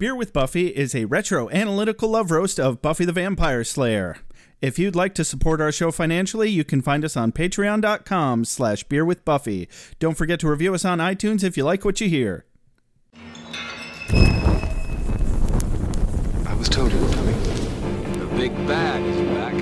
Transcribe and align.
Beer 0.00 0.14
with 0.14 0.32
Buffy 0.32 0.68
is 0.68 0.94
a 0.94 1.04
retro 1.04 1.50
analytical 1.50 2.08
love 2.08 2.30
roast 2.30 2.58
of 2.58 2.80
Buffy 2.80 3.04
the 3.04 3.12
Vampire 3.12 3.62
Slayer. 3.62 4.16
If 4.62 4.78
you'd 4.78 4.96
like 4.96 5.14
to 5.16 5.26
support 5.26 5.60
our 5.60 5.70
show 5.70 5.90
financially, 5.90 6.48
you 6.48 6.64
can 6.64 6.80
find 6.80 7.04
us 7.04 7.18
on 7.18 7.32
patreon.com 7.32 8.46
slash 8.46 8.82
beer 8.84 9.04
with 9.04 9.26
Buffy. 9.26 9.68
Don't 9.98 10.16
forget 10.16 10.40
to 10.40 10.48
review 10.48 10.72
us 10.72 10.86
on 10.86 11.00
iTunes 11.00 11.44
if 11.44 11.58
you 11.58 11.64
like 11.64 11.84
what 11.84 12.00
you 12.00 12.08
hear. 12.08 12.46
I 16.46 16.54
was 16.56 16.70
told 16.70 16.90
you 16.92 16.98
were 16.98 17.12
coming. 17.12 17.38
The 18.18 18.26
big 18.38 18.56
bad 18.66 19.02
is 19.02 19.20
back. 19.36 19.52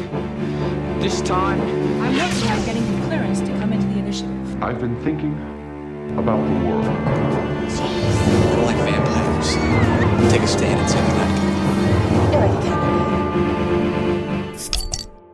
This 1.03 1.21
time, 1.23 1.61
I'm 2.01 2.17
working 2.17 2.49
on 2.49 2.65
getting 2.65 3.01
the 3.01 3.07
clearance 3.09 3.41
to 3.41 3.49
come 3.59 3.73
into 3.73 3.89
the 3.89 3.99
initiative. 3.99 4.63
I've 4.63 4.79
been 4.79 5.03
thinking 5.03 5.33
about 6.17 6.47
the 6.47 6.55
world. 6.65 7.58
I 8.59 8.61
don't 8.61 8.75
like 8.75 8.77
vampires. 8.93 10.33
Take 10.33 10.43
a 10.43 10.47
stand 10.49 10.81
and 10.81 10.91
say 10.91 10.99
that. 10.99 11.29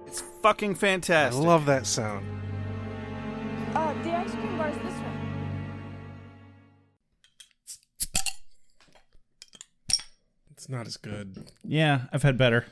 It's 0.07 0.21
fucking 0.43 0.75
fantastic. 0.75 1.43
I 1.43 1.47
love 1.47 1.65
that 1.65 1.87
sound. 1.87 2.27
Uh, 3.75 3.95
the 4.03 4.11
ice 4.11 4.31
cream 4.31 4.59
bar 4.59 4.69
is 4.69 4.77
this 4.77 4.85
way. 4.85 5.09
It's 10.51 10.69
not 10.69 10.87
as 10.87 10.99
good. 10.99 11.47
yeah, 11.63 12.03
I've 12.13 12.25
had 12.25 12.37
better. 12.37 12.67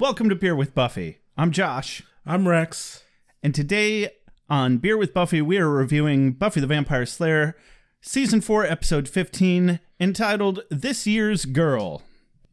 Welcome 0.00 0.30
to 0.30 0.34
Beer 0.34 0.56
with 0.56 0.74
Buffy. 0.74 1.18
I'm 1.36 1.52
Josh. 1.52 2.02
I'm 2.26 2.48
Rex. 2.48 3.04
And 3.40 3.54
today 3.54 4.10
on 4.50 4.78
Beer 4.78 4.96
with 4.96 5.14
Buffy, 5.14 5.40
we 5.40 5.58
are 5.58 5.68
reviewing 5.68 6.32
Buffy 6.32 6.58
the 6.60 6.66
Vampire 6.66 7.06
Slayer, 7.06 7.56
Season 8.04 8.40
4, 8.40 8.66
Episode 8.66 9.08
15, 9.08 9.78
entitled 10.00 10.64
This 10.70 11.06
Year's 11.06 11.44
Girl. 11.44 12.02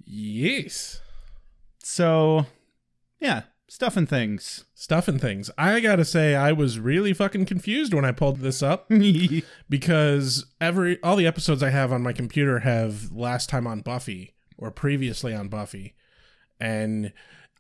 Yes. 0.05 1.01
So, 1.79 2.45
yeah, 3.19 3.41
stuff 3.67 3.97
and 3.97 4.07
things. 4.07 4.65
Stuff 4.75 5.07
and 5.07 5.19
things. 5.19 5.49
I 5.57 5.79
gotta 5.79 6.05
say, 6.05 6.35
I 6.35 6.51
was 6.51 6.79
really 6.79 7.13
fucking 7.13 7.47
confused 7.47 7.95
when 7.95 8.05
I 8.05 8.11
pulled 8.11 8.41
this 8.41 8.61
up 8.61 8.91
because 9.69 10.45
every 10.61 11.01
all 11.01 11.15
the 11.15 11.25
episodes 11.25 11.63
I 11.63 11.71
have 11.71 11.91
on 11.91 12.03
my 12.03 12.13
computer 12.13 12.59
have 12.59 13.11
last 13.11 13.49
time 13.49 13.65
on 13.65 13.81
Buffy 13.81 14.35
or 14.55 14.69
previously 14.69 15.33
on 15.33 15.47
Buffy, 15.47 15.95
and 16.59 17.11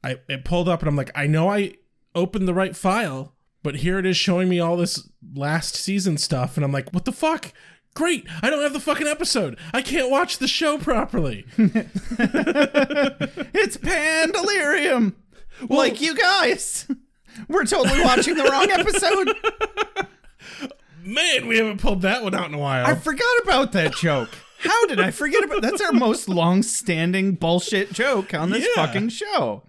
I 0.03 0.17
it 0.27 0.45
pulled 0.45 0.69
up 0.69 0.81
and 0.81 0.89
I'm 0.89 0.95
like, 0.95 1.11
I 1.15 1.25
know 1.25 1.49
I 1.49 1.73
opened 2.13 2.47
the 2.47 2.53
right 2.53 2.75
file, 2.75 3.33
but 3.63 3.77
here 3.77 3.97
it 3.97 4.05
is 4.05 4.15
showing 4.15 4.47
me 4.47 4.59
all 4.59 4.77
this 4.77 5.09
last 5.33 5.73
season 5.73 6.19
stuff, 6.19 6.55
and 6.55 6.63
I'm 6.63 6.71
like, 6.71 6.91
what 6.91 7.05
the 7.05 7.11
fuck? 7.11 7.51
Great, 7.99 8.25
I 8.41 8.49
don't 8.49 8.61
have 8.61 8.71
the 8.71 8.79
fucking 8.79 9.07
episode. 9.07 9.57
I 9.73 9.81
can't 9.81 10.09
watch 10.09 10.37
the 10.37 10.47
show 10.47 10.77
properly. 10.77 11.45
it's 11.57 11.75
Pandelirium! 13.75 15.15
like 15.69 15.99
you 15.99 16.15
guys! 16.15 16.87
We're 17.49 17.65
totally 17.65 18.01
watching 18.01 18.35
the 18.35 18.45
wrong 18.45 18.71
episode! 18.71 20.07
Man, 21.03 21.47
we 21.49 21.57
haven't 21.57 21.81
pulled 21.81 22.01
that 22.03 22.23
one 22.23 22.33
out 22.33 22.47
in 22.47 22.53
a 22.53 22.57
while. 22.57 22.85
I 22.85 22.95
forgot 22.95 23.27
about 23.43 23.73
that 23.73 23.95
joke. 23.95 24.29
How 24.59 24.87
did 24.87 25.01
I 25.01 25.11
forget 25.11 25.43
about 25.43 25.61
That's 25.61 25.81
our 25.81 25.91
most 25.91 26.29
long-standing 26.29 27.33
bullshit 27.33 27.91
joke 27.91 28.33
on 28.33 28.51
this 28.51 28.65
Yeah. 28.65 28.85
fucking 28.85 29.09
show. 29.09 29.63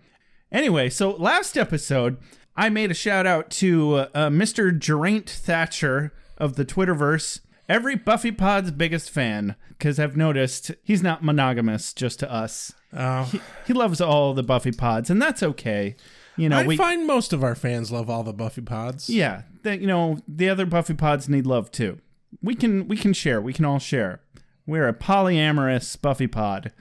Anyway, 0.53 0.89
so 0.89 1.11
last 1.11 1.59
episode, 1.59 2.17
I 2.56 2.69
made 2.69 2.92
a 2.92 2.94
shout 2.94 3.27
out 3.27 3.50
to 3.50 3.94
uh, 4.15 4.31
Mr. 4.31 4.78
Geraint 4.78 5.28
Thatcher 5.28 6.12
of 6.39 6.55
the 6.55 6.65
Twitterverse, 6.65 7.41
every 7.70 7.94
Buffy 7.94 8.32
Pod's 8.32 8.72
biggest 8.72 9.10
fan, 9.10 9.54
because 9.70 9.98
I've 9.98 10.16
noticed 10.16 10.72
he's 10.82 11.02
not 11.02 11.22
monogamous 11.22 11.94
just 11.94 12.18
to 12.18 12.30
us. 12.30 12.74
Oh. 12.92 13.32
He 13.66 13.72
loves 13.72 14.00
all 14.00 14.34
the 14.34 14.42
Buffy 14.42 14.72
Pods, 14.72 15.08
and 15.08 15.22
that's 15.22 15.42
okay. 15.42 15.96
You 16.36 16.48
know, 16.48 16.58
I 16.58 16.66
we 16.66 16.76
find 16.76 17.06
most 17.06 17.32
of 17.32 17.44
our 17.44 17.54
fans 17.54 17.92
love 17.92 18.10
all 18.10 18.22
the 18.22 18.32
Buffy 18.32 18.62
pods. 18.62 19.09
yeah, 19.09 19.42
that 19.62 19.80
you 19.80 19.86
know, 19.86 20.19
the 20.26 20.48
other 20.48 20.66
Buffy 20.66 20.94
pods 20.94 21.28
need 21.28 21.47
love 21.47 21.70
too. 21.70 21.98
We 22.42 22.54
can 22.54 22.88
we 22.88 22.97
can 22.97 23.12
share. 23.12 23.41
We 23.41 23.53
can 23.53 23.64
all 23.64 23.78
share. 23.78 24.20
We're 24.66 24.88
a 24.88 24.94
polyamorous 24.94 26.00
Buffy 26.00 26.26
pod. 26.26 26.72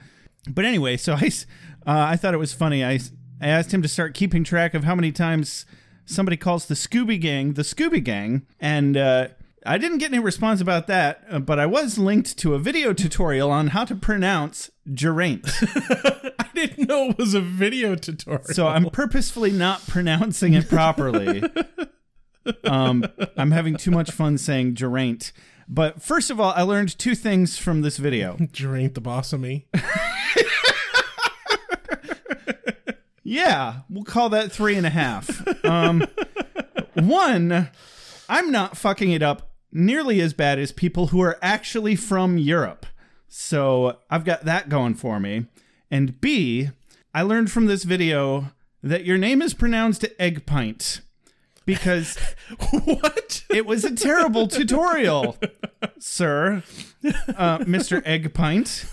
But 0.48 0.64
anyway, 0.64 0.96
so 0.96 1.14
I 1.14 1.26
uh, 1.86 2.06
I 2.08 2.16
thought 2.16 2.32
it 2.32 2.38
was 2.38 2.52
funny. 2.52 2.84
I 2.84 3.00
I 3.40 3.48
asked 3.48 3.74
him 3.74 3.82
to 3.82 3.88
start 3.88 4.14
keeping 4.14 4.44
track 4.44 4.72
of 4.72 4.84
how 4.84 4.94
many 4.94 5.12
times 5.12 5.66
somebody 6.06 6.36
calls 6.36 6.66
the 6.66 6.74
Scooby 6.74 7.20
Gang 7.20 7.52
the 7.54 7.62
Scooby 7.62 8.02
Gang, 8.02 8.46
and 8.60 8.96
uh, 8.96 9.28
I 9.66 9.76
didn't 9.78 9.98
get 9.98 10.10
any 10.12 10.18
response 10.22 10.60
about 10.60 10.86
that. 10.86 11.24
uh, 11.30 11.38
But 11.38 11.58
I 11.58 11.66
was 11.66 11.98
linked 11.98 12.38
to 12.38 12.54
a 12.54 12.58
video 12.58 12.92
tutorial 12.92 13.50
on 13.50 13.68
how 13.68 13.84
to 13.84 13.94
pronounce 13.94 14.70
Geraint. 14.92 15.44
I 15.62 16.48
didn't 16.54 16.88
know 16.88 17.10
it 17.10 17.18
was 17.18 17.34
a 17.34 17.40
video 17.40 17.94
tutorial. 17.94 18.44
So 18.44 18.68
I'm 18.68 18.88
purposefully 18.90 19.50
not 19.52 19.86
pronouncing 19.86 20.54
it 20.54 20.68
properly. 20.68 21.42
Um, 22.64 23.04
I'm 23.36 23.50
having 23.50 23.76
too 23.76 23.90
much 23.90 24.10
fun 24.10 24.38
saying 24.38 24.74
Geraint. 24.74 25.30
But 25.68 26.02
first 26.02 26.30
of 26.30 26.40
all, 26.40 26.52
I 26.56 26.62
learned 26.62 26.98
two 26.98 27.14
things 27.14 27.58
from 27.58 27.82
this 27.82 27.98
video. 27.98 28.38
Geraint 28.52 28.94
the 28.94 29.02
boss 29.02 29.34
of 29.34 29.40
me. 29.40 29.66
Yeah, 33.22 33.80
we'll 33.90 34.04
call 34.04 34.30
that 34.30 34.50
three 34.50 34.74
and 34.76 34.86
a 34.86 34.90
half. 34.90 35.46
Um, 35.66 36.02
one, 36.94 37.68
I'm 38.28 38.50
not 38.50 38.76
fucking 38.76 39.12
it 39.12 39.22
up 39.22 39.49
nearly 39.72 40.20
as 40.20 40.34
bad 40.34 40.58
as 40.58 40.72
people 40.72 41.08
who 41.08 41.20
are 41.20 41.38
actually 41.42 41.96
from 41.96 42.38
Europe. 42.38 42.86
So 43.28 43.98
I've 44.10 44.24
got 44.24 44.44
that 44.44 44.68
going 44.68 44.94
for 44.94 45.20
me. 45.20 45.46
And 45.90 46.20
B, 46.20 46.70
I 47.14 47.22
learned 47.22 47.50
from 47.50 47.66
this 47.66 47.84
video 47.84 48.52
that 48.82 49.04
your 49.04 49.18
name 49.18 49.42
is 49.42 49.54
pronounced 49.54 50.04
egg 50.18 50.46
pint 50.46 51.00
because 51.66 52.16
what? 52.84 53.44
it 53.50 53.66
was 53.66 53.84
a 53.84 53.94
terrible 53.94 54.48
tutorial, 54.48 55.36
sir, 55.98 56.62
uh, 57.36 57.58
Mr. 57.58 58.02
Egg 58.04 58.34
Pint. 58.34 58.86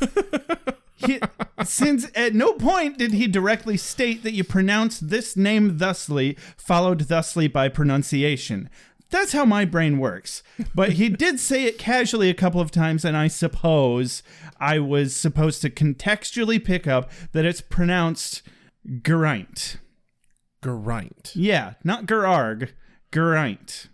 He, 0.95 1.19
since 1.63 2.07
at 2.15 2.33
no 2.33 2.53
point 2.53 2.97
did 2.97 3.13
he 3.13 3.27
directly 3.27 3.77
state 3.77 4.23
that 4.23 4.33
you 4.33 4.43
pronounce 4.43 4.99
this 4.99 5.37
name 5.37 5.77
thusly, 5.77 6.35
followed 6.57 7.01
thusly 7.01 7.47
by 7.47 7.69
pronunciation. 7.69 8.69
That's 9.09 9.31
how 9.31 9.45
my 9.45 9.63
brain 9.65 9.99
works. 9.99 10.43
But 10.75 10.93
he 10.93 11.09
did 11.09 11.39
say 11.39 11.63
it 11.63 11.77
casually 11.77 12.29
a 12.29 12.33
couple 12.33 12.59
of 12.59 12.71
times, 12.71 13.05
and 13.05 13.15
I 13.15 13.27
suppose 13.27 14.21
I 14.59 14.79
was 14.79 15.15
supposed 15.15 15.61
to 15.61 15.69
contextually 15.69 16.63
pick 16.63 16.87
up 16.87 17.09
that 17.31 17.45
it's 17.45 17.61
pronounced 17.61 18.41
Geraint. 19.03 19.77
Geraint. 20.63 21.31
Yeah, 21.35 21.73
not 21.83 22.05
Gerarg, 22.05 22.71
Geraint. 23.13 23.87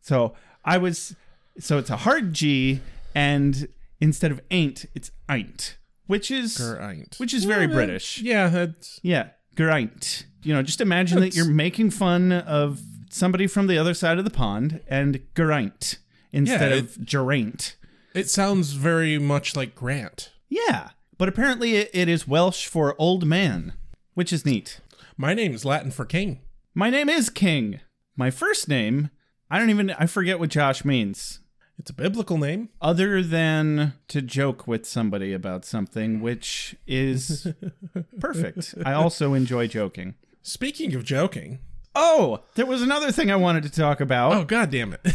So 0.00 0.34
I 0.64 0.78
was, 0.78 1.14
so 1.58 1.78
it's 1.78 1.90
a 1.90 1.98
hard 1.98 2.32
G, 2.32 2.80
and 3.14 3.68
instead 4.00 4.32
of 4.32 4.40
ain't, 4.50 4.86
it's 4.94 5.10
ain't, 5.30 5.76
which 6.06 6.30
is 6.30 6.56
Geraint. 6.56 7.16
which 7.18 7.34
is 7.34 7.44
very 7.44 7.66
Yeah, 7.66 7.72
British. 7.74 8.20
Yeah, 8.20 8.48
that's 8.48 8.98
Yeah, 9.02 9.28
Geraint. 9.56 10.26
You 10.42 10.54
know, 10.54 10.62
just 10.62 10.80
imagine 10.80 11.20
that 11.20 11.36
you're 11.36 11.44
making 11.44 11.90
fun 11.90 12.32
of 12.32 12.80
somebody 13.12 13.46
from 13.46 13.66
the 13.66 13.78
other 13.78 13.94
side 13.94 14.18
of 14.18 14.24
the 14.24 14.30
pond, 14.30 14.80
and 14.88 15.20
Geraint 15.36 15.98
instead 16.32 16.72
Yeah, 16.72 16.78
of 16.78 17.04
Geraint. 17.04 17.76
it 18.14 18.28
sounds 18.28 18.72
very 18.72 19.18
much 19.18 19.54
like 19.56 19.74
Grant. 19.74 20.32
Yeah, 20.48 20.90
but 21.18 21.28
apparently 21.28 21.76
it, 21.76 21.90
it 21.92 22.08
is 22.08 22.26
Welsh 22.28 22.66
for 22.66 22.94
old 22.98 23.26
man, 23.26 23.74
which 24.14 24.32
is 24.32 24.46
neat. 24.46 24.80
My 25.16 25.34
name 25.34 25.52
is 25.54 25.64
Latin 25.64 25.90
for 25.90 26.04
king. 26.04 26.40
My 26.74 26.88
name 26.90 27.08
is 27.08 27.30
King. 27.30 27.80
My 28.16 28.30
first 28.30 28.68
name, 28.68 29.10
I 29.50 29.58
don't 29.58 29.70
even, 29.70 29.90
I 29.90 30.06
forget 30.06 30.38
what 30.38 30.50
Josh 30.50 30.84
means. 30.84 31.40
It's 31.78 31.90
a 31.90 31.94
biblical 31.94 32.36
name. 32.38 32.68
Other 32.82 33.22
than 33.22 33.94
to 34.08 34.20
joke 34.22 34.66
with 34.66 34.86
somebody 34.86 35.32
about 35.32 35.64
something, 35.64 36.20
which 36.20 36.76
is 36.86 37.46
perfect. 38.20 38.74
I 38.84 38.92
also 38.92 39.32
enjoy 39.34 39.66
joking. 39.66 40.14
Speaking 40.42 40.94
of 40.94 41.04
joking. 41.04 41.58
Oh, 41.94 42.40
there 42.54 42.66
was 42.66 42.82
another 42.82 43.10
thing 43.12 43.30
I 43.30 43.36
wanted 43.36 43.62
to 43.64 43.70
talk 43.70 44.00
about. 44.00 44.32
Oh 44.32 44.44
god 44.44 44.70
damn 44.70 44.92
it. 44.92 45.00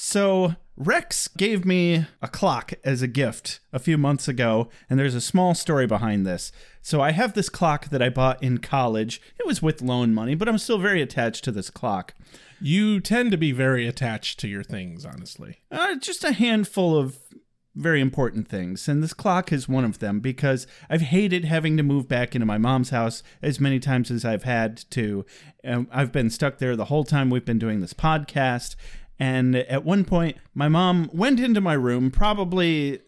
So 0.00 0.54
Rex 0.76 1.26
gave 1.26 1.64
me 1.64 2.06
a 2.22 2.28
clock 2.28 2.72
as 2.84 3.02
a 3.02 3.08
gift 3.08 3.58
a 3.72 3.80
few 3.80 3.98
months 3.98 4.28
ago, 4.28 4.68
and 4.88 4.96
there's 4.96 5.16
a 5.16 5.20
small 5.20 5.56
story 5.56 5.88
behind 5.88 6.24
this. 6.24 6.52
So 6.82 7.00
I 7.00 7.10
have 7.10 7.32
this 7.32 7.48
clock 7.48 7.88
that 7.88 8.00
I 8.00 8.10
bought 8.10 8.40
in 8.40 8.58
college. 8.58 9.20
It 9.40 9.44
was 9.44 9.60
with 9.60 9.82
loan 9.82 10.14
money, 10.14 10.36
but 10.36 10.48
I'm 10.48 10.58
still 10.58 10.78
very 10.78 11.02
attached 11.02 11.42
to 11.44 11.50
this 11.50 11.68
clock. 11.68 12.14
you 12.60 13.00
tend 13.00 13.32
to 13.32 13.36
be 13.36 13.50
very 13.50 13.88
attached 13.88 14.38
to 14.38 14.46
your 14.48 14.62
things, 14.62 15.04
honestly. 15.04 15.58
Uh, 15.68 15.96
just 15.96 16.22
a 16.22 16.30
handful 16.32 16.96
of 16.96 17.18
very 17.78 18.00
important 18.00 18.48
things, 18.48 18.88
and 18.88 19.02
this 19.02 19.14
clock 19.14 19.52
is 19.52 19.68
one 19.68 19.84
of 19.84 20.00
them 20.00 20.20
because 20.20 20.66
I've 20.90 21.00
hated 21.00 21.44
having 21.44 21.76
to 21.76 21.82
move 21.82 22.08
back 22.08 22.34
into 22.34 22.46
my 22.46 22.58
mom's 22.58 22.90
house 22.90 23.22
as 23.40 23.60
many 23.60 23.78
times 23.78 24.10
as 24.10 24.24
I've 24.24 24.42
had 24.42 24.84
to. 24.90 25.24
Um, 25.64 25.88
I've 25.92 26.12
been 26.12 26.30
stuck 26.30 26.58
there 26.58 26.76
the 26.76 26.86
whole 26.86 27.04
time 27.04 27.30
we've 27.30 27.44
been 27.44 27.58
doing 27.58 27.80
this 27.80 27.94
podcast, 27.94 28.76
and 29.18 29.56
at 29.56 29.84
one 29.84 30.04
point, 30.04 30.36
my 30.54 30.68
mom 30.68 31.08
went 31.12 31.40
into 31.40 31.60
my 31.60 31.74
room, 31.74 32.10
probably 32.10 33.00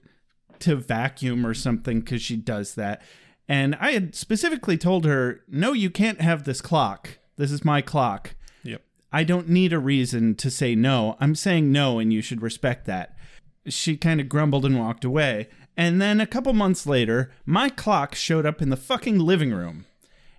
to 0.60 0.76
vacuum 0.76 1.46
or 1.46 1.54
something 1.54 2.00
because 2.00 2.22
she 2.22 2.36
does 2.36 2.74
that. 2.74 3.02
And 3.48 3.76
I 3.80 3.92
had 3.92 4.14
specifically 4.14 4.78
told 4.78 5.04
her, 5.04 5.40
no, 5.48 5.72
you 5.72 5.90
can't 5.90 6.20
have 6.20 6.44
this 6.44 6.60
clock. 6.60 7.18
This 7.36 7.50
is 7.50 7.64
my 7.64 7.80
clock. 7.80 8.36
Yep. 8.62 8.82
I 9.12 9.24
don't 9.24 9.48
need 9.48 9.72
a 9.72 9.78
reason 9.78 10.36
to 10.36 10.50
say 10.50 10.74
no. 10.76 11.16
I'm 11.18 11.34
saying 11.34 11.72
no, 11.72 11.98
and 11.98 12.12
you 12.12 12.22
should 12.22 12.42
respect 12.42 12.86
that. 12.86 13.16
She 13.66 13.96
kind 13.96 14.20
of 14.20 14.28
grumbled 14.28 14.64
and 14.64 14.78
walked 14.78 15.04
away. 15.04 15.48
And 15.76 16.00
then 16.00 16.20
a 16.20 16.26
couple 16.26 16.52
months 16.52 16.86
later, 16.86 17.32
my 17.46 17.68
clock 17.68 18.14
showed 18.14 18.46
up 18.46 18.60
in 18.60 18.70
the 18.70 18.76
fucking 18.76 19.18
living 19.18 19.52
room. 19.52 19.86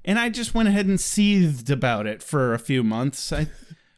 And 0.03 0.17
I 0.17 0.29
just 0.29 0.53
went 0.53 0.69
ahead 0.69 0.87
and 0.87 0.99
seethed 0.99 1.69
about 1.69 2.07
it 2.07 2.23
for 2.23 2.53
a 2.53 2.59
few 2.59 2.83
months. 2.83 3.31
I, 3.31 3.47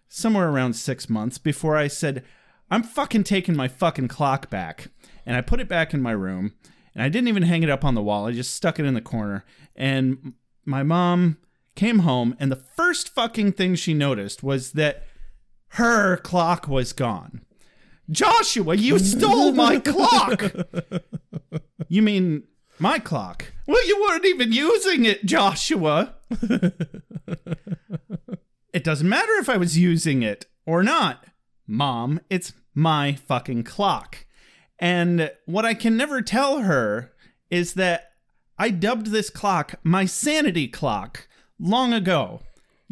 somewhere 0.07 0.49
around 0.49 0.73
six 0.73 1.09
months 1.09 1.37
before 1.37 1.77
I 1.77 1.87
said, 1.87 2.23
I'm 2.69 2.83
fucking 2.83 3.23
taking 3.23 3.55
my 3.55 3.67
fucking 3.67 4.09
clock 4.09 4.49
back. 4.49 4.89
And 5.25 5.35
I 5.35 5.41
put 5.41 5.59
it 5.59 5.69
back 5.69 5.93
in 5.93 6.01
my 6.01 6.11
room. 6.11 6.53
And 6.93 7.01
I 7.03 7.09
didn't 7.09 7.29
even 7.29 7.43
hang 7.43 7.63
it 7.63 7.69
up 7.69 7.83
on 7.85 7.95
the 7.95 8.03
wall. 8.03 8.27
I 8.27 8.33
just 8.33 8.53
stuck 8.53 8.79
it 8.79 8.85
in 8.85 8.93
the 8.93 9.01
corner. 9.01 9.45
And 9.75 10.33
my 10.65 10.83
mom 10.83 11.37
came 11.75 11.99
home, 11.99 12.35
and 12.39 12.51
the 12.51 12.63
first 12.75 13.09
fucking 13.09 13.53
thing 13.53 13.75
she 13.75 13.93
noticed 13.93 14.43
was 14.43 14.73
that 14.73 15.03
her 15.69 16.17
clock 16.17 16.67
was 16.67 16.93
gone. 16.93 17.41
Joshua, 18.09 18.75
you 18.75 18.99
stole 18.99 19.51
my 19.53 19.79
clock. 19.79 20.53
You 21.87 22.01
mean 22.01 22.43
my 22.79 22.99
clock? 22.99 23.53
Well, 23.67 23.87
you 23.87 24.01
weren't 24.01 24.25
even 24.25 24.51
using 24.51 25.05
it, 25.05 25.25
Joshua. 25.25 26.15
it 28.73 28.83
doesn't 28.83 29.07
matter 29.07 29.33
if 29.33 29.47
I 29.47 29.57
was 29.57 29.77
using 29.77 30.23
it 30.23 30.47
or 30.65 30.83
not. 30.83 31.25
Mom, 31.67 32.19
it's 32.29 32.53
my 32.73 33.13
fucking 33.13 33.63
clock. 33.63 34.25
And 34.79 35.31
what 35.45 35.65
I 35.65 35.73
can 35.73 35.95
never 35.95 36.21
tell 36.21 36.59
her 36.59 37.13
is 37.49 37.75
that 37.75 38.13
I 38.57 38.69
dubbed 38.69 39.07
this 39.07 39.29
clock 39.29 39.75
my 39.83 40.05
sanity 40.05 40.67
clock 40.67 41.27
long 41.59 41.93
ago. 41.93 42.41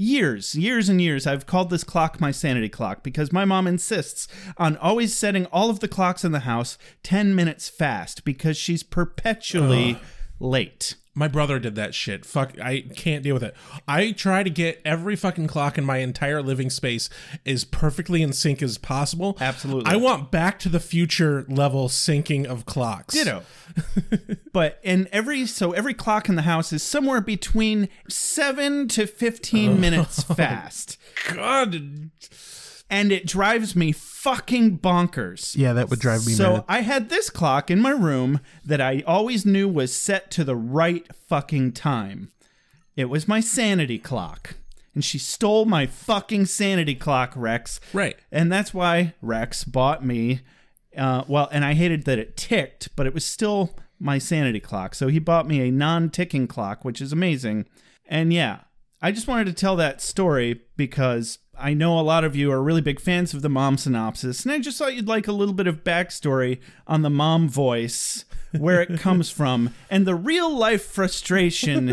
Years, 0.01 0.55
years 0.55 0.89
and 0.89 0.99
years, 0.99 1.27
I've 1.27 1.45
called 1.45 1.69
this 1.69 1.83
clock 1.83 2.19
my 2.19 2.31
sanity 2.31 2.69
clock 2.69 3.03
because 3.03 3.31
my 3.31 3.45
mom 3.45 3.67
insists 3.67 4.27
on 4.57 4.75
always 4.77 5.15
setting 5.15 5.45
all 5.45 5.69
of 5.69 5.79
the 5.79 5.87
clocks 5.87 6.25
in 6.25 6.31
the 6.31 6.39
house 6.39 6.79
10 7.03 7.35
minutes 7.35 7.69
fast 7.69 8.25
because 8.25 8.57
she's 8.57 8.81
perpetually 8.81 9.99
late. 10.39 10.95
My 11.13 11.27
brother 11.27 11.59
did 11.59 11.75
that 11.75 11.93
shit. 11.93 12.25
Fuck, 12.25 12.57
I 12.59 12.85
can't 12.95 13.21
deal 13.21 13.33
with 13.33 13.43
it. 13.43 13.53
I 13.85 14.13
try 14.13 14.43
to 14.43 14.49
get 14.49 14.81
every 14.85 15.17
fucking 15.17 15.47
clock 15.47 15.77
in 15.77 15.83
my 15.83 15.97
entire 15.97 16.41
living 16.41 16.69
space 16.69 17.09
as 17.45 17.65
perfectly 17.65 18.21
in 18.21 18.31
sync 18.31 18.61
as 18.61 18.77
possible. 18.77 19.37
Absolutely. 19.41 19.91
I 19.91 19.97
want 19.97 20.31
back 20.31 20.57
to 20.59 20.69
the 20.69 20.79
future 20.79 21.45
level 21.49 21.89
syncing 21.89 22.45
of 22.45 22.65
clocks. 22.65 23.13
Ditto. 23.13 23.43
but 24.53 24.79
and 24.85 25.09
every 25.11 25.45
so 25.45 25.73
every 25.73 25.93
clock 25.93 26.29
in 26.29 26.35
the 26.35 26.43
house 26.43 26.71
is 26.71 26.81
somewhere 26.81 27.21
between 27.21 27.89
7 28.07 28.87
to 28.89 29.05
15 29.05 29.79
minutes 29.79 30.25
oh 30.29 30.33
fast. 30.33 30.97
God. 31.33 32.09
And 32.91 33.11
it 33.11 33.25
drives 33.25 33.75
me 33.75 33.93
fucking 33.93 34.79
bonkers. 34.79 35.55
Yeah, 35.55 35.73
that 35.73 35.89
would 35.89 35.99
drive 35.99 36.27
me 36.27 36.33
So 36.33 36.53
mad. 36.55 36.65
I 36.67 36.81
had 36.81 37.09
this 37.09 37.29
clock 37.29 37.71
in 37.71 37.79
my 37.79 37.91
room 37.91 38.41
that 38.65 38.81
I 38.81 39.01
always 39.07 39.45
knew 39.45 39.67
was 39.67 39.95
set 39.95 40.29
to 40.31 40.43
the 40.43 40.57
right 40.57 41.07
fucking 41.27 41.71
time. 41.71 42.31
It 42.97 43.05
was 43.05 43.27
my 43.27 43.39
sanity 43.39 43.97
clock. 43.97 44.55
And 44.93 45.05
she 45.05 45.17
stole 45.17 45.63
my 45.63 45.85
fucking 45.85 46.47
sanity 46.47 46.95
clock, 46.95 47.31
Rex. 47.35 47.79
Right. 47.93 48.17
And 48.29 48.51
that's 48.51 48.73
why 48.73 49.13
Rex 49.21 49.63
bought 49.63 50.05
me. 50.05 50.41
Uh, 50.95 51.23
well, 51.29 51.47
and 51.51 51.63
I 51.63 51.73
hated 51.73 52.03
that 52.03 52.19
it 52.19 52.35
ticked, 52.35 52.93
but 52.97 53.07
it 53.07 53.13
was 53.13 53.23
still 53.25 53.73
my 53.99 54.17
sanity 54.17 54.59
clock. 54.59 54.95
So 54.95 55.07
he 55.07 55.19
bought 55.19 55.47
me 55.47 55.67
a 55.67 55.71
non 55.71 56.09
ticking 56.09 56.47
clock, 56.47 56.83
which 56.83 56.99
is 56.99 57.13
amazing. 57.13 57.67
And 58.05 58.33
yeah, 58.33 58.59
I 59.01 59.11
just 59.11 59.27
wanted 59.27 59.45
to 59.45 59.53
tell 59.53 59.77
that 59.77 60.01
story 60.01 60.61
because 60.75 61.39
I 61.61 61.73
know 61.73 61.99
a 61.99 62.01
lot 62.01 62.23
of 62.23 62.35
you 62.35 62.51
are 62.51 62.61
really 62.61 62.81
big 62.81 62.99
fans 62.99 63.33
of 63.33 63.41
the 63.41 63.49
mom 63.49 63.77
synopsis. 63.77 64.43
And 64.43 64.51
I 64.51 64.59
just 64.59 64.77
thought 64.77 64.95
you'd 64.95 65.07
like 65.07 65.27
a 65.27 65.31
little 65.31 65.53
bit 65.53 65.67
of 65.67 65.83
backstory 65.83 66.59
on 66.87 67.01
the 67.01 67.09
mom 67.09 67.47
voice, 67.47 68.25
where 68.57 68.81
it 68.81 68.99
comes 68.99 69.29
from, 69.29 69.73
and 69.89 70.05
the 70.05 70.15
real 70.15 70.53
life 70.53 70.83
frustration 70.83 71.87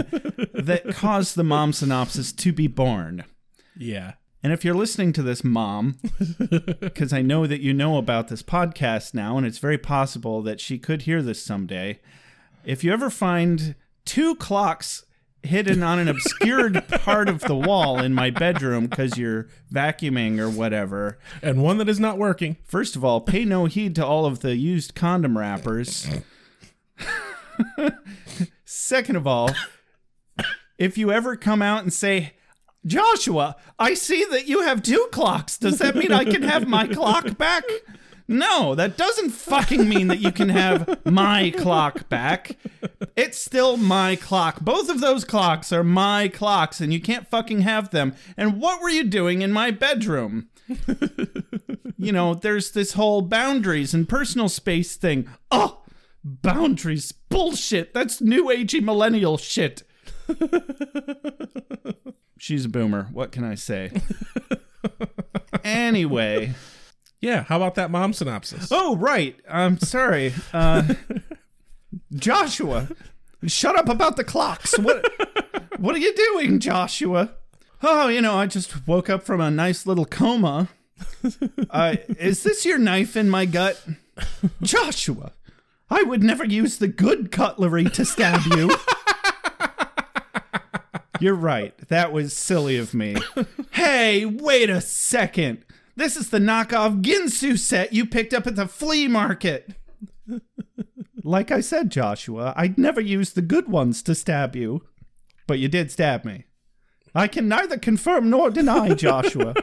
that 0.55 0.95
caused 0.95 1.37
the 1.37 1.45
mom 1.45 1.73
synopsis 1.73 2.33
to 2.33 2.53
be 2.53 2.67
born. 2.67 3.25
Yeah. 3.77 4.15
And 4.43 4.53
if 4.53 4.65
you're 4.65 4.75
listening 4.75 5.13
to 5.15 5.23
this, 5.23 5.43
mom, 5.43 5.99
because 6.81 7.13
I 7.13 7.23
know 7.23 7.47
that 7.47 7.61
you 7.61 7.75
know 7.75 7.99
about 7.99 8.29
this 8.29 8.43
podcast 8.43 9.13
now, 9.13 9.37
and 9.37 9.47
it's 9.47 9.59
very 9.59 9.79
possible 9.79 10.43
that 10.43 10.61
she 10.61 10.79
could 10.79 11.03
hear 11.03 11.23
this 11.23 11.43
someday. 11.43 12.01
If 12.65 12.85
you 12.85 12.93
ever 12.93 13.11
find 13.11 13.75
two 14.05 14.37
clocks 14.37 15.05
hidden 15.43 15.83
on 15.83 15.99
an 15.99 16.09
obscured 16.09 16.87
part 16.89 17.29
of 17.29 17.41
the 17.43 17.55
wall 17.57 17.99
in 18.01 18.13
my 18.13 18.31
bedroom 18.31 18.87
because 18.87 19.17
you're 19.17 19.49
vacuuming 19.73 20.39
or 20.39 20.49
whatever, 20.51 21.19
And 21.43 21.63
one 21.63 21.79
that 21.79 21.89
is 21.89 22.01
not 22.01 22.19
working. 22.19 22.57
first 22.65 22.97
of 22.97 23.05
all, 23.05 23.21
pay 23.21 23.45
no 23.45 23.67
heed 23.67 23.95
to 23.97 24.05
all 24.07 24.27
of 24.27 24.41
the 24.41 24.57
used 24.57 24.95
condom 24.95 25.39
wrappers. 25.39 26.09
Second 28.65 29.17
of 29.17 29.27
all, 29.27 29.51
if 30.79 30.97
you 30.99 31.11
ever 31.11 31.37
come 31.37 31.63
out 31.63 31.83
and 31.83 31.93
say, 31.93 32.35
Joshua, 32.87 33.57
I 33.79 33.95
see 33.95 34.25
that 34.31 34.47
you 34.47 34.63
have 34.63 34.83
two 34.83 35.09
clocks. 35.13 35.59
Does 35.59 35.79
that 35.79 35.97
mean 35.97 36.13
I 36.13 36.25
can 36.25 36.43
have 36.43 36.69
my 36.69 36.87
clock 36.87 37.37
back? 37.37 37.65
No, 38.31 38.75
that 38.75 38.99
doesn't 38.99 39.31
fucking 39.31 39.89
mean 39.89 40.09
that 40.09 40.21
you 40.21 40.31
can 40.31 40.51
have 40.51 41.01
my 41.07 41.51
clock 41.51 42.11
back. 42.11 42.59
It's 43.17 43.39
still 43.39 43.79
my 43.79 44.17
clock. 44.17 44.61
Both 44.61 44.91
of 44.91 45.01
those 45.01 45.25
clocks 45.25 45.73
are 45.73 45.83
my 45.83 46.29
clocks, 46.29 46.83
and 46.83 46.93
you 46.93 47.01
can't 47.01 47.27
fucking 47.27 47.63
have 47.63 47.89
them. 47.89 48.15
And 48.37 48.61
what 48.61 48.83
were 48.83 48.91
you 48.91 49.05
doing 49.05 49.41
in 49.41 49.51
my 49.51 49.71
bedroom? 49.71 50.51
you 51.99 52.13
know, 52.13 52.35
there's 52.35 52.73
this 52.73 52.93
whole 52.93 53.23
boundaries 53.23 53.95
and 53.95 54.07
personal 54.07 54.51
space 54.51 54.97
thing. 54.97 55.27
Oh, 55.51 55.81
boundaries. 56.23 57.13
Bullshit. 57.13 57.95
That's 57.95 58.21
new 58.21 58.49
agey 58.49 58.83
millennial 58.83 59.39
shit. 59.39 59.85
She's 62.39 62.67
a 62.67 62.69
boomer. 62.69 63.09
What 63.11 63.33
can 63.33 63.45
I 63.45 63.55
say? 63.55 63.91
anyway. 65.65 66.53
Yeah. 67.21 67.45
How 67.45 67.57
about 67.57 67.75
that 67.77 67.91
mom 67.91 68.13
synopsis? 68.13 68.69
Oh, 68.71 68.97
right. 68.97 69.37
I'm 69.49 69.79
sorry. 69.79 70.35
Uh, 70.53 70.95
Joshua, 72.15 72.89
shut 73.47 73.77
up 73.77 73.89
about 73.89 74.17
the 74.17 74.25
clocks. 74.25 74.79
What, 74.79 75.05
what 75.79 75.95
are 75.95 75.99
you 75.99 76.15
doing, 76.15 76.61
Joshua? 76.61 77.33
Oh, 77.83 78.09
you 78.09 78.21
know, 78.21 78.35
I 78.35 78.47
just 78.47 78.87
woke 78.87 79.09
up 79.09 79.23
from 79.23 79.41
a 79.41 79.51
nice 79.51 79.87
little 79.87 80.05
coma. 80.05 80.69
Uh, 81.71 81.97
is 82.19 82.43
this 82.43 82.65
your 82.65 82.79
knife 82.79 83.17
in 83.17 83.31
my 83.31 83.45
gut? 83.47 83.81
Joshua, 84.63 85.33
I 85.89 86.03
would 86.03 86.23
never 86.23 86.45
use 86.45 86.79
the 86.79 86.89
good 86.89 87.31
cutlery 87.31 87.85
to 87.85 88.05
stab 88.05 88.41
you. 88.53 88.71
You're 91.21 91.35
right. 91.35 91.77
That 91.89 92.13
was 92.13 92.37
silly 92.37 92.79
of 92.79 92.95
me. 92.95 93.17
Hey, 93.73 94.25
wait 94.25 94.71
a 94.71 94.81
second. 94.81 95.65
This 95.99 96.17
is 96.17 96.31
the 96.31 96.39
knockoff 96.39 97.03
Ginsu 97.03 97.59
set 97.59 97.93
you 97.93 98.07
picked 98.07 98.33
up 98.33 98.47
at 98.47 98.55
the 98.55 98.69
flea 98.69 99.09
market. 99.09 99.71
Like 101.25 101.51
I 101.51 101.61
said, 101.61 101.91
Joshua, 101.91 102.55
I'd 102.55 102.79
never 102.79 103.01
use 103.01 103.33
the 103.33 103.43
good 103.43 103.67
ones 103.69 104.01
to 104.05 104.15
stab 104.15 104.55
you. 104.55 104.85
But 105.49 105.59
you 105.59 105.67
did 105.67 105.91
stab 105.91 106.25
me. 106.25 106.45
I 107.17 107.27
can 107.27 107.49
neither 107.49 107.77
confirm 107.79 108.31
nor 108.31 108.49
deny, 108.49 108.95
Joshua. 108.95 109.55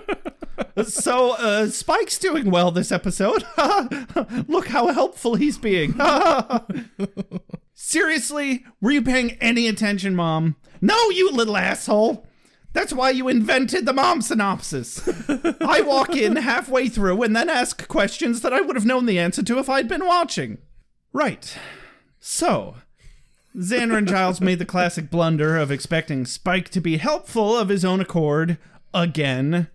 so, 0.85 1.37
uh, 1.37 1.67
Spike's 1.69 2.19
doing 2.19 2.51
well 2.51 2.69
this 2.69 2.91
episode. 2.91 3.45
Look 4.49 4.67
how 4.67 4.91
helpful 4.91 5.35
he's 5.35 5.57
being. 5.57 5.97
Seriously, 7.73 8.65
were 8.81 8.91
you 8.91 9.01
paying 9.01 9.37
any 9.39 9.69
attention, 9.69 10.17
Mom? 10.17 10.57
No, 10.81 11.09
you 11.11 11.31
little 11.31 11.55
asshole. 11.55 12.27
That's 12.75 12.91
why 12.91 13.11
you 13.11 13.29
invented 13.29 13.85
the 13.85 13.93
mom 13.93 14.21
synopsis. 14.21 15.07
I 15.61 15.79
walk 15.79 16.13
in 16.13 16.35
halfway 16.35 16.89
through 16.89 17.23
and 17.23 17.33
then 17.33 17.49
ask 17.49 17.87
questions 17.87 18.41
that 18.41 18.51
I 18.51 18.59
would 18.59 18.75
have 18.75 18.85
known 18.85 19.05
the 19.05 19.17
answer 19.17 19.41
to 19.43 19.59
if 19.59 19.69
I'd 19.69 19.87
been 19.87 20.05
watching. 20.05 20.57
Right. 21.13 21.57
So, 22.19 22.75
Xander 23.55 23.97
and 23.97 24.09
Giles 24.09 24.41
made 24.41 24.59
the 24.59 24.65
classic 24.65 25.09
blunder 25.09 25.55
of 25.55 25.71
expecting 25.71 26.25
Spike 26.25 26.67
to 26.71 26.81
be 26.81 26.97
helpful 26.97 27.57
of 27.57 27.69
his 27.69 27.85
own 27.85 28.01
accord 28.01 28.57
again. 28.93 29.69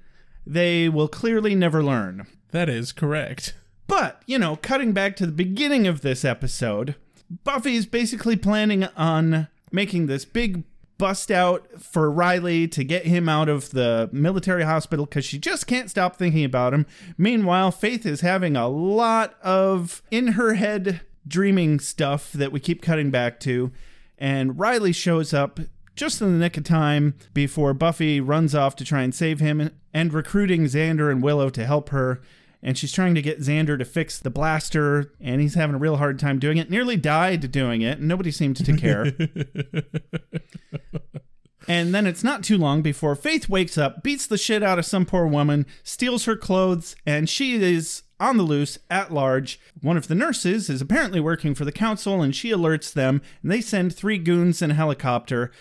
They 0.46 0.90
will 0.90 1.08
clearly 1.08 1.54
never 1.54 1.82
learn. 1.82 2.26
That 2.50 2.68
is 2.68 2.92
correct. 2.92 3.54
But, 3.86 4.20
you 4.26 4.38
know, 4.38 4.56
cutting 4.56 4.92
back 4.92 5.16
to 5.16 5.26
the 5.26 5.32
beginning 5.32 5.86
of 5.86 6.02
this 6.02 6.22
episode, 6.22 6.96
Buffy's 7.44 7.86
basically 7.86 8.36
planning 8.36 8.84
on 8.94 9.48
making 9.72 10.06
this 10.06 10.26
big 10.26 10.64
bust 11.00 11.30
out 11.30 11.66
for 11.80 12.10
Riley 12.10 12.68
to 12.68 12.84
get 12.84 13.06
him 13.06 13.26
out 13.26 13.48
of 13.48 13.70
the 13.70 14.10
military 14.12 14.64
hospital 14.64 15.06
because 15.06 15.24
she 15.24 15.38
just 15.38 15.66
can't 15.66 15.88
stop 15.88 16.14
thinking 16.14 16.44
about 16.44 16.74
him. 16.74 16.84
Meanwhile, 17.16 17.72
Faith 17.72 18.04
is 18.04 18.20
having 18.20 18.54
a 18.54 18.68
lot 18.68 19.34
of 19.42 20.02
in 20.10 20.28
her 20.28 20.54
head 20.54 21.00
dreaming 21.26 21.80
stuff 21.80 22.32
that 22.32 22.52
we 22.52 22.60
keep 22.60 22.82
cutting 22.82 23.10
back 23.10 23.40
to. 23.40 23.72
And 24.18 24.58
Riley 24.58 24.92
shows 24.92 25.32
up 25.32 25.58
just 25.96 26.20
in 26.20 26.32
the 26.32 26.38
nick 26.38 26.58
of 26.58 26.64
time 26.64 27.14
before 27.32 27.72
Buffy 27.72 28.20
runs 28.20 28.54
off 28.54 28.76
to 28.76 28.84
try 28.84 29.00
and 29.00 29.14
save 29.14 29.40
him 29.40 29.70
and 29.94 30.12
recruiting 30.12 30.64
Xander 30.64 31.10
and 31.10 31.22
Willow 31.22 31.48
to 31.48 31.64
help 31.64 31.88
her. 31.88 32.20
And 32.62 32.76
she's 32.76 32.92
trying 32.92 33.14
to 33.14 33.22
get 33.22 33.40
Xander 33.40 33.78
to 33.78 33.84
fix 33.84 34.18
the 34.18 34.30
blaster, 34.30 35.12
and 35.20 35.40
he's 35.40 35.54
having 35.54 35.76
a 35.76 35.78
real 35.78 35.96
hard 35.96 36.18
time 36.18 36.38
doing 36.38 36.58
it. 36.58 36.70
Nearly 36.70 36.96
died 36.96 37.50
doing 37.50 37.80
it, 37.80 37.98
and 37.98 38.08
nobody 38.08 38.30
seemed 38.30 38.56
to 38.56 38.76
care. 38.76 39.12
And 41.70 41.94
then 41.94 42.04
it's 42.04 42.24
not 42.24 42.42
too 42.42 42.58
long 42.58 42.82
before 42.82 43.14
Faith 43.14 43.48
wakes 43.48 43.78
up, 43.78 44.02
beats 44.02 44.26
the 44.26 44.36
shit 44.36 44.60
out 44.60 44.80
of 44.80 44.86
some 44.86 45.06
poor 45.06 45.24
woman, 45.24 45.66
steals 45.84 46.24
her 46.24 46.34
clothes, 46.34 46.96
and 47.06 47.28
she 47.28 47.62
is 47.62 48.02
on 48.18 48.38
the 48.38 48.42
loose 48.42 48.76
at 48.90 49.12
large. 49.12 49.60
One 49.80 49.96
of 49.96 50.08
the 50.08 50.16
nurses 50.16 50.68
is 50.68 50.80
apparently 50.80 51.20
working 51.20 51.54
for 51.54 51.64
the 51.64 51.70
council, 51.70 52.22
and 52.22 52.34
she 52.34 52.50
alerts 52.50 52.92
them, 52.92 53.22
and 53.40 53.52
they 53.52 53.60
send 53.60 53.94
three 53.94 54.18
goons 54.18 54.62
in 54.62 54.72
a 54.72 54.74
helicopter. 54.74 55.52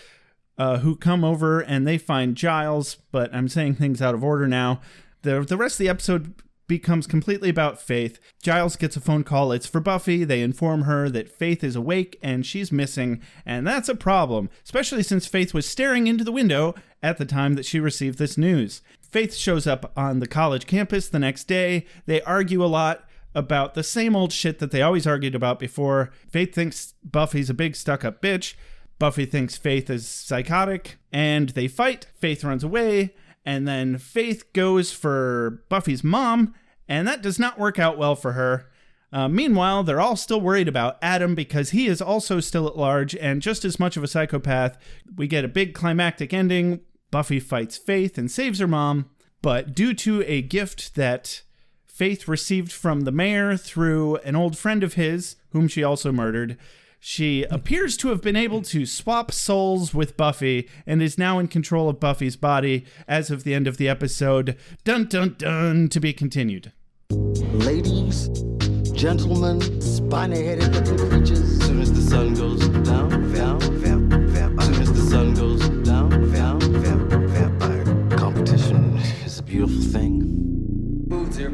Uh, 0.58 0.80
who 0.80 0.94
come 0.94 1.24
over 1.24 1.60
and 1.60 1.86
they 1.86 1.96
find 1.96 2.36
Giles, 2.36 2.96
but 3.12 3.34
I'm 3.34 3.48
saying 3.48 3.76
things 3.76 4.02
out 4.02 4.14
of 4.14 4.22
order 4.22 4.46
now. 4.46 4.82
The, 5.22 5.40
the 5.40 5.56
rest 5.56 5.76
of 5.76 5.78
the 5.78 5.88
episode 5.88 6.34
becomes 6.70 7.08
completely 7.08 7.48
about 7.48 7.82
Faith. 7.82 8.20
Giles 8.40 8.76
gets 8.76 8.96
a 8.96 9.00
phone 9.00 9.24
call. 9.24 9.50
It's 9.50 9.66
for 9.66 9.80
Buffy. 9.80 10.22
They 10.22 10.40
inform 10.40 10.82
her 10.82 11.10
that 11.10 11.28
Faith 11.28 11.64
is 11.64 11.74
awake 11.74 12.16
and 12.22 12.46
she's 12.46 12.70
missing, 12.70 13.20
and 13.44 13.66
that's 13.66 13.88
a 13.88 13.96
problem, 13.96 14.48
especially 14.64 15.02
since 15.02 15.26
Faith 15.26 15.52
was 15.52 15.66
staring 15.66 16.06
into 16.06 16.22
the 16.22 16.30
window 16.30 16.76
at 17.02 17.18
the 17.18 17.24
time 17.24 17.54
that 17.54 17.66
she 17.66 17.80
received 17.80 18.18
this 18.18 18.38
news. 18.38 18.82
Faith 19.02 19.34
shows 19.34 19.66
up 19.66 19.90
on 19.96 20.20
the 20.20 20.28
college 20.28 20.68
campus 20.68 21.08
the 21.08 21.18
next 21.18 21.48
day. 21.48 21.86
They 22.06 22.22
argue 22.22 22.64
a 22.64 22.66
lot 22.66 23.02
about 23.34 23.74
the 23.74 23.82
same 23.82 24.14
old 24.14 24.32
shit 24.32 24.60
that 24.60 24.70
they 24.70 24.80
always 24.80 25.08
argued 25.08 25.34
about 25.34 25.58
before. 25.58 26.12
Faith 26.28 26.54
thinks 26.54 26.94
Buffy's 27.02 27.50
a 27.50 27.54
big 27.54 27.74
stuck 27.74 28.04
up 28.04 28.22
bitch. 28.22 28.54
Buffy 29.00 29.26
thinks 29.26 29.56
Faith 29.56 29.90
is 29.90 30.06
psychotic, 30.06 30.98
and 31.12 31.48
they 31.48 31.66
fight. 31.66 32.06
Faith 32.14 32.44
runs 32.44 32.62
away, 32.62 33.14
and 33.44 33.66
then 33.66 33.98
Faith 33.98 34.52
goes 34.52 34.92
for 34.92 35.64
Buffy's 35.68 36.04
mom, 36.04 36.54
and 36.90 37.06
that 37.06 37.22
does 37.22 37.38
not 37.38 37.58
work 37.58 37.78
out 37.78 37.96
well 37.96 38.16
for 38.16 38.32
her. 38.32 38.68
Uh, 39.12 39.28
meanwhile, 39.28 39.84
they're 39.84 40.00
all 40.00 40.16
still 40.16 40.40
worried 40.40 40.68
about 40.68 40.98
Adam 41.00 41.36
because 41.36 41.70
he 41.70 41.86
is 41.86 42.02
also 42.02 42.40
still 42.40 42.66
at 42.66 42.76
large 42.76 43.14
and 43.16 43.40
just 43.40 43.64
as 43.64 43.78
much 43.78 43.96
of 43.96 44.02
a 44.02 44.08
psychopath. 44.08 44.76
We 45.16 45.28
get 45.28 45.44
a 45.44 45.48
big 45.48 45.72
climactic 45.72 46.34
ending. 46.34 46.80
Buffy 47.12 47.38
fights 47.40 47.76
Faith 47.76 48.18
and 48.18 48.30
saves 48.30 48.58
her 48.58 48.68
mom, 48.68 49.08
but 49.40 49.74
due 49.74 49.94
to 49.94 50.22
a 50.26 50.42
gift 50.42 50.96
that 50.96 51.42
Faith 51.86 52.26
received 52.26 52.72
from 52.72 53.02
the 53.02 53.12
mayor 53.12 53.56
through 53.56 54.16
an 54.18 54.34
old 54.34 54.58
friend 54.58 54.82
of 54.82 54.94
his, 54.94 55.36
whom 55.50 55.68
she 55.68 55.84
also 55.84 56.10
murdered, 56.12 56.56
she 57.00 57.44
appears 57.44 57.96
to 57.96 58.08
have 58.08 58.20
been 58.20 58.36
able 58.36 58.60
to 58.60 58.84
swap 58.84 59.32
souls 59.32 59.94
with 59.94 60.18
Buffy 60.18 60.68
and 60.86 61.02
is 61.02 61.16
now 61.16 61.38
in 61.38 61.48
control 61.48 61.88
of 61.88 61.98
Buffy's 61.98 62.36
body 62.36 62.84
as 63.08 63.30
of 63.30 63.42
the 63.42 63.54
end 63.54 63.66
of 63.66 63.78
the 63.78 63.88
episode. 63.88 64.56
Dun 64.84 65.06
dun 65.06 65.34
dun 65.38 65.88
to 65.88 65.98
be 65.98 66.12
continued. 66.12 66.72
Ladies, 67.10 68.28
gentlemen, 68.92 69.60
spiny 69.80 70.44
headed 70.44 70.72
looking 70.72 71.10
creatures. 71.10 71.58
Soon 71.64 71.80
as 71.80 71.92
the 71.92 72.02
sun 72.02 72.34
goes 72.34 72.68
down, 72.68 73.32
down, 73.32 73.60
Vamp, 73.60 74.12
vampire, 74.12 74.60
soon 74.60 74.82
as 74.82 74.92
the 74.92 75.02
sun 75.10 75.34
goes 75.34 75.68
down, 75.84 76.10
vamp, 76.26 76.62
vamp, 76.62 77.10
vampire. 77.30 78.16
competition 78.16 78.96
is 79.24 79.40
a 79.40 79.42
beautiful 79.42 79.82
thing. 79.82 81.06
Foods 81.10 81.36
here. 81.36 81.52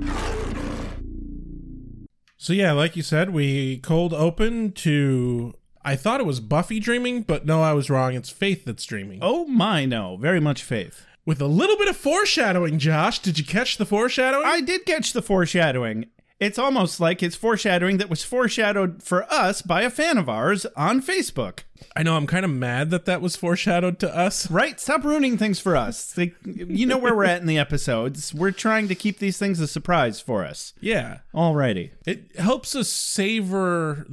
So 2.37 2.53
yeah, 2.53 2.73
like 2.73 2.95
you 2.95 3.03
said, 3.03 3.31
we 3.31 3.79
cold 3.79 4.13
open 4.13 4.73
to 4.73 5.55
I 5.83 5.97
thought 5.97 6.21
it 6.21 6.27
was 6.27 6.41
Buffy 6.41 6.81
dreaming, 6.81 7.23
but 7.23 7.47
no, 7.47 7.63
I 7.63 7.73
was 7.73 7.89
wrong. 7.89 8.15
It's 8.15 8.29
Faith 8.29 8.67
that's 8.67 8.85
dreaming. 8.85 9.21
Oh 9.23 9.47
my 9.47 9.87
no, 9.87 10.19
very 10.19 10.41
much 10.41 10.63
faith. 10.63 11.06
With 11.27 11.41
a 11.41 11.49
little 11.49 11.77
bit 11.77 11.89
of 11.89 11.97
foreshadowing, 11.97 12.79
Josh. 12.79 13.19
Did 13.19 13.37
you 13.37 13.45
catch 13.45 13.77
the 13.79 13.85
foreshadowing? 13.85 14.47
I 14.47 14.61
did 14.61 14.87
catch 14.87 15.13
the 15.13 15.21
foreshadowing. 15.21 16.07
It's 16.39 16.59
almost 16.59 17.01
like 17.01 17.23
it's 17.23 17.35
foreshadowing 17.35 17.97
that 17.97 18.11
was 18.11 18.23
foreshadowed 18.23 19.03
for 19.03 19.25
us 19.33 19.61
by 19.61 19.83
a 19.83 19.91
fan 19.91 20.19
of 20.19 20.29
ours 20.29 20.67
on 20.77 21.03
Facebook. 21.03 21.61
I 21.97 22.03
know 22.03 22.17
I'm 22.17 22.27
kind 22.27 22.45
of 22.45 22.51
mad 22.51 22.91
that 22.91 23.07
that 23.07 23.23
was 23.23 23.37
foreshadowed 23.37 23.99
to 24.01 24.15
us. 24.15 24.51
Right? 24.51 24.79
Stop 24.79 25.03
ruining 25.03 25.37
things 25.37 25.59
for 25.59 25.75
us. 25.75 26.17
Like, 26.17 26.37
you 26.45 26.87
know 26.87 26.99
where 26.99 27.17
we're 27.17 27.25
at 27.25 27.41
in 27.41 27.47
the 27.47 27.59
episodes. 27.59 28.33
We're 28.33 28.51
trying 28.51 28.87
to 28.89 28.95
keep 28.95 29.19
these 29.19 29.39
things 29.39 29.59
a 29.61 29.67
surprise 29.67 30.21
for 30.21 30.45
us. 30.45 30.75
Yeah. 30.79 31.21
Alrighty. 31.35 31.91
It 32.07 32.37
helps 32.39 32.77
us 32.77 32.89
savor 32.89 34.07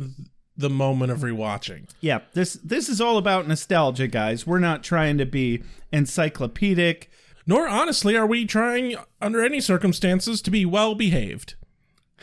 the 0.56 0.70
moment 0.70 1.12
of 1.12 1.20
rewatching. 1.20 1.90
Yeah, 2.00 2.20
this 2.34 2.54
this 2.64 2.90
is 2.90 3.02
all 3.02 3.18
about 3.18 3.48
nostalgia, 3.48 4.08
guys. 4.08 4.46
We're 4.46 4.60
not 4.60 4.84
trying 4.84 5.18
to 5.18 5.26
be 5.26 5.64
encyclopedic. 5.92 7.10
Nor 7.46 7.68
honestly 7.68 8.16
are 8.16 8.26
we 8.26 8.46
trying 8.46 8.96
under 9.22 9.44
any 9.44 9.60
circumstances 9.60 10.42
to 10.44 10.52
be 10.52 10.66
well 10.66 10.96
behaved. 10.96 11.56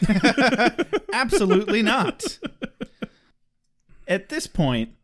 Absolutely 1.12 1.82
not. 1.82 2.38
At 4.08 4.30
this 4.30 4.46
point, 4.46 4.94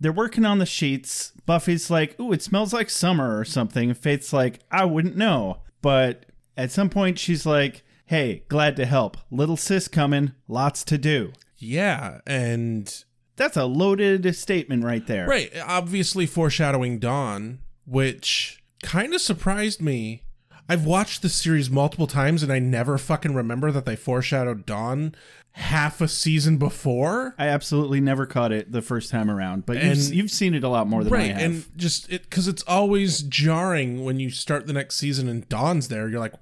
they're 0.00 0.12
working 0.12 0.46
on 0.46 0.58
the 0.58 0.66
sheets. 0.66 1.32
Buffy's 1.44 1.90
like, 1.90 2.18
"Ooh, 2.18 2.32
it 2.32 2.42
smells 2.42 2.72
like 2.72 2.88
summer 2.90 3.38
or 3.38 3.44
something." 3.44 3.92
Faith's 3.94 4.32
like, 4.32 4.60
"I 4.70 4.84
wouldn't 4.84 5.16
know." 5.16 5.62
But 5.82 6.26
at 6.56 6.72
some 6.72 6.88
point 6.88 7.18
she's 7.18 7.44
like, 7.44 7.84
"Hey, 8.06 8.44
glad 8.48 8.76
to 8.76 8.86
help. 8.86 9.18
Little 9.30 9.56
sis 9.56 9.88
coming, 9.88 10.32
lots 10.48 10.84
to 10.84 10.96
do." 10.98 11.32
Yeah, 11.58 12.20
and 12.26 12.92
That's 13.36 13.56
a 13.56 13.64
loaded 13.64 14.34
statement 14.36 14.84
right 14.84 15.06
there. 15.06 15.26
right, 15.26 15.50
obviously 15.64 16.26
foreshadowing 16.26 16.98
Dawn, 16.98 17.58
which 17.86 18.62
kind 18.82 19.14
of 19.14 19.20
surprised 19.20 19.80
me. 19.80 20.22
I've 20.68 20.84
watched 20.84 21.22
the 21.22 21.28
series 21.28 21.70
multiple 21.70 22.08
times 22.08 22.42
and 22.42 22.52
I 22.52 22.58
never 22.58 22.98
fucking 22.98 23.34
remember 23.34 23.70
that 23.70 23.84
they 23.86 23.94
foreshadowed 23.94 24.66
Dawn 24.66 25.14
half 25.52 26.00
a 26.00 26.08
season 26.08 26.58
before. 26.58 27.34
I 27.38 27.46
absolutely 27.46 28.00
never 28.00 28.26
caught 28.26 28.50
it 28.52 28.72
the 28.72 28.82
first 28.82 29.10
time 29.10 29.30
around, 29.30 29.64
but 29.64 29.76
And- 29.76 29.96
you've, 29.96 30.12
you've 30.14 30.30
seen 30.30 30.54
it 30.54 30.64
a 30.64 30.68
lot 30.68 30.88
more 30.88 31.04
than 31.04 31.12
I 31.12 31.16
Right, 31.16 31.30
have. 31.30 31.40
and 31.40 31.64
just 31.78 32.10
it 32.12 32.24
because 32.24 32.48
it's 32.48 32.64
always 32.64 33.22
jarring 33.22 34.04
when 34.04 34.18
you 34.18 34.28
start 34.30 34.66
the 34.66 34.72
next 34.72 34.96
season 34.96 35.28
and 35.28 35.48
Dawn's 35.48 35.86
there. 35.88 36.08
You're 36.08 36.20
like, 36.20 36.34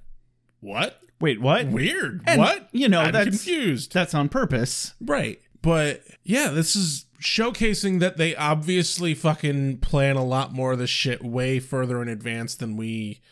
what? 0.60 1.00
Wait, 1.24 1.40
what? 1.40 1.68
Weird. 1.68 2.20
And, 2.26 2.38
what? 2.38 2.68
you 2.72 2.86
know, 2.86 3.00
I'm 3.00 3.12
that's- 3.12 3.28
confused. 3.42 3.94
That's 3.94 4.12
on 4.12 4.28
purpose. 4.28 4.92
Right. 5.00 5.40
But 5.62 6.02
yeah, 6.22 6.48
this 6.48 6.76
is 6.76 7.06
showcasing 7.18 7.98
that 8.00 8.18
they 8.18 8.36
obviously 8.36 9.14
fucking 9.14 9.78
plan 9.78 10.16
a 10.16 10.22
lot 10.22 10.52
more 10.52 10.72
of 10.72 10.78
this 10.78 10.90
shit 10.90 11.24
way 11.24 11.60
further 11.60 12.02
in 12.02 12.08
advance 12.10 12.54
than 12.54 12.76
we 12.76 13.22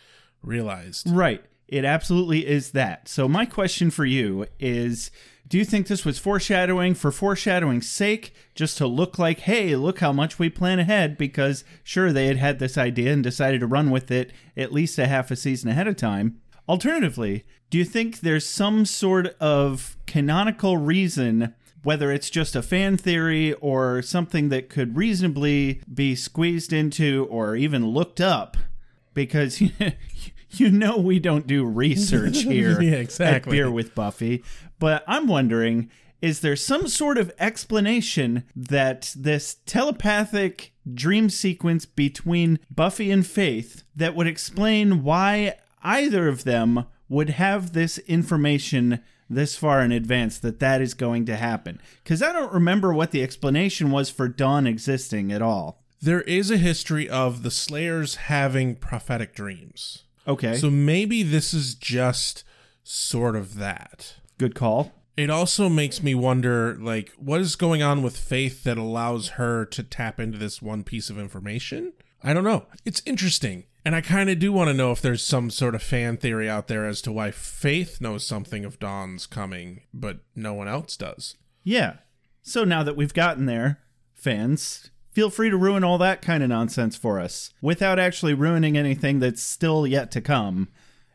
realized. 0.43 1.11
Right. 1.11 1.45
It 1.69 1.85
absolutely 1.85 2.47
is 2.47 2.71
that. 2.71 3.09
So 3.09 3.29
my 3.29 3.45
question 3.45 3.91
for 3.91 4.07
you 4.07 4.47
is 4.59 5.11
do 5.47 5.59
you 5.59 5.65
think 5.67 5.87
this 5.87 6.07
was 6.07 6.19
foreshadowing 6.19 6.95
for 6.95 7.13
foreshadowing's 7.13 7.91
sake 7.91 8.33
just 8.55 8.79
to 8.79 8.87
look 8.87 9.19
like 9.19 9.41
hey, 9.41 9.77
look 9.77 9.99
how 9.99 10.15
much 10.15 10.39
we 10.39 10.49
plan 10.49 10.79
ahead 10.79 11.19
because 11.19 11.63
sure 11.85 12.11
they 12.11 12.29
had 12.29 12.39
had 12.39 12.59
this 12.59 12.79
idea 12.79 13.13
and 13.13 13.23
decided 13.23 13.61
to 13.61 13.67
run 13.67 13.91
with 13.91 14.11
it 14.11 14.33
at 14.57 14.73
least 14.73 14.99
a 14.99 15.07
half 15.07 15.31
a 15.31 15.37
season 15.37 15.69
ahead 15.69 15.87
of 15.87 15.97
time. 15.97 16.39
Alternatively, 16.67 17.45
do 17.73 17.79
you 17.79 17.85
think 17.87 18.21
there's 18.21 18.45
some 18.45 18.85
sort 18.85 19.35
of 19.41 19.97
canonical 20.07 20.77
reason 20.77 21.55
whether 21.83 22.13
it's 22.13 22.29
just 22.29 22.55
a 22.55 22.63
fan 22.63 22.99
theory 22.99 23.55
or 23.55 24.03
something 24.03 24.51
that 24.51 24.69
could 24.69 24.95
reasonably 24.95 25.83
be 25.93 26.15
squeezed 26.15 26.71
into 26.71 27.27
or 27.31 27.57
even 27.57 27.89
looked 27.89 28.21
up 28.21 28.59
because 29.15 29.61
you 30.51 30.71
know 30.71 30.99
we 30.99 31.19
don't 31.19 31.47
do 31.47 31.65
research 31.65 32.43
here 32.43 32.81
Yeah, 32.81 32.93
at 32.97 33.01
exactly. 33.01 33.53
Beer 33.53 33.71
with 33.71 33.95
Buffy, 33.95 34.45
but 34.79 35.03
I'm 35.09 35.27
wondering 35.27 35.91
is 36.21 36.41
there 36.41 36.55
some 36.55 36.87
sort 36.87 37.17
of 37.17 37.33
explanation 37.41 38.45
that 38.55 39.15
this 39.17 39.57
telepathic 39.65 40.73
dream 40.93 41.31
sequence 41.31 41.87
between 41.87 42.61
Buffy 42.71 43.11
and 43.11 43.27
Faith 43.27 43.83
that 43.97 44.15
would 44.15 44.27
explain 44.27 45.03
why 45.03 45.57
either 45.83 46.29
of 46.29 46.45
them 46.45 46.85
would 47.13 47.31
have 47.31 47.73
this 47.73 47.99
information 48.19 49.01
this 49.29 49.57
far 49.57 49.81
in 49.83 49.93
advance 49.93 50.39
that 50.39 50.59
that 50.61 50.81
is 50.81 50.95
going 50.95 51.25
to 51.27 51.37
happen 51.37 51.81
because 52.03 52.23
i 52.23 52.33
don't 52.33 52.53
remember 52.53 52.93
what 52.93 53.11
the 53.13 53.23
explanation 53.23 53.91
was 53.91 54.11
for 54.11 54.29
dawn 54.29 54.67
existing 54.67 55.31
at 55.33 55.43
all 55.43 55.67
There 56.01 56.23
is 56.23 56.51
a 56.51 56.57
history 56.71 57.09
of 57.09 57.43
the 57.45 57.51
Slayers 57.51 58.17
having 58.33 58.75
prophetic 58.77 59.35
dreams. 59.35 60.05
okay 60.27 60.57
So 60.57 60.69
maybe 60.71 61.23
this 61.23 61.55
is 61.55 61.75
just 61.77 62.45
sort 62.83 63.37
of 63.37 63.55
that. 63.57 64.17
good 64.39 64.55
call 64.55 64.93
It 65.17 65.31
also 65.31 65.69
makes 65.69 66.03
me 66.03 66.15
wonder 66.15 66.77
like 66.81 67.13
what 67.29 67.41
is 67.41 67.55
going 67.57 67.83
on 67.83 68.03
with 68.03 68.17
Faith 68.17 68.65
that 68.65 68.79
allows 68.79 69.25
her 69.41 69.65
to 69.67 69.83
tap 69.85 70.19
into 70.19 70.39
this 70.39 70.61
one 70.61 70.83
piece 70.83 71.09
of 71.11 71.19
information? 71.19 71.93
I 72.25 72.33
don't 72.35 72.45
know. 72.51 72.67
It's 72.85 73.03
interesting. 73.07 73.65
And 73.85 73.97
I 73.97 74.01
kind 74.01 74.31
of 74.31 74.39
do 74.39 74.53
want 74.53 74.69
to 74.69 74.75
know 74.75 74.93
if 74.93 75.03
there's 75.03 75.23
some 75.23 75.51
sort 75.51 75.75
of 75.75 75.83
fan 75.83 76.17
theory 76.17 76.49
out 76.49 76.69
there 76.69 76.87
as 76.87 77.03
to 77.03 77.13
why 77.13 77.33
Faith 77.33 78.01
knows 78.01 78.25
something 78.25 78.65
of 78.65 78.79
Dawn's 78.79 79.27
coming, 79.27 79.83
but 79.93 80.19
no 80.37 80.55
one 80.55 80.69
else 80.69 80.97
does. 80.97 81.37
Yeah. 81.65 81.95
So 82.43 82.65
now 82.65 82.83
that 82.85 82.97
we've 82.97 83.15
gotten 83.15 83.47
there, 83.47 83.81
fans, 84.15 84.91
feel 85.11 85.31
free 85.31 85.51
to 85.51 85.57
ruin 85.57 85.83
all 85.83 85.99
that 85.99 86.23
kind 86.23 86.43
of 86.43 86.49
nonsense 86.49 86.97
for 86.97 87.19
us 87.19 87.51
without 87.61 87.99
actually 87.99 88.35
ruining 88.35 88.77
anything 88.77 89.19
that's 89.19 89.43
still 89.43 89.87
yet 89.87 90.11
to 90.13 90.21
come, 90.21 90.69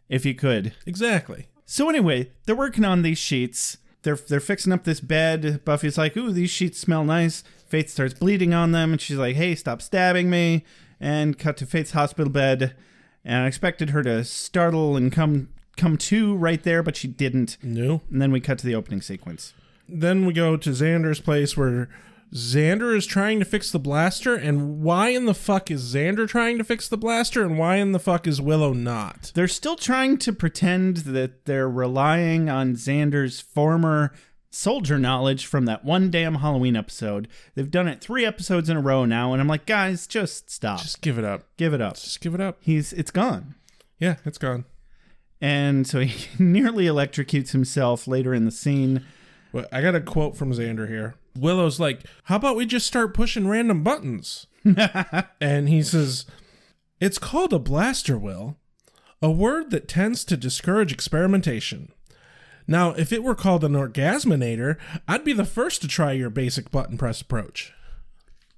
if 0.10 0.26
you 0.26 0.36
could. 0.36 0.74
Exactly. 0.86 1.48
So 1.66 1.90
anyway, 1.90 2.32
they're 2.46 2.56
working 2.56 2.86
on 2.86 3.02
these 3.02 3.18
sheets. 3.18 3.78
They're 4.04 4.16
they're 4.16 4.40
fixing 4.40 4.72
up 4.72 4.86
this 4.86 5.02
bed. 5.02 5.66
Buffy's 5.66 5.98
like, 5.98 6.16
"Ooh, 6.16 6.32
these 6.32 6.50
sheets 6.50 6.80
smell 6.80 7.04
nice." 7.04 7.44
Faith 7.68 7.90
starts 7.90 8.14
bleeding 8.14 8.54
on 8.54 8.72
them, 8.72 8.94
and 8.94 9.02
she's 9.02 9.18
like, 9.18 9.36
"Hey, 9.36 9.54
stop 9.54 9.82
stabbing 9.82 10.30
me!" 10.30 10.64
And 11.00 11.38
cut 11.38 11.58
to 11.58 11.66
Faith's 11.66 11.92
hospital 11.92 12.32
bed. 12.32 12.76
And 13.24 13.44
I 13.44 13.48
expected 13.48 13.92
her 13.92 14.04
to 14.04 14.24
startle 14.24 14.96
and 14.96 15.12
come 15.12 15.50
come 15.76 15.98
to 15.98 16.36
right 16.36 16.64
there, 16.64 16.82
but 16.82 16.96
she 16.96 17.08
didn't. 17.08 17.58
No. 17.62 18.02
And 18.12 18.22
then 18.22 18.32
we 18.32 18.42
cut 18.42 18.58
to 18.60 18.66
the 18.66 18.76
opening 18.76 19.02
sequence. 19.02 19.54
Then 19.88 20.26
we 20.26 20.34
go 20.34 20.58
to 20.58 20.70
Xander's 20.72 21.22
place 21.22 21.56
where 21.56 21.88
Xander 22.34 22.96
is 22.96 23.06
trying 23.06 23.40
to 23.40 23.46
fix 23.46 23.72
the 23.72 23.80
blaster. 23.80 24.36
And 24.36 24.82
why 24.82 25.10
in 25.10 25.26
the 25.26 25.34
fuck 25.34 25.72
is 25.72 25.94
Xander 25.94 26.28
trying 26.28 26.58
to 26.58 26.64
fix 26.64 26.90
the 26.90 26.98
blaster? 26.98 27.44
And 27.44 27.58
why 27.58 27.78
in 27.78 27.94
the 27.94 28.00
fuck 28.00 28.28
is 28.28 28.42
Willow 28.42 28.74
not? 28.74 29.32
They're 29.34 29.48
still 29.48 29.78
trying 29.78 30.18
to 30.20 30.34
pretend 30.34 30.98
that 30.98 31.46
they're 31.46 31.70
relying 31.70 32.50
on 32.50 32.74
Xander's 32.74 33.40
former 33.40 34.12
soldier 34.50 34.98
knowledge 34.98 35.46
from 35.46 35.66
that 35.66 35.84
one 35.84 36.10
damn 36.10 36.36
Halloween 36.36 36.76
episode. 36.76 37.28
They've 37.56 37.70
done 37.70 37.88
it 37.88 38.02
three 38.02 38.26
episodes 38.26 38.70
in 38.70 38.78
a 38.78 38.82
row 38.82 39.06
now, 39.06 39.34
and 39.34 39.42
I'm 39.42 39.48
like, 39.48 39.66
guys, 39.66 40.08
just 40.08 40.50
stop. 40.50 40.82
Just 40.82 41.02
give 41.02 41.18
it 41.18 41.26
up. 41.26 41.44
give 41.58 41.74
it 41.74 41.82
up. 41.82 41.96
Just 41.96 42.22
give 42.22 42.34
it 42.34 42.42
up. 42.42 42.58
He's 42.62 42.94
it's 42.94 43.12
gone. 43.12 43.56
Yeah, 44.00 44.16
it's 44.26 44.38
gone. 44.38 44.66
And 45.40 45.86
so 45.86 46.00
he 46.00 46.28
nearly 46.44 46.86
electrocutes 46.86 47.52
himself 47.52 48.08
later 48.08 48.34
in 48.34 48.46
the 48.46 48.52
scene. 48.52 49.06
Well, 49.52 49.66
I 49.72 49.82
got 49.82 49.96
a 49.96 50.02
quote 50.02 50.36
from 50.36 50.52
Xander 50.52 50.88
here. 50.88 51.16
Willow's 51.36 51.80
like, 51.80 52.02
How 52.24 52.38
about 52.38 52.56
we 52.56 52.66
just 52.66 52.88
start 52.88 53.14
pushing 53.14 53.48
random 53.48 53.84
buttons? 53.84 54.48
and 55.42 55.70
he 55.70 55.84
says, 55.84 56.26
It's 57.00 57.20
called 57.20 57.54
a 57.54 57.60
blaster, 57.60 58.18
Will. 58.18 58.58
A 59.22 59.32
word 59.32 59.72
that 59.72 59.88
tends 59.88 60.24
to 60.26 60.38
discourage 60.38 60.92
experimentation. 60.92 61.92
Now, 62.68 62.92
if 62.92 63.12
it 63.14 63.24
were 63.24 63.36
called 63.36 63.64
an 63.64 63.74
orgasminator, 63.74 64.78
I'd 65.08 65.24
be 65.24 65.34
the 65.34 65.46
first 65.46 65.82
to 65.82 65.88
try 65.88 66.12
your 66.12 66.30
basic 66.30 66.70
button 66.72 66.98
press 66.98 67.22
approach. 67.22 67.74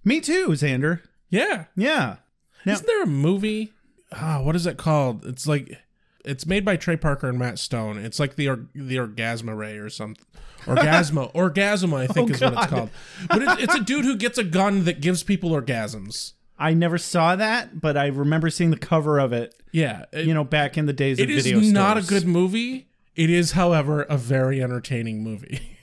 Me 0.03 0.19
too, 0.19 0.47
Xander. 0.49 1.01
Yeah. 1.29 1.65
Yeah. 1.75 2.17
Now- 2.65 2.73
Isn't 2.73 2.87
there 2.87 3.03
a 3.03 3.07
movie? 3.07 3.71
Ah, 4.11 4.41
what 4.41 4.55
is 4.55 4.65
it 4.65 4.77
called? 4.77 5.25
It's 5.25 5.45
like 5.47 5.77
it's 6.25 6.45
made 6.45 6.65
by 6.65 6.75
Trey 6.75 6.97
Parker 6.97 7.29
and 7.29 7.37
Matt 7.37 7.59
Stone. 7.59 7.99
It's 7.99 8.19
like 8.19 8.35
the 8.35 8.49
or, 8.49 8.65
the 8.73 8.97
Orgasma 8.97 9.55
Ray 9.55 9.77
or 9.77 9.89
something. 9.89 10.25
Orgazmo, 10.65 11.31
Orgasma, 11.35 11.97
I 11.97 12.07
think 12.07 12.31
Oh, 12.31 12.33
is 12.33 12.41
what 12.41 12.53
it's 12.53 12.65
called. 12.65 12.89
But 13.29 13.41
it, 13.43 13.59
it's 13.61 13.75
a 13.75 13.79
dude 13.83 14.05
who 14.05 14.17
gets 14.17 14.37
a 14.37 14.43
gun 14.43 14.85
that 14.85 14.99
gives 14.99 15.23
people 15.23 15.51
orgasms. 15.51 16.33
I 16.57 16.73
never 16.73 16.97
saw 16.97 17.35
that, 17.37 17.79
but 17.79 17.95
I 17.95 18.07
remember 18.07 18.49
seeing 18.49 18.71
the 18.71 18.77
cover 18.77 19.17
of 19.19 19.31
it, 19.31 19.55
Yeah, 19.71 20.05
it, 20.11 20.25
you 20.25 20.33
know, 20.33 20.43
back 20.43 20.77
in 20.77 20.87
the 20.87 20.93
days 20.93 21.17
it 21.19 21.23
of 21.23 21.27
video 21.29 21.59
is 21.59 21.67
video 21.67 21.71
not 21.73 21.97
a 21.97 22.01
good 22.01 22.25
movie. 22.27 22.88
It 23.19 23.29
is, 23.29 23.51
however, 23.51 24.03
a 24.03 24.17
very 24.17 24.63
entertaining 24.63 25.21
movie. 25.21 25.77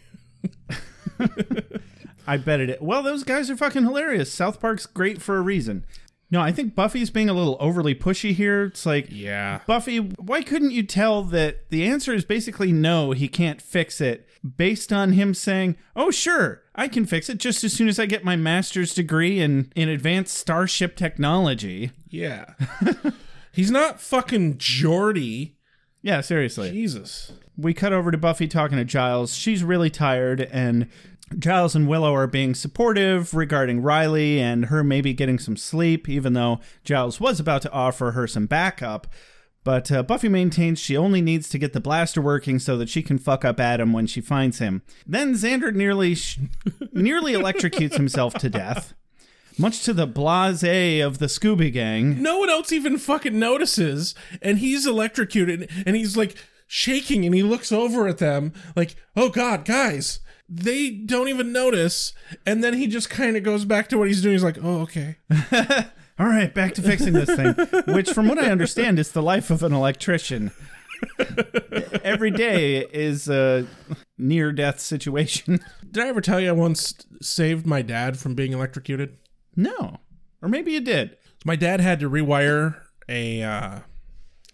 I 2.26 2.38
bet 2.38 2.60
it. 2.60 2.80
Well, 2.80 3.02
those 3.02 3.24
guys 3.24 3.50
are 3.50 3.56
fucking 3.58 3.82
hilarious. 3.82 4.32
South 4.32 4.58
Park's 4.58 4.86
great 4.86 5.20
for 5.20 5.36
a 5.36 5.42
reason. 5.42 5.84
No, 6.30 6.40
I 6.40 6.50
think 6.50 6.74
Buffy's 6.74 7.10
being 7.10 7.28
a 7.28 7.34
little 7.34 7.58
overly 7.60 7.94
pushy 7.94 8.32
here. 8.32 8.64
It's 8.64 8.86
like, 8.86 9.08
Yeah. 9.10 9.60
Buffy, 9.66 9.98
why 9.98 10.40
couldn't 10.40 10.70
you 10.70 10.82
tell 10.82 11.24
that 11.24 11.68
the 11.68 11.84
answer 11.86 12.14
is 12.14 12.24
basically 12.24 12.72
no, 12.72 13.10
he 13.10 13.28
can't 13.28 13.60
fix 13.60 14.00
it, 14.00 14.26
based 14.56 14.90
on 14.90 15.12
him 15.12 15.34
saying, 15.34 15.76
"Oh, 15.94 16.10
sure, 16.10 16.62
I 16.74 16.88
can 16.88 17.04
fix 17.04 17.28
it 17.28 17.36
just 17.36 17.62
as 17.64 17.74
soon 17.74 17.86
as 17.86 17.98
I 17.98 18.06
get 18.06 18.24
my 18.24 18.34
master's 18.34 18.94
degree 18.94 19.40
in 19.40 19.70
in 19.76 19.90
advanced 19.90 20.38
starship 20.38 20.96
technology." 20.96 21.90
Yeah. 22.08 22.54
He's 23.52 23.70
not 23.70 24.00
fucking 24.00 24.56
Geordi. 24.56 25.55
Yeah, 26.06 26.20
seriously. 26.20 26.70
Jesus. 26.70 27.32
we 27.58 27.74
cut 27.74 27.92
over 27.92 28.12
to 28.12 28.16
Buffy 28.16 28.46
talking 28.46 28.78
to 28.78 28.84
Giles. 28.84 29.34
She's 29.34 29.64
really 29.64 29.90
tired, 29.90 30.40
and 30.52 30.88
Giles 31.36 31.74
and 31.74 31.88
Willow 31.88 32.14
are 32.14 32.28
being 32.28 32.54
supportive 32.54 33.34
regarding 33.34 33.82
Riley 33.82 34.40
and 34.40 34.66
her 34.66 34.84
maybe 34.84 35.12
getting 35.12 35.40
some 35.40 35.56
sleep, 35.56 36.08
even 36.08 36.34
though 36.34 36.60
Giles 36.84 37.18
was 37.18 37.40
about 37.40 37.62
to 37.62 37.72
offer 37.72 38.12
her 38.12 38.28
some 38.28 38.46
backup. 38.46 39.08
But 39.64 39.90
uh, 39.90 40.04
Buffy 40.04 40.28
maintains 40.28 40.78
she 40.78 40.96
only 40.96 41.20
needs 41.20 41.48
to 41.48 41.58
get 41.58 41.72
the 41.72 41.80
blaster 41.80 42.22
working 42.22 42.60
so 42.60 42.76
that 42.78 42.88
she 42.88 43.02
can 43.02 43.18
fuck 43.18 43.44
up 43.44 43.58
Adam 43.58 43.92
when 43.92 44.06
she 44.06 44.20
finds 44.20 44.60
him. 44.60 44.82
Then 45.04 45.34
Xander 45.34 45.74
nearly 45.74 46.14
sh- 46.14 46.38
nearly 46.92 47.32
electrocutes 47.32 47.94
himself 47.94 48.34
to 48.34 48.48
death, 48.48 48.94
much 49.58 49.82
to 49.84 49.92
the 49.92 50.06
blase 50.06 50.62
of 51.02 51.18
the 51.18 51.26
Scooby 51.26 51.72
Gang. 51.72 52.22
no 52.22 52.38
one 52.38 52.50
else 52.50 52.72
even 52.72 52.98
fucking 52.98 53.38
notices 53.38 54.14
and 54.42 54.58
he's 54.58 54.86
electrocuted 54.86 55.70
and 55.86 55.96
he's 55.96 56.16
like 56.16 56.36
shaking 56.66 57.24
and 57.24 57.34
he 57.34 57.42
looks 57.42 57.70
over 57.72 58.06
at 58.08 58.18
them 58.18 58.52
like 58.74 58.96
oh 59.16 59.28
god 59.28 59.64
guys 59.64 60.20
they 60.48 60.90
don't 60.90 61.28
even 61.28 61.52
notice 61.52 62.12
and 62.44 62.62
then 62.62 62.74
he 62.74 62.86
just 62.86 63.08
kind 63.10 63.36
of 63.36 63.42
goes 63.42 63.64
back 63.64 63.88
to 63.88 63.98
what 63.98 64.08
he's 64.08 64.22
doing 64.22 64.34
he's 64.34 64.44
like 64.44 64.58
oh 64.62 64.80
okay 64.80 65.16
All 66.18 66.26
right, 66.26 66.54
back 66.54 66.72
to 66.76 66.80
fixing 66.82 67.12
this 67.12 67.28
thing, 67.28 67.52
which, 67.94 68.08
from 68.10 68.26
what 68.26 68.38
I 68.38 68.50
understand, 68.50 68.98
is 68.98 69.12
the 69.12 69.20
life 69.20 69.50
of 69.50 69.62
an 69.62 69.74
electrician. 69.74 70.50
Every 72.02 72.30
day 72.30 72.86
is 72.90 73.28
a 73.28 73.66
near 74.16 74.50
death 74.50 74.80
situation. 74.80 75.60
did 75.90 76.02
i 76.02 76.08
ever 76.08 76.22
tell 76.22 76.40
you 76.40 76.48
i 76.48 76.52
once 76.52 76.94
saved 77.20 77.66
my 77.66 77.82
dad 77.82 78.18
from 78.18 78.34
being 78.34 78.52
electrocuted 78.54 79.18
No. 79.56 79.98
Or 80.42 80.48
maybe 80.48 80.72
you 80.72 80.80
did. 80.80 81.16
my 81.44 81.56
dad 81.56 81.80
had 81.80 82.00
to 82.00 82.10
rewire 82.10 82.80
a 83.08 83.42
uh 83.42 83.80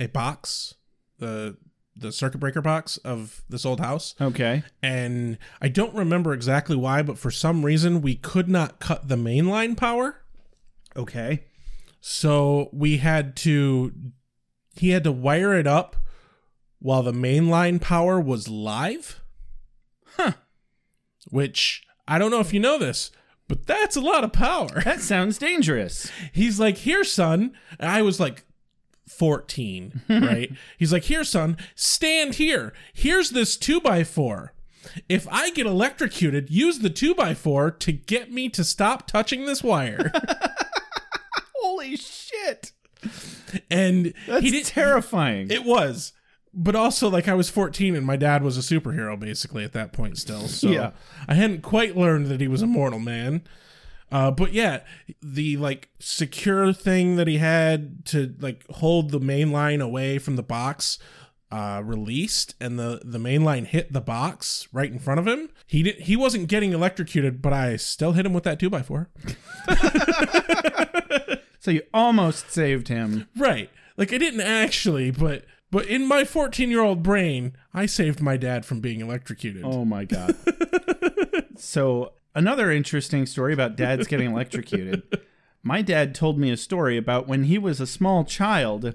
a 0.01 0.07
box 0.07 0.75
the 1.19 1.57
the 1.97 2.11
circuit 2.13 2.39
breaker 2.39 2.63
box 2.63 2.97
of 2.99 3.43
this 3.49 3.65
old 3.67 3.79
house 3.81 4.15
Okay. 4.21 4.63
and 4.83 5.37
i 5.61 5.69
don't 5.69 5.95
remember 5.95 6.33
exactly 6.33 6.75
why 6.77 7.03
but 7.03 7.19
for 7.19 7.31
some 7.31 7.65
reason 7.65 8.01
we 8.03 8.15
could 8.15 8.49
not 8.49 8.79
cut 8.81 9.09
the 9.09 9.17
mainline 9.17 9.77
power 9.77 10.17
Okay. 10.97 11.45
So 12.01 12.69
we 12.73 12.99
had 12.99 13.35
to 13.37 13.93
he 14.77 14.91
had 14.91 15.05
to 15.05 15.13
wire 15.13 15.55
it 15.55 15.67
up 15.67 15.97
while 16.81 17.03
the 17.03 17.13
mainline 17.13 17.81
power 17.81 18.21
was 18.21 18.49
live. 18.49 19.21
Huh. 20.17 20.33
Which 21.31 21.85
I 22.07 22.19
don't 22.19 22.31
know 22.31 22.41
if 22.41 22.53
you 22.53 22.61
know 22.61 22.77
this, 22.79 23.11
but 23.49 23.67
that's 23.67 23.97
a 23.97 24.01
lot 24.01 24.25
of 24.25 24.33
power. 24.33 24.83
That 24.85 25.01
sounds 25.13 25.39
dangerous. 25.39 26.11
He's 26.33 26.59
like, 26.61 26.79
"Here, 26.79 27.05
son." 27.05 27.53
And 27.79 27.91
I 27.91 28.03
was 28.03 28.19
like 28.21 28.45
14, 29.09 30.03
right? 30.09 30.53
He's 30.79 30.93
like, 30.93 31.05
"Here, 31.05 31.25
son, 31.25 31.57
stand 31.75 32.37
here. 32.37 32.73
Here's 32.93 33.31
this 33.31 33.57
2 33.57 33.81
by 33.81 34.05
4 34.05 34.53
If 35.09 35.29
I 35.31 35.51
get 35.51 35.67
electrocuted, 35.67 36.51
use 36.51 36.79
the 36.81 36.91
2 36.91 37.15
by 37.15 37.35
4 37.35 37.71
to 37.73 37.93
get 37.93 38.31
me 38.33 38.49
to 38.51 38.65
stop 38.65 39.07
touching 39.07 39.45
this 39.47 39.63
wire." 39.63 40.13
Holy 41.57 41.97
shit. 41.97 42.73
and 43.71 44.13
That's 44.27 44.43
he 44.43 44.51
did 44.51 44.67
terrifying. 44.67 45.51
It 45.51 45.65
was. 45.65 46.13
But 46.55 46.77
also, 46.77 47.09
like, 47.09 47.29
I 47.29 47.35
was 47.35 47.49
14 47.49 47.97
and 47.97 48.05
my 48.05 48.17
dad 48.17 48.43
was 48.43 48.59
a 48.59 48.61
superhero 48.61 49.19
basically 49.19 49.65
at 49.65 49.73
that 49.73 49.93
point 49.93 50.19
still. 50.19 50.49
So 50.49 50.69
Yeah. 50.69 50.91
I 51.27 51.35
hadn't 51.35 51.63
quite 51.63 51.97
learned 51.97 52.27
that 52.27 52.41
he 52.41 52.49
was 52.49 52.61
a 52.63 52.67
mortal 52.67 52.99
man. 52.99 53.43
Uh, 54.11 54.31
but 54.31 54.53
yeah, 54.53 54.81
the 55.23 55.57
like 55.57 55.89
secure 55.99 56.71
thing 56.75 57.17
that 57.17 57.27
he 57.27 57.39
had 57.39 58.05
to 58.05 58.35
like 58.41 58.63
hold 58.69 59.11
the 59.11 59.19
main 59.21 59.51
line 59.51 59.81
away 59.81 60.19
from 60.19 60.37
the 60.37 60.43
box 60.43 60.99
uh, 61.51 61.81
released, 61.83 62.55
and 62.61 62.79
the 62.79 63.01
the 63.05 63.19
main 63.19 63.43
line 63.43 63.65
hit 63.65 63.91
the 63.95 64.03
box 64.03 64.69
right 64.71 64.91
in 64.93 64.99
front 64.99 65.19
of 65.19 65.27
him. 65.27 65.49
He 65.67 65.83
did 65.83 66.01
he 66.01 66.15
wasn't 66.15 66.49
getting 66.49 66.75
electrocuted, 66.75 67.41
but 67.41 67.55
I 67.55 67.77
still 67.77 68.13
hit 68.13 68.27
him 68.27 68.35
with 68.35 68.45
that 68.45 68.61
two 68.61 68.69
by 68.69 68.83
four. 68.83 69.09
so 71.61 71.71
you 71.71 71.83
almost 71.95 72.51
saved 72.51 72.89
him. 72.89 73.29
Right. 73.37 73.71
Like 73.97 74.13
I 74.13 74.19
didn't 74.19 74.41
actually, 74.43 75.11
but 75.11 75.45
but 75.73 75.87
in 75.87 76.07
my 76.07 76.23
14-year-old 76.23 77.03
brain, 77.03 77.57
I 77.73 77.87
saved 77.87 78.21
my 78.21 78.37
dad 78.37 78.67
from 78.67 78.81
being 78.81 79.01
electrocuted. 79.01 79.65
Oh 79.65 79.87
my 79.87 80.05
god. 80.05 80.37
so 81.57 82.13
another 82.35 82.71
interesting 82.71 83.25
story 83.25 83.55
about 83.55 83.75
dads 83.75 84.07
getting 84.07 84.31
electrocuted. 84.31 85.03
My 85.63 85.81
dad 85.81 86.15
told 86.15 86.39
me 86.39 86.51
a 86.51 86.59
story 86.59 86.99
about 86.99 87.27
when 87.27 87.45
he 87.45 87.57
was 87.57 87.81
a 87.81 87.87
small 87.87 88.23
child. 88.23 88.95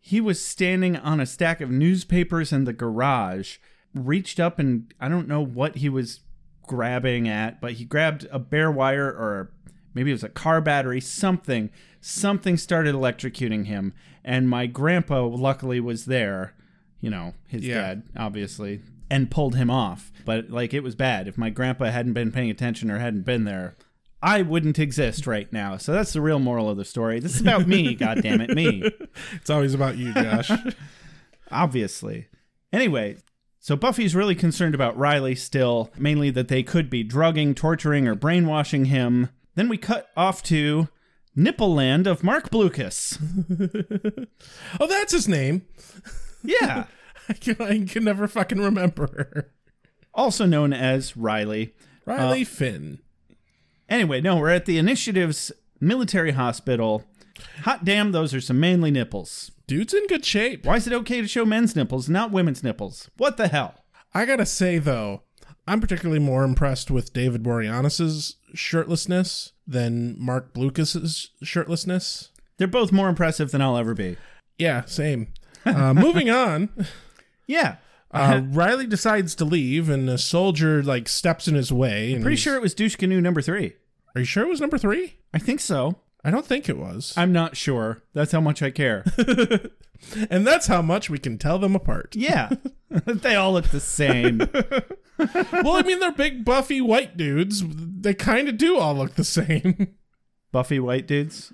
He 0.00 0.20
was 0.20 0.44
standing 0.44 0.96
on 0.96 1.18
a 1.18 1.24
stack 1.24 1.62
of 1.62 1.70
newspapers 1.70 2.52
in 2.52 2.64
the 2.64 2.74
garage, 2.74 3.56
reached 3.94 4.38
up 4.38 4.58
and 4.58 4.92
I 5.00 5.08
don't 5.08 5.28
know 5.28 5.40
what 5.42 5.76
he 5.76 5.88
was 5.88 6.20
grabbing 6.66 7.26
at, 7.26 7.58
but 7.58 7.72
he 7.72 7.86
grabbed 7.86 8.28
a 8.30 8.38
bare 8.38 8.70
wire 8.70 9.06
or 9.06 9.50
maybe 9.94 10.10
it 10.10 10.14
was 10.14 10.24
a 10.24 10.28
car 10.28 10.60
battery, 10.60 11.00
something. 11.00 11.70
Something 12.04 12.56
started 12.56 12.94
electrocuting 12.94 13.66
him, 13.66 13.94
and 14.24 14.48
my 14.50 14.66
grandpa 14.66 15.24
luckily 15.24 15.78
was 15.80 16.04
there. 16.06 16.52
You 17.00 17.10
know, 17.10 17.34
his 17.48 17.64
Yeah. 17.64 17.74
dad, 17.80 18.02
obviously. 18.16 18.80
and 19.10 19.30
pulled 19.30 19.54
him 19.56 19.68
off. 19.70 20.10
But 20.24 20.48
like 20.50 20.72
it 20.72 20.82
was 20.82 20.94
bad. 20.94 21.28
If 21.28 21.36
my 21.36 21.50
grandpa 21.50 21.90
hadn't 21.90 22.14
been 22.14 22.32
paying 22.32 22.48
attention 22.50 22.90
or 22.90 22.98
hadn't 22.98 23.26
been 23.26 23.44
there, 23.44 23.74
I 24.22 24.40
wouldn't 24.40 24.78
exist 24.78 25.26
right 25.26 25.52
now. 25.52 25.76
So 25.76 25.92
that's 25.92 26.14
the 26.14 26.22
real 26.22 26.38
moral 26.38 26.70
of 26.70 26.78
the 26.78 26.84
story. 26.86 27.20
This 27.20 27.34
is 27.34 27.42
about 27.42 27.66
me, 27.68 27.94
God 27.96 28.22
damn 28.22 28.40
it, 28.40 28.54
me. 28.54 28.90
It's 29.34 29.50
always 29.50 29.74
about 29.74 29.98
you, 29.98 30.14
Josh. 30.14 30.50
Obviously. 31.50 32.28
Anyway, 32.72 33.16
so 33.60 33.76
Buffy's 33.76 34.14
really 34.14 34.34
concerned 34.34 34.74
about 34.74 34.96
Riley 34.96 35.34
still, 35.34 35.90
mainly 35.98 36.30
that 36.30 36.48
they 36.48 36.62
could 36.62 36.88
be 36.88 37.02
drugging, 37.02 37.54
torturing, 37.54 38.08
or 38.08 38.14
brainwashing 38.14 38.86
him. 38.86 39.28
Then 39.56 39.68
we 39.68 39.76
cut 39.76 40.08
off 40.16 40.42
to 40.44 40.88
Nipple 41.34 41.74
Land 41.74 42.06
of 42.06 42.22
Marc 42.22 42.50
Blucas. 42.50 43.18
oh, 44.80 44.86
that's 44.86 45.12
his 45.12 45.28
name. 45.28 45.62
Yeah. 46.42 46.86
I 47.28 47.32
can, 47.34 47.56
I 47.60 47.84
can 47.84 48.04
never 48.04 48.28
fucking 48.28 48.60
remember. 48.60 49.52
also 50.12 50.44
known 50.44 50.72
as 50.72 51.16
Riley. 51.16 51.74
Riley 52.04 52.42
uh, 52.42 52.46
Finn. 52.46 52.98
Anyway, 53.88 54.20
no, 54.20 54.36
we're 54.36 54.50
at 54.50 54.66
the 54.66 54.78
Initiative's 54.78 55.52
military 55.80 56.32
hospital. 56.32 57.04
Hot 57.62 57.84
damn, 57.84 58.12
those 58.12 58.34
are 58.34 58.40
some 58.40 58.60
manly 58.60 58.90
nipples. 58.90 59.50
Dude's 59.66 59.94
in 59.94 60.06
good 60.06 60.24
shape. 60.24 60.66
Why 60.66 60.76
is 60.76 60.86
it 60.86 60.92
okay 60.92 61.20
to 61.20 61.28
show 61.28 61.44
men's 61.44 61.74
nipples, 61.74 62.08
not 62.08 62.32
women's 62.32 62.62
nipples? 62.62 63.10
What 63.16 63.36
the 63.36 63.48
hell? 63.48 63.84
I 64.14 64.26
gotta 64.26 64.46
say 64.46 64.78
though, 64.78 65.22
I'm 65.66 65.80
particularly 65.80 66.18
more 66.18 66.44
impressed 66.44 66.90
with 66.90 67.12
David 67.12 67.42
Boreanaz's 67.42 68.36
shirtlessness 68.54 69.52
than 69.66 70.16
Marc 70.18 70.52
Blucas's 70.52 71.30
shirtlessness. 71.44 72.28
They're 72.58 72.66
both 72.66 72.92
more 72.92 73.08
impressive 73.08 73.50
than 73.50 73.62
I'll 73.62 73.76
ever 73.76 73.94
be. 73.94 74.16
Yeah, 74.58 74.84
same. 74.84 75.28
Uh, 75.64 75.94
moving 75.94 76.28
on, 76.30 76.68
Yeah. 77.46 77.76
uh, 78.10 78.42
Riley 78.50 78.86
decides 78.86 79.34
to 79.36 79.44
leave, 79.44 79.88
and 79.88 80.08
a 80.10 80.18
soldier 80.18 80.82
like 80.82 81.08
steps 81.08 81.46
in 81.48 81.54
his 81.54 81.72
way. 81.72 82.12
And 82.12 82.22
Pretty 82.22 82.36
sure 82.36 82.56
it 82.56 82.62
was 82.62 82.74
douche 82.74 82.96
canoe 82.96 83.20
number 83.20 83.40
three. 83.40 83.74
Are 84.14 84.20
you 84.20 84.24
sure 84.26 84.44
it 84.44 84.48
was 84.48 84.60
number 84.60 84.78
three? 84.78 85.14
I 85.32 85.38
think 85.38 85.60
so. 85.60 85.98
I 86.24 86.30
don't 86.30 86.46
think 86.46 86.68
it 86.68 86.78
was. 86.78 87.12
I'm 87.16 87.32
not 87.32 87.56
sure. 87.56 88.02
That's 88.14 88.32
how 88.32 88.40
much 88.40 88.62
I 88.62 88.70
care. 88.70 89.04
and 90.30 90.46
that's 90.46 90.66
how 90.66 90.82
much 90.82 91.10
we 91.10 91.18
can 91.18 91.38
tell 91.38 91.58
them 91.58 91.74
apart. 91.74 92.14
yeah. 92.16 92.50
they 93.06 93.34
all 93.34 93.54
look 93.54 93.68
the 93.68 93.80
same. 93.80 94.38
well, 95.18 95.76
I 95.76 95.82
mean, 95.82 95.98
they're 95.98 96.12
big, 96.12 96.44
buffy 96.44 96.80
white 96.80 97.16
dudes. 97.16 97.62
They 97.66 98.14
kind 98.14 98.48
of 98.48 98.56
do 98.56 98.78
all 98.78 98.94
look 98.94 99.14
the 99.14 99.24
same. 99.24 99.94
Buffy 100.52 100.78
white 100.78 101.06
dudes 101.06 101.52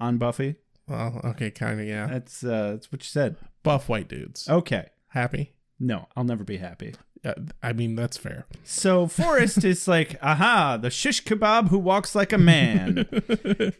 on 0.00 0.18
Buffy. 0.18 0.56
well, 0.88 1.20
okay, 1.24 1.50
kind 1.50 1.80
of, 1.80 1.86
yeah. 1.86 2.06
That's 2.06 2.42
uh 2.42 2.72
that's 2.72 2.90
what 2.90 3.02
you 3.02 3.08
said. 3.08 3.36
Buff 3.62 3.88
white 3.88 4.08
dudes. 4.08 4.48
Okay. 4.48 4.88
Happy? 5.08 5.52
No, 5.78 6.08
I'll 6.16 6.24
never 6.24 6.42
be 6.42 6.56
happy. 6.56 6.94
Uh, 7.24 7.34
I 7.62 7.72
mean, 7.72 7.94
that's 7.94 8.16
fair. 8.16 8.46
So 8.64 9.06
Forrest 9.06 9.64
is 9.64 9.86
like, 9.88 10.16
aha, 10.22 10.76
the 10.76 10.90
shish 10.90 11.22
kebab 11.24 11.68
who 11.68 11.78
walks 11.78 12.14
like 12.14 12.32
a 12.32 12.38
man. 12.38 13.06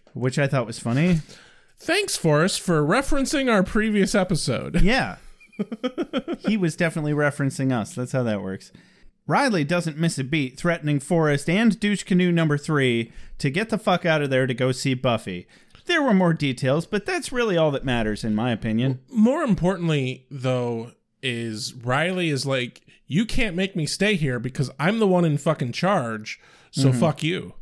Which 0.15 0.39
I 0.39 0.47
thought 0.47 0.67
was 0.67 0.79
funny. 0.79 1.21
Thanks, 1.79 2.17
Forrest, 2.17 2.61
for 2.61 2.83
referencing 2.83 3.53
our 3.53 3.63
previous 3.63 4.15
episode. 4.15 4.81
Yeah. 4.83 5.17
he 6.41 6.57
was 6.57 6.77
definitely 6.77 7.13
referencing 7.13 7.73
us. 7.73 7.95
That's 7.95 8.13
how 8.13 8.23
that 8.23 8.43
works. 8.43 8.73
Riley 9.27 9.65
doesn't 9.65 9.99
miss 9.99 10.19
a 10.19 10.25
beat, 10.25 10.59
threatening 10.59 10.99
Forrest 10.99 11.49
and 11.49 11.79
Douche 11.79 12.03
Canoe 12.05 12.33
number 12.33 12.57
three 12.59 13.13
to 13.39 13.51
get 13.51 13.69
the 13.69 13.79
fuck 13.79 14.05
out 14.07 14.23
of 14.23 14.31
there 14.31 14.47
to 14.47 14.55
go 14.55 14.73
see 14.73 14.95
Buffy. 14.95 15.47
There 15.87 16.03
were 16.03 16.15
more 16.15 16.33
details, 16.33 16.87
but 16.87 17.05
that's 17.07 17.33
really 17.33 17.57
all 17.57 17.71
that 17.73 17.85
matters, 17.85 18.25
in 18.25 18.35
my 18.35 18.51
opinion. 18.51 19.01
More 19.11 19.43
importantly, 19.43 20.27
though, 20.31 20.93
is 21.23 21.75
Riley 21.75 22.31
is 22.31 22.47
like, 22.47 22.81
you 23.13 23.27
can't 23.27 23.55
make 23.55 23.77
me 23.77 23.85
stay 23.85 24.15
here 24.15 24.39
because 24.39 24.71
I'm 24.79 24.99
the 24.99 25.07
one 25.07 25.27
in 25.27 25.37
fucking 25.37 25.73
charge. 25.73 26.41
So 26.71 26.95
fuck 26.95 27.23
you. 27.23 27.53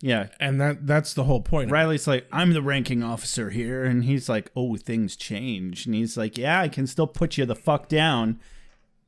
Yeah. 0.00 0.26
And 0.40 0.60
that 0.60 0.84
that's 0.84 1.14
the 1.14 1.22
whole 1.22 1.40
point. 1.40 1.70
Riley's 1.70 2.08
like, 2.08 2.26
I'm 2.32 2.54
the 2.54 2.62
ranking 2.62 3.00
officer 3.00 3.50
here. 3.50 3.84
And 3.84 4.02
he's 4.02 4.28
like, 4.28 4.50
oh, 4.56 4.76
things 4.76 5.14
change. 5.14 5.86
And 5.86 5.94
he's 5.94 6.16
like, 6.16 6.36
yeah, 6.36 6.60
I 6.60 6.66
can 6.68 6.88
still 6.88 7.06
put 7.06 7.38
you 7.38 7.46
the 7.46 7.54
fuck 7.54 7.88
down. 7.88 8.40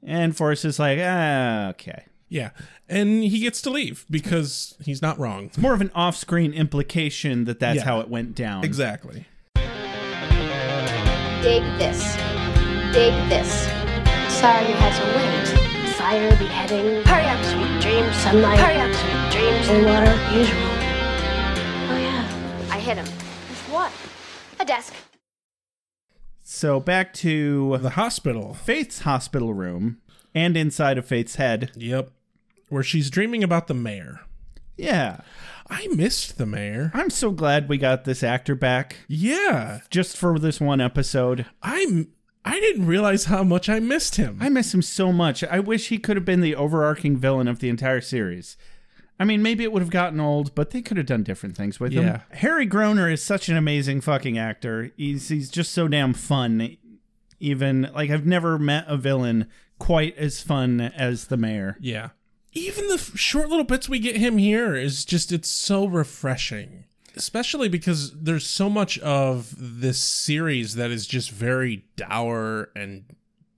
And 0.05 0.37
Forrest 0.37 0.65
is 0.65 0.79
like, 0.79 1.01
ah, 1.03 1.71
okay. 1.71 2.05
Yeah. 2.29 2.51
And 2.89 3.25
he 3.25 3.41
gets 3.41 3.61
to 3.63 3.71
leave 3.71 4.07
because 4.09 4.77
he's 4.85 5.03
not 5.03 5.19
wrong. 5.19 5.47
It's 5.47 5.59
more 5.59 5.75
of 5.75 5.81
an 5.81 5.91
off 5.97 6.17
screen 6.17 6.53
implication 6.53 7.45
that 7.47 7.59
that's 7.59 7.79
Yeah. 7.79 7.85
how 7.87 7.99
it 7.99 8.09
went 8.09 8.37
down. 8.37 8.63
Exactly. 8.65 9.27
Dig 11.43 11.65
this. 11.77 12.15
Dig 12.93 13.15
this. 13.29 13.51
Sorry 14.39 14.69
you 14.69 14.75
had 14.75 14.95
to 15.01 15.17
wait. 15.17 15.42
Fire, 16.03 16.31
beheading. 16.37 17.05
Hurry 17.05 17.25
up, 17.27 17.45
sweet 17.45 17.81
dreams. 17.81 18.17
Sunlight. 18.17 18.59
Hurry 18.59 18.81
up, 18.81 18.93
sweet 18.93 19.31
dreams. 19.41 19.69
And 19.69 19.87
water, 19.87 20.37
usual. 20.37 20.59
Oh 21.91 21.97
yeah, 21.97 22.67
I 22.73 22.81
hit 22.81 22.97
him. 22.97 23.05
With 23.07 23.69
what? 23.71 23.93
A 24.59 24.65
desk. 24.65 24.95
So 26.43 26.81
back 26.81 27.15
to 27.15 27.79
The 27.81 27.91
hospital. 27.91 28.53
Faith's 28.53 29.03
hospital 29.03 29.55
room 29.55 29.99
and 30.35 30.57
inside 30.57 30.99
of 30.99 31.07
Faith's 31.07 31.37
head. 31.37 31.71
Yep. 31.77 32.11
Where 32.69 32.83
she's 32.83 33.09
dreaming 33.09 33.45
about 33.45 33.69
the 33.69 33.75
mayor. 33.75 34.23
Yeah. 34.77 35.21
I 35.71 35.87
missed 35.87 36.37
the 36.37 36.47
mayor. 36.47 36.91
I'm 36.95 37.11
so 37.11 37.31
glad 37.31 37.69
we 37.69 37.79
got 37.79 38.05
this 38.05 38.25
actor 38.25 38.57
back 38.57 38.97
Yeah. 39.07 39.81
just 39.89 40.17
for 40.17 40.37
this 40.41 40.61
one 40.61 40.81
episode. 40.81 41.47
I'm 41.63 42.09
I 42.45 42.59
didn't 42.61 42.87
realize 42.87 43.27
how 43.27 43.45
much 43.45 43.69
I 43.69 43.79
missed 43.79 44.17
him. 44.17 44.39
I 44.41 44.49
miss 44.49 44.75
him 44.75 44.83
so 44.83 45.13
much. 45.13 45.45
I 45.45 45.61
wish 45.61 45.89
he 45.89 45.99
could 45.99 46.17
have 46.17 46.25
been 46.25 46.41
the 46.41 46.57
overarching 46.57 47.17
villain 47.17 47.47
of 47.49 47.61
the 47.61 47.69
entire 47.69 48.01
series. 48.01 48.57
I 49.21 49.25
mean, 49.25 49.43
maybe 49.43 49.63
it 49.63 49.71
would 49.73 49.83
have 49.83 49.91
gotten 49.91 50.19
old, 50.19 50.53
but 50.57 50.71
they 50.71 50.83
could 50.83 50.97
have 50.97 51.07
done 51.07 51.23
different 51.23 51.57
things 51.57 51.79
with 51.79 51.93
him. 51.93 52.05
Yeah. 52.05 52.21
Harry 52.33 52.67
Groener 52.67 53.13
is 53.13 53.23
such 53.23 53.49
an 53.49 53.57
amazing 53.57 54.01
fucking 54.01 54.37
actor. 54.39 54.91
He's 54.97 55.29
he's 55.29 55.51
just 55.51 55.73
so 55.73 55.87
damn 55.87 56.13
fun. 56.15 56.77
Even 57.39 57.89
like 57.95 58.11
I've 58.11 58.27
never 58.27 58.59
met 58.59 58.85
a 58.89 58.97
villain 58.97 59.49
quite 59.79 60.17
as 60.17 60.41
fun 60.41 60.81
as 60.81 61.27
the 61.27 61.37
mayor. 61.37 61.77
yeah. 61.81 62.11
Even 62.55 62.87
the 62.89 62.95
f- 62.95 63.17
short 63.17 63.49
little 63.49 63.65
bits 63.65 63.89
we 63.89 63.99
get 63.99 64.17
him 64.19 64.37
here 64.37 64.75
is 64.75 65.07
just 65.07 65.33
it's 65.33 65.49
so 65.49 65.87
refreshing. 65.87 66.85
Especially 67.17 67.69
because 67.69 68.13
there's 68.13 68.47
so 68.47 68.71
much 68.71 68.99
of 69.01 69.55
this 69.59 69.99
series 69.99 70.75
that 70.77 70.91
is 70.91 71.07
just 71.07 71.31
very 71.31 71.85
dour 71.97 72.71
and 72.75 73.05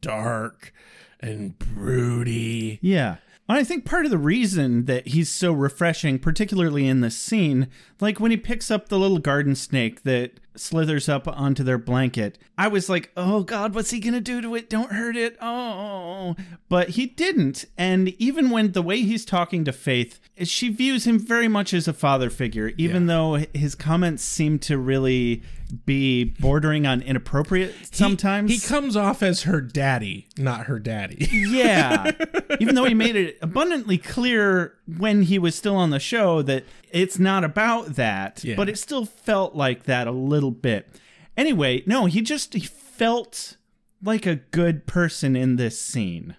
dark 0.00 0.72
and 1.20 1.58
broody. 1.58 2.78
Yeah. 2.82 3.16
And 3.48 3.58
I 3.58 3.64
think 3.64 3.84
part 3.84 4.04
of 4.06 4.10
the 4.10 4.18
reason 4.18 4.86
that 4.86 5.08
he's 5.08 5.28
so 5.28 5.52
refreshing, 5.52 6.18
particularly 6.18 6.86
in 6.86 7.00
this 7.00 7.16
scene, 7.16 7.68
like 8.00 8.18
when 8.18 8.30
he 8.30 8.36
picks 8.36 8.70
up 8.70 8.88
the 8.88 8.98
little 8.98 9.18
garden 9.18 9.54
snake 9.54 10.02
that 10.04 10.40
slithers 10.56 11.08
up 11.08 11.26
onto 11.26 11.62
their 11.64 11.78
blanket, 11.78 12.38
I 12.56 12.68
was 12.68 12.88
like, 12.88 13.10
oh 13.16 13.42
God, 13.42 13.74
what's 13.74 13.90
he 13.90 14.00
going 14.00 14.14
to 14.14 14.20
do 14.20 14.40
to 14.40 14.54
it? 14.54 14.70
Don't 14.70 14.92
hurt 14.92 15.16
it. 15.16 15.36
Oh. 15.40 16.36
But 16.68 16.90
he 16.90 17.06
didn't. 17.06 17.64
And 17.76 18.08
even 18.20 18.50
when 18.50 18.72
the 18.72 18.82
way 18.82 19.00
he's 19.02 19.24
talking 19.24 19.64
to 19.64 19.72
Faith, 19.72 20.20
she 20.42 20.68
views 20.68 21.06
him 21.06 21.18
very 21.18 21.48
much 21.48 21.74
as 21.74 21.88
a 21.88 21.92
father 21.92 22.30
figure, 22.30 22.72
even 22.76 23.06
though 23.06 23.44
his 23.54 23.74
comments 23.74 24.22
seem 24.22 24.58
to 24.60 24.78
really 24.78 25.42
be 25.86 26.24
bordering 26.24 26.86
on 26.86 27.00
inappropriate 27.02 27.72
He- 27.72 27.86
sometimes. 27.90 28.50
he, 28.50 28.60
comes 28.60 28.96
off 28.96 29.22
as 29.22 29.42
her 29.42 29.60
daddy, 29.60 30.28
not 30.38 30.66
her 30.66 30.78
daddy. 30.78 31.26
Yeah. 31.32 32.12
Even 32.60 32.74
though 32.76 32.84
he 32.84 32.94
made 32.94 33.16
it 33.16 33.38
abundantly 33.42 33.98
clear 33.98 34.74
when 34.98 35.22
he 35.22 35.38
was 35.38 35.54
still 35.56 35.74
on 35.76 35.90
the 35.90 35.98
show 35.98 36.42
that 36.42 36.64
it's 36.94 37.18
not 37.18 37.44
about 37.44 37.96
that, 37.96 38.42
Yeah. 38.42 38.54
but 38.54 38.68
it 38.70 38.78
still 38.78 39.04
felt 39.04 39.54
like 39.54 39.82
that 39.84 40.06
a 40.06 40.12
little 40.12 40.50
bit. 40.52 40.88
Anyway, 41.36 41.82
no, 41.86 42.06
he 42.06 42.22
just 42.22 42.54
he 42.54 42.60
felt 42.60 43.56
like 44.02 44.24
a 44.26 44.36
good 44.36 44.86
person 44.86 45.36
in 45.36 45.56
this 45.56 45.80
scene. 45.80 46.36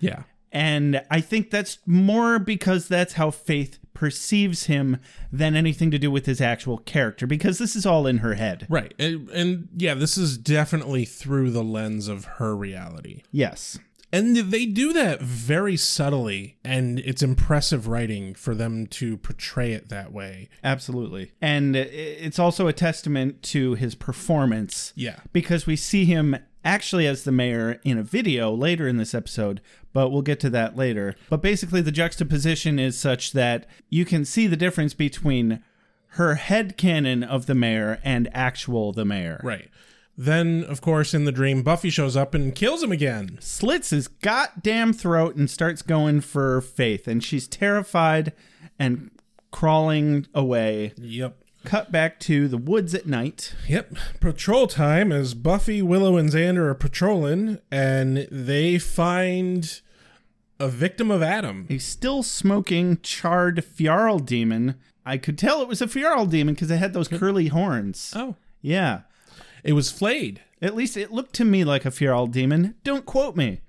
yeah. 0.00 0.22
And 0.50 1.02
I 1.10 1.20
think 1.20 1.50
that's 1.50 1.76
more 1.84 2.38
because 2.38 2.88
that's 2.88 3.12
how 3.12 3.30
Faith 3.30 3.78
perceives 3.92 4.64
him 4.64 4.96
than 5.30 5.54
anything 5.54 5.90
to 5.90 5.98
do 5.98 6.10
with 6.10 6.24
his 6.24 6.40
actual 6.40 6.78
character 6.78 7.26
because 7.26 7.58
this 7.58 7.76
is 7.76 7.84
all 7.84 8.06
in 8.06 8.18
her 8.18 8.32
head. 8.32 8.66
Right. 8.70 8.94
And, 8.98 9.28
and 9.28 9.68
yeah, 9.76 9.92
this 9.92 10.16
is 10.16 10.38
definitely 10.38 11.04
through 11.04 11.50
the 11.50 11.62
lens 11.62 12.08
of 12.08 12.24
her 12.38 12.56
reality. 12.56 13.24
Yes. 13.30 13.78
And 14.10 14.36
they 14.36 14.64
do 14.64 14.92
that 14.94 15.20
very 15.20 15.76
subtly, 15.76 16.56
and 16.64 16.98
it's 17.00 17.22
impressive 17.22 17.86
writing 17.86 18.34
for 18.34 18.54
them 18.54 18.86
to 18.86 19.18
portray 19.18 19.72
it 19.72 19.90
that 19.90 20.12
way. 20.12 20.48
Absolutely. 20.64 21.32
And 21.42 21.76
it's 21.76 22.38
also 22.38 22.68
a 22.68 22.72
testament 22.72 23.42
to 23.44 23.74
his 23.74 23.94
performance. 23.94 24.92
Yeah. 24.96 25.20
Because 25.32 25.66
we 25.66 25.76
see 25.76 26.06
him 26.06 26.36
actually 26.64 27.06
as 27.06 27.24
the 27.24 27.32
mayor 27.32 27.80
in 27.84 27.98
a 27.98 28.02
video 28.02 28.52
later 28.52 28.88
in 28.88 28.96
this 28.96 29.14
episode, 29.14 29.60
but 29.92 30.10
we'll 30.10 30.22
get 30.22 30.40
to 30.40 30.50
that 30.50 30.76
later. 30.76 31.14
But 31.28 31.42
basically, 31.42 31.82
the 31.82 31.92
juxtaposition 31.92 32.78
is 32.78 32.98
such 32.98 33.32
that 33.32 33.66
you 33.90 34.04
can 34.04 34.24
see 34.24 34.46
the 34.46 34.56
difference 34.56 34.94
between 34.94 35.62
her 36.12 36.36
head 36.36 36.78
canon 36.78 37.22
of 37.22 37.44
the 37.44 37.54
mayor 37.54 38.00
and 38.02 38.30
actual 38.32 38.92
the 38.92 39.04
mayor. 39.04 39.40
Right. 39.44 39.68
Then, 40.20 40.64
of 40.64 40.80
course, 40.80 41.14
in 41.14 41.26
the 41.26 41.32
dream, 41.32 41.62
Buffy 41.62 41.90
shows 41.90 42.16
up 42.16 42.34
and 42.34 42.52
kills 42.52 42.82
him 42.82 42.90
again. 42.90 43.38
slits 43.40 43.90
his 43.90 44.08
goddamn 44.08 44.92
throat 44.92 45.36
and 45.36 45.48
starts 45.48 45.80
going 45.80 46.22
for 46.22 46.60
Faith, 46.60 47.06
and 47.06 47.22
she's 47.22 47.46
terrified 47.46 48.32
and 48.80 49.12
crawling 49.52 50.26
away. 50.34 50.92
Yep. 50.96 51.36
Cut 51.64 51.92
back 51.92 52.18
to 52.20 52.48
the 52.48 52.58
woods 52.58 52.96
at 52.96 53.06
night. 53.06 53.54
Yep. 53.68 53.94
Patrol 54.18 54.66
time 54.66 55.12
as 55.12 55.34
Buffy, 55.34 55.82
Willow, 55.82 56.16
and 56.16 56.30
Xander 56.30 56.68
are 56.68 56.74
patrolling, 56.74 57.58
and 57.70 58.26
they 58.30 58.76
find 58.78 59.80
a 60.58 60.68
victim 60.68 61.12
of 61.12 61.22
Adam. 61.22 61.66
A 61.70 61.78
still 61.78 62.24
smoking, 62.24 62.98
charred 63.02 63.64
Fyarl 63.64 64.24
demon. 64.24 64.74
I 65.06 65.16
could 65.16 65.38
tell 65.38 65.62
it 65.62 65.68
was 65.68 65.80
a 65.80 65.86
Fyarl 65.86 66.28
demon 66.28 66.54
because 66.54 66.72
it 66.72 66.78
had 66.78 66.92
those 66.92 67.06
curly 67.06 67.48
horns. 67.48 68.12
Oh. 68.16 68.34
Yeah. 68.60 69.02
It 69.68 69.74
was 69.74 69.90
flayed. 69.90 70.40
At 70.62 70.74
least 70.74 70.96
it 70.96 71.12
looked 71.12 71.34
to 71.34 71.44
me 71.44 71.62
like 71.62 71.84
a 71.84 71.90
Fyarl 71.90 72.30
demon. 72.30 72.74
Don't 72.84 73.04
quote 73.06 73.36
me. 73.36 73.60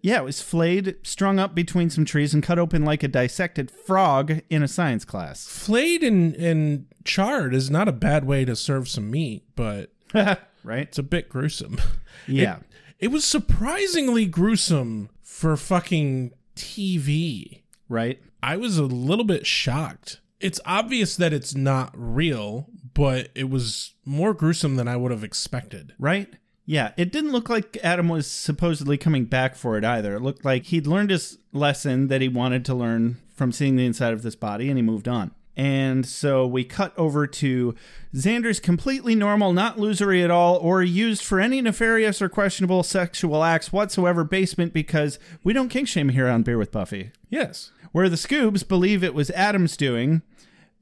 Yeah, 0.00 0.18
it 0.20 0.24
was 0.24 0.40
flayed, 0.42 0.96
strung 1.02 1.38
up 1.38 1.54
between 1.54 1.88
some 1.90 2.04
trees, 2.04 2.34
and 2.34 2.42
cut 2.42 2.58
open 2.58 2.84
like 2.84 3.02
a 3.02 3.08
dissected 3.08 3.70
frog 3.70 4.40
in 4.50 4.62
a 4.62 4.68
science 4.68 5.04
class. 5.04 5.46
Flayed 5.46 6.02
and, 6.02 6.34
and 6.36 6.86
charred 7.04 7.54
is 7.54 7.70
not 7.70 7.88
a 7.88 7.92
bad 7.92 8.24
way 8.24 8.44
to 8.44 8.56
serve 8.56 8.88
some 8.88 9.10
meat, 9.10 9.44
but 9.54 9.92
right? 10.14 10.38
it's 10.64 10.98
a 10.98 11.02
bit 11.02 11.28
gruesome. 11.28 11.78
Yeah. 12.26 12.56
It, 12.56 12.62
it 13.00 13.08
was 13.08 13.24
surprisingly 13.24 14.24
gruesome 14.24 15.10
for 15.20 15.56
fucking 15.58 16.32
TV. 16.56 17.60
right? 17.88 18.18
I 18.42 18.56
was 18.56 18.78
a 18.78 18.84
little 18.84 19.24
bit 19.26 19.46
shocked. 19.46 20.20
It's 20.40 20.60
obvious 20.64 21.16
that 21.16 21.32
it's 21.34 21.54
not 21.54 21.90
real, 21.94 22.68
but 22.94 23.28
it 23.34 23.50
was 23.50 23.94
more 24.04 24.32
gruesome 24.32 24.76
than 24.76 24.88
I 24.88 24.96
would 24.96 25.10
have 25.10 25.24
expected. 25.24 25.94
Right? 25.98 26.34
Yeah, 26.66 26.92
it 26.96 27.12
didn't 27.12 27.32
look 27.32 27.50
like 27.50 27.76
Adam 27.82 28.08
was 28.08 28.26
supposedly 28.26 28.96
coming 28.96 29.26
back 29.26 29.54
for 29.54 29.76
it 29.76 29.84
either. 29.84 30.14
It 30.14 30.22
looked 30.22 30.44
like 30.44 30.66
he'd 30.66 30.86
learned 30.86 31.10
his 31.10 31.38
lesson 31.52 32.08
that 32.08 32.22
he 32.22 32.28
wanted 32.28 32.64
to 32.66 32.74
learn 32.74 33.18
from 33.34 33.52
seeing 33.52 33.76
the 33.76 33.84
inside 33.84 34.14
of 34.14 34.22
this 34.22 34.36
body 34.36 34.68
and 34.68 34.78
he 34.78 34.82
moved 34.82 35.08
on. 35.08 35.32
And 35.56 36.04
so 36.04 36.46
we 36.46 36.64
cut 36.64 36.92
over 36.98 37.26
to 37.28 37.74
Xander's 38.14 38.58
completely 38.58 39.14
normal, 39.14 39.52
not 39.52 39.76
losery 39.76 40.24
at 40.24 40.30
all, 40.30 40.56
or 40.56 40.82
used 40.82 41.22
for 41.22 41.38
any 41.38 41.60
nefarious 41.60 42.20
or 42.20 42.28
questionable 42.28 42.82
sexual 42.82 43.44
acts 43.44 43.72
whatsoever 43.72 44.24
basement 44.24 44.72
because 44.72 45.18
we 45.44 45.52
don't 45.52 45.68
kink 45.68 45.86
shame 45.86 46.08
here 46.08 46.28
on 46.28 46.42
Beer 46.42 46.58
with 46.58 46.72
Buffy. 46.72 47.12
Yes. 47.30 47.70
Where 47.92 48.08
the 48.08 48.16
Scoobs 48.16 48.66
believe 48.66 49.04
it 49.04 49.14
was 49.14 49.30
Adam's 49.30 49.76
doing 49.76 50.22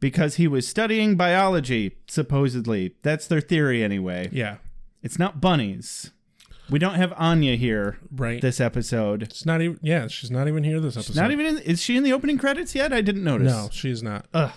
because 0.03 0.35
he 0.35 0.47
was 0.49 0.67
studying 0.69 1.15
biology, 1.17 1.97
supposedly. 2.09 2.97
That's 3.03 3.27
their 3.29 3.41
theory 3.41 3.83
anyway. 3.85 4.29
Yeah. 4.33 4.57
It's 5.03 5.17
not 5.19 5.41
bunnies. 5.41 6.11
We 6.69 6.79
don't 6.79 6.95
have 6.95 7.13
Anya 7.17 7.55
here 7.57 7.99
Right. 8.15 8.41
this 8.43 8.61
episode. 8.61 9.23
It's 9.23 9.47
not 9.47 9.63
even. 9.63 9.79
Yeah, 9.83 10.09
she's 10.09 10.31
not 10.31 10.49
even 10.49 10.65
here 10.65 10.81
this 10.81 10.97
episode. 10.97 11.17
Not 11.17 11.31
even 11.31 11.47
in, 11.47 11.59
is 11.59 11.81
she 11.83 11.97
in 11.97 12.03
the 12.03 12.13
opening 12.13 12.37
credits 12.39 12.75
yet? 12.75 12.93
I 12.93 13.01
didn't 13.01 13.25
notice. 13.25 13.53
No, 13.53 13.69
she's 13.71 14.03
not. 14.03 14.27
Ugh. 14.35 14.53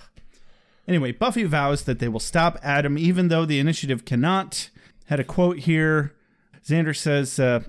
Anyway, 0.88 1.12
Buffy 1.12 1.44
vows 1.44 1.84
that 1.84 2.00
they 2.00 2.08
will 2.08 2.20
stop 2.20 2.58
Adam 2.64 2.98
even 2.98 3.28
though 3.28 3.46
the 3.46 3.60
initiative 3.60 4.04
cannot. 4.06 4.70
Had 5.06 5.20
a 5.20 5.24
quote 5.24 5.60
here. 5.60 6.14
Xander 6.68 6.96
says, 6.96 7.40
uh, 7.40 7.62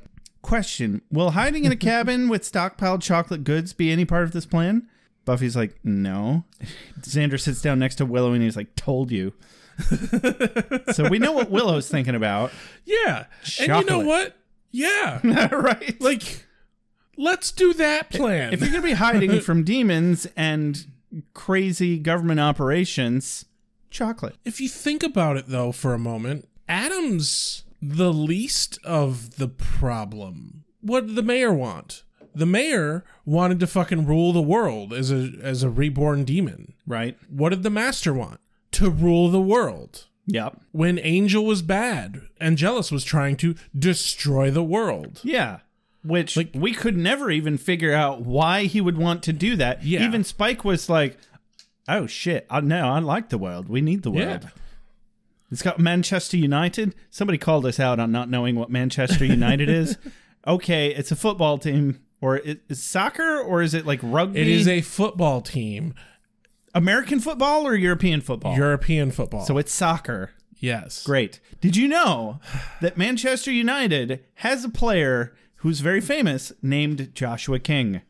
Question 0.43 1.03
Will 1.11 1.33
hiding 1.33 1.65
in 1.65 1.73
a 1.73 1.77
cabin 1.91 2.29
with 2.29 2.51
stockpiled 2.51 3.03
chocolate 3.03 3.45
goods 3.45 3.73
be 3.73 3.91
any 3.91 4.05
part 4.05 4.25
of 4.25 4.33
this 4.33 4.47
plan? 4.47 4.89
Buffy's 5.27 5.55
like, 5.55 5.79
No. 5.85 6.45
Xander 7.01 7.39
sits 7.39 7.61
down 7.61 7.79
next 7.79 7.97
to 7.97 8.07
Willow 8.07 8.33
and 8.33 8.43
he's 8.43 8.57
like, 8.57 8.75
Told 8.77 9.11
you. 9.11 9.35
so 10.93 11.07
we 11.11 11.19
know 11.19 11.33
what 11.33 11.51
Willow's 11.51 11.89
thinking 11.89 12.15
about. 12.15 12.51
yeah. 12.87 13.27
And 13.61 13.69
you 13.69 13.85
know 13.85 13.99
what? 13.99 14.35
Yeah. 14.71 15.21
right? 15.53 16.01
like, 16.01 16.47
let's 17.19 17.53
do 17.53 17.75
that 17.75 18.09
plan. 18.11 18.55
if 18.55 18.61
you're 18.61 18.71
going 18.71 18.83
to 18.83 18.89
be 18.89 18.95
hiding 18.95 19.41
from 19.43 19.65
demons 19.65 20.27
and 20.37 20.87
crazy 21.35 21.99
government 21.99 22.41
operations, 22.41 23.45
chocolate. 23.91 24.37
if 24.45 24.61
you 24.61 24.69
think 24.69 25.03
about 25.03 25.37
it 25.37 25.49
though 25.49 25.73
for 25.73 25.93
a 25.93 25.99
moment, 25.99 26.49
Adam's 26.69 27.65
the 27.83 28.13
least 28.13 28.79
of 28.85 29.37
the 29.37 29.49
problem. 29.49 30.65
What 30.81 31.07
did 31.07 31.17
the 31.17 31.23
mayor 31.23 31.53
want? 31.53 32.03
The 32.35 32.47
mayor 32.47 33.05
wanted 33.27 33.61
to 33.61 33.67
fucking 33.67 34.07
rule 34.07 34.33
the 34.33 34.41
world 34.41 34.95
as 34.95 35.11
a 35.13 35.33
as 35.43 35.63
a 35.63 35.69
reborn 35.69 36.25
demon. 36.25 36.73
Right? 36.87 37.19
What 37.29 37.51
did 37.51 37.63
the 37.63 37.71
master 37.71 38.15
want? 38.15 38.41
To 38.73 38.89
rule 38.89 39.29
the 39.31 39.41
world. 39.41 40.07
Yep. 40.27 40.61
When 40.73 40.99
Angel 40.99 41.45
was 41.45 41.61
bad, 41.63 42.23
Angelus 42.41 42.91
was 42.91 43.05
trying 43.05 43.37
to 43.37 43.55
destroy 43.79 44.51
the 44.51 44.63
world. 44.63 45.21
Yeah. 45.23 45.59
Which 46.03 46.37
Like- 46.37 46.51
we 46.55 46.73
could 46.73 46.97
never 46.97 47.31
even 47.31 47.59
figure 47.59 47.93
out 47.93 48.23
why 48.23 48.65
he 48.65 48.81
would 48.81 48.97
want 48.99 49.23
to 49.25 49.33
do 49.33 49.55
that. 49.57 49.85
Yeah. 49.85 50.05
Even 50.07 50.25
Spike 50.25 50.65
was 50.65 50.89
like, 50.89 51.17
oh 51.89 52.07
shit, 52.07 52.47
I, 52.51 52.61
no, 52.61 52.89
I 52.89 52.99
like 53.01 53.29
the 53.29 53.39
world. 53.39 53.69
We 53.69 53.81
need 53.81 54.03
the 54.03 54.11
world. 54.11 54.43
Yeah. 54.45 54.51
It's 55.51 55.63
got 55.63 55.79
Manchester 55.79 56.37
United. 56.37 56.95
Somebody 57.11 57.39
called 57.39 57.65
us 57.67 57.79
out 57.79 58.01
on 58.01 58.11
not 58.11 58.29
knowing 58.29 58.57
what 58.57 58.69
Manchester 58.71 59.25
United 59.41 59.69
is. 59.69 59.97
Okay, 60.47 60.89
it's 60.95 61.13
a 61.13 61.17
football 61.17 61.57
team. 61.59 62.01
Or 62.21 62.37
it- 62.39 62.63
is 62.69 62.83
soccer 62.83 63.39
or 63.39 63.63
is 63.63 63.75
it 63.75 63.87
like 63.87 64.01
rugby? 64.03 64.41
It 64.41 64.49
is 64.49 64.67
a 64.69 64.81
football 64.81 65.41
team, 65.43 65.95
American 66.75 67.21
football 67.21 67.67
or 67.67 67.75
European 67.75 68.21
football? 68.21 68.57
European 68.57 69.11
football. 69.11 69.45
so 69.45 69.59
it's 69.59 69.73
soccer. 69.73 70.31
yes. 70.59 71.05
Great. 71.05 71.41
Did 71.61 71.77
you 71.77 71.89
know 71.89 72.41
that 72.81 72.97
Manchester 72.97 73.51
United 73.53 74.25
has 74.37 74.65
a 74.65 74.69
player 74.71 75.35
who's 75.57 75.81
very 75.81 76.01
famous 76.01 76.53
named 76.63 77.11
Joshua 77.15 77.59
King? 77.59 78.03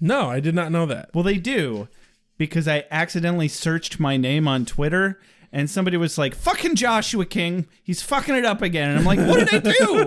No, 0.00 0.28
I 0.30 0.40
did 0.40 0.54
not 0.54 0.70
know 0.70 0.86
that. 0.86 1.10
Well, 1.14 1.24
they 1.24 1.38
do 1.38 1.88
because 2.36 2.68
I 2.68 2.84
accidentally 2.90 3.48
searched 3.48 3.98
my 3.98 4.16
name 4.16 4.46
on 4.46 4.64
Twitter 4.64 5.20
and 5.52 5.68
somebody 5.70 5.96
was 5.96 6.18
like, 6.18 6.34
fucking 6.34 6.74
Joshua 6.74 7.24
King, 7.24 7.66
he's 7.82 8.02
fucking 8.02 8.34
it 8.34 8.44
up 8.44 8.60
again. 8.62 8.90
And 8.90 8.98
I'm 8.98 9.04
like, 9.04 9.18
what 9.18 9.48
did 9.48 9.66
I 9.66 9.72
do? 9.72 10.04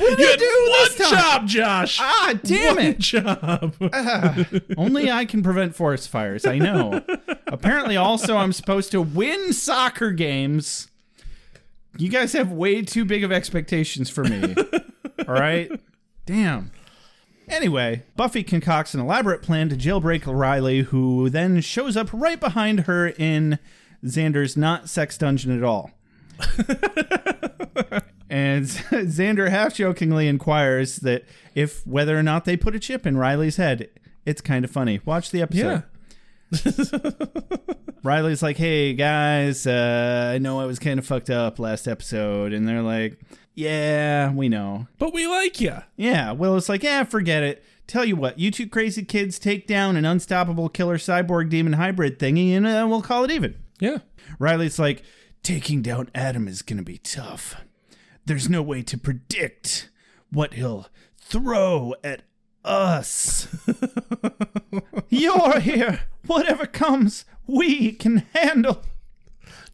What 0.00 0.16
did 0.16 0.28
I 0.28 0.36
do 0.36 1.06
One 1.06 1.10
job, 1.10 1.46
Josh. 1.46 1.98
Ah, 2.00 2.34
damn 2.42 2.76
One 2.76 2.84
it. 2.84 2.98
job. 2.98 3.74
Only 4.76 5.10
I 5.10 5.24
can 5.24 5.42
prevent 5.42 5.76
forest 5.76 6.08
fires. 6.08 6.46
I 6.46 6.58
know. 6.58 7.04
Apparently, 7.46 7.96
also, 7.96 8.36
I'm 8.36 8.52
supposed 8.52 8.90
to 8.92 9.02
win 9.02 9.52
soccer 9.52 10.10
games. 10.10 10.88
You 11.98 12.08
guys 12.08 12.32
have 12.32 12.50
way 12.52 12.82
too 12.82 13.04
big 13.04 13.24
of 13.24 13.32
expectations 13.32 14.08
for 14.10 14.24
me. 14.24 14.54
All 15.26 15.34
right? 15.34 15.70
Damn. 16.24 16.70
Anyway, 17.48 18.04
Buffy 18.16 18.44
concocts 18.44 18.94
an 18.94 19.00
elaborate 19.00 19.42
plan 19.42 19.68
to 19.70 19.76
jailbreak 19.76 20.22
Riley, 20.26 20.82
who 20.82 21.28
then 21.28 21.60
shows 21.60 21.96
up 21.96 22.08
right 22.12 22.38
behind 22.38 22.80
her 22.80 23.08
in 23.08 23.58
Xander's 24.04 24.56
not 24.56 24.88
sex 24.88 25.18
dungeon 25.18 25.56
at 25.56 25.62
all. 25.62 25.90
and 28.30 28.64
Xander 28.64 29.50
half 29.50 29.74
jokingly 29.74 30.28
inquires 30.28 30.96
that 30.96 31.24
if 31.54 31.86
whether 31.86 32.18
or 32.18 32.22
not 32.22 32.44
they 32.44 32.56
put 32.56 32.76
a 32.76 32.78
chip 32.78 33.06
in 33.06 33.16
Riley's 33.16 33.56
head. 33.56 33.88
It's 34.24 34.40
kind 34.40 34.64
of 34.64 34.70
funny. 34.70 35.00
Watch 35.04 35.30
the 35.30 35.42
episode. 35.42 35.82
yeah. 35.82 35.82
Riley's 38.02 38.42
like, 38.42 38.56
"Hey 38.56 38.94
guys, 38.94 39.66
uh, 39.66 40.32
I 40.34 40.38
know 40.38 40.60
I 40.60 40.66
was 40.66 40.78
kind 40.78 40.98
of 40.98 41.06
fucked 41.06 41.30
up 41.30 41.58
last 41.58 41.86
episode," 41.86 42.52
and 42.52 42.66
they're 42.66 42.82
like, 42.82 43.20
"Yeah, 43.54 44.32
we 44.32 44.48
know." 44.48 44.86
But 44.98 45.12
we 45.14 45.26
like 45.26 45.60
you. 45.60 45.76
Yeah, 45.96 46.32
Willow's 46.32 46.68
like, 46.68 46.82
"Yeah, 46.82 47.04
forget 47.04 47.42
it. 47.42 47.64
Tell 47.86 48.04
you 48.04 48.16
what, 48.16 48.38
you 48.38 48.50
two 48.50 48.68
crazy 48.68 49.04
kids 49.04 49.38
take 49.38 49.66
down 49.66 49.96
an 49.96 50.04
unstoppable 50.04 50.68
killer 50.68 50.96
cyborg 50.98 51.50
demon 51.50 51.74
hybrid 51.74 52.18
thingy, 52.18 52.52
and 52.52 52.66
uh, 52.66 52.86
we'll 52.88 53.02
call 53.02 53.24
it 53.24 53.30
even." 53.30 53.54
Yeah. 53.80 53.98
Riley's 54.38 54.78
like, 54.78 55.02
"Taking 55.42 55.82
down 55.82 56.10
Adam 56.14 56.46
is 56.46 56.62
gonna 56.62 56.82
be 56.82 56.98
tough. 56.98 57.56
There's 58.26 58.48
no 58.48 58.62
way 58.62 58.82
to 58.82 58.98
predict 58.98 59.90
what 60.30 60.54
he'll 60.54 60.88
throw 61.18 61.94
at 62.04 62.22
us. 62.64 63.48
You're 65.08 65.60
here. 65.60 66.02
Whatever 66.26 66.66
comes, 66.66 67.24
we 67.46 67.92
can 67.92 68.26
handle." 68.34 68.82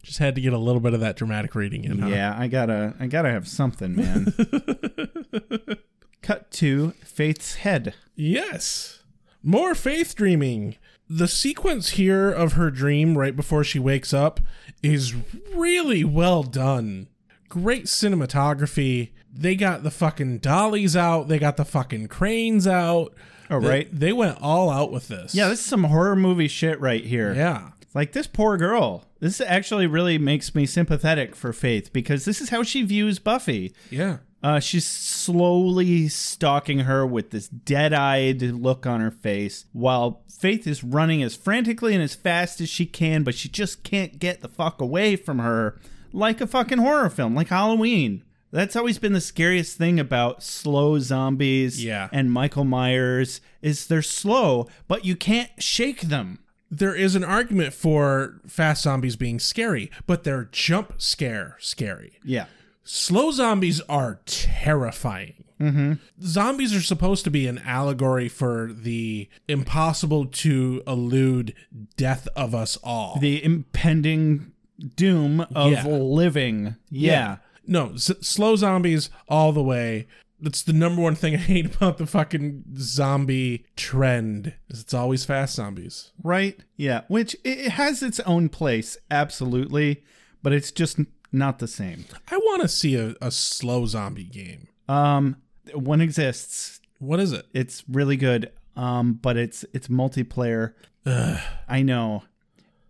Just 0.01 0.19
had 0.19 0.35
to 0.35 0.41
get 0.41 0.53
a 0.53 0.57
little 0.57 0.79
bit 0.79 0.93
of 0.93 1.01
that 1.01 1.17
dramatic 1.17 1.53
reading 1.53 1.83
in. 1.83 1.99
Huh? 1.99 2.07
Yeah, 2.07 2.33
I 2.39 2.47
gotta, 2.47 2.93
I 2.97 3.07
gotta 3.07 3.29
have 3.29 3.45
something, 3.45 3.93
man. 3.97 4.33
Cut 6.21 6.49
to 6.51 6.91
Faith's 7.03 7.55
head. 7.55 7.93
Yes. 8.15 9.03
More 9.43 9.75
faith 9.75 10.15
dreaming. 10.15 10.77
The 11.09 11.27
sequence 11.27 11.91
here 11.91 12.29
of 12.29 12.53
her 12.53 12.69
dream 12.69 13.17
right 13.17 13.35
before 13.35 13.63
she 13.63 13.79
wakes 13.79 14.13
up 14.13 14.39
is 14.83 15.15
really 15.55 16.03
well 16.03 16.43
done. 16.43 17.07
Great 17.49 17.85
cinematography. 17.85 19.11
They 19.33 19.55
got 19.55 19.83
the 19.83 19.91
fucking 19.91 20.39
dollies 20.39 20.95
out, 20.95 21.27
they 21.27 21.39
got 21.39 21.57
the 21.57 21.65
fucking 21.65 22.07
cranes 22.07 22.67
out. 22.67 23.13
Oh, 23.49 23.59
They- 23.61 23.67
right. 23.69 23.87
They 23.91 24.11
went 24.11 24.37
all 24.41 24.69
out 24.69 24.91
with 24.91 25.07
this. 25.07 25.33
Yeah, 25.33 25.47
this 25.47 25.59
is 25.59 25.65
some 25.65 25.85
horror 25.85 26.15
movie 26.15 26.47
shit 26.49 26.79
right 26.81 27.03
here. 27.05 27.33
Yeah. 27.33 27.69
Like 27.93 28.11
this 28.11 28.27
poor 28.27 28.57
girl. 28.57 29.05
This 29.19 29.39
actually 29.41 29.87
really 29.87 30.17
makes 30.17 30.53
me 30.53 30.65
sympathetic 30.65 31.35
for 31.35 31.53
Faith 31.53 31.91
because 31.93 32.25
this 32.25 32.41
is 32.41 32.49
how 32.49 32.61
she 32.63 32.83
views 32.83 33.17
Buffy. 33.19 33.73
Yeah. 33.89 34.17
Uh, 34.43 34.59
she's 34.59 34.85
slowly 34.85 36.07
stalking 36.07 36.79
her 36.79 37.05
with 37.05 37.31
this 37.31 37.47
dead 37.47 37.93
eyed 37.93 38.41
look 38.41 38.85
on 38.85 39.01
her 39.01 39.11
face 39.11 39.65
while 39.73 40.21
Faith 40.29 40.67
is 40.67 40.83
running 40.83 41.23
as 41.23 41.35
frantically 41.35 41.93
and 41.95 42.03
as 42.03 42.13
fast 42.13 42.61
as 42.61 42.69
she 42.69 42.85
can, 42.85 43.23
but 43.23 43.33
she 43.33 43.49
just 43.49 43.83
can't 43.83 44.19
get 44.19 44.41
the 44.41 44.47
fuck 44.47 44.79
away 44.79 45.15
from 45.15 45.39
her 45.39 45.79
like 46.13 46.39
a 46.39 46.45
fucking 46.47 46.77
horror 46.77 47.09
film, 47.09 47.33
like 47.33 47.47
Halloween. 47.49 48.23
That's 48.51 48.75
always 48.75 48.99
been 48.99 49.13
the 49.13 49.19
scariest 49.21 49.77
thing 49.77 49.99
about 49.99 50.41
slow 50.43 50.99
zombies 50.99 51.83
Yeah. 51.83 52.07
and 52.13 52.31
Michael 52.31 52.63
Myers 52.63 53.41
is 53.61 53.87
they're 53.87 54.01
slow, 54.03 54.67
but 54.87 55.03
you 55.03 55.15
can't 55.15 55.49
shake 55.61 56.01
them. 56.01 56.39
There 56.69 56.93
is 56.95 57.15
an 57.15 57.23
argument 57.23 57.73
for 57.73 58.39
fast 58.47 58.83
zombies 58.83 59.15
being 59.15 59.39
scary, 59.39 59.89
but 60.05 60.23
they're 60.23 60.47
jump 60.51 60.93
scare 61.01 61.57
scary. 61.59 62.19
Yeah. 62.23 62.45
Slow 62.89 63.31
zombies 63.31 63.81
are 63.89 64.21
terrifying. 64.25 65.43
Mm-hmm. 65.59 65.93
Zombies 66.23 66.73
are 66.75 66.81
supposed 66.81 67.23
to 67.25 67.31
be 67.31 67.47
an 67.47 67.57
allegory 67.65 68.29
for 68.29 68.71
the 68.71 69.27
impossible 69.47 70.25
to 70.27 70.83
elude 70.87 71.53
death 71.97 72.27
of 72.35 72.53
us 72.55 72.77
all. 72.83 73.17
The 73.19 73.43
impending 73.43 74.51
doom 74.95 75.41
of 75.55 75.71
Yeah. 75.71 75.87
living. 75.87 76.75
Yeah. 76.89 77.37
No, 77.65 77.93
s- 77.95 78.11
slow 78.21 78.55
zombies 78.55 79.09
all 79.27 79.51
the 79.51 79.63
way. 79.63 80.07
That's 80.39 80.61
the 80.61 80.73
number 80.73 81.01
one 81.01 81.15
thing 81.15 81.33
I 81.35 81.37
hate 81.37 81.75
about 81.75 81.97
the 81.97 82.05
fucking 82.05 82.63
zombie 82.77 83.65
trend. 83.75 84.53
Is 84.69 84.81
it's 84.81 84.93
always 84.93 85.25
fast 85.25 85.55
zombies. 85.55 86.11
Right? 86.23 86.59
Yeah. 86.77 87.01
Which 87.07 87.35
it 87.43 87.69
has 87.71 88.03
its 88.03 88.19
own 88.21 88.49
place, 88.49 88.95
absolutely, 89.09 90.03
but 90.43 90.53
it's 90.53 90.71
just 90.71 90.99
not 91.31 91.59
the 91.59 91.67
same. 91.67 92.05
I 92.31 92.37
want 92.37 92.61
to 92.61 92.67
see 92.67 92.95
a, 92.95 93.15
a 93.21 93.31
slow 93.31 93.85
zombie 93.85 94.23
game. 94.23 94.67
Um, 94.87 95.37
one 95.73 96.01
exists. 96.01 96.79
What 96.99 97.19
is 97.19 97.31
it? 97.31 97.45
It's 97.53 97.83
really 97.89 98.17
good. 98.17 98.51
Um, 98.75 99.13
but 99.13 99.37
it's 99.37 99.65
it's 99.73 99.87
multiplayer. 99.87 100.73
I 101.05 101.81
know. 101.83 102.23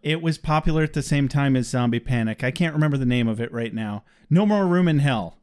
It 0.02 0.22
was 0.22 0.38
popular 0.38 0.84
at 0.84 0.94
the 0.94 1.02
same 1.02 1.28
time 1.28 1.56
as 1.56 1.68
Zombie 1.68 2.00
Panic. 2.00 2.44
I 2.44 2.52
can't 2.52 2.74
remember 2.74 2.98
the 2.98 3.06
name 3.06 3.28
of 3.28 3.40
it 3.42 3.52
right 3.52 3.74
now. 3.74 4.04
No 4.30 4.46
More 4.46 4.66
Room 4.66 4.88
in 4.88 5.00
Hell. 5.00 5.38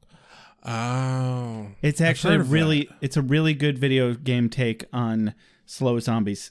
Oh, 0.64 1.68
It's 1.82 2.00
actually 2.00 2.38
really 2.38 2.84
that. 2.84 2.96
it's 3.02 3.16
a 3.16 3.22
really 3.22 3.52
good 3.54 3.78
video 3.78 4.14
game 4.14 4.48
take 4.48 4.84
on 4.92 5.34
slow 5.66 5.98
zombies. 5.98 6.50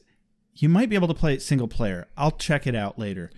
You 0.55 0.69
might 0.69 0.89
be 0.89 0.95
able 0.95 1.07
to 1.07 1.13
play 1.15 1.33
it 1.33 1.41
single 1.41 1.67
player. 1.67 2.07
I'll 2.15 2.31
check 2.31 2.67
it 2.67 2.75
out 2.75 2.99
later. 2.99 3.31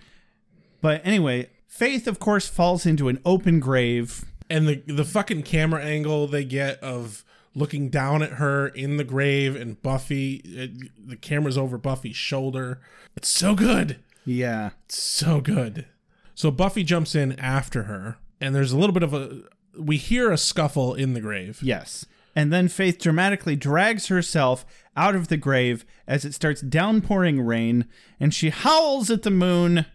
But 0.82 1.00
anyway, 1.04 1.48
Faith 1.66 2.06
of 2.06 2.18
course 2.18 2.48
falls 2.48 2.86
into 2.86 3.08
an 3.08 3.20
open 3.24 3.60
grave. 3.60 4.24
and 4.48 4.68
the 4.68 4.82
the 4.86 5.04
fucking 5.04 5.42
camera 5.42 5.82
angle 5.84 6.26
they 6.26 6.44
get 6.44 6.78
of 6.82 7.24
looking 7.54 7.88
down 7.88 8.22
at 8.22 8.32
her 8.32 8.68
in 8.68 8.96
the 8.98 9.04
grave 9.04 9.56
and 9.56 9.80
Buffy, 9.82 10.36
it, 10.44 11.08
the 11.08 11.16
camera's 11.16 11.56
over 11.56 11.78
Buffy's 11.78 12.16
shoulder. 12.16 12.80
It's 13.16 13.28
so 13.30 13.54
good. 13.54 13.98
Yeah. 14.26 14.70
It's 14.84 15.02
so 15.02 15.40
good. 15.40 15.86
So 16.34 16.50
Buffy 16.50 16.84
jumps 16.84 17.14
in 17.14 17.32
after 17.40 17.84
her, 17.84 18.18
and 18.42 18.54
there's 18.54 18.72
a 18.72 18.76
little 18.78 18.92
bit 18.92 19.02
of 19.02 19.14
a. 19.14 19.42
We 19.78 19.96
hear 19.96 20.30
a 20.30 20.36
scuffle 20.38 20.94
in 20.94 21.14
the 21.14 21.20
grave. 21.20 21.58
Yes. 21.62 22.04
And 22.34 22.52
then 22.52 22.68
Faith 22.68 22.98
dramatically 22.98 23.56
drags 23.56 24.08
herself 24.08 24.66
out 24.94 25.14
of 25.14 25.28
the 25.28 25.38
grave 25.38 25.86
as 26.06 26.26
it 26.26 26.34
starts 26.34 26.60
downpouring 26.60 27.40
rain, 27.40 27.86
and 28.20 28.34
she 28.34 28.50
howls 28.50 29.10
at 29.10 29.22
the 29.22 29.30
moon, 29.30 29.86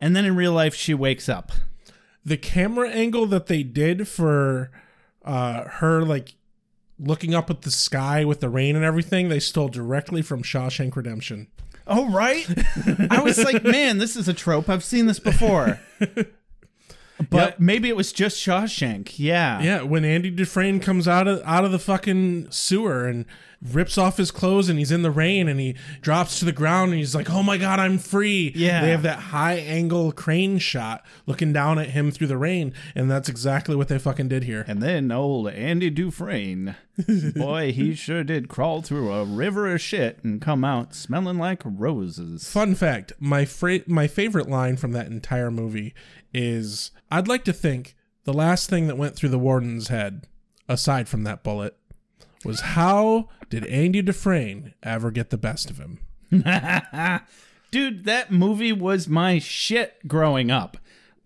and 0.00 0.16
then 0.16 0.24
in 0.24 0.36
real 0.36 0.52
life 0.52 0.74
she 0.74 0.94
wakes 0.94 1.28
up. 1.28 1.52
The 2.24 2.36
camera 2.36 2.90
angle 2.90 3.26
that 3.26 3.46
they 3.46 3.62
did 3.62 4.06
for 4.08 4.70
uh, 5.24 5.64
her, 5.64 6.02
like 6.02 6.34
looking 6.98 7.34
up 7.34 7.50
at 7.50 7.62
the 7.62 7.70
sky 7.70 8.24
with 8.24 8.40
the 8.40 8.48
rain 8.48 8.76
and 8.76 8.84
everything, 8.84 9.28
they 9.28 9.40
stole 9.40 9.68
directly 9.68 10.22
from 10.22 10.42
Shawshank 10.42 10.94
Redemption. 10.96 11.48
Oh, 11.86 12.10
right? 12.10 12.46
I 13.10 13.20
was 13.22 13.42
like, 13.42 13.64
man, 13.64 13.98
this 13.98 14.16
is 14.16 14.28
a 14.28 14.34
trope. 14.34 14.68
I've 14.68 14.84
seen 14.84 15.06
this 15.06 15.18
before. 15.18 15.80
But 17.28 17.36
Yep. 17.50 17.60
maybe 17.60 17.88
it 17.88 17.96
was 17.96 18.12
just 18.12 18.36
Shawshank. 18.38 19.18
Yeah. 19.18 19.60
Yeah, 19.62 19.82
when 19.82 20.04
Andy 20.04 20.30
Dufresne 20.30 20.80
comes 20.80 21.06
out 21.06 21.28
of 21.28 21.42
out 21.44 21.64
of 21.64 21.72
the 21.72 21.78
fucking 21.78 22.46
sewer 22.50 23.06
and 23.06 23.26
rips 23.62 23.98
off 23.98 24.16
his 24.16 24.30
clothes 24.30 24.70
and 24.70 24.78
he's 24.78 24.90
in 24.90 25.02
the 25.02 25.10
rain 25.10 25.46
and 25.46 25.60
he 25.60 25.74
drops 26.00 26.38
to 26.38 26.46
the 26.46 26.52
ground 26.52 26.92
and 26.92 26.98
he's 26.98 27.14
like, 27.14 27.28
"Oh 27.28 27.42
my 27.42 27.58
god, 27.58 27.78
I'm 27.78 27.98
free." 27.98 28.52
Yeah. 28.54 28.80
They 28.80 28.90
have 28.90 29.02
that 29.02 29.18
high 29.18 29.56
angle 29.56 30.12
crane 30.12 30.56
shot 30.58 31.04
looking 31.26 31.52
down 31.52 31.78
at 31.78 31.90
him 31.90 32.10
through 32.10 32.28
the 32.28 32.38
rain, 32.38 32.72
and 32.94 33.10
that's 33.10 33.28
exactly 33.28 33.76
what 33.76 33.88
they 33.88 33.98
fucking 33.98 34.28
did 34.28 34.44
here. 34.44 34.64
And 34.66 34.82
then 34.82 35.12
old 35.12 35.48
Andy 35.50 35.90
Dufresne. 35.90 36.74
Boy, 37.36 37.72
he 37.72 37.94
sure 37.94 38.24
did 38.24 38.48
crawl 38.48 38.80
through 38.80 39.12
a 39.12 39.24
river 39.26 39.70
of 39.74 39.80
shit 39.82 40.20
and 40.24 40.40
come 40.40 40.64
out 40.64 40.94
smelling 40.94 41.36
like 41.38 41.60
roses. 41.64 42.48
Fun 42.50 42.74
fact: 42.74 43.12
my 43.20 43.44
fra- 43.44 43.80
my 43.86 44.06
favorite 44.06 44.48
line 44.48 44.78
from 44.78 44.92
that 44.92 45.08
entire 45.08 45.50
movie 45.50 45.92
is, 46.32 46.92
"I'd 47.10 47.28
like 47.28 47.44
to 47.44 47.52
think 47.52 47.96
the 48.24 48.32
last 48.32 48.68
thing 48.68 48.86
that 48.86 48.98
went 48.98 49.16
through 49.16 49.30
the 49.30 49.38
warden's 49.38 49.88
head, 49.88 50.26
aside 50.68 51.08
from 51.08 51.24
that 51.24 51.42
bullet, 51.42 51.76
was 52.44 52.60
how 52.60 53.28
did 53.48 53.66
Andy 53.66 54.02
Dufresne 54.02 54.74
ever 54.82 55.10
get 55.10 55.30
the 55.30 55.38
best 55.38 55.70
of 55.70 55.78
him?" 55.78 56.00
Dude, 57.70 58.04
that 58.04 58.32
movie 58.32 58.72
was 58.72 59.08
my 59.08 59.38
shit 59.38 60.06
growing 60.08 60.50
up. 60.50 60.76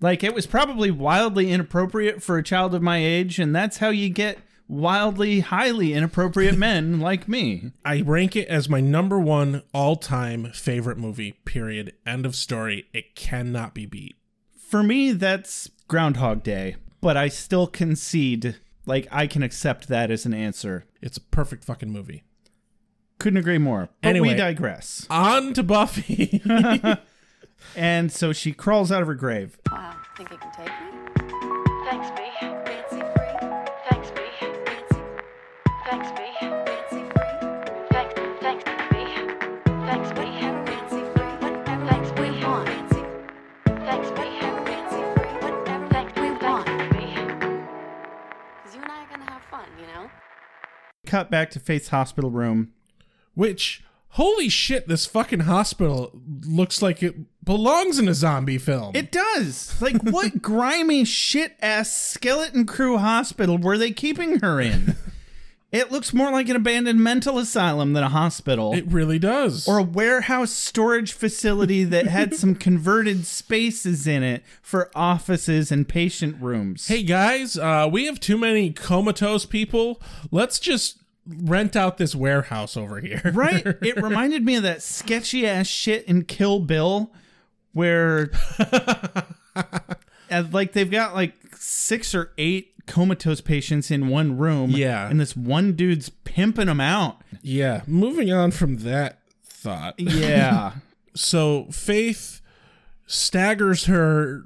Like, 0.01 0.23
it 0.23 0.35
was 0.35 0.47
probably 0.47 0.91
wildly 0.91 1.51
inappropriate 1.51 2.23
for 2.23 2.37
a 2.37 2.43
child 2.43 2.75
of 2.75 2.83
my 2.83 2.99
age, 2.99 3.39
and 3.39 3.55
that's 3.55 3.79
how 3.79 3.89
you 3.89 4.11
get 4.11 4.39
wildly, 4.69 5.41
highly 5.41 5.93
inappropriate 5.93 6.57
men 6.57 7.01
like 7.01 7.29
me. 7.29 7.73
I 7.85 8.03
rank 8.03 8.37
it 8.37 8.49
as 8.49 8.69
my 8.69 8.81
number 8.81 9.19
one 9.19 9.63
all 9.73 9.97
time 9.97 10.51
favorite 10.53 10.99
movie, 10.99 11.33
period. 11.45 11.95
End 12.07 12.27
of 12.27 12.35
story. 12.37 12.87
It 12.93 13.15
cannot 13.15 13.75
be 13.75 13.87
beat. 13.87 14.17
For 14.75 14.83
me, 14.83 15.13
that's 15.13 15.71
Groundhog 15.87 16.43
Day, 16.43 16.75
but 17.01 17.17
I 17.17 17.29
still 17.29 17.69
concede, 17.69 18.57
like, 18.87 19.07
I 19.13 19.29
can 19.29 19.45
accept 19.45 19.87
that 19.87 20.11
as 20.11 20.27
an 20.27 20.35
answer. 20.35 20.85
It's 21.01 21.17
a 21.17 21.21
perfect 21.21 21.63
fucking 21.63 21.93
movie. 21.93 22.25
Couldn't 23.21 23.37
agree 23.37 23.59
more. 23.59 23.91
But 24.03 24.09
Anyway. 24.09 24.31
we 24.31 24.35
digress. 24.35 25.07
On 25.09 25.55
to 25.55 25.63
Buffy. 25.63 26.43
And 27.77 28.11
so 28.11 28.33
she 28.33 28.53
crawls 28.53 28.91
out 28.91 29.01
of 29.01 29.07
her 29.07 29.15
grave. 29.15 29.59
Wow, 29.71 29.95
think 30.17 30.33
you 30.33 30.39
can 30.39 30.51
take 30.51 30.67
me? 30.67 31.23
Thanks, 31.89 32.11
B. 32.11 32.25
Fancy 32.41 33.01
free. 33.15 33.51
Thanks, 33.89 34.11
B. 34.11 34.21
Fancy. 34.41 35.03
Thanks, 35.89 36.11
B. 36.19 36.24
Cut 51.07 51.31
back 51.31 51.51
to 51.51 51.61
Faith's 51.61 51.89
hospital 51.89 52.31
room. 52.31 52.73
Which, 53.35 53.83
holy 54.11 54.49
shit, 54.49 54.89
this 54.89 55.07
fucking 55.07 55.41
hospital 55.41 56.13
looks 56.47 56.81
like 56.81 57.03
it 57.03 57.15
belongs 57.45 57.99
in 57.99 58.09
a 58.09 58.15
zombie 58.15 58.59
film. 58.59 58.95
It 58.95 59.11
does. 59.11 59.81
Like, 59.83 60.03
what 60.03 60.43
grimy 60.43 61.05
shit 61.05 61.57
ass 61.61 61.95
skeleton 61.95 62.67
crew 62.67 62.99
hospital 62.99 63.59
were 63.59 63.77
they 63.79 63.91
keeping 63.91 64.41
her 64.41 64.61
in? 64.61 64.97
It 65.75 65.91
looks 65.91 66.15
more 66.15 66.31
like 66.31 66.49
an 66.49 66.55
abandoned 66.55 67.03
mental 67.03 67.37
asylum 67.37 67.95
than 67.95 68.05
a 68.05 68.09
hospital. 68.09 68.73
It 68.75 68.87
really 68.87 69.19
does. 69.19 69.67
or 69.67 69.79
a 69.79 69.83
warehouse 69.83 70.53
storage 70.53 71.13
facility 71.13 71.83
that 71.83 72.07
had 72.07 72.33
some 72.37 72.55
converted 72.55 73.27
spaces 73.27 74.07
in 74.07 74.23
it 74.23 74.45
for 74.63 74.89
offices 74.95 75.73
and 75.73 75.89
patient 75.89 76.37
rooms. 76.41 76.87
hey 76.87 77.03
guys, 77.03 77.59
uh, 77.59 77.89
we 77.91 78.07
have 78.07 78.21
too 78.21 78.39
many 78.39 78.71
comatose 78.71 79.47
people. 79.47 80.01
Let's 80.31 80.61
just 80.61 80.99
rent 81.27 81.75
out 81.75 81.99
this 81.99 82.15
warehouse 82.15 82.77
over 82.77 83.01
here. 83.01 83.33
Right? 83.35 83.67
It 83.83 84.01
reminded 84.01 84.45
me 84.45 84.55
of 84.55 84.63
that 84.63 84.81
sketchy 84.81 85.45
ass 85.45 85.67
shit 85.67 86.05
in 86.05 86.25
Kill 86.25 86.61
Bill 86.61 87.11
where 87.73 88.31
like 90.53 90.73
they've 90.73 90.91
got 90.91 91.15
like 91.15 91.35
six 91.57 92.15
or 92.15 92.31
eight 92.39 92.74
comatose 92.87 93.41
patients 93.41 93.91
in 93.91 94.09
one 94.09 94.37
room. 94.37 94.71
Yeah. 94.71 95.09
And 95.09 95.21
this 95.21 95.37
one 95.37 95.73
dude's 95.73 96.09
pimping 96.09 96.67
them 96.67 96.81
out. 96.81 97.21
yeah. 97.43 97.83
Moving 97.87 98.33
on 98.33 98.51
from 98.51 98.79
that 98.79 99.19
thought. 99.45 99.99
Yeah. 99.99 100.73
so 101.15 101.67
Faith 101.71 102.41
staggers 103.07 103.87
her 103.87 104.45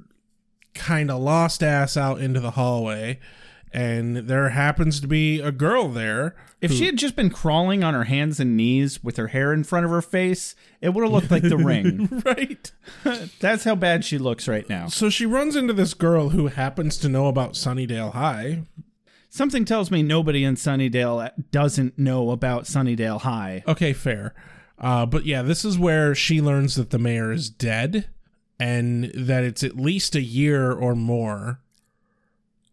kind 0.75 1.11
of 1.11 1.21
lost 1.21 1.63
ass 1.63 1.97
out 1.97 2.21
into 2.21 2.41
the 2.41 2.53
hallway 2.53 3.19
and 3.73 4.17
there 4.17 4.51
happens 4.51 5.01
to 5.01 5.07
be 5.07 5.41
a 5.41 5.53
girl 5.53 5.89
there. 5.89 6.35
If 6.61 6.73
she 6.73 6.87
had 6.87 6.97
just 6.97 7.15
been 7.15 7.31
crawling 7.31 7.85
on 7.85 7.95
her 7.95 8.05
hands 8.05 8.41
and 8.41 8.57
knees 8.57 9.03
with 9.05 9.17
her 9.17 9.29
hair 9.29 9.53
in 9.53 9.63
front 9.63 9.85
of 9.85 9.93
her 9.93 10.03
face, 10.03 10.57
it 10.81 10.89
would 10.89 11.05
have 11.05 11.13
looked 11.13 11.31
like 11.31 11.45
the 11.45 11.57
ring. 11.57 12.23
right. 12.27 12.73
That's 13.41 13.63
how 13.65 13.77
bad 13.77 14.05
she 14.05 14.19
looks 14.19 14.49
right 14.49 14.69
now. 14.69 14.89
So 14.89 15.09
she 15.09 15.25
runs 15.25 15.55
into 15.55 15.73
this 15.73 15.95
girl 15.95 16.31
who 16.31 16.49
happens 16.49 16.97
to 16.99 17.09
know 17.09 17.29
about 17.29 17.53
Sunnydale 17.53 18.13
High. 18.13 18.65
Something 19.31 19.65
tells 19.65 19.91
me 19.91 20.03
nobody 20.03 20.43
in 20.43 20.57
Sunnydale 20.57 21.31
doesn't 21.53 21.97
know 21.99 22.31
about 22.31 22.65
Sunnydale 22.65 23.21
High. 23.21 23.63
Okay, 23.69 23.93
fair. 23.93 24.35
Uh, 24.79 25.07
but 25.07 25.27
yeah, 25.27 25.43
this 25.43 25.65
is 25.65 25.79
where 25.79 26.15
she 26.15 26.41
learns 26.41 26.75
that 26.77 26.91
the 26.91 26.99
mayor 26.99 27.31
is 27.31 27.51
dead 27.51 28.09
and 28.59 29.05
that 29.15 29.45
it's 29.45 29.63
at 29.63 29.77
least 29.77 30.17
a 30.17 30.21
year 30.23 30.73
or 30.73 30.97
more. 30.97 31.61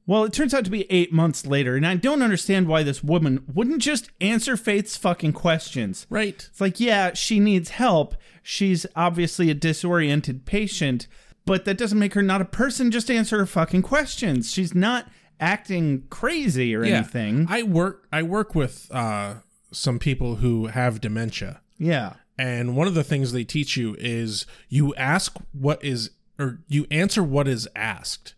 Well, 0.08 0.24
it 0.24 0.34
turns 0.34 0.54
out 0.54 0.66
to 0.66 0.72
be 0.72 0.90
eight 0.92 1.12
months 1.12 1.46
later, 1.48 1.76
and 1.76 1.86
I 1.86 1.96
don't 1.96 2.22
understand 2.22 2.68
why 2.68 2.84
this 2.84 3.04
woman 3.04 3.44
wouldn't 3.54 3.82
just 3.82 4.10
answer 4.22 4.56
Faith's 4.56 4.96
fucking 4.98 5.34
questions. 5.34 6.06
Right. 6.10 6.48
It's 6.50 6.62
like, 6.62 6.80
yeah, 6.80 7.14
she 7.14 7.40
needs 7.40 7.70
help. 7.72 8.16
She's 8.44 8.86
obviously 8.96 9.50
a 9.50 9.56
disoriented 9.56 10.46
patient, 10.46 11.08
but 11.46 11.66
that 11.66 11.78
doesn't 11.80 11.98
make 11.98 12.14
her 12.14 12.22
not 12.22 12.42
a 12.42 12.46
person. 12.46 12.92
Just 12.92 13.10
answer 13.10 13.40
her 13.40 13.46
fucking 13.48 13.82
questions. 13.82 14.52
She's 14.52 14.76
not 14.76 15.08
acting 15.40 16.04
crazy 16.12 16.76
or 16.76 16.84
anything. 16.84 17.48
I 17.50 17.64
work 17.64 18.08
I 18.14 18.22
work 18.22 18.54
with 18.54 18.88
uh, 18.92 19.36
some 19.72 19.98
people 20.00 20.36
who 20.36 20.68
have 20.68 21.02
dementia. 21.02 21.62
yeah. 21.78 22.14
And 22.38 22.76
one 22.76 22.86
of 22.88 22.96
the 22.96 23.04
things 23.04 23.32
they 23.32 23.46
teach 23.46 23.78
you 23.78 23.96
is 23.98 24.46
you 24.68 24.94
ask 24.96 25.38
what 25.54 25.82
is, 25.82 26.10
or 26.38 26.60
you 26.68 26.86
answer 26.92 27.24
what 27.24 27.48
is 27.48 27.66
asked, 27.78 28.35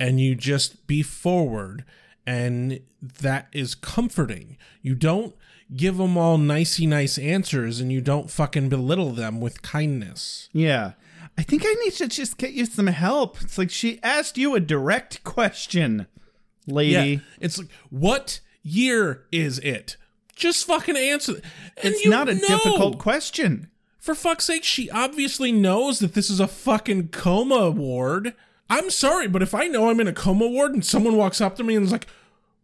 and 0.00 0.18
you 0.18 0.34
just 0.34 0.88
be 0.88 1.02
forward, 1.02 1.84
and 2.26 2.80
that 3.00 3.46
is 3.52 3.76
comforting. 3.76 4.56
You 4.82 4.96
don't 4.96 5.36
give 5.76 5.98
them 5.98 6.16
all 6.16 6.38
nicey 6.38 6.86
nice 6.86 7.18
answers, 7.18 7.78
and 7.78 7.92
you 7.92 8.00
don't 8.00 8.30
fucking 8.30 8.68
belittle 8.68 9.12
them 9.12 9.40
with 9.40 9.62
kindness. 9.62 10.48
Yeah. 10.52 10.92
I 11.38 11.42
think 11.42 11.62
I 11.64 11.72
need 11.84 11.92
to 11.94 12.08
just 12.08 12.38
get 12.38 12.52
you 12.52 12.66
some 12.66 12.88
help. 12.88 13.40
It's 13.40 13.56
like 13.56 13.70
she 13.70 14.00
asked 14.02 14.36
you 14.36 14.54
a 14.54 14.60
direct 14.60 15.22
question, 15.22 16.06
lady. 16.66 16.92
Yeah, 17.12 17.18
it's 17.38 17.58
like, 17.58 17.68
what 17.90 18.40
year 18.62 19.24
is 19.30 19.58
it? 19.60 19.96
Just 20.34 20.66
fucking 20.66 20.96
answer. 20.96 21.34
And 21.82 21.94
It's 21.94 22.06
not 22.06 22.28
a 22.28 22.34
know. 22.34 22.40
difficult 22.48 22.98
question. 22.98 23.70
For 23.98 24.14
fuck's 24.14 24.46
sake, 24.46 24.64
she 24.64 24.90
obviously 24.90 25.52
knows 25.52 25.98
that 25.98 26.14
this 26.14 26.30
is 26.30 26.40
a 26.40 26.48
fucking 26.48 27.08
coma 27.08 27.70
ward. 27.70 28.34
I'm 28.70 28.88
sorry, 28.90 29.26
but 29.28 29.42
if 29.42 29.52
I 29.54 29.66
know 29.66 29.90
I'm 29.90 30.00
in 30.00 30.06
a 30.08 30.12
coma 30.12 30.46
ward 30.46 30.72
and 30.72 30.84
someone 30.84 31.16
walks 31.16 31.40
up 31.40 31.56
to 31.56 31.64
me 31.64 31.74
and 31.76 31.84
is 31.84 31.92
like, 31.92 32.06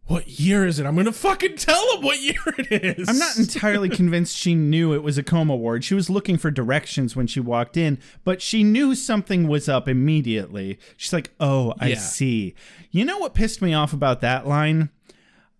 what 0.05 0.25
year 0.39 0.65
is 0.65 0.79
it? 0.79 0.85
I'm 0.85 0.95
gonna 0.95 1.11
fucking 1.11 1.57
tell 1.57 1.93
them 1.95 2.01
what 2.05 2.17
year 2.21 2.35
it 2.57 2.71
is. 2.97 3.09
I'm 3.09 3.19
not 3.19 3.37
entirely 3.37 3.89
convinced 4.01 4.37
she 4.37 4.55
knew 4.55 4.93
it 4.93 5.03
was 5.03 5.17
a 5.17 5.23
coma 5.23 5.53
ward. 5.53 5.83
She 5.83 5.95
was 5.95 6.09
looking 6.09 6.37
for 6.37 6.49
directions 6.49 7.13
when 7.13 7.27
she 7.27 7.41
walked 7.41 7.75
in, 7.75 7.99
but 8.23 8.41
she 8.41 8.63
knew 8.63 8.95
something 8.95 9.49
was 9.49 9.67
up 9.67 9.85
immediately. 9.89 10.79
She's 10.95 11.11
like, 11.11 11.31
"Oh, 11.41 11.73
I 11.79 11.89
Yeah. 11.89 11.95
see." 11.97 12.55
You 12.89 13.03
know 13.03 13.17
what 13.17 13.33
pissed 13.33 13.61
me 13.61 13.73
off 13.73 13.91
about 13.91 14.21
that 14.21 14.47
line? 14.47 14.91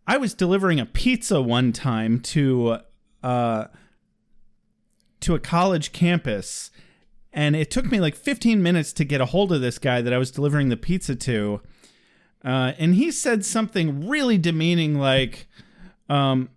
I 0.08 0.16
was 0.16 0.34
delivering 0.34 0.80
a 0.80 0.86
pizza 0.86 1.42
one 1.42 1.74
time 1.74 2.22
to 2.22 2.78
uh 3.22 3.66
to 5.20 5.36
a 5.36 5.40
college 5.40 5.92
campus 5.92 6.72
and 7.34 7.56
it 7.56 7.70
took 7.70 7.92
me 7.92 8.00
like 8.00 8.16
15 8.16 8.62
minutes 8.62 8.94
to 8.94 9.06
get 9.06 9.22
a 9.22 9.26
hold 9.26 9.52
of 9.52 9.62
this 9.62 9.78
guy 9.78 10.02
that 10.02 10.14
I 10.14 10.18
was 10.18 10.32
delivering 10.32 10.70
the 10.70 10.78
pizza 10.78 11.16
to. 11.16 11.62
Uh, 12.44 12.74
and 12.78 12.96
he 12.96 13.12
said 13.12 13.44
something 13.44 14.08
really 14.08 14.38
demeaning 14.38 14.98
like 14.98 15.48
um, 16.10 16.50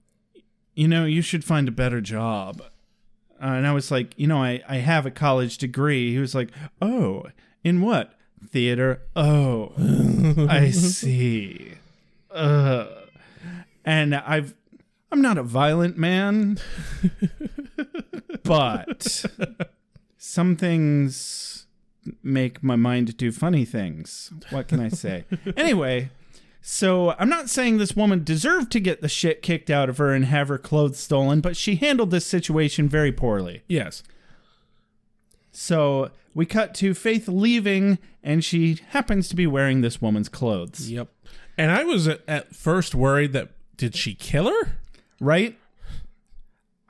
you 0.74 0.88
know, 0.88 1.04
you 1.04 1.22
should 1.22 1.44
find 1.44 1.68
a 1.68 1.72
better 1.72 2.00
job. 2.00 2.62
Uh, 3.42 3.46
and 3.46 3.66
I 3.66 3.72
was 3.72 3.90
like, 3.90 4.14
you 4.16 4.26
know, 4.26 4.42
I, 4.42 4.62
I 4.68 4.76
have 4.76 5.06
a 5.06 5.10
college 5.10 5.58
degree. 5.58 6.12
He 6.12 6.18
was 6.18 6.34
like, 6.34 6.50
oh, 6.80 7.26
in 7.64 7.80
what? 7.80 8.14
Theater. 8.48 9.02
Oh, 9.16 9.72
I 10.48 10.70
see. 10.70 11.74
Uh, 12.30 12.86
and 13.84 14.14
I've, 14.14 14.54
I'm 15.12 15.20
not 15.20 15.38
a 15.38 15.42
violent 15.42 15.98
man, 15.98 16.58
but 18.42 19.24
some 20.22 20.54
things 20.54 21.64
make 22.22 22.62
my 22.62 22.76
mind 22.76 23.16
do 23.16 23.32
funny 23.32 23.64
things. 23.64 24.30
What 24.50 24.68
can 24.68 24.78
I 24.78 24.90
say? 24.90 25.24
anyway, 25.56 26.10
so 26.60 27.14
I'm 27.18 27.30
not 27.30 27.48
saying 27.48 27.78
this 27.78 27.96
woman 27.96 28.22
deserved 28.22 28.70
to 28.72 28.80
get 28.80 29.00
the 29.00 29.08
shit 29.08 29.40
kicked 29.40 29.70
out 29.70 29.88
of 29.88 29.96
her 29.96 30.12
and 30.12 30.26
have 30.26 30.48
her 30.48 30.58
clothes 30.58 30.98
stolen, 30.98 31.40
but 31.40 31.56
she 31.56 31.76
handled 31.76 32.10
this 32.10 32.26
situation 32.26 32.86
very 32.86 33.10
poorly. 33.10 33.62
Yes. 33.66 34.02
So 35.52 36.10
we 36.34 36.44
cut 36.44 36.74
to 36.74 36.92
Faith 36.92 37.26
leaving, 37.26 37.98
and 38.22 38.44
she 38.44 38.78
happens 38.90 39.26
to 39.30 39.36
be 39.36 39.46
wearing 39.46 39.80
this 39.80 40.02
woman's 40.02 40.28
clothes. 40.28 40.90
Yep. 40.90 41.08
And 41.56 41.70
I 41.70 41.84
was 41.84 42.06
at, 42.06 42.54
first 42.54 42.94
worried 42.94 43.32
that 43.32 43.52
did 43.78 43.96
she 43.96 44.14
kill 44.14 44.50
her? 44.50 44.76
Right? 45.18 45.58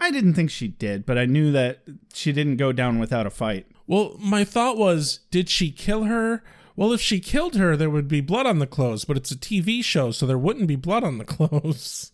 I 0.01 0.11
didn't 0.11 0.35
think 0.35 0.51
she 0.51 0.69
did, 0.69 1.05
but 1.05 1.19
I 1.19 1.27
knew 1.27 1.53
that 1.53 1.83
she 2.15 2.33
didn't 2.33 2.57
go 2.57 2.73
down 2.73 2.99
without 2.99 3.27
a 3.27 3.31
fight. 3.31 3.67
Well, 3.87 4.17
my 4.19 4.45
thought 4.45 4.77
was, 4.79 5.21
did 5.31 5.49
she 5.49 5.71
kill 5.71 6.05
her? 6.05 6.43
Well, 6.77 6.93
if 6.93 7.01
she 7.01 7.21
killed 7.21 7.57
her, 7.57 7.77
there 7.77 7.91
would 7.91 8.09
be 8.09 8.21
blood 8.21 8.47
on 8.47 8.59
the 8.61 8.67
clothes, 8.67 9.05
but 9.05 9.17
it's 9.17 9.31
a 9.31 9.37
TV 9.37 9.85
show, 9.85 10.11
so 10.13 10.27
there 10.27 10.39
wouldn't 10.39 10.69
be 10.69 10.77
blood 10.77 11.05
on 11.05 11.19
the 11.19 11.25
clothes. 11.27 12.13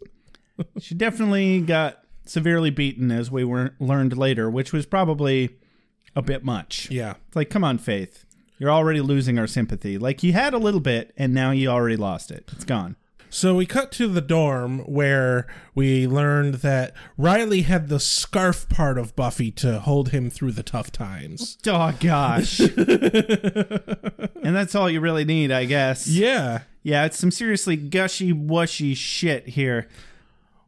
She 0.80 0.95
definitely 0.95 1.61
got 1.61 1.99
severely 2.24 2.70
beaten, 2.70 3.12
as 3.12 3.30
we 3.30 3.45
were 3.45 3.74
learned 3.78 4.16
later, 4.16 4.51
which 4.51 4.72
was 4.72 4.87
probably 4.87 5.51
a 6.16 6.22
bit 6.22 6.45
much. 6.45 6.91
yeah. 6.91 7.14
It's 7.28 7.37
like, 7.37 7.51
come 7.51 7.62
on, 7.62 7.78
Faith. 7.78 8.24
You're 8.59 8.70
already 8.70 9.03
losing 9.03 9.39
our 9.39 9.47
sympathy. 9.47 9.99
Like, 9.99 10.22
you 10.22 10.32
had 10.32 10.55
a 10.55 10.59
little 10.59 10.80
bit, 10.80 11.12
and 11.16 11.34
now 11.34 11.51
you 11.51 11.68
already 11.68 11.97
lost 11.97 12.30
it. 12.30 12.49
It's 12.53 12.64
gone. 12.64 12.97
So 13.31 13.55
we 13.55 13.66
cut 13.66 13.93
to 13.93 14.09
the 14.09 14.20
dorm 14.20 14.81
where 14.81 15.47
we 15.74 16.07
learned 16.07 16.57
that 16.57 16.95
Riley 17.18 17.62
had 17.62 17.89
the 17.89 18.01
scarf 18.01 18.68
part 18.68 18.99
of 18.99 19.16
Buffy 19.16 19.51
to 19.53 19.81
hold 19.81 20.11
him 20.11 20.31
through 20.31 20.53
the 20.53 20.62
tough 20.62 20.91
times. 20.93 21.59
Oh, 21.66 21.95
gosh. 22.01 22.61
and 22.61 22.70
that's 24.57 24.74
all 24.74 24.89
you 24.89 25.01
really 25.01 25.24
need, 25.24 25.51
I 25.51 25.64
guess. 25.64 26.07
Yeah. 26.07 26.62
Yeah, 26.83 27.05
it's 27.05 27.18
some 27.18 27.31
seriously 27.31 27.77
gushy, 27.77 28.33
wushy 28.33 28.97
shit 28.97 29.49
here. 29.49 29.89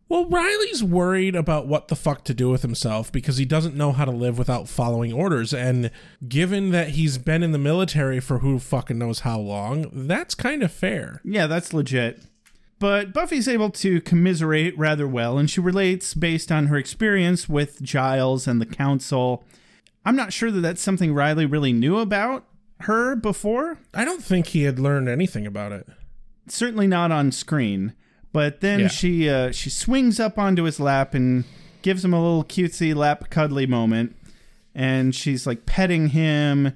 Well, 0.08 0.24
Riley's 0.24 0.82
worried 0.82 1.36
about 1.36 1.66
what 1.66 1.88
the 1.88 1.96
fuck 1.96 2.24
to 2.24 2.34
do 2.34 2.48
with 2.48 2.62
himself 2.62 3.12
because 3.12 3.36
he 3.36 3.44
doesn't 3.44 3.76
know 3.76 3.92
how 3.92 4.06
to 4.06 4.10
live 4.10 4.38
without 4.38 4.66
following 4.66 5.12
orders. 5.12 5.52
And 5.52 5.90
given 6.26 6.70
that 6.70 6.90
he's 6.90 7.18
been 7.18 7.42
in 7.42 7.52
the 7.52 7.58
military 7.58 8.18
for 8.18 8.38
who 8.38 8.58
fucking 8.58 8.96
knows 8.96 9.20
how 9.20 9.38
long, 9.38 9.90
that's 9.92 10.34
kind 10.34 10.62
of 10.62 10.72
fair. 10.72 11.20
Yeah, 11.24 11.46
that's 11.46 11.74
legit. 11.74 12.22
But 12.78 13.12
Buffy's 13.12 13.48
able 13.48 13.70
to 13.70 14.00
commiserate 14.00 14.78
rather 14.78 15.08
well, 15.08 15.36
and 15.38 15.50
she 15.50 15.60
relates 15.60 16.14
based 16.14 16.52
on 16.52 16.66
her 16.66 16.76
experience 16.76 17.48
with 17.48 17.82
Giles 17.82 18.46
and 18.46 18.60
the 18.60 18.66
Council. 18.66 19.44
I'm 20.04 20.14
not 20.16 20.32
sure 20.32 20.50
that 20.52 20.60
that's 20.60 20.80
something 20.82 21.12
Riley 21.12 21.44
really 21.44 21.72
knew 21.72 21.98
about 21.98 22.44
her 22.82 23.16
before. 23.16 23.78
I 23.92 24.04
don't 24.04 24.22
think 24.22 24.48
he 24.48 24.62
had 24.62 24.78
learned 24.78 25.08
anything 25.08 25.44
about 25.46 25.72
it. 25.72 25.88
Certainly 26.46 26.86
not 26.86 27.10
on 27.10 27.32
screen. 27.32 27.94
But 28.32 28.60
then 28.60 28.80
Yeah. 28.80 28.88
she 28.88 29.28
uh, 29.28 29.50
she 29.52 29.70
swings 29.70 30.20
up 30.20 30.38
onto 30.38 30.62
his 30.64 30.78
lap 30.78 31.14
and 31.14 31.44
gives 31.82 32.04
him 32.04 32.12
a 32.12 32.22
little 32.22 32.44
cutesy 32.44 32.94
lap 32.94 33.28
cuddly 33.30 33.66
moment, 33.66 34.14
and 34.74 35.14
she's 35.14 35.46
like 35.46 35.66
petting 35.66 36.08
him, 36.08 36.72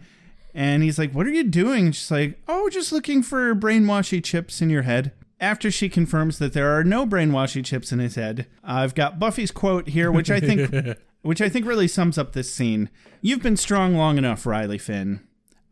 and 0.54 0.82
he's 0.82 0.98
like, 0.98 1.12
"What 1.12 1.26
are 1.26 1.32
you 1.32 1.44
doing?" 1.44 1.86
And 1.86 1.94
she's 1.94 2.10
like, 2.10 2.40
"Oh, 2.48 2.68
just 2.70 2.90
looking 2.90 3.22
for 3.22 3.54
brainwashy 3.54 4.24
chips 4.24 4.60
in 4.62 4.70
your 4.70 4.82
head." 4.82 5.12
After 5.42 5.72
she 5.72 5.88
confirms 5.88 6.38
that 6.38 6.52
there 6.52 6.78
are 6.78 6.84
no 6.84 7.04
brainwashy 7.04 7.64
chips 7.64 7.90
in 7.90 7.98
his 7.98 8.14
head, 8.14 8.46
I've 8.62 8.94
got 8.94 9.18
Buffy's 9.18 9.50
quote 9.50 9.88
here, 9.88 10.12
which 10.12 10.30
I 10.30 10.38
think, 10.38 10.96
which 11.22 11.40
I 11.42 11.48
think 11.48 11.66
really 11.66 11.88
sums 11.88 12.16
up 12.16 12.32
this 12.32 12.54
scene. 12.54 12.90
You've 13.20 13.42
been 13.42 13.56
strong 13.56 13.96
long 13.96 14.18
enough, 14.18 14.46
Riley 14.46 14.78
Finn. 14.78 15.18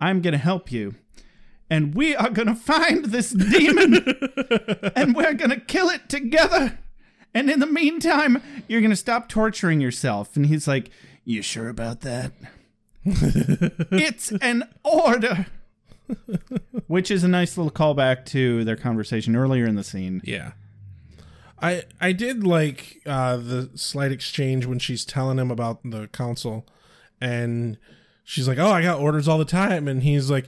I'm 0.00 0.22
gonna 0.22 0.38
help 0.38 0.72
you, 0.72 0.96
and 1.70 1.94
we 1.94 2.16
are 2.16 2.30
gonna 2.30 2.56
find 2.56 3.04
this 3.06 3.30
demon 3.30 4.04
and 4.96 5.14
we're 5.14 5.34
gonna 5.34 5.60
kill 5.60 5.88
it 5.88 6.08
together. 6.08 6.80
And 7.32 7.48
in 7.48 7.60
the 7.60 7.66
meantime, 7.66 8.42
you're 8.66 8.80
gonna 8.80 8.96
stop 8.96 9.28
torturing 9.28 9.80
yourself. 9.80 10.34
And 10.34 10.46
he's 10.46 10.66
like, 10.66 10.90
You 11.24 11.42
sure 11.42 11.68
about 11.68 12.00
that? 12.00 12.32
it's 13.04 14.32
an 14.42 14.64
order. 14.82 15.46
Which 16.86 17.10
is 17.10 17.24
a 17.24 17.28
nice 17.28 17.56
little 17.56 17.70
callback 17.70 18.24
to 18.26 18.64
their 18.64 18.76
conversation 18.76 19.36
earlier 19.36 19.66
in 19.66 19.76
the 19.76 19.84
scene. 19.84 20.20
Yeah. 20.24 20.52
I 21.62 21.84
I 22.00 22.12
did 22.12 22.44
like 22.44 23.00
uh, 23.06 23.36
the 23.36 23.70
slight 23.74 24.12
exchange 24.12 24.66
when 24.66 24.78
she's 24.78 25.04
telling 25.04 25.38
him 25.38 25.50
about 25.50 25.80
the 25.84 26.08
council, 26.08 26.66
and 27.20 27.78
she's 28.24 28.48
like, 28.48 28.58
"Oh, 28.58 28.70
I 28.70 28.82
got 28.82 28.98
orders 28.98 29.28
all 29.28 29.38
the 29.38 29.44
time," 29.44 29.86
and 29.86 30.02
he's 30.02 30.30
like, 30.30 30.46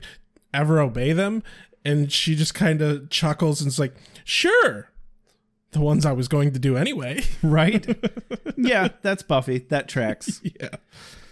"Ever 0.53 0.79
obey 0.79 1.13
them?" 1.13 1.43
And 1.85 2.11
she 2.11 2.35
just 2.35 2.55
kind 2.55 2.81
of 2.81 3.09
chuckles 3.09 3.61
and 3.61 3.67
is 3.67 3.79
like, 3.79 3.95
"Sure." 4.23 4.89
The 5.71 5.81
ones 5.81 6.05
I 6.05 6.11
was 6.11 6.27
going 6.27 6.51
to 6.53 6.59
do 6.59 6.77
anyway. 6.77 7.23
Right? 7.43 7.85
yeah, 8.57 8.89
that's 9.01 9.23
Buffy. 9.23 9.59
That 9.69 9.87
tracks. 9.87 10.39
yeah. 10.59 10.69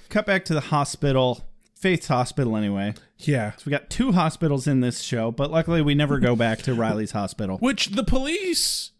Cut 0.10 0.26
back 0.26 0.46
to 0.46 0.54
the 0.54 0.62
hospital. 0.62 1.48
Faith's 1.82 2.08
hospital, 2.08 2.56
anyway. 2.56 2.94
Yeah. 3.18 3.54
So 3.54 3.64
we 3.66 3.72
got 3.72 3.90
two 3.90 4.12
hospitals 4.12 4.68
in 4.68 4.82
this 4.82 5.02
show, 5.02 5.32
but 5.32 5.50
luckily 5.50 5.82
we 5.82 5.96
never 5.96 6.20
go 6.20 6.36
back 6.36 6.60
to 6.60 6.76
Riley's 6.76 7.10
hospital. 7.10 7.58
Which 7.58 7.88
the 7.88 8.04
police 8.04 8.92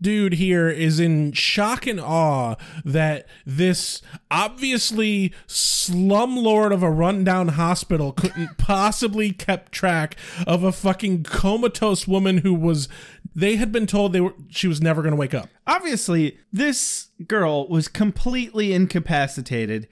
dude 0.00 0.32
here 0.32 0.70
is 0.70 0.98
in 0.98 1.32
shock 1.32 1.86
and 1.86 2.00
awe 2.00 2.54
that 2.82 3.26
this 3.44 4.00
obviously 4.30 5.34
slumlord 5.46 6.72
of 6.72 6.82
a 6.82 6.90
rundown 6.90 7.48
hospital 7.48 8.12
couldn't 8.12 8.48
possibly 8.58 9.32
kept 9.32 9.70
track 9.70 10.16
of 10.46 10.64
a 10.64 10.72
fucking 10.72 11.22
comatose 11.22 12.08
woman 12.08 12.38
who 12.38 12.54
was 12.54 12.88
they 13.34 13.56
had 13.56 13.70
been 13.70 13.86
told 13.86 14.14
they 14.14 14.20
were 14.22 14.34
she 14.48 14.66
was 14.66 14.80
never 14.80 15.02
going 15.02 15.12
to 15.12 15.20
wake 15.20 15.34
up. 15.34 15.50
Obviously, 15.66 16.38
this 16.50 17.08
girl 17.28 17.68
was 17.68 17.86
completely 17.86 18.72
incapacitated 18.72 19.86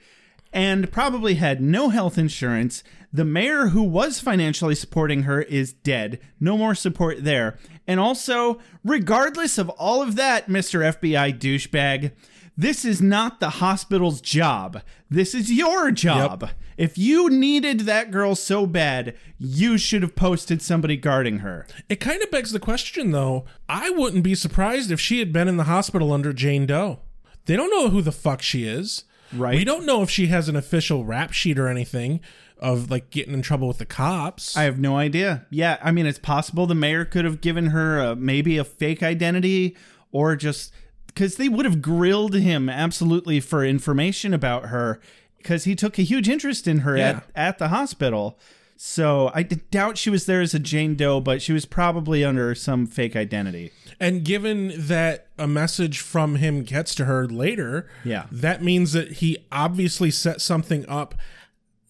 and 0.51 0.91
probably 0.91 1.35
had 1.35 1.61
no 1.61 1.89
health 1.89 2.17
insurance. 2.17 2.83
The 3.11 3.25
mayor 3.25 3.67
who 3.67 3.83
was 3.83 4.19
financially 4.19 4.75
supporting 4.75 5.23
her 5.23 5.41
is 5.41 5.73
dead. 5.73 6.19
No 6.39 6.57
more 6.57 6.75
support 6.75 7.23
there. 7.23 7.57
And 7.87 7.99
also, 7.99 8.59
regardless 8.83 9.57
of 9.57 9.69
all 9.69 10.01
of 10.01 10.15
that, 10.15 10.47
Mr. 10.47 10.93
FBI 10.93 11.39
douchebag, 11.39 12.11
this 12.55 12.83
is 12.83 13.01
not 13.01 13.39
the 13.39 13.49
hospital's 13.51 14.21
job. 14.21 14.81
This 15.09 15.33
is 15.33 15.51
your 15.51 15.91
job. 15.91 16.49
If 16.77 16.97
you 16.97 17.29
needed 17.29 17.81
that 17.81 18.11
girl 18.11 18.35
so 18.35 18.65
bad, 18.65 19.15
you 19.37 19.77
should 19.77 20.01
have 20.01 20.15
posted 20.15 20.61
somebody 20.61 20.97
guarding 20.97 21.39
her. 21.39 21.65
It 21.87 22.01
kind 22.01 22.21
of 22.21 22.31
begs 22.31 22.51
the 22.51 22.59
question 22.59 23.11
though. 23.11 23.45
I 23.67 23.89
wouldn't 23.89 24.23
be 24.23 24.35
surprised 24.35 24.91
if 24.91 24.99
she 24.99 25.19
had 25.19 25.33
been 25.33 25.47
in 25.47 25.57
the 25.57 25.63
hospital 25.63 26.13
under 26.13 26.33
Jane 26.33 26.65
Doe. 26.65 26.99
They 27.45 27.55
don't 27.55 27.71
know 27.71 27.89
who 27.89 28.01
the 28.01 28.11
fuck 28.11 28.41
she 28.41 28.65
is. 28.65 29.03
Right. 29.33 29.55
We 29.55 29.63
don't 29.63 29.85
know 29.85 30.01
if 30.01 30.09
she 30.09 30.27
has 30.27 30.49
an 30.49 30.55
official 30.55 31.05
rap 31.05 31.31
sheet 31.33 31.59
or 31.59 31.67
anything 31.67 32.19
of 32.57 32.89
like 32.91 33.09
getting 33.09 33.33
in 33.33 33.41
trouble 33.41 33.67
with 33.67 33.77
the 33.77 33.85
cops. 33.85 34.57
I 34.57 34.63
have 34.63 34.79
no 34.79 34.97
idea. 34.97 35.45
Yeah, 35.49 35.77
I 35.81 35.91
mean, 35.91 36.05
it's 36.05 36.19
possible 36.19 36.65
the 36.67 36.75
mayor 36.75 37.05
could 37.05 37.23
have 37.25 37.39
given 37.41 37.67
her 37.67 37.99
a, 37.99 38.15
maybe 38.15 38.57
a 38.57 38.63
fake 38.63 39.01
identity 39.03 39.77
or 40.11 40.35
just 40.35 40.73
because 41.07 41.35
they 41.37 41.47
would 41.49 41.65
have 41.65 41.81
grilled 41.81 42.33
him 42.35 42.69
absolutely 42.69 43.39
for 43.39 43.63
information 43.63 44.33
about 44.33 44.65
her 44.67 44.99
because 45.37 45.63
he 45.63 45.73
took 45.75 45.97
a 45.97 46.01
huge 46.01 46.27
interest 46.27 46.67
in 46.67 46.79
her 46.79 46.97
Yeah. 46.97 47.07
at, 47.09 47.23
at 47.35 47.57
the 47.59 47.67
hospital. 47.69 48.37
So 48.81 49.29
I 49.33 49.43
doubt 49.43 49.97
she 49.97 50.09
was 50.09 50.25
there 50.25 50.39
as 50.39 50.53
a 50.53 50.59
Jane 50.59 50.95
Doe, 50.95 51.19
but 51.19 51.41
she 51.41 51.51
was 51.51 51.65
probably 51.65 52.23
under 52.23 52.55
some 52.55 52.87
fake 52.87 53.13
identity. 53.13 53.73
And 53.99 54.23
given 54.23 54.71
that 54.73 55.27
a 55.37 55.47
message 55.49 55.99
from 55.99 56.35
him 56.35 56.63
gets 56.63 56.95
to 56.95 57.03
her 57.03 57.27
later, 57.27 57.89
Yeah. 58.05 58.27
that 58.31 58.63
means 58.63 58.93
that 58.93 59.11
he 59.15 59.37
obviously 59.51 60.11
set 60.11 60.39
something 60.39 60.87
up 60.87 61.13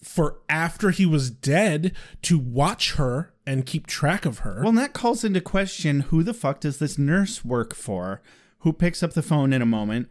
for 0.01 0.37
after 0.49 0.89
he 0.89 1.05
was 1.05 1.29
dead 1.29 1.91
to 2.23 2.39
watch 2.39 2.93
her 2.93 3.33
and 3.45 3.67
keep 3.67 3.85
track 3.85 4.25
of 4.25 4.39
her. 4.39 4.55
Well, 4.61 4.69
and 4.69 4.77
that 4.79 4.93
calls 4.93 5.23
into 5.23 5.41
question 5.41 5.99
who 5.99 6.23
the 6.23 6.33
fuck 6.33 6.59
does 6.59 6.79
this 6.79 6.97
nurse 6.97 7.45
work 7.45 7.75
for? 7.75 8.19
Who 8.61 8.73
picks 8.73 9.03
up 9.03 9.13
the 9.13 9.21
phone 9.21 9.53
in 9.53 9.61
a 9.61 9.65
moment? 9.67 10.09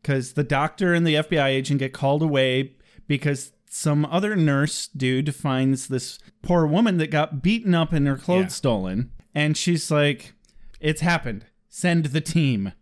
Because 0.00 0.34
the 0.34 0.44
doctor 0.44 0.94
and 0.94 1.04
the 1.04 1.16
FBI 1.16 1.48
agent 1.48 1.80
get 1.80 1.92
called 1.92 2.22
away 2.22 2.74
because 3.08 3.50
some 3.74 4.04
other 4.06 4.36
nurse 4.36 4.86
dude 4.86 5.34
finds 5.34 5.88
this 5.88 6.18
poor 6.42 6.64
woman 6.66 6.96
that 6.98 7.10
got 7.10 7.42
beaten 7.42 7.74
up 7.74 7.92
and 7.92 8.06
her 8.06 8.16
clothes 8.16 8.42
Yeah. 8.44 8.48
stolen. 8.48 9.10
And 9.34 9.56
she's 9.56 9.90
like, 9.90 10.32
It's 10.80 11.00
happened. 11.00 11.46
Send 11.68 12.06
the 12.06 12.20
team. 12.20 12.72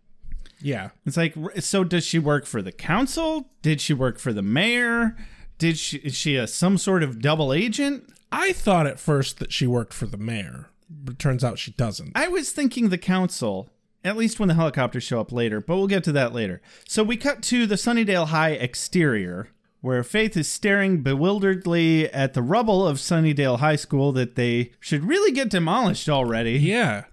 yeah. 0.61 0.89
It's 1.05 1.17
like, 1.17 1.35
so 1.59 1.83
does 1.83 2.05
she 2.05 2.19
work 2.19 2.45
for 2.45 2.61
the 2.61 2.71
council? 2.71 3.49
Did 3.63 3.81
she 3.81 3.93
work 3.93 4.19
for 4.19 4.31
the 4.33 4.43
mayor? 4.43 5.15
Did 5.57 5.77
she, 5.79 5.97
is 5.97 6.13
she 6.15 6.35
a, 6.35 6.45
some 6.47 6.77
sort 6.77 7.01
of 7.03 7.21
double 7.21 7.53
agent? 7.53 8.09
I 8.31 8.53
thought 8.53 8.85
at 8.87 8.99
first 8.99 9.39
that 9.39 9.51
she 9.51 9.65
worked 9.67 9.93
for 9.93 10.05
the 10.05 10.17
mayor, 10.17 10.67
but 10.89 11.13
it 11.13 11.19
turns 11.19 11.43
out 11.43 11.57
she 11.59 11.71
doesn't. 11.71 12.11
I 12.15 12.27
was 12.27 12.51
thinking 12.51 12.89
the 12.89 12.97
council, 12.97 13.69
at 14.03 14.15
least 14.17 14.39
when 14.39 14.47
the 14.49 14.55
helicopters 14.55 15.03
show 15.03 15.19
up 15.19 15.31
later, 15.31 15.59
but 15.61 15.75
we'll 15.77 15.87
get 15.87 16.03
to 16.05 16.11
that 16.13 16.33
later. 16.33 16.61
So 16.87 17.03
we 17.03 17.17
cut 17.17 17.41
to 17.43 17.65
the 17.65 17.75
Sunnydale 17.75 18.27
High 18.27 18.51
exterior, 18.51 19.49
where 19.83 20.01
Faith 20.01 20.37
is 20.37 20.47
staring 20.47 21.03
bewilderedly 21.03 22.09
at 22.13 22.33
the 22.33 22.41
rubble 22.41 22.87
of 22.87 22.99
Sunnydale 22.99 23.59
High 23.59 23.75
School 23.75 24.13
that 24.13 24.35
they 24.35 24.71
should 24.79 25.03
really 25.03 25.33
get 25.33 25.49
demolished 25.49 26.07
already. 26.07 26.53
Yeah. 26.53 27.03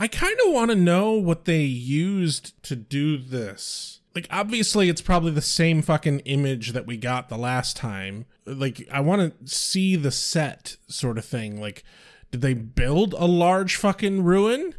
I 0.00 0.08
kind 0.08 0.34
of 0.46 0.50
want 0.54 0.70
to 0.70 0.76
know 0.76 1.12
what 1.12 1.44
they 1.44 1.60
used 1.60 2.60
to 2.62 2.74
do 2.74 3.18
this. 3.18 4.00
Like, 4.14 4.26
obviously, 4.30 4.88
it's 4.88 5.02
probably 5.02 5.32
the 5.32 5.42
same 5.42 5.82
fucking 5.82 6.20
image 6.20 6.72
that 6.72 6.86
we 6.86 6.96
got 6.96 7.28
the 7.28 7.36
last 7.36 7.76
time. 7.76 8.24
Like, 8.46 8.88
I 8.90 9.00
want 9.00 9.38
to 9.38 9.54
see 9.54 9.94
the 9.94 10.10
set 10.10 10.78
sort 10.88 11.18
of 11.18 11.26
thing. 11.26 11.60
Like, 11.60 11.84
did 12.30 12.40
they 12.40 12.54
build 12.54 13.12
a 13.12 13.26
large 13.26 13.76
fucking 13.76 14.24
ruin? 14.24 14.74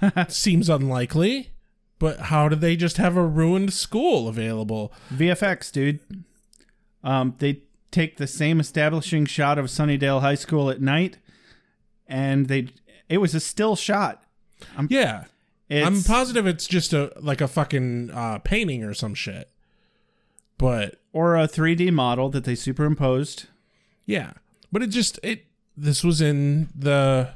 Seems 0.28 0.68
unlikely. 0.68 1.50
But 1.98 2.20
how 2.20 2.48
do 2.48 2.56
they 2.56 2.76
just 2.76 2.98
have 2.98 3.16
a 3.16 3.26
ruined 3.26 3.72
school 3.72 4.28
available? 4.28 4.92
VFX, 5.12 5.72
dude. 5.72 6.00
Um, 7.06 7.36
they 7.38 7.62
take 7.92 8.16
the 8.16 8.26
same 8.26 8.58
establishing 8.58 9.26
shot 9.26 9.58
of 9.58 9.66
Sunnydale 9.66 10.20
High 10.20 10.34
School 10.34 10.68
at 10.70 10.80
night, 10.80 11.18
and 12.08 12.46
they 12.48 12.68
it 13.08 13.18
was 13.18 13.32
a 13.34 13.40
still 13.40 13.76
shot. 13.76 14.24
Yeah. 14.90 15.24
I'm 15.70 16.02
positive 16.02 16.46
it's 16.46 16.66
just 16.66 16.92
a 16.92 17.12
like 17.20 17.40
a 17.40 17.48
fucking 17.48 18.10
uh, 18.10 18.38
painting 18.40 18.82
or 18.82 18.92
some 18.92 19.14
shit. 19.14 19.50
But 20.58 20.96
or 21.12 21.36
a 21.36 21.46
3D 21.46 21.92
model 21.92 22.28
that 22.30 22.44
they 22.44 22.54
superimposed. 22.54 23.46
Yeah. 24.04 24.32
But 24.72 24.82
it 24.82 24.88
just 24.88 25.20
it 25.22 25.46
this 25.76 26.02
was 26.02 26.20
in 26.20 26.68
the 26.74 27.30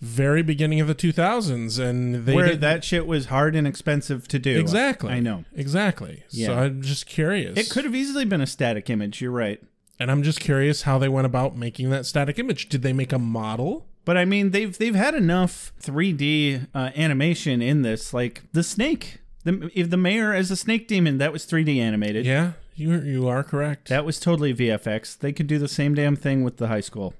very 0.00 0.42
beginning 0.42 0.80
of 0.80 0.86
the 0.86 0.94
2000s 0.94 1.78
and 1.78 2.24
they 2.26 2.34
where 2.34 2.46
did 2.46 2.60
that 2.60 2.84
shit 2.84 3.06
was 3.06 3.26
hard 3.26 3.56
and 3.56 3.66
expensive 3.66 4.28
to 4.28 4.38
do. 4.38 4.58
Exactly. 4.60 5.12
I 5.12 5.20
know. 5.20 5.44
Exactly. 5.54 6.22
So 6.28 6.54
I'm 6.54 6.82
just 6.82 7.06
curious. 7.06 7.58
It 7.58 7.68
could 7.70 7.84
have 7.84 7.94
easily 7.94 8.24
been 8.24 8.40
a 8.40 8.46
static 8.46 8.88
image. 8.90 9.20
You're 9.20 9.32
right. 9.32 9.60
and 9.98 10.10
I'm 10.10 10.22
just 10.22 10.38
curious 10.40 10.82
how 10.82 10.98
they 10.98 11.08
went 11.08 11.26
about 11.26 11.56
making 11.56 11.90
that 11.90 12.06
static 12.06 12.38
image. 12.38 12.68
Did 12.68 12.82
they 12.82 12.92
make 12.92 13.12
a 13.12 13.18
model? 13.18 13.86
But 14.04 14.16
I 14.16 14.24
mean, 14.24 14.52
they've 14.52 14.76
they've 14.78 14.94
had 14.94 15.14
enough 15.14 15.72
3D 15.82 16.68
uh, 16.74 16.90
animation 16.96 17.60
in 17.60 17.82
this, 17.82 18.14
like 18.14 18.42
the 18.52 18.62
snake, 18.62 19.18
the 19.44 19.70
if 19.74 19.90
the 19.90 19.96
mayor 19.98 20.32
as 20.32 20.50
a 20.50 20.56
snake 20.56 20.88
demon, 20.88 21.18
that 21.18 21.30
was 21.32 21.44
3D 21.44 21.78
animated. 21.78 22.24
Yeah, 22.24 22.52
you 22.74 22.98
you 23.00 23.28
are 23.28 23.42
correct. 23.42 23.88
That 23.88 24.06
was 24.06 24.18
totally 24.18 24.54
VFX. 24.54 25.18
They 25.18 25.32
could 25.32 25.46
do 25.46 25.58
the 25.58 25.68
same 25.68 25.94
damn 25.94 26.16
thing 26.16 26.42
with 26.42 26.56
the 26.56 26.68
high 26.68 26.80
school. 26.80 27.12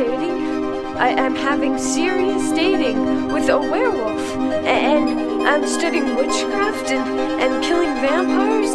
Dating. 0.00 0.96
I 0.96 1.08
am 1.08 1.34
having 1.34 1.76
serious 1.76 2.52
dating 2.52 3.28
with 3.34 3.50
a 3.50 3.58
werewolf. 3.58 4.34
And 4.64 5.46
I'm 5.46 5.66
studying 5.66 6.16
witchcraft 6.16 6.90
and, 6.90 7.20
and 7.38 7.62
killing 7.62 7.92
vampires. 7.96 8.70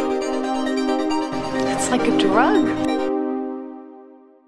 It's 1.74 1.90
like 1.90 2.06
a 2.06 2.16
drug. 2.16 2.68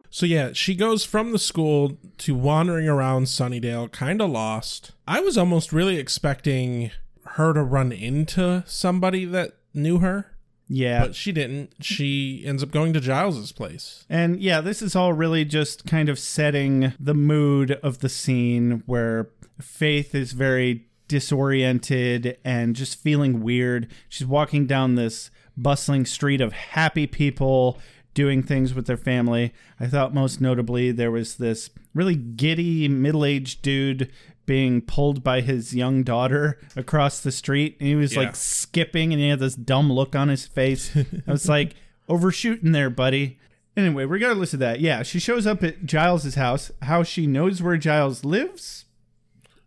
So 0.08 0.24
yeah, 0.24 0.52
she 0.52 0.76
goes 0.76 1.04
from 1.04 1.32
the 1.32 1.40
school 1.40 1.98
to 2.18 2.36
wandering 2.36 2.88
around 2.88 3.24
Sunnydale, 3.24 3.90
kind 3.90 4.22
of 4.22 4.30
lost. 4.30 4.92
I 5.08 5.18
was 5.18 5.36
almost 5.36 5.72
really 5.72 5.98
expecting 5.98 6.92
her 7.24 7.52
to 7.54 7.62
run 7.64 7.90
into 7.90 8.62
somebody 8.68 9.24
that 9.24 9.54
knew 9.74 9.98
her, 9.98 10.30
Yeah. 10.68 11.00
but 11.06 11.14
she 11.14 11.32
didn't. 11.32 11.72
She 11.80 12.42
ends 12.44 12.62
up 12.62 12.70
going 12.70 12.92
to 12.92 13.00
Giles's 13.00 13.52
place. 13.52 14.04
And 14.08 14.40
yeah, 14.40 14.60
this 14.60 14.82
is 14.82 14.94
all 14.94 15.12
really 15.12 15.44
just 15.44 15.86
kind 15.86 16.08
of 16.08 16.18
setting 16.18 16.92
the 17.00 17.14
mood 17.14 17.72
of 17.82 18.00
the 18.00 18.08
scene 18.08 18.82
where 18.86 19.30
Faith 19.60 20.14
is 20.14 20.32
very 20.32 20.86
disoriented 21.08 22.38
and 22.44 22.76
just 22.76 23.00
feeling 23.00 23.42
weird. 23.42 23.90
She's 24.08 24.26
walking 24.26 24.66
down 24.66 24.94
this 24.94 25.30
bustling 25.56 26.06
street 26.06 26.40
of 26.40 26.52
happy 26.52 27.06
people 27.06 27.78
doing 28.14 28.42
things 28.42 28.74
with 28.74 28.86
their 28.86 28.96
family. 28.96 29.52
I 29.80 29.86
thought 29.86 30.14
most 30.14 30.40
notably 30.40 30.90
there 30.92 31.10
was 31.10 31.36
this 31.36 31.70
really 31.94 32.14
giddy 32.14 32.88
middle 32.88 33.24
aged 33.24 33.62
dude 33.62 34.10
being 34.48 34.80
pulled 34.80 35.22
by 35.22 35.40
his 35.42 35.72
young 35.74 36.02
daughter 36.02 36.58
across 36.74 37.20
the 37.20 37.30
street. 37.30 37.76
And 37.78 37.88
he 37.88 37.94
was 37.94 38.14
Yeah. 38.14 38.22
like 38.22 38.34
skipping 38.36 39.12
and 39.12 39.22
he 39.22 39.28
had 39.28 39.38
this 39.38 39.54
dumb 39.54 39.92
look 39.92 40.16
on 40.16 40.26
his 40.28 40.44
face. 40.46 40.96
I 40.96 41.06
was 41.30 41.48
like, 41.48 41.74
overshooting 42.08 42.72
there, 42.72 42.90
buddy. 42.90 43.38
Anyway, 43.76 44.04
regardless 44.04 44.52
of 44.54 44.58
that, 44.58 44.80
yeah, 44.80 45.04
she 45.04 45.20
shows 45.20 45.46
up 45.46 45.62
at 45.62 45.86
Giles's 45.86 46.34
house. 46.34 46.72
How 46.82 47.04
she 47.04 47.28
knows 47.28 47.62
where 47.62 47.76
Giles 47.76 48.24
lives? 48.24 48.86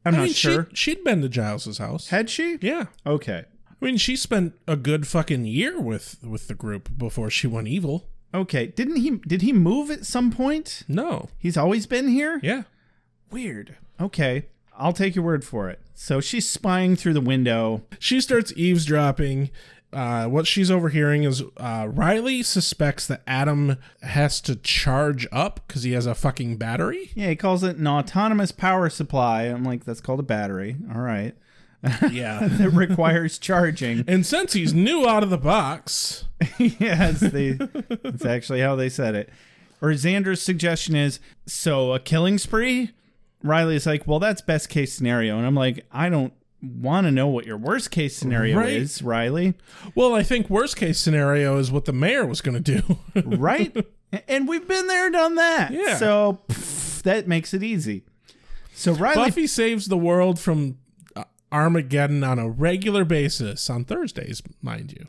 I'm 0.03 0.15
I 0.15 0.17
not 0.17 0.23
mean, 0.25 0.33
sure. 0.33 0.67
She, 0.73 0.95
she'd 0.95 1.03
been 1.05 1.21
to 1.21 1.29
Giles's 1.29 1.77
house. 1.77 2.09
Had 2.09 2.29
she? 2.29 2.57
yeah. 2.59 2.87
Okay. 3.05 3.45
I 3.69 3.85
mean, 3.85 3.95
she 3.97 4.15
spent 4.17 4.53
a 4.67 4.75
good 4.75 5.07
fucking 5.07 5.45
year 5.45 5.79
with 5.79 6.17
with 6.23 6.47
the 6.47 6.53
group 6.55 6.89
before 6.97 7.29
she 7.29 7.47
went 7.47 7.67
evil. 7.67 8.09
Okay, 8.33 8.67
didn't 8.67 8.97
he? 8.97 9.11
Did 9.27 9.41
he 9.43 9.53
move 9.53 9.89
at 9.91 10.05
some 10.05 10.31
point? 10.31 10.83
No. 10.87 11.29
He's 11.37 11.55
always 11.57 11.85
been 11.87 12.07
here. 12.07 12.39
Yeah. 12.43 12.63
Weird. 13.31 13.77
Okay, 13.99 14.47
I'll 14.81 14.93
take 14.93 15.15
your 15.15 15.23
word 15.23 15.45
for 15.45 15.69
it. 15.69 15.79
So 15.93 16.19
she's 16.19 16.49
spying 16.49 16.95
through 16.95 17.13
the 17.13 17.21
window. 17.21 17.83
She 17.99 18.19
starts 18.19 18.51
eavesdropping. 18.55 19.51
Uh, 19.93 20.25
what 20.25 20.47
she's 20.47 20.71
overhearing 20.71 21.23
is 21.23 21.43
uh, 21.57 21.87
Riley 21.91 22.41
suspects 22.41 23.05
that 23.07 23.21
Adam 23.27 23.77
has 24.01 24.41
to 24.41 24.55
charge 24.55 25.27
up 25.31 25.59
because 25.67 25.83
he 25.83 25.91
has 25.91 26.05
a 26.07 26.15
fucking 26.15 26.57
battery. 26.57 27.11
Yeah, 27.13 27.29
he 27.29 27.35
calls 27.35 27.63
it 27.63 27.75
an 27.77 27.87
autonomous 27.87 28.51
power 28.51 28.89
supply. 28.89 29.43
I'm 29.43 29.63
like, 29.63 29.85
that's 29.85 30.01
called 30.01 30.19
a 30.21 30.23
battery. 30.23 30.77
All 30.93 31.01
right. 31.01 31.35
Yeah. 32.09 32.47
That 32.47 32.71
requires 32.71 33.37
charging. 33.37 34.03
and 34.07 34.25
since 34.25 34.53
he's 34.53 34.73
new 34.73 35.07
out 35.07 35.23
of 35.23 35.29
the 35.29 35.37
box, 35.37 36.25
yes, 36.57 37.19
they, 37.19 37.51
that's 37.51 38.25
actually 38.25 38.61
how 38.61 38.75
they 38.75 38.89
said 38.89 39.13
it. 39.13 39.29
Or 39.81 39.89
Xander's 39.89 40.41
suggestion 40.41 40.95
is 40.95 41.19
so 41.45 41.93
a 41.93 41.99
killing 41.99 42.37
spree? 42.37 42.91
Riley's 43.43 43.85
like, 43.85 44.05
well, 44.07 44.19
that's 44.19 44.41
best 44.41 44.69
case 44.69 44.93
scenario. 44.93 45.37
And 45.37 45.45
I'm 45.45 45.55
like, 45.55 45.85
I 45.91 46.09
don't 46.09 46.33
want 46.61 47.07
to 47.07 47.11
know 47.11 47.27
what 47.27 47.45
your 47.47 47.57
worst 47.57 47.89
case 47.89 48.15
scenario 48.15 48.57
Right. 48.57 48.69
is, 48.73 49.01
Riley. 49.01 49.55
well, 49.95 50.13
I 50.13 50.21
think 50.23 50.49
worst 50.49 50.77
case 50.77 50.99
scenario 50.99 51.57
is 51.57 51.71
what 51.71 51.85
the 51.85 51.93
mayor 51.93 52.25
was 52.25 52.41
going 52.41 52.61
to 52.61 52.81
do. 52.81 52.97
Right? 53.37 53.75
and 54.27 54.47
we've 54.47 54.67
been 54.67 54.87
there, 54.87 55.09
done 55.09 55.35
that. 55.35 55.71
Yeah. 55.71 55.95
So 55.97 56.39
pff, 56.49 57.01
that 57.03 57.27
makes 57.27 57.53
it 57.53 57.63
easy. 57.63 58.03
So 58.73 58.93
Riley 58.93 59.15
Buffy 59.29 59.47
saves 59.47 59.87
the 59.87 59.97
world 59.97 60.39
from 60.39 60.77
uh, 61.15 61.23
Armageddon 61.51 62.23
on 62.23 62.37
a 62.39 62.49
regular 62.49 63.05
basis 63.05 63.69
on 63.69 63.85
Thursdays, 63.85 64.41
mind 64.61 64.91
you. 64.91 65.07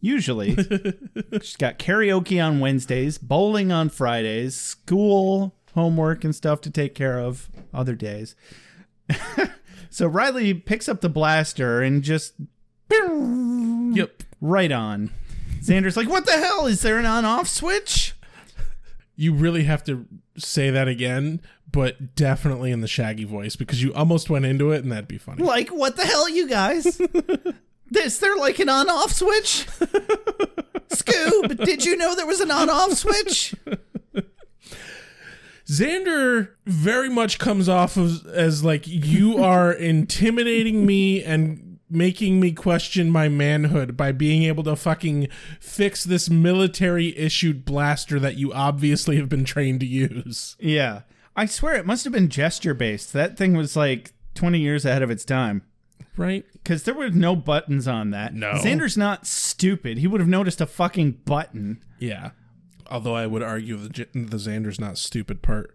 Usually. 0.00 0.54
She's 1.40 1.56
got 1.56 1.78
karaoke 1.78 2.42
on 2.44 2.60
Wednesdays, 2.60 3.18
bowling 3.18 3.72
on 3.72 3.88
Fridays, 3.88 4.54
school, 4.56 5.55
homework, 5.76 6.24
and 6.24 6.34
stuff 6.34 6.60
to 6.62 6.70
take 6.70 6.94
care 6.96 7.20
of 7.20 7.48
other 7.72 7.94
days. 7.94 8.34
so 9.90 10.08
Riley 10.08 10.52
picks 10.52 10.88
up 10.88 11.00
the 11.02 11.08
blaster 11.08 11.80
and 11.80 12.02
just 12.02 12.34
Yep. 12.90 14.22
right 14.40 14.72
on. 14.72 15.10
Xander's 15.60 15.96
like, 15.96 16.08
What 16.08 16.26
the 16.26 16.32
hell? 16.32 16.66
Is 16.66 16.82
there 16.82 16.98
an 16.98 17.06
on 17.06 17.24
off 17.24 17.46
switch? 17.48 18.14
You 19.14 19.32
really 19.32 19.64
have 19.64 19.82
to 19.84 20.06
say 20.36 20.70
that 20.70 20.88
again, 20.88 21.40
but 21.70 22.14
definitely 22.14 22.70
in 22.72 22.80
the 22.80 22.88
Shaggy 22.88 23.24
voice 23.24 23.56
because 23.56 23.82
you 23.82 23.92
almost 23.94 24.28
went 24.28 24.44
into 24.44 24.72
it 24.72 24.82
and 24.82 24.92
that'd 24.92 25.08
be 25.08 25.18
funny. 25.18 25.42
Like, 25.42 25.68
what 25.70 25.96
the 25.96 26.04
hell, 26.04 26.28
you 26.28 26.48
guys? 26.48 27.00
Is 27.96 28.18
there 28.18 28.36
like 28.36 28.58
an 28.58 28.68
on 28.68 28.90
off 28.90 29.12
switch? 29.12 29.66
Scoob, 30.88 31.64
did 31.64 31.84
you 31.84 31.96
know 31.96 32.14
there 32.14 32.26
was 32.26 32.40
an 32.40 32.50
on 32.50 32.68
off 32.68 32.92
switch? 32.94 33.54
Xander 35.66 36.50
very 36.64 37.08
much 37.08 37.38
comes 37.38 37.68
off 37.68 37.96
of, 37.96 38.26
as 38.26 38.64
like 38.64 38.86
you 38.86 39.42
are 39.42 39.72
intimidating 39.92 40.86
me 40.86 41.22
and 41.22 41.78
making 41.88 42.40
me 42.40 42.52
question 42.52 43.10
my 43.10 43.28
manhood 43.28 43.96
by 43.96 44.12
being 44.12 44.42
able 44.44 44.64
to 44.64 44.74
fucking 44.76 45.28
fix 45.60 46.04
this 46.04 46.28
military 46.28 47.16
issued 47.16 47.64
blaster 47.64 48.18
that 48.18 48.36
you 48.36 48.52
obviously 48.52 49.16
have 49.16 49.28
been 49.28 49.44
trained 49.44 49.80
to 49.80 49.86
use. 49.86 50.56
Yeah. 50.58 51.02
I 51.36 51.46
swear 51.46 51.74
it 51.74 51.86
must 51.86 52.04
have 52.04 52.12
been 52.12 52.28
gesture 52.28 52.74
based. 52.74 53.12
That 53.12 53.36
thing 53.36 53.56
was 53.56 53.76
like 53.76 54.12
20 54.34 54.58
years 54.58 54.84
ahead 54.84 55.02
of 55.02 55.10
its 55.10 55.24
time. 55.24 55.62
Right? 56.16 56.44
Because 56.54 56.84
there 56.84 56.94
were 56.94 57.10
no 57.10 57.36
buttons 57.36 57.86
on 57.86 58.10
that. 58.10 58.34
No. 58.34 58.52
Xander's 58.54 58.96
not 58.96 59.26
stupid. 59.26 59.98
He 59.98 60.06
would 60.06 60.20
have 60.20 60.28
noticed 60.28 60.60
a 60.60 60.66
fucking 60.66 61.12
button. 61.24 61.84
Yeah. 61.98 62.30
Although 62.90 63.14
I 63.14 63.26
would 63.26 63.42
argue 63.42 63.76
the 63.76 63.88
the 63.88 64.36
Xander's 64.36 64.80
not 64.80 64.98
stupid 64.98 65.42
part. 65.42 65.74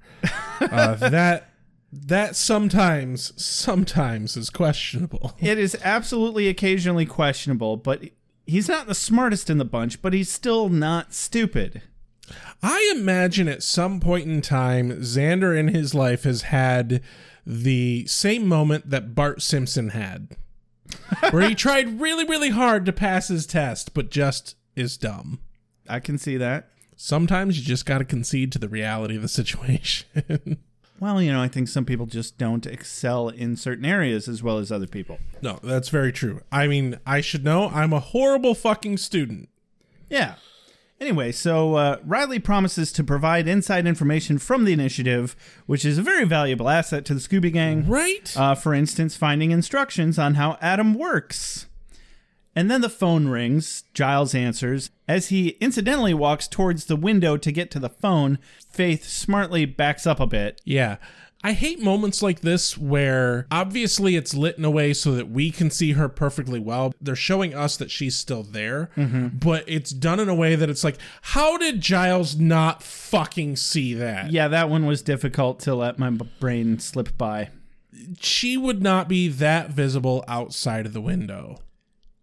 Uh, 0.60 0.96
that 1.10 1.50
that 1.92 2.36
sometimes 2.36 3.34
sometimes 3.42 4.38
is 4.38 4.50
questionable. 4.50 5.34
It 5.40 5.58
is 5.58 5.78
absolutely 5.84 6.48
occasionally 6.48 7.06
questionable, 7.06 7.78
but 7.78 8.04
he's 8.46 8.70
not 8.70 8.88
the 8.88 8.96
smartest 8.96 9.50
in 9.50 9.58
the 9.58 9.66
bunch, 9.66 10.02
but 10.02 10.14
he's 10.14 10.32
still 10.32 10.70
not 10.70 11.14
stupid. 11.14 11.82
I 12.64 12.94
imagine 12.96 13.48
at 13.48 13.64
some 13.64 14.00
point 14.00 14.28
in 14.28 14.42
time, 14.42 14.92
Xander 15.02 15.58
in 15.58 15.70
his 15.70 15.94
life 15.94 16.24
has 16.24 16.44
had 16.44 17.02
the 17.46 18.06
same 18.06 18.48
moment 18.48 18.90
that 18.90 19.16
Bart 19.16 19.42
Simpson 19.42 19.90
had, 19.90 20.38
where 21.32 21.48
he 21.48 21.56
tried 21.56 22.00
really, 22.00 22.24
really 22.24 22.52
hard 22.52 22.86
to 22.86 22.94
pass 22.94 23.28
his 23.28 23.46
test, 23.46 23.94
but 23.94 24.12
just 24.12 24.56
is 24.76 24.96
dumb. 24.96 25.40
I 25.90 26.00
can 26.00 26.18
see 26.18 26.38
that. 26.38 26.70
Sometimes 27.04 27.58
you 27.58 27.66
just 27.66 27.88
got 27.88 27.98
to 27.98 28.06
concede 28.06 28.52
to 28.52 28.60
the 28.60 28.70
reality 28.70 29.16
of 29.16 29.24
the 29.24 29.28
situation. 29.28 30.08
Well, 31.00 31.20
you 31.20 31.32
know, 31.32 31.42
I 31.42 31.48
think 31.48 31.68
some 31.68 31.84
people 31.84 32.06
just 32.06 32.38
don't 32.38 32.64
excel 32.68 33.30
in 33.30 33.58
certain 33.58 33.86
areas 33.86 34.28
as 34.28 34.44
well 34.44 34.60
as 34.60 34.72
other 34.72 34.86
people. 34.86 35.18
no, 35.42 35.60
that's 35.64 35.90
very 35.90 36.12
true. 36.12 36.42
I 36.52 36.68
mean, 36.68 37.00
I 37.08 37.22
should 37.22 37.44
know 37.44 37.70
I'm 37.70 37.92
a 37.92 38.00
horrible 38.00 38.54
fucking 38.54 38.98
student. 38.98 39.50
Yeah. 40.12 40.36
Anyway, 41.00 41.32
so 41.32 41.74
uh, 41.74 41.98
Riley 42.06 42.38
promises 42.38 42.92
to 42.92 43.04
provide 43.04 43.48
inside 43.48 43.88
information 43.88 44.38
from 44.38 44.64
the 44.64 44.74
initiative, 44.74 45.36
which 45.66 45.86
is 45.86 45.98
a 45.98 46.04
very 46.04 46.24
valuable 46.24 46.70
asset 46.70 47.04
to 47.06 47.16
the 47.16 47.20
Scooby 47.20 47.52
Gang. 47.52 47.88
Right? 47.88 48.32
Uh, 48.38 48.54
for 48.54 48.76
instance, 48.76 49.18
finding 49.18 49.50
instructions 49.50 50.20
on 50.20 50.36
how 50.36 50.60
Adam 50.62 50.94
works. 50.94 51.66
And 52.56 52.70
then 52.70 52.82
the 52.82 52.90
phone 52.90 53.28
rings. 53.28 53.84
Giles 53.94 54.36
answers. 54.36 54.90
As 55.08 55.30
he 55.30 55.50
incidentally 55.62 56.14
walks 56.14 56.48
towards 56.48 56.86
the 56.86 56.96
window 56.96 57.38
to 57.38 57.52
get 57.52 57.72
to 57.72 57.80
the 57.80 57.90
phone, 57.90 58.40
Faith 58.72 59.04
smartly 59.06 59.66
backs 59.66 60.08
up 60.08 60.20
a 60.20 60.28
bit. 60.28 60.62
Yeah. 60.64 60.98
I 61.44 61.54
hate 61.54 61.82
moments 61.82 62.22
like 62.22 62.42
this 62.42 62.78
where 62.78 63.48
obviously 63.50 64.16
it's 64.16 64.36
lit 64.36 64.58
in 64.58 64.66
a 64.66 64.70
way 64.70 64.94
so 64.94 65.14
that 65.14 65.30
we 65.30 65.50
can 65.50 65.72
see 65.72 65.94
her 65.94 66.08
perfectly 66.08 66.60
well. 66.60 66.94
They're 67.02 67.16
showing 67.16 67.56
us 67.56 67.78
that 67.78 67.90
she's 67.90 68.16
still 68.16 68.44
there, 68.44 68.92
mm-hmm. 68.96 69.38
but 69.40 69.64
it's 69.68 69.90
done 69.90 70.20
in 70.20 70.30
a 70.30 70.36
way 70.36 70.56
that 70.56 70.70
it's 70.70 70.84
like, 70.84 70.98
how 71.22 71.58
did 71.58 71.82
Giles 71.82 72.36
not 72.36 72.84
fucking 72.84 73.56
see 73.56 73.96
that? 73.96 74.32
Yeah, 74.32 74.48
that 74.50 74.70
one 74.70 74.86
was 74.86 75.02
difficult 75.02 75.60
to 75.62 75.74
let 75.74 75.98
my 75.98 76.12
brain 76.12 76.78
slip 76.78 77.18
by. 77.18 77.50
She 78.20 78.56
would 78.56 78.84
not 78.84 79.10
be 79.10 79.28
that 79.28 79.72
visible 79.72 80.24
outside 80.28 80.86
of 80.86 80.94
the 80.94 81.02
window. 81.02 81.58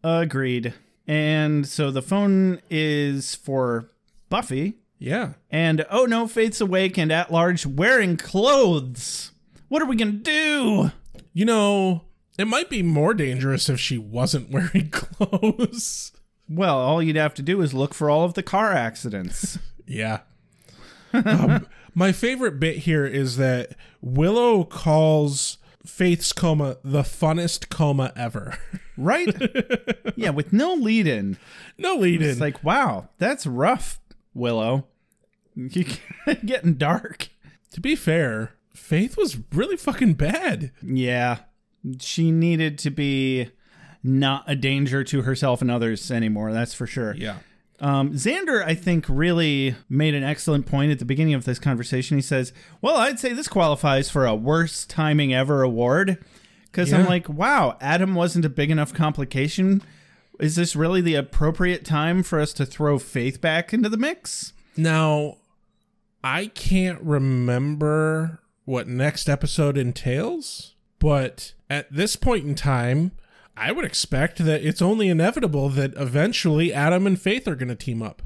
Agreed. 0.03 0.75
And 1.07 1.67
so 1.67 1.91
the 1.91 2.03
phone 2.03 2.61
is 2.71 3.35
for 3.35 3.91
Buffy. 4.29 4.79
Yeah. 4.99 5.35
And 5.51 5.87
oh 5.91 6.05
no, 6.05 6.27
Faith's 6.27 6.61
awake 6.61 6.99
and 6.99 7.11
at 7.13 7.33
large 7.33 7.65
wearing 7.67 8.17
clothes. 8.17 9.33
What 9.69 9.83
are 9.83 9.87
we 9.87 9.97
gonna 9.97 10.13
do? 10.13 10.91
You 11.33 11.45
know, 11.45 12.03
it 12.39 12.47
might 12.47 12.69
be 12.71 12.83
more 12.83 13.15
dangerous 13.15 13.69
if 13.69 13.79
she 13.81 13.97
wasn't 13.99 14.51
wearing 14.53 14.91
clothes. 14.91 16.13
Well, 16.49 16.79
all 16.79 17.03
you'd 17.03 17.17
have 17.17 17.35
to 17.35 17.43
do 17.43 17.61
is 17.61 17.75
look 17.75 17.95
for 17.95 18.09
all 18.11 18.25
of 18.25 18.35
the 18.35 18.43
car 18.43 18.73
accidents. 18.73 19.59
Yeah. 19.91 20.21
um, 21.15 21.67
my 21.95 22.13
favorite 22.13 22.61
bit 22.61 22.77
here 22.81 23.07
is 23.07 23.39
that 23.39 23.75
Willow 24.03 24.65
calls 24.65 25.57
Faith's 25.89 26.33
coma 26.33 26.77
the 26.85 27.03
funnest 27.03 27.71
coma 27.71 28.13
ever. 28.15 28.59
right? 28.97 29.35
yeah, 30.17 30.31
with 30.31 30.53
no 30.53 30.75
lead 30.75 31.07
in. 31.07 31.39
no 31.79 31.97
lead 31.97 32.23
in. 32.23 32.29
It's 32.31 32.41
like, 32.41 32.63
wow, 32.63 33.09
that's 33.19 33.47
rough, 33.47 33.99
Willow. 34.35 34.87
You're 35.57 35.87
getting 36.45 36.75
dark. 36.75 37.31
to 37.73 37.81
be 37.81 37.97
fair, 37.97 38.53
Faith 38.75 39.17
was 39.17 39.39
really 39.53 39.77
fucking 39.77 40.15
bad. 40.15 40.71
Yeah. 40.83 41.39
She 41.99 42.31
needed 42.31 42.79
to 42.81 42.91
be 42.91 43.51
not 44.05 44.45
a 44.47 44.55
danger 44.55 45.03
to 45.03 45.23
herself 45.23 45.61
and 45.63 45.71
others 45.71 46.11
anymore, 46.11 46.53
that's 46.53 46.75
for 46.75 46.87
sure. 46.87 47.15
Yeah. 47.17 47.39
Um, 47.81 48.13
Xander, 48.15 48.65
I 48.65 48.75
think, 48.75 49.07
really 49.09 49.77
made 49.89 50.15
an 50.15 50.25
excellent 50.25 50.67
point 50.67 50.91
at 50.91 50.99
the 50.99 51.05
beginning 51.05 51.35
of 51.35 51.45
this 51.45 51.59
conversation. 51.59 52.19
He 52.19 52.23
says, 52.23 52.53
Well, 52.81 52.97
I'd 52.97 53.21
say 53.21 53.33
this 53.33 53.49
qualifies 53.49 54.11
for 54.11 54.27
a 54.27 54.35
worst 54.35 54.91
timing 54.91 55.33
ever 55.33 55.63
award. 55.63 56.19
Because 56.71 56.93
I'm 56.93 57.07
like, 57.07 57.29
wow, 57.29 57.77
Adam 57.81 58.15
wasn't 58.15 58.45
a 58.45 58.51
big 58.51 58.71
enough 58.71 58.93
complication. 58.93 59.83
Is 60.39 60.55
this 60.55 60.77
really 60.77 61.01
the 61.01 61.15
appropriate 61.15 61.85
time 61.85 62.23
for 62.23 62.39
us 62.39 62.53
to 62.55 62.67
throw 62.67 62.99
Faith 62.99 63.41
back 63.41 63.73
into 63.73 63.89
the 63.89 63.97
mix? 63.97 64.53
Now, 64.77 65.39
I 66.23 66.47
can't 66.47 67.01
remember 67.01 68.41
what 68.65 68.87
next 68.87 69.29
episode 69.29 69.77
entails, 69.77 70.75
but 70.99 71.55
at 71.69 71.93
this 71.93 72.17
point 72.17 72.45
in 72.45 72.55
time, 72.55 73.13
I 73.59 73.73
would 73.73 73.85
expect 73.85 74.39
that 74.39 74.63
it's 74.63 74.81
only 74.81 75.09
inevitable 75.09 75.69
that 75.71 75.93
eventually 75.97 76.73
Adam 76.73 77.07
and 77.07 77.21
Faith 77.21 77.49
are 77.49 77.55
going 77.57 77.69
to 77.69 77.75
team 77.75 78.03
up. 78.03 78.23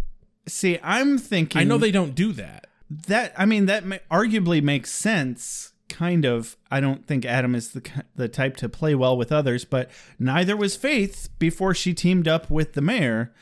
See, 0.47 0.79
I'm 0.83 1.19
thinking. 1.19 1.61
I 1.61 1.65
know 1.65 1.79
they 1.79 1.91
don't 1.91 2.15
do 2.15 2.33
that. 2.33 2.67
that 3.09 3.33
I 3.37 3.47
mean 3.47 3.67
that 3.67 3.85
arguably 4.11 4.63
makes 4.63 4.91
sense 4.93 5.73
kind 5.89 6.25
of 6.25 6.57
I 6.71 6.81
don't 6.81 7.07
think 7.07 7.25
Adam 7.27 7.55
is 7.55 7.73
the 7.73 7.83
the 8.17 8.29
type 8.29 8.57
to 8.59 8.69
play 8.69 8.95
well 8.95 9.15
with 9.17 9.31
others 9.31 9.65
but 9.67 9.91
neither 10.19 10.57
was 10.57 10.75
Faith 10.75 11.29
before 11.39 11.75
she 11.75 11.93
teamed 11.93 12.27
up 12.27 12.51
with 12.51 12.73
the 12.73 12.81
mayor 12.81 13.33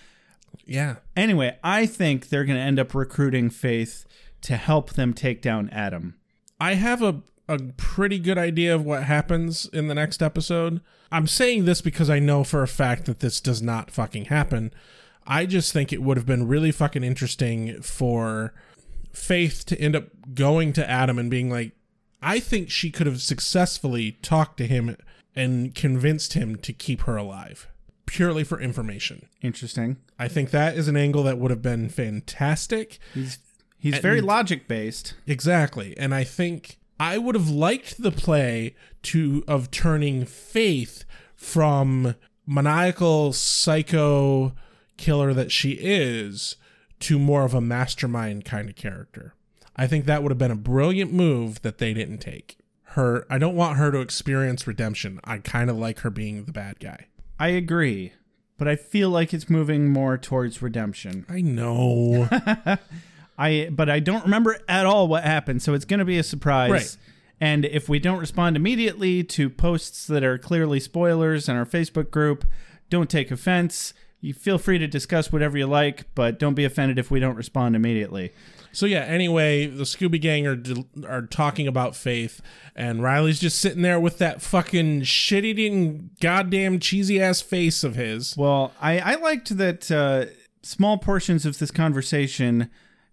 Yeah. 0.67 0.97
Anyway, 1.17 1.57
I 1.63 1.87
think 1.87 2.29
they're 2.29 2.45
going 2.45 2.59
to 2.59 2.63
end 2.63 2.79
up 2.81 2.95
recruiting 2.95 3.51
Faith 3.51 4.05
to 4.43 4.57
help 4.57 4.91
them 4.95 5.15
take 5.15 5.43
down 5.43 5.69
Adam. 5.71 6.17
I 6.61 6.75
have 6.75 7.03
a, 7.03 7.23
a 7.51 7.59
pretty 7.77 8.19
good 8.19 8.39
idea 8.39 8.75
of 8.75 8.85
what 8.85 9.05
happens 9.05 9.67
in 9.73 9.89
the 9.89 9.95
next 9.95 10.23
episode. 10.23 10.81
I'm 11.11 11.27
saying 11.27 11.65
this 11.65 11.81
because 11.81 12.09
I 12.09 12.19
know 12.19 12.45
for 12.45 12.63
a 12.63 12.69
fact 12.69 13.07
that 13.07 13.21
this 13.21 13.41
does 13.41 13.61
not 13.61 13.91
fucking 13.91 14.27
happen. 14.27 14.73
I 15.27 15.47
just 15.47 15.73
think 15.73 15.93
it 15.93 16.03
would 16.03 16.17
have 16.17 16.27
been 16.27 16.49
really 16.49 16.73
fucking 16.73 17.05
interesting 17.05 17.83
for 17.83 18.55
Faith 19.13 19.65
to 19.67 19.81
end 19.81 19.97
up 19.97 20.05
going 20.35 20.73
to 20.75 20.89
Adam 20.89 21.19
and 21.19 21.29
being 21.29 21.51
like, 21.51 21.73
I 22.23 22.39
think 22.39 22.71
she 22.71 22.93
could 22.93 23.09
have 23.09 23.21
successfully 23.21 24.13
talked 24.23 24.57
to 24.59 24.69
him 24.69 24.97
and 25.35 25.75
convinced 25.75 26.35
him 26.35 26.55
to 26.57 26.73
keep 26.73 27.03
her 27.03 27.17
alive 27.17 27.67
purely 28.11 28.43
for 28.43 28.61
information. 28.61 29.29
Interesting. 29.41 29.97
I 30.19 30.27
think 30.27 30.51
that 30.51 30.77
is 30.77 30.89
an 30.89 30.97
angle 30.97 31.23
that 31.23 31.39
would 31.39 31.53
have 31.53 31.63
been 31.63 31.89
fantastic. 31.89 32.99
He's 33.15 33.39
he's 33.79 33.99
very 33.99 34.21
logic 34.21 34.67
based. 34.67 35.15
Exactly. 35.29 35.97
And 35.97 36.13
I 36.13 36.25
think 36.25 36.80
I 37.01 37.17
would 37.17 37.35
have 37.35 37.49
liked 37.49 38.03
the 38.03 38.13
play 38.13 38.75
to 39.05 39.43
of 39.49 39.71
turning 39.71 40.27
Faith 40.27 41.07
from 41.35 42.15
maniacal 42.47 43.33
psycho 43.33 44.53
killer 44.99 45.33
that 45.33 45.51
she 45.51 45.71
is 45.81 46.57
to 47.01 47.19
more 47.19 47.45
of 47.45 47.55
a 47.55 47.61
mastermind 47.63 48.45
kind 48.45 48.69
of 48.69 48.77
character. 48.77 49.35
I 49.75 49.87
think 49.87 50.05
that 50.05 50.23
would 50.23 50.31
have 50.31 50.39
been 50.39 50.51
a 50.51 50.57
brilliant 50.57 51.11
move 51.11 51.63
that 51.63 51.79
they 51.79 51.95
didn't 51.95 52.19
take. 52.19 52.59
Her 52.83 53.25
I 53.31 53.39
don't 53.39 53.57
want 53.57 53.79
her 53.79 53.91
to 53.93 54.01
experience 54.01 54.67
redemption. 54.67 55.21
I 55.25 55.39
kind 55.39 55.71
of 55.71 55.79
like 55.79 56.01
her 56.01 56.11
being 56.11 56.45
the 56.45 56.53
bad 56.53 56.81
guy. 56.81 57.07
I 57.39 57.49
agree, 57.49 58.13
but 58.59 58.69
I 58.69 58.77
feel 58.77 59.09
like 59.09 59.33
it's 59.33 59.49
moving 59.49 59.89
more 59.89 60.19
towards 60.19 60.61
redemption. 60.61 61.25
I 61.31 61.41
know. 61.41 62.29
I 63.41 63.71
but 63.71 63.89
I 63.89 64.01
don't 64.01 64.23
remember 64.23 64.59
at 64.69 64.85
all 64.85 65.09
what 65.09 65.25
happened, 65.25 65.63
so 65.63 65.73
it's 65.73 65.87
going 65.87 65.99
to 65.99 66.05
be 66.05 66.19
a 66.19 66.23
surprise. 66.23 66.71
Right. 66.71 66.97
And 67.41 67.65
if 67.65 67.89
we 67.89 67.99
don't 67.99 68.19
respond 68.19 68.55
immediately 68.55 69.25
to 69.25 69.49
posts 69.49 70.07
that 70.09 70.23
are 70.23 70.37
clearly 70.37 70.79
spoilers 70.79 71.49
in 71.49 71.57
our 71.57 71.65
Facebook 71.65 72.11
group, 72.11 72.45
don't 72.91 73.09
take 73.09 73.31
offense. 73.31 73.95
You 74.21 74.35
feel 74.35 74.59
free 74.59 74.77
to 74.77 74.87
discuss 74.87 75.33
whatever 75.33 75.57
you 75.57 75.67
like, 75.67 76.15
but 76.15 76.39
don't 76.39 76.53
be 76.53 76.67
offended 76.67 76.99
if 76.99 77.11
we 77.11 77.19
don't 77.19 77.37
respond 77.37 77.75
immediately. 77.75 78.33
So 78.73 78.85
yeah. 78.85 79.01
Anyway, 79.01 79.67
the 79.67 79.85
Scooby 79.85 80.21
Gang 80.21 80.47
are 80.47 80.63
are 81.09 81.23
talking 81.23 81.67
about 81.67 81.97
Faith, 81.97 82.43
and 82.77 83.03
Riley's 83.03 83.41
just 83.41 83.59
sitting 83.59 83.81
there 83.81 83.99
with 83.99 84.19
that 84.19 84.43
fucking 84.43 85.05
shit-eating, 85.05 86.11
goddamn 86.21 86.79
cheesy 86.79 87.23
ass 87.23 87.41
face 87.41 87.83
of 87.83 87.95
his. 87.95 88.37
Well, 88.37 88.73
I, 88.81 88.99
I 88.99 89.15
liked 89.15 89.57
that 89.57 89.91
uh, 89.91 90.27
small 90.63 90.99
portions 90.99 91.47
of 91.47 91.59
this 91.59 91.71
conversation 91.71 92.71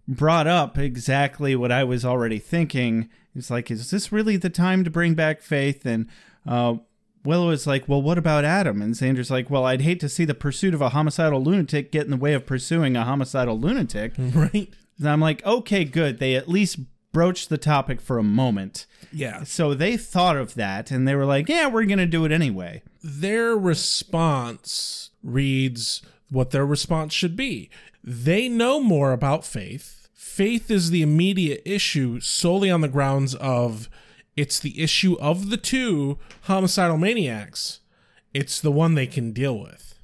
brought 0.08 0.46
up 0.46 0.78
exactly 0.78 1.54
what 1.54 1.70
I 1.70 1.84
was 1.84 2.04
already 2.04 2.38
thinking. 2.38 3.10
It's 3.34 3.50
like, 3.50 3.70
is 3.70 3.90
this 3.90 4.10
really 4.10 4.38
the 4.38 4.50
time 4.50 4.82
to 4.84 4.90
bring 4.90 5.14
back 5.14 5.42
Faith? 5.42 5.84
And 5.84 6.08
uh, 6.46 6.76
Willow 7.24 7.50
is 7.50 7.66
like, 7.66 7.86
well, 7.86 8.00
what 8.00 8.16
about 8.16 8.44
Adam? 8.44 8.80
And 8.80 8.94
Xander's 8.94 9.30
like, 9.30 9.50
well, 9.50 9.66
I'd 9.66 9.82
hate 9.82 10.00
to 10.00 10.08
see 10.08 10.24
the 10.24 10.34
pursuit 10.34 10.72
of 10.72 10.80
a 10.80 10.88
homicidal 10.88 11.42
lunatic 11.42 11.92
get 11.92 12.06
in 12.06 12.10
the 12.10 12.16
way 12.16 12.32
of 12.32 12.46
pursuing 12.46 12.96
a 12.96 13.04
homicidal 13.04 13.60
lunatic. 13.60 14.14
Right. 14.18 14.72
And 14.98 15.08
I'm 15.08 15.20
like, 15.20 15.44
okay, 15.46 15.84
good. 15.84 16.18
They 16.18 16.34
at 16.34 16.48
least 16.48 16.80
broached 17.12 17.48
the 17.48 17.58
topic 17.58 18.00
for 18.00 18.18
a 18.18 18.22
moment. 18.22 18.86
Yeah. 19.12 19.44
So 19.44 19.74
they 19.74 19.96
thought 19.96 20.36
of 20.36 20.54
that 20.54 20.90
and 20.90 21.06
they 21.06 21.14
were 21.14 21.24
like, 21.24 21.48
yeah, 21.48 21.68
we're 21.68 21.84
going 21.84 21.98
to 21.98 22.06
do 22.06 22.24
it 22.24 22.32
anyway. 22.32 22.82
Their 23.02 23.56
response 23.56 25.10
reads 25.22 26.02
what 26.30 26.50
their 26.50 26.66
response 26.66 27.12
should 27.12 27.36
be. 27.36 27.70
They 28.02 28.48
know 28.48 28.80
more 28.80 29.12
about 29.12 29.44
faith. 29.44 29.97
Faith 30.38 30.70
is 30.70 30.90
the 30.90 31.02
immediate 31.02 31.60
issue 31.64 32.20
solely 32.20 32.70
on 32.70 32.80
the 32.80 32.86
grounds 32.86 33.34
of 33.34 33.90
it's 34.36 34.60
the 34.60 34.80
issue 34.80 35.16
of 35.18 35.50
the 35.50 35.56
two 35.56 36.16
homicidal 36.42 36.96
maniacs. 36.96 37.80
It's 38.32 38.60
the 38.60 38.70
one 38.70 38.94
they 38.94 39.08
can 39.08 39.32
deal 39.32 39.58
with. 39.58 39.98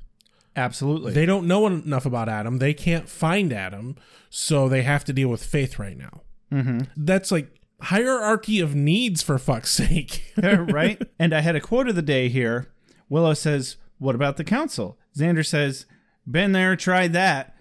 Absolutely. 0.56 1.12
They 1.12 1.24
don't 1.24 1.46
know 1.46 1.68
enough 1.68 2.04
about 2.04 2.28
Adam. 2.28 2.58
They 2.58 2.74
can't 2.74 3.08
find 3.08 3.52
Adam, 3.52 3.94
so 4.28 4.68
they 4.68 4.82
have 4.82 5.04
to 5.04 5.12
deal 5.12 5.28
with 5.28 5.44
Faith 5.44 5.78
right 5.78 5.96
now. 5.96 6.22
Mm-hmm. 6.50 6.80
That's 6.96 7.30
like 7.30 7.54
hierarchy 7.82 8.58
of 8.58 8.74
needs 8.74 9.22
for 9.22 9.38
fuck's 9.38 9.70
sake. 9.70 10.34
right? 10.42 11.00
And 11.16 11.32
I 11.32 11.42
had 11.42 11.54
a 11.54 11.60
quote 11.60 11.86
of 11.86 11.94
the 11.94 12.02
day 12.02 12.28
here. 12.28 12.72
Willow 13.08 13.34
says, 13.34 13.76
What 13.98 14.16
about 14.16 14.36
the 14.36 14.42
council? 14.42 14.98
Xander 15.16 15.46
says, 15.46 15.86
Been 16.28 16.50
there, 16.50 16.74
tried 16.74 17.12
that. 17.12 17.53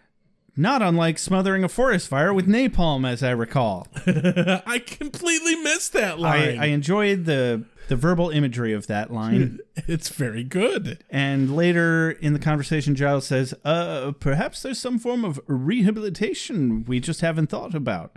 Not 0.56 0.84
unlike 0.84 1.18
smothering 1.18 1.64
a 1.64 1.70
forest 1.70 2.08
fire 2.08 2.34
with 2.34 2.48
napalm, 2.48 3.08
as 3.08 3.24
I 3.24 3.32
recall. 3.32 3.88
I 4.06 4.84
completely 4.86 5.56
missed 5.56 5.94
that 5.94 6.14
I, 6.14 6.18
line. 6.18 6.60
I 6.60 6.66
enjoyed 6.68 7.26
the 7.26 7.66
the 7.88 7.96
verbal 7.96 8.30
imagery 8.30 8.72
of 8.72 8.88
that 8.88 9.12
line. 9.12 9.60
it's 9.76 10.10
very 10.10 10.44
good. 10.44 11.04
and 11.10 11.56
later 11.56 12.12
in 12.12 12.34
the 12.34 12.40
conversation, 12.40 12.96
Giles 12.96 13.28
says, 13.28 13.54
uh, 13.66 14.14
perhaps 14.20 14.62
there's 14.62 14.80
some 14.80 15.00
form 15.00 15.26
of 15.26 15.40
rehabilitation 15.48 16.86
we 16.86 17.00
just 17.00 17.22
haven't 17.22 17.48
thought 17.48 17.76
about. 17.76 18.16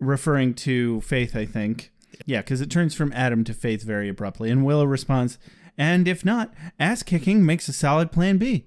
Referring 0.00 0.54
to 0.54 1.00
Faith, 1.02 1.36
I 1.36 1.46
think. 1.46 1.92
Yeah, 2.24 2.40
because 2.40 2.60
it 2.60 2.70
turns 2.70 2.94
from 2.94 3.12
Adam 3.12 3.44
to 3.44 3.54
Faith 3.54 3.82
very 3.82 4.08
abruptly. 4.08 4.50
And 4.50 4.64
Willow 4.64 4.84
responds, 4.84 5.38
and 5.78 6.08
if 6.08 6.24
not, 6.24 6.52
ass 6.80 7.02
kicking 7.02 7.46
makes 7.46 7.68
a 7.68 7.72
solid 7.72 8.10
plan 8.10 8.36
B. 8.36 8.66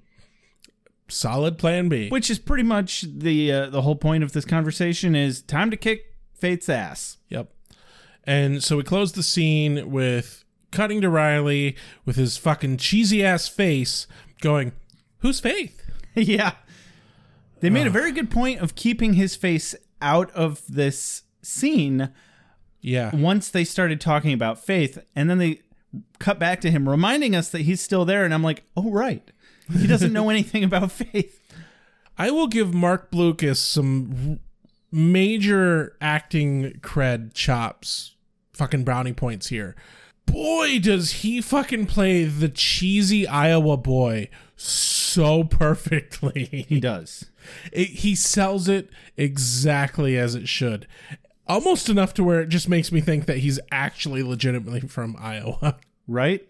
Solid 1.10 1.58
plan 1.58 1.90
B. 1.90 2.10
Which 2.10 2.30
is 2.30 2.40
pretty 2.40 2.64
much 2.64 3.02
the 3.02 3.52
uh, 3.52 3.70
the 3.70 3.82
whole 3.82 3.96
point 3.96 4.24
of 4.24 4.32
this 4.32 4.46
conversation 4.46 5.16
is 5.16 5.42
time 5.42 5.70
to 5.72 5.78
kick 5.78 6.14
Faith's 6.34 6.70
ass. 6.70 7.18
Yep. 7.30 7.52
And 8.26 8.64
so 8.64 8.78
we 8.78 8.84
close 8.84 9.14
the 9.14 9.24
scene 9.24 9.90
with 9.92 10.44
cutting 10.72 11.02
to 11.02 11.10
Riley 11.10 11.76
with 12.06 12.16
his 12.16 12.38
fucking 12.38 12.78
cheesy 12.78 13.24
ass 13.26 13.48
face 13.48 14.06
going, 14.42 14.72
Who's 15.20 15.40
Faith? 15.40 15.82
yeah. 16.16 16.54
They 17.60 17.70
made 17.70 17.88
a 17.88 17.92
very 17.92 18.12
good 18.12 18.30
point 18.32 18.62
of 18.62 18.76
keeping 18.76 19.14
his 19.14 19.36
face 19.36 19.76
out 20.02 20.32
of 20.32 20.62
this 20.70 21.24
scene 21.42 22.10
Yeah. 22.82 23.14
once 23.16 23.50
they 23.50 23.64
started 23.66 24.00
talking 24.00 24.32
about 24.32 24.64
Faith, 24.64 25.00
and 25.16 25.30
then 25.30 25.40
they 25.40 25.62
cut 26.20 26.40
back 26.40 26.62
to 26.62 26.72
him 26.72 26.88
reminding 26.88 27.36
us 27.36 27.50
that 27.50 27.62
he's 27.62 27.82
still 27.82 28.06
there, 28.06 28.24
and 28.24 28.34
I'm 28.34 28.44
like, 28.44 28.64
oh 28.78 28.92
right, 28.92 29.30
he 29.74 29.88
doesn't 29.88 30.14
know 30.14 30.30
anything 30.30 30.64
about 30.64 30.92
Faith. 30.92 31.40
I 32.18 32.32
will 32.32 32.48
give 32.48 32.74
Marc 32.74 33.12
Blucas 33.12 33.58
some 33.58 34.40
major 34.92 35.96
acting 36.02 36.80
cred 36.82 37.34
chops, 37.34 38.16
fucking 38.54 38.84
brownie 38.84 39.14
points 39.14 39.48
here. 39.48 39.76
Boy, 40.26 40.80
does 40.80 41.12
he 41.12 41.42
fucking 41.42 41.88
play 41.88 42.26
the 42.26 42.50
cheesy 42.50 43.28
Iowa 43.28 43.78
boy 43.78 44.30
so 44.60 45.44
perfectly. 45.44 46.66
He 46.68 46.80
does. 46.80 47.32
It, 47.72 47.88
he 47.88 48.16
sells 48.16 48.68
it 48.68 48.90
exactly 49.18 50.18
as 50.18 50.36
it 50.36 50.48
should. 50.48 50.88
Almost 51.48 51.90
enough 51.90 52.14
to 52.16 52.24
where 52.24 52.42
it 52.42 52.50
just 52.50 52.70
makes 52.70 52.92
me 52.92 53.02
think 53.02 53.26
that 53.26 53.38
he's 53.38 53.60
actually 53.72 54.22
legitimately 54.22 54.82
from 54.82 55.16
Iowa. 55.20 55.78
right? 56.08 56.48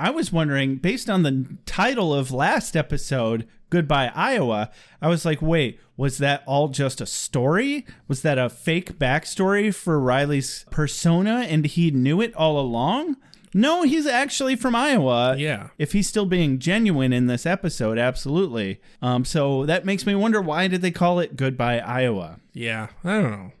I 0.00 0.08
was 0.08 0.32
wondering, 0.32 0.76
based 0.76 1.10
on 1.10 1.24
the 1.24 1.58
title 1.66 2.14
of 2.14 2.32
last 2.32 2.74
episode, 2.74 3.46
Goodbye 3.68 4.10
Iowa, 4.14 4.70
I 5.02 5.08
was 5.08 5.26
like, 5.26 5.42
wait, 5.42 5.78
was 5.94 6.16
that 6.18 6.42
all 6.46 6.68
just 6.68 7.02
a 7.02 7.06
story? 7.06 7.84
Was 8.08 8.22
that 8.22 8.38
a 8.38 8.48
fake 8.48 8.98
backstory 8.98 9.74
for 9.74 10.00
Riley's 10.00 10.64
persona 10.70 11.44
and 11.46 11.66
he 11.66 11.90
knew 11.90 12.22
it 12.22 12.34
all 12.34 12.58
along? 12.58 13.18
No, 13.52 13.82
he's 13.82 14.06
actually 14.06 14.56
from 14.56 14.74
Iowa. 14.74 15.36
Yeah. 15.36 15.68
If 15.76 15.92
he's 15.92 16.08
still 16.08 16.24
being 16.24 16.58
genuine 16.58 17.12
in 17.12 17.26
this 17.26 17.44
episode, 17.44 17.98
absolutely. 17.98 18.80
Um, 19.02 19.26
so 19.26 19.66
that 19.66 19.84
makes 19.84 20.06
me 20.06 20.14
wonder 20.14 20.40
why 20.40 20.66
did 20.66 20.80
they 20.80 20.92
call 20.92 21.20
it 21.20 21.36
Goodbye 21.36 21.80
Iowa? 21.80 22.40
Yeah, 22.54 22.88
I 23.04 23.20
don't 23.20 23.30
know. 23.30 23.52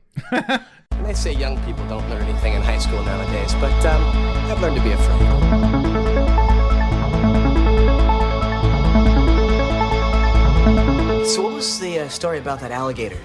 And 0.92 1.04
they 1.04 1.12
say 1.12 1.34
young 1.34 1.62
people 1.64 1.86
don't 1.86 2.08
learn 2.08 2.22
anything 2.22 2.54
in 2.54 2.62
high 2.62 2.78
school 2.78 3.02
nowadays, 3.02 3.52
but 3.54 3.84
um, 3.84 4.02
I've 4.50 4.62
learned 4.62 4.76
to 4.76 4.82
be 4.82 4.92
afraid. 4.92 5.59
So, 11.30 11.42
what 11.42 11.52
was 11.54 11.78
the 11.78 12.00
uh, 12.00 12.08
story 12.08 12.38
about 12.38 12.58
that 12.60 12.72
alligator? 12.72 13.16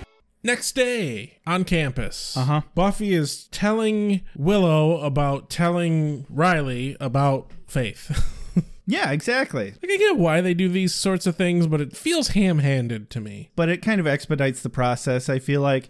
Next 0.43 0.73
day 0.75 1.39
on 1.47 1.63
campus, 1.63 2.37
Uh-huh. 2.37 2.61
Buffy 2.75 3.13
is 3.13 3.45
telling 3.47 4.21
Willow 4.35 4.99
about 5.01 5.49
telling 5.49 6.25
Riley 6.29 6.95
about 6.99 7.51
Faith. 7.67 8.31
Yeah, 8.87 9.09
exactly. 9.09 9.73
like, 9.81 9.91
I 9.91 9.97
get 9.97 10.15
why 10.17 10.41
they 10.41 10.53
do 10.53 10.69
these 10.69 10.93
sorts 10.93 11.25
of 11.25 11.35
things, 11.35 11.65
but 11.65 11.81
it 11.81 11.97
feels 11.97 12.29
ham 12.29 12.59
handed 12.59 13.09
to 13.09 13.19
me. 13.19 13.49
but 13.55 13.67
it 13.67 13.81
kind 13.81 13.99
of 13.99 14.05
expedites 14.05 14.61
the 14.61 14.69
process, 14.69 15.27
I 15.27 15.39
feel 15.39 15.61
like. 15.61 15.89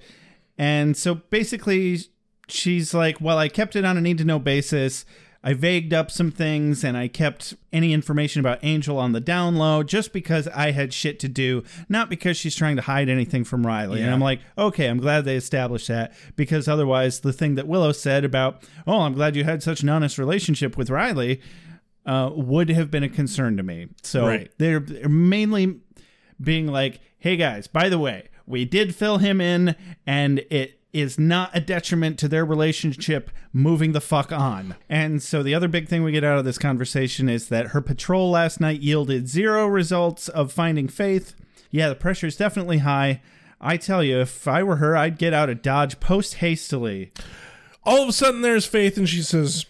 And 0.58 0.96
so 0.96 1.16
basically, 1.16 2.00
she's 2.48 2.94
like, 2.94 3.20
Well, 3.20 3.38
I 3.38 3.50
kept 3.50 3.76
it 3.76 3.84
on 3.84 3.98
a 3.98 4.02
need 4.02 4.18
to 4.20 4.24
know 4.24 4.40
basis. 4.40 5.04
I 5.48 5.54
vagued 5.54 5.94
up 5.94 6.10
some 6.10 6.32
things 6.32 6.84
and 6.84 6.98
I 6.98 7.08
kept 7.08 7.54
any 7.72 7.94
information 7.94 8.40
about 8.40 8.58
Angel 8.64 8.98
on 8.98 9.12
the 9.12 9.20
down 9.20 9.58
low 9.58 9.84
just 9.84 10.12
because 10.12 10.48
I 10.48 10.72
had 10.72 10.92
shit 10.92 11.20
to 11.20 11.28
do, 11.30 11.64
not 11.88 12.10
because 12.10 12.36
she's 12.36 12.56
trying 12.56 12.78
to 12.78 12.82
hide 12.82 13.10
anything 13.10 13.44
from 13.44 13.64
Riley. 13.64 14.02
And 14.02 14.12
I'm 14.12 14.20
like, 14.22 14.40
okay, 14.58 14.88
I'm 14.88 14.98
glad 14.98 15.24
they 15.24 15.36
established 15.36 15.88
that 15.88 16.14
because 16.36 16.68
otherwise, 16.68 17.20
the 17.20 17.32
thing 17.32 17.54
that 17.56 17.68
Willow 17.68 17.92
said 17.92 18.26
about, 18.26 18.64
oh, 18.88 19.02
I'm 19.02 19.14
glad 19.14 19.36
you 19.36 19.44
had 19.44 19.62
such 19.62 19.84
an 19.84 19.90
honest 19.90 20.18
relationship 20.18 20.78
with 20.78 20.90
Riley 20.90 21.42
uh, 22.08 22.32
would 22.34 22.70
have 22.70 22.90
been 22.90 23.04
a 23.04 23.10
concern 23.10 23.56
to 23.58 23.64
me. 23.64 23.90
So 24.02 24.26
Right. 24.26 24.52
they're, 24.58 24.80
they're 24.80 25.08
mainly 25.10 25.80
being 26.42 26.66
like, 26.68 27.00
hey 27.20 27.38
guys, 27.38 27.68
by 27.68 27.88
the 27.90 28.00
way, 28.00 28.30
we 28.48 28.66
did 28.66 28.96
fill 28.96 29.20
him 29.20 29.40
in 29.42 29.76
and 30.08 30.40
it 30.50 30.80
is 30.96 31.20
not 31.20 31.52
a 31.54 31.60
detriment 31.60 32.18
to 32.18 32.30
their 32.30 32.46
relationship 32.46 33.30
moving 33.52 33.92
the 33.92 34.00
fuck 34.00 34.32
on. 34.32 34.76
And 34.90 35.22
so 35.22 35.44
the 35.44 35.54
other 35.54 35.68
big 35.68 35.90
thing 35.90 36.04
we 36.04 36.14
get 36.14 36.24
out 36.24 36.40
of 36.40 36.46
this 36.46 36.58
conversation 36.58 37.28
is 37.28 37.50
that 37.50 37.68
her 37.68 37.82
patrol 37.82 38.32
last 38.32 38.62
night 38.62 38.80
yielded 38.80 39.28
zero 39.28 39.68
results 39.68 40.30
of 40.30 40.54
finding 40.54 40.88
Faith. 40.88 41.36
Yeah, 41.70 41.90
the 41.90 41.96
pressure 41.96 42.28
is 42.28 42.38
definitely 42.38 42.78
high. 42.80 43.22
I 43.60 43.76
tell 43.76 44.04
you, 44.04 44.22
if 44.22 44.48
I 44.48 44.64
were 44.64 44.78
her, 44.78 44.96
I'd 44.96 45.18
get 45.18 45.34
out 45.34 45.50
of 45.50 45.62
Dodge 45.62 46.00
post 46.00 46.36
hastily. 46.36 47.12
All 47.84 48.02
of 48.02 48.10
a 48.10 48.14
sudden, 48.14 48.42
there's 48.42 48.66
Faith, 48.66 48.98
and 48.98 49.08
she 49.08 49.22
says, 49.22 49.66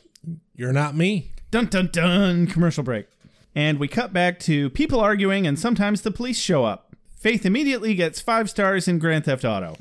"You're 0.56 0.74
not 0.74 0.96
me." 0.96 1.32
Dun 1.50 1.66
dun 1.66 1.90
dun. 1.92 2.48
Commercial 2.48 2.84
break. 2.84 3.08
And 3.56 3.80
we 3.80 3.88
cut 3.88 4.14
back 4.14 4.40
to 4.42 4.70
people 4.72 5.00
arguing, 5.00 5.48
and 5.48 5.58
sometimes 5.58 6.02
the 6.02 6.12
police 6.12 6.38
show 6.38 6.66
up. 6.66 6.85
Faith 7.26 7.44
immediately 7.44 7.96
gets 7.96 8.22
five 8.22 8.52
stars 8.52 8.88
in 8.88 9.00
Grand 9.00 9.26
Theft 9.26 9.44
Auto. 9.44 9.78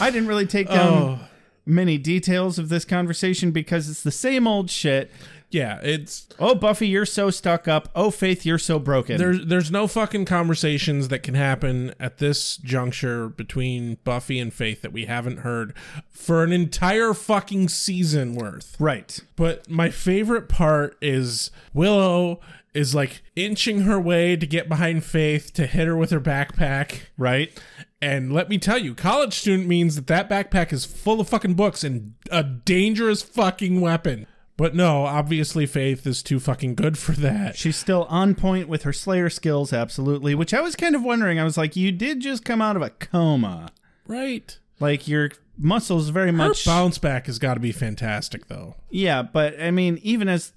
I 0.00 0.10
didn't 0.10 0.26
really 0.26 0.44
take 0.44 0.66
down 0.66 0.92
oh. 0.92 1.20
many 1.64 1.98
details 1.98 2.58
of 2.58 2.68
this 2.68 2.84
conversation 2.84 3.52
because 3.52 3.88
it's 3.88 4.02
the 4.02 4.10
same 4.10 4.48
old 4.48 4.70
shit. 4.70 5.08
Yeah, 5.50 5.78
it's 5.84 6.26
Oh, 6.40 6.56
Buffy, 6.56 6.88
you're 6.88 7.06
so 7.06 7.30
stuck 7.30 7.68
up. 7.68 7.90
Oh, 7.94 8.10
Faith, 8.10 8.44
you're 8.44 8.58
so 8.58 8.80
broken. 8.80 9.18
there's 9.18 9.46
there's 9.46 9.70
no 9.70 9.86
fucking 9.86 10.24
conversations 10.24 11.06
that 11.06 11.20
can 11.20 11.34
happen 11.34 11.94
at 12.00 12.18
this 12.18 12.56
juncture 12.56 13.28
between 13.28 13.98
Buffy 14.02 14.40
and 14.40 14.52
Faith 14.52 14.82
that 14.82 14.92
we 14.92 15.04
haven't 15.04 15.40
heard 15.40 15.74
for 16.10 16.42
an 16.42 16.52
entire 16.52 17.14
fucking 17.14 17.68
season 17.68 18.34
worth. 18.34 18.74
right. 18.80 19.20
But 19.36 19.70
my 19.70 19.90
favorite 19.90 20.48
part 20.48 20.96
is 21.00 21.52
Willow 21.72 22.40
is 22.74 22.94
like 22.94 23.22
inching 23.36 23.82
her 23.82 24.00
way 24.00 24.36
to 24.36 24.46
get 24.46 24.68
behind 24.68 25.04
Faith 25.04 25.52
to 25.54 25.66
hit 25.66 25.86
her 25.86 25.96
with 25.96 26.10
her 26.10 26.20
backpack. 26.20 27.02
Right. 27.18 27.58
And 28.00 28.32
let 28.32 28.48
me 28.48 28.58
tell 28.58 28.78
you, 28.78 28.94
college 28.94 29.34
student 29.34 29.68
means 29.68 29.94
that 29.94 30.06
that 30.08 30.28
backpack 30.28 30.72
is 30.72 30.84
full 30.84 31.20
of 31.20 31.28
fucking 31.28 31.54
books 31.54 31.84
and 31.84 32.14
a 32.30 32.42
dangerous 32.42 33.22
fucking 33.22 33.80
weapon. 33.80 34.26
But 34.56 34.74
no, 34.74 35.04
obviously 35.04 35.66
Faith 35.66 36.06
is 36.06 36.22
too 36.22 36.38
fucking 36.38 36.74
good 36.74 36.98
for 36.98 37.12
that. 37.12 37.56
She's 37.56 37.76
still 37.76 38.04
on 38.04 38.34
point 38.34 38.68
with 38.68 38.82
her 38.82 38.92
Slayer 38.92 39.30
skills, 39.30 39.72
absolutely. 39.72 40.34
Which 40.34 40.52
I 40.52 40.60
was 40.60 40.76
kind 40.76 40.94
of 40.94 41.02
wondering. 41.02 41.38
I 41.38 41.44
was 41.44 41.56
like, 41.56 41.74
you 41.74 41.90
did 41.92 42.20
just 42.20 42.44
come 42.44 42.60
out 42.60 42.76
of 42.76 42.82
a 42.82 42.90
coma. 42.90 43.70
Right. 44.06 44.58
Like 44.78 45.08
your 45.08 45.30
muscles 45.56 46.10
very 46.10 46.32
much. 46.32 46.64
Her 46.64 46.70
bounce 46.70 46.98
back 46.98 47.26
has 47.26 47.38
got 47.38 47.54
to 47.54 47.60
be 47.60 47.72
fantastic, 47.72 48.48
though. 48.48 48.76
Yeah, 48.90 49.22
but 49.22 49.60
I 49.60 49.70
mean, 49.70 49.98
even 50.02 50.28
as, 50.28 50.52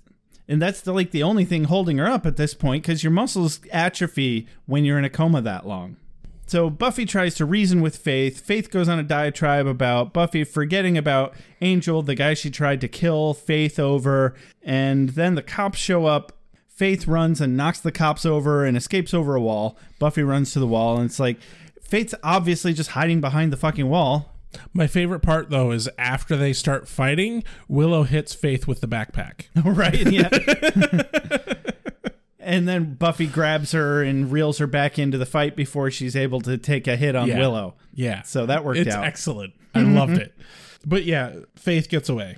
and 0.48 0.62
that's 0.62 0.82
the, 0.82 0.94
like 0.94 1.12
the 1.12 1.24
only 1.24 1.46
thing 1.46 1.66
holding 1.66 1.98
her 1.98 2.08
up 2.08 2.26
at 2.26 2.38
this 2.38 2.54
point 2.54 2.84
because 2.84 3.04
your 3.04 3.12
muscles 3.12 3.60
atrophy 3.72 4.48
when 4.66 4.86
you're 4.86 5.00
in 5.00 5.06
a 5.06 5.10
coma 5.10 5.42
that 5.42 5.68
long. 5.68 5.98
So 6.48 6.70
Buffy 6.70 7.06
tries 7.06 7.34
to 7.36 7.46
reason 7.46 7.82
with 7.82 7.98
Faith. 7.98 8.42
Faith 8.46 8.70
goes 8.70 8.88
on 8.88 9.00
a 9.00 9.04
diatribe 9.04 9.66
about 9.66 10.14
Buffy 10.14 10.44
forgetting 10.44 10.96
about 10.96 11.34
Angel, 11.62 12.04
the 12.04 12.14
guy 12.14 12.36
she 12.36 12.52
tried 12.52 12.82
to 12.82 12.88
kill 12.88 13.34
Faith 13.34 13.80
over, 13.80 14.36
and 14.62 15.10
then 15.10 15.34
the 15.34 15.42
cops 15.42 15.80
show 15.80 16.06
up. 16.06 16.34
Faith 16.68 17.08
runs 17.08 17.42
and 17.42 17.58
knocks 17.58 17.80
the 17.80 17.92
cops 17.92 18.26
over 18.26 18.64
and 18.66 18.78
escapes 18.78 19.14
over 19.14 19.36
a 19.36 19.42
wall. 19.42 19.78
Buffy 19.98 20.22
runs 20.22 20.52
to 20.54 20.60
the 20.60 20.68
wall, 20.68 20.98
and 20.98 21.06
it's 21.06 21.20
like 21.20 21.40
Faith's 21.82 22.14
obviously 22.22 22.74
just 22.74 22.92
hiding 22.92 23.22
behind 23.22 23.52
the 23.52 23.58
fucking 23.58 23.90
wall. 23.90 24.35
My 24.74 24.88
favorite 24.88 25.22
part, 25.22 25.50
though, 25.50 25.72
is 25.72 25.90
after 25.98 26.36
they 26.36 26.54
start 26.54 26.88
fighting, 26.88 27.44
Willow 27.68 28.04
hits 28.04 28.34
Faith 28.34 28.68
with 28.68 28.82
the 28.82 28.88
backpack. 28.88 29.46
right? 29.64 30.12
Yeah. 30.12 30.30
and 32.40 32.68
then 32.68 32.94
Buffy 32.96 33.28
grabs 33.28 33.72
her 33.72 34.04
and 34.04 34.32
reels 34.32 34.58
her 34.60 34.68
back 34.68 35.00
into 35.00 35.18
the 35.18 35.26
fight 35.26 35.56
before 35.56 35.90
she's 35.92 36.16
able 36.16 36.42
to 36.42 36.58
take 36.58 36.88
a 36.88 36.96
hit 36.96 37.16
on 37.16 37.28
Yeah. 37.28 37.40
Willow. 37.40 37.76
Yeah. 37.94 38.22
So 38.24 38.46
that 38.46 38.64
worked 38.64 38.80
it's 38.80 38.96
out. 38.96 39.06
excellent. 39.06 39.54
I 39.74 39.80
mhm. 39.80 39.96
loved 39.96 40.18
it. 40.18 40.36
But 40.86 41.06
yeah, 41.06 41.34
Faith 41.56 41.90
gets 41.90 42.10
away. 42.10 42.38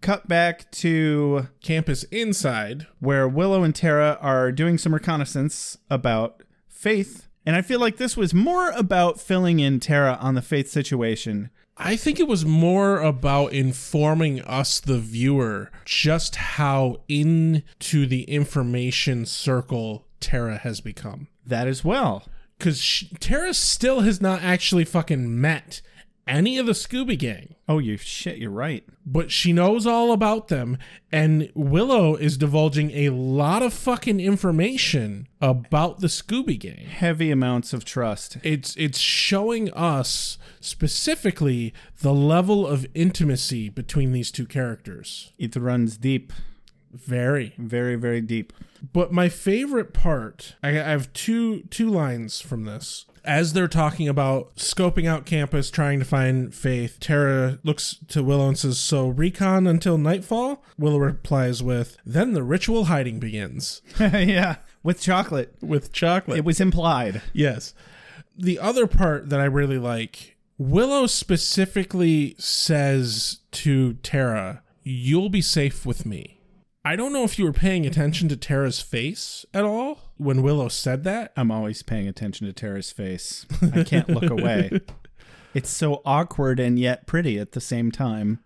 Cut 0.00 0.28
back 0.28 0.70
to 0.72 1.48
Campus 1.62 2.04
inside. 2.04 2.86
where 3.00 3.26
Willow 3.26 3.64
and 3.64 3.74
Tara 3.74 4.18
are 4.20 4.52
doing 4.52 4.78
some 4.78 4.94
reconnaissance 4.94 5.78
about 5.90 6.42
Faith. 6.68 7.28
And 7.46 7.56
I 7.56 7.62
feel 7.62 7.80
like 7.80 7.96
this 7.96 8.16
was 8.16 8.32
more 8.32 8.70
about 8.70 9.20
filling 9.20 9.60
in 9.60 9.80
Tara 9.80 10.18
on 10.20 10.34
the 10.34 10.42
Faith 10.42 10.70
situation. 10.70 11.50
I 11.76 11.96
think 11.96 12.20
it 12.20 12.28
was 12.28 12.44
more 12.44 13.00
about 13.00 13.52
informing 13.52 14.40
us, 14.42 14.78
the 14.80 14.98
viewer, 14.98 15.70
just 15.84 16.36
how 16.36 16.98
into 17.08 18.06
the 18.06 18.22
information 18.24 19.26
circle 19.26 20.06
Tara 20.20 20.58
has 20.58 20.80
become. 20.80 21.26
That 21.44 21.66
as 21.66 21.84
well. 21.84 22.26
Because 22.58 23.04
Tara 23.18 23.52
still 23.52 24.00
has 24.00 24.20
not 24.20 24.42
actually 24.42 24.84
fucking 24.84 25.40
met 25.40 25.82
any 26.26 26.58
of 26.58 26.66
the 26.66 26.72
Scooby 26.72 27.18
Gang. 27.18 27.54
Oh, 27.68 27.78
you 27.78 27.96
shit, 27.96 28.38
you're 28.38 28.50
right. 28.50 28.84
but 29.06 29.30
she 29.30 29.52
knows 29.52 29.86
all 29.86 30.12
about 30.12 30.48
them 30.48 30.76
and 31.10 31.50
willow 31.54 32.14
is 32.14 32.36
divulging 32.36 32.90
a 32.90 33.08
lot 33.10 33.62
of 33.62 33.72
fucking 33.72 34.20
information 34.20 35.26
about 35.40 36.00
the 36.00 36.06
scooby 36.08 36.58
gang 36.58 36.86
Heavy 36.86 37.30
amounts 37.30 37.72
of 37.72 37.84
trust. 37.86 38.36
it's 38.42 38.74
it's 38.76 38.98
showing 38.98 39.72
us 39.72 40.36
specifically 40.60 41.72
the 42.02 42.12
level 42.12 42.66
of 42.66 42.86
intimacy 42.94 43.68
between 43.70 44.12
these 44.12 44.30
two 44.30 44.46
characters 44.46 45.32
It 45.38 45.56
runs 45.56 45.96
deep, 45.96 46.32
very 46.92 47.54
very, 47.56 47.96
very 47.96 48.20
deep. 48.20 48.52
but 48.92 49.10
my 49.12 49.28
favorite 49.30 49.94
part 49.94 50.56
I, 50.62 50.68
I 50.70 50.72
have 50.90 51.12
two 51.14 51.62
two 51.70 51.88
lines 51.88 52.40
from 52.40 52.64
this 52.64 53.06
as 53.24 53.52
they're 53.52 53.68
talking 53.68 54.08
about 54.08 54.54
scoping 54.56 55.08
out 55.08 55.26
campus 55.26 55.70
trying 55.70 55.98
to 55.98 56.04
find 56.04 56.54
faith 56.54 56.98
tara 57.00 57.58
looks 57.64 57.96
to 58.08 58.22
willow 58.22 58.48
and 58.48 58.58
says 58.58 58.78
so 58.78 59.08
recon 59.08 59.66
until 59.66 59.98
nightfall? 59.98 60.62
Willow 60.78 60.98
replies 60.98 61.62
with 61.62 61.96
then 62.04 62.32
the 62.32 62.42
ritual 62.42 62.84
hiding 62.84 63.18
begins. 63.18 63.82
Yeah, 64.00 64.56
with 64.82 65.00
chocolate. 65.00 65.54
with 65.60 65.92
chocolate. 65.92 66.38
It 66.38 66.44
was 66.44 66.60
implied. 66.60 67.22
yes. 67.32 67.74
The 68.36 68.58
other 68.58 68.86
part 68.86 69.30
that 69.30 69.40
i 69.40 69.44
really 69.44 69.78
like 69.78 70.36
willow 70.58 71.06
specifically 71.06 72.34
says 72.38 73.38
to 73.50 73.94
tara 73.94 74.62
you'll 74.82 75.30
be 75.30 75.40
safe 75.40 75.86
with 75.86 76.04
me. 76.04 76.40
I 76.84 76.96
don't 76.96 77.12
know 77.14 77.24
if 77.24 77.38
you 77.38 77.46
were 77.46 77.52
paying 77.52 77.86
attention 77.86 78.28
to 78.28 78.36
tara's 78.36 78.80
face 78.80 79.46
at 79.54 79.64
all 79.64 80.03
when 80.16 80.42
willow 80.42 80.68
said 80.68 81.04
that 81.04 81.32
I'm 81.36 81.50
always 81.50 81.82
paying 81.82 82.06
attention 82.08 82.46
to 82.46 82.52
Tara's 82.52 82.90
face. 82.92 83.46
I 83.74 83.82
can't 83.84 84.08
look 84.08 84.30
away. 84.30 84.80
It's 85.54 85.70
so 85.70 86.02
awkward 86.04 86.58
and 86.58 86.80
yet 86.80 87.06
pretty 87.06 87.38
at 87.38 87.52
the 87.52 87.60
same 87.60 87.92
time. 87.92 88.40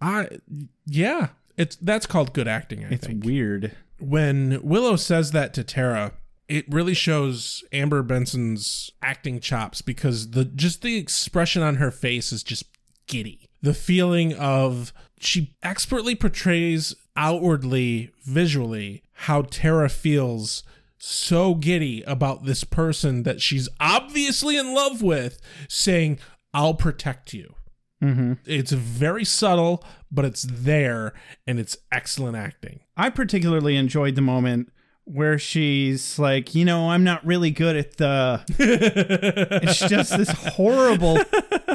I 0.00 0.28
yeah, 0.86 1.30
it's 1.56 1.74
that's 1.74 2.06
called 2.06 2.32
good 2.32 2.46
acting. 2.46 2.84
I 2.84 2.90
It's 2.90 3.08
think 3.08 3.24
weird. 3.24 3.72
when 3.98 4.60
Willow 4.62 4.94
says 4.94 5.32
that 5.32 5.52
to 5.54 5.64
Tara, 5.64 6.12
it 6.48 6.64
really 6.72 6.94
shows 6.94 7.64
Amber 7.72 8.04
Benson's 8.04 8.88
acting 9.02 9.40
chops 9.40 9.82
because 9.82 10.30
the 10.30 10.44
just 10.44 10.82
the 10.82 10.96
expression 10.96 11.60
on 11.60 11.74
her 11.76 11.90
face 11.90 12.30
is 12.32 12.44
just 12.44 12.66
giddy. 13.08 13.48
The 13.60 13.74
feeling 13.74 14.32
of 14.34 14.92
she 15.18 15.56
expertly 15.64 16.14
portrays 16.14 16.94
outwardly, 17.16 18.12
visually, 18.24 19.02
how 19.12 19.42
Tara 19.42 19.88
feels 19.88 20.62
so 21.06 21.54
giddy 21.54 22.02
about 22.06 22.44
this 22.44 22.64
person 22.64 23.24
that 23.24 23.42
she's 23.42 23.68
obviously 23.78 24.56
in 24.56 24.74
love 24.74 25.02
with, 25.02 25.38
saying, 25.68 26.18
I'll 26.54 26.72
protect 26.72 27.34
you. 27.34 27.54
Mm-hmm. 28.02 28.34
It's 28.46 28.72
very 28.72 29.24
subtle, 29.24 29.84
but 30.10 30.24
it's 30.24 30.46
there 30.50 31.12
and 31.46 31.60
it's 31.60 31.76
excellent 31.92 32.36
acting. 32.36 32.80
I 32.96 33.10
particularly 33.10 33.76
enjoyed 33.76 34.14
the 34.14 34.22
moment 34.22 34.72
where 35.04 35.38
she's 35.38 36.18
like, 36.18 36.54
you 36.54 36.64
know, 36.64 36.90
I'm 36.90 37.04
not 37.04 37.24
really 37.24 37.50
good 37.50 37.76
at 37.76 37.96
the. 37.96 38.44
it's 38.58 39.80
just 39.80 40.16
this 40.16 40.30
horrible 40.30 41.18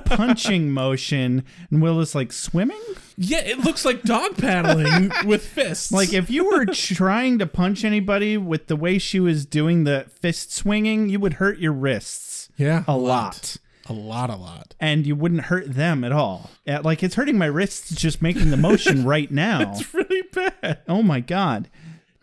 punching 0.05 0.71
motion, 0.71 1.43
and 1.69 1.81
Will 1.81 1.99
is 1.99 2.15
like 2.15 2.31
swimming. 2.31 2.81
Yeah, 3.17 3.41
it 3.41 3.59
looks 3.59 3.85
like 3.85 4.03
dog 4.03 4.37
paddling 4.37 5.11
with 5.25 5.45
fists. 5.45 5.91
Like 5.91 6.13
if 6.13 6.29
you 6.29 6.45
were 6.45 6.65
trying 6.73 7.39
to 7.39 7.45
punch 7.45 7.83
anybody 7.83 8.37
with 8.37 8.67
the 8.67 8.75
way 8.75 8.97
she 8.97 9.19
was 9.19 9.45
doing 9.45 9.83
the 9.83 10.05
fist 10.21 10.53
swinging, 10.53 11.09
you 11.09 11.19
would 11.19 11.33
hurt 11.33 11.59
your 11.59 11.73
wrists 11.73 12.29
yeah, 12.59 12.83
a 12.87 12.97
lot. 12.97 13.55
A 13.85 13.93
lot, 13.93 14.29
a 14.29 14.35
lot. 14.35 14.75
and 14.79 15.07
you 15.07 15.15
wouldn't 15.15 15.45
hurt 15.45 15.73
them 15.73 16.03
at 16.03 16.11
all. 16.11 16.51
Like 16.67 17.01
it's 17.01 17.15
hurting 17.15 17.39
my 17.39 17.47
wrists 17.47 17.89
just 17.95 18.21
making 18.21 18.51
the 18.51 18.57
motion 18.57 19.03
right 19.05 19.31
now. 19.31 19.71
It's 19.71 19.91
really 19.93 20.21
bad. 20.31 20.81
Oh 20.87 21.01
my 21.01 21.21
god. 21.21 21.69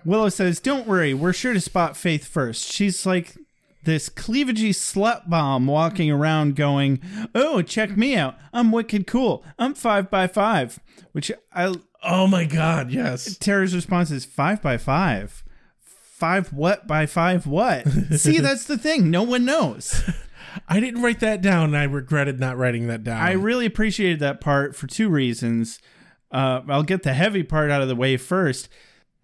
Willow 0.06 0.28
says, 0.28 0.60
"Don't 0.60 0.86
worry, 0.86 1.12
we're 1.12 1.32
sure 1.32 1.52
to 1.52 1.60
spot 1.60 1.96
Faith 1.96 2.24
first. 2.24 2.70
She's 2.72 3.04
like 3.04 3.36
this 3.82 4.08
cleavagey 4.08 4.70
slut 4.70 5.28
bomb 5.28 5.66
walking 5.66 6.10
around 6.10 6.56
going, 6.56 7.00
"Oh, 7.34 7.60
check 7.62 7.96
me 7.96 8.16
out. 8.16 8.36
I'm 8.52 8.72
wicked 8.72 9.06
cool. 9.06 9.44
I'm 9.58 9.74
5 9.74 10.10
by 10.10 10.26
5." 10.26 10.80
Which 11.12 11.32
I 11.52 11.74
Oh 12.02 12.26
my 12.28 12.44
god, 12.44 12.92
yes. 12.92 13.36
Tara's 13.36 13.74
response 13.74 14.10
is 14.12 14.24
5 14.24 14.62
by 14.62 14.78
5. 14.78 15.42
5 15.80 16.52
what 16.52 16.86
by 16.86 17.04
5 17.04 17.46
what? 17.46 17.86
See, 18.16 18.38
that's 18.38 18.64
the 18.64 18.78
thing. 18.78 19.10
No 19.10 19.24
one 19.24 19.44
knows. 19.44 20.02
I 20.68 20.80
didn't 20.80 21.02
write 21.02 21.20
that 21.20 21.42
down 21.42 21.64
and 21.64 21.76
I 21.76 21.82
regretted 21.82 22.38
not 22.38 22.56
writing 22.56 22.86
that 22.86 23.04
down. 23.04 23.20
I 23.20 23.32
really 23.32 23.66
appreciated 23.66 24.20
that 24.20 24.40
part 24.40 24.74
for 24.76 24.86
two 24.86 25.08
reasons. 25.08 25.80
Uh, 26.30 26.62
I'll 26.68 26.82
get 26.82 27.02
the 27.02 27.12
heavy 27.12 27.42
part 27.42 27.70
out 27.70 27.82
of 27.82 27.88
the 27.88 27.96
way 27.96 28.16
first. 28.16 28.68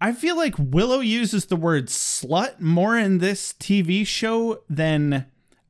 I 0.03 0.11
feel 0.11 0.35
like 0.35 0.55
Willow 0.59 0.99
uses 0.99 1.45
the 1.45 1.55
word 1.55 1.87
slut 1.87 2.59
more 2.59 2.97
in 2.97 3.19
this 3.19 3.53
TV 3.53 4.05
show 4.05 4.61
than 4.69 5.27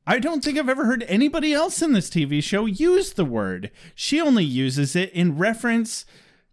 I 0.08 0.18
don't 0.18 0.42
think 0.42 0.58
I've 0.58 0.68
ever 0.68 0.86
heard 0.86 1.04
anybody 1.04 1.52
else 1.52 1.80
in 1.80 1.92
this 1.92 2.10
TV 2.10 2.42
show 2.42 2.66
use 2.66 3.12
the 3.12 3.24
word. 3.24 3.70
She 3.94 4.20
only 4.20 4.42
uses 4.42 4.96
it 4.96 5.12
in 5.12 5.38
reference 5.38 6.04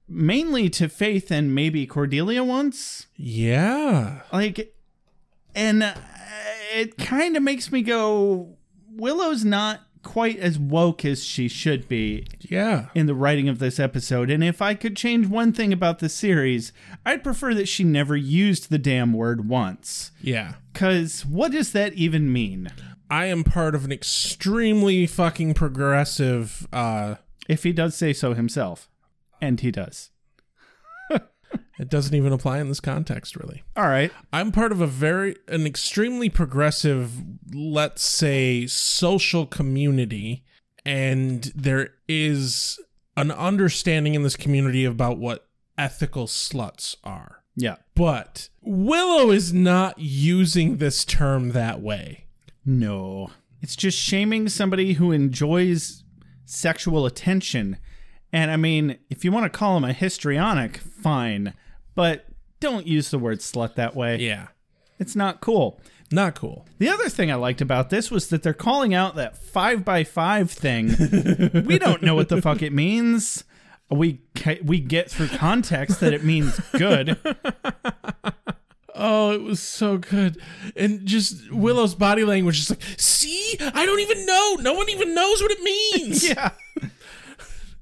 mainly 0.08 0.70
to 0.70 0.90
Faith 0.90 1.32
and 1.32 1.56
maybe 1.56 1.88
Cordelia 1.88 2.44
once. 2.44 3.08
Yeah. 3.16 4.22
Like, 4.32 4.76
and 5.56 5.82
uh, 5.82 5.96
it 6.76 7.00
kind 7.00 7.36
of 7.36 7.42
makes 7.42 7.72
me 7.72 7.82
go, 7.82 8.58
Willow's 8.92 9.44
not 9.44 9.80
quite 10.04 10.38
as 10.40 10.58
woke 10.60 11.04
as 11.06 11.24
she 11.24 11.48
should 11.48 11.88
be 11.88 12.26
Yeah. 12.42 12.88
in 12.96 13.06
the 13.06 13.16
writing 13.16 13.48
of 13.50 13.60
this 13.60 13.80
episode. 13.80 14.30
And 14.30 14.44
if 14.44 14.62
I 14.62 14.74
could 14.74 14.96
change 14.96 15.28
one 15.28 15.52
thing 15.54 15.72
about 15.74 16.00
the 16.00 16.10
series, 16.10 16.72
I'd 17.06 17.24
prefer 17.24 17.54
that 17.54 17.68
she 17.68 17.84
never 17.84 18.16
used 18.16 18.70
the 18.70 18.78
damn 18.80 19.14
word 19.14 19.48
once. 19.48 20.12
Yeah. 20.22 20.54
Because 20.74 21.26
what 21.26 21.52
does 21.52 21.72
that 21.74 21.94
even 21.94 22.32
mean? 22.32 22.70
I 23.10 23.26
am 23.26 23.44
part 23.44 23.76
of 23.76 23.84
an 23.86 23.92
extremely 23.92 25.06
fucking 25.08 25.54
progressive 25.56 26.68
uh 26.72 27.16
If 27.50 27.64
he 27.64 27.74
does 27.74 27.96
say 27.98 28.14
so 28.14 28.34
himself. 28.34 28.88
And 29.42 29.60
he 29.60 29.72
does. 29.72 30.11
It 31.80 31.90
doesn't 31.90 32.16
even 32.16 32.34
apply 32.34 32.60
in 32.60 32.68
this 32.68 32.80
context 32.80 33.36
really. 33.36 33.64
All 33.76 33.88
right. 33.88 34.12
I'm 34.32 34.52
part 34.52 34.72
of 34.72 34.82
a 34.82 34.88
very 34.88 35.36
an 35.48 35.66
extremely 35.66 36.30
progressive, 36.30 37.12
let's 37.54 38.04
say, 38.04 38.68
social 38.68 39.46
community, 39.46 40.44
and 40.86 41.52
there 41.56 41.90
is 42.08 42.80
an 43.18 43.32
understanding 43.32 44.16
in 44.16 44.24
this 44.24 44.36
community 44.36 44.86
about 44.86 45.18
what 45.18 45.48
ethical 45.78 46.28
sluts 46.28 46.96
are. 47.04 47.44
Yeah. 47.56 47.76
But 47.96 48.50
Willow 48.62 49.32
is 49.32 49.54
not 49.54 50.00
using 50.00 50.78
this 50.78 51.04
term 51.04 51.52
that 51.52 51.82
way. 51.82 52.26
No. 52.66 53.32
It's 53.62 53.76
just 53.76 53.98
shaming 53.98 54.50
somebody 54.50 54.94
who 54.94 55.12
enjoys 55.12 56.04
sexual 56.46 57.06
attention. 57.06 57.78
And 58.34 58.52
I 58.52 58.58
mean, 58.58 58.98
if 59.10 59.26
you 59.26 59.32
want 59.32 59.52
to 59.52 59.58
call 59.58 59.78
him 59.78 59.84
a 59.84 59.94
histrionic, 59.94 60.78
fine. 60.78 61.54
But 61.96 62.26
don't 62.60 62.88
use 62.88 63.12
the 63.12 63.20
word 63.20 63.40
slut 63.40 63.76
that 63.76 63.96
way. 63.96 64.18
Yeah. 64.18 64.48
It's 65.00 65.16
not 65.16 65.42
cool. 65.42 65.80
Not 66.12 66.36
cool. 66.36 66.68
The 66.78 66.90
other 66.90 67.10
thing 67.10 67.32
I 67.32 67.36
liked 67.36 67.62
about 67.62 67.90
this 67.90 68.12
was 68.12 68.30
that 68.30 68.44
they're 68.44 68.54
calling 68.54 68.94
out 68.94 69.16
that 69.16 69.38
five 69.38 69.84
by 69.86 70.04
five 70.04 70.52
thing. 70.52 70.88
we 71.66 71.80
don't 71.80 72.02
know 72.04 72.16
what 72.16 72.30
the 72.30 72.42
fuck 72.42 72.62
it 72.62 72.74
means. 72.74 73.44
We 73.90 74.22
we 74.64 74.80
get 74.80 75.10
through 75.10 75.30
context 75.30 76.00
that 76.00 76.14
it 76.14 76.24
means 76.24 76.60
good. 76.74 77.18
Oh, 79.04 79.32
it 79.32 79.42
was 79.42 79.60
so 79.60 79.98
good. 79.98 80.40
And 80.76 81.06
just 81.08 81.52
Willow's 81.52 81.96
body 81.96 82.24
language 82.24 82.60
is 82.60 82.70
like, 82.70 82.84
see? 82.98 83.58
I 83.60 83.84
don't 83.86 84.00
even 84.00 84.26
know. 84.28 84.58
No 84.60 84.74
one 84.74 84.90
even 84.90 85.16
knows 85.16 85.42
what 85.42 85.52
it 85.52 85.62
means. 85.62 86.30
yeah. 86.30 86.52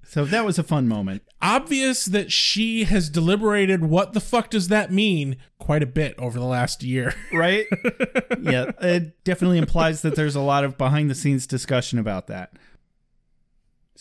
So 0.10 0.26
that 0.26 0.44
was 0.44 0.58
a 0.58 0.64
fun 0.64 0.88
moment. 0.88 1.22
Obvious 1.40 2.06
that 2.06 2.32
she 2.32 2.86
has 2.86 3.12
deliberated 3.12 3.86
what 3.86 4.14
the 4.14 4.20
fuck 4.20 4.50
does 4.50 4.68
that 4.70 4.92
mean 4.92 5.38
quite 5.60 5.84
a 5.84 5.86
bit 5.86 6.16
over 6.18 6.40
the 6.40 6.46
last 6.46 6.82
year. 6.82 7.14
right? 7.32 7.68
yeah, 8.42 8.72
it 8.82 9.24
definitely 9.24 9.60
implies 9.60 10.02
that 10.02 10.16
there's 10.16 10.36
a 10.36 10.42
lot 10.42 10.64
of 10.64 10.80
behind 10.80 11.12
the 11.12 11.16
scenes 11.16 11.46
discussion 11.46 12.00
about 12.00 12.26
that. 12.26 12.54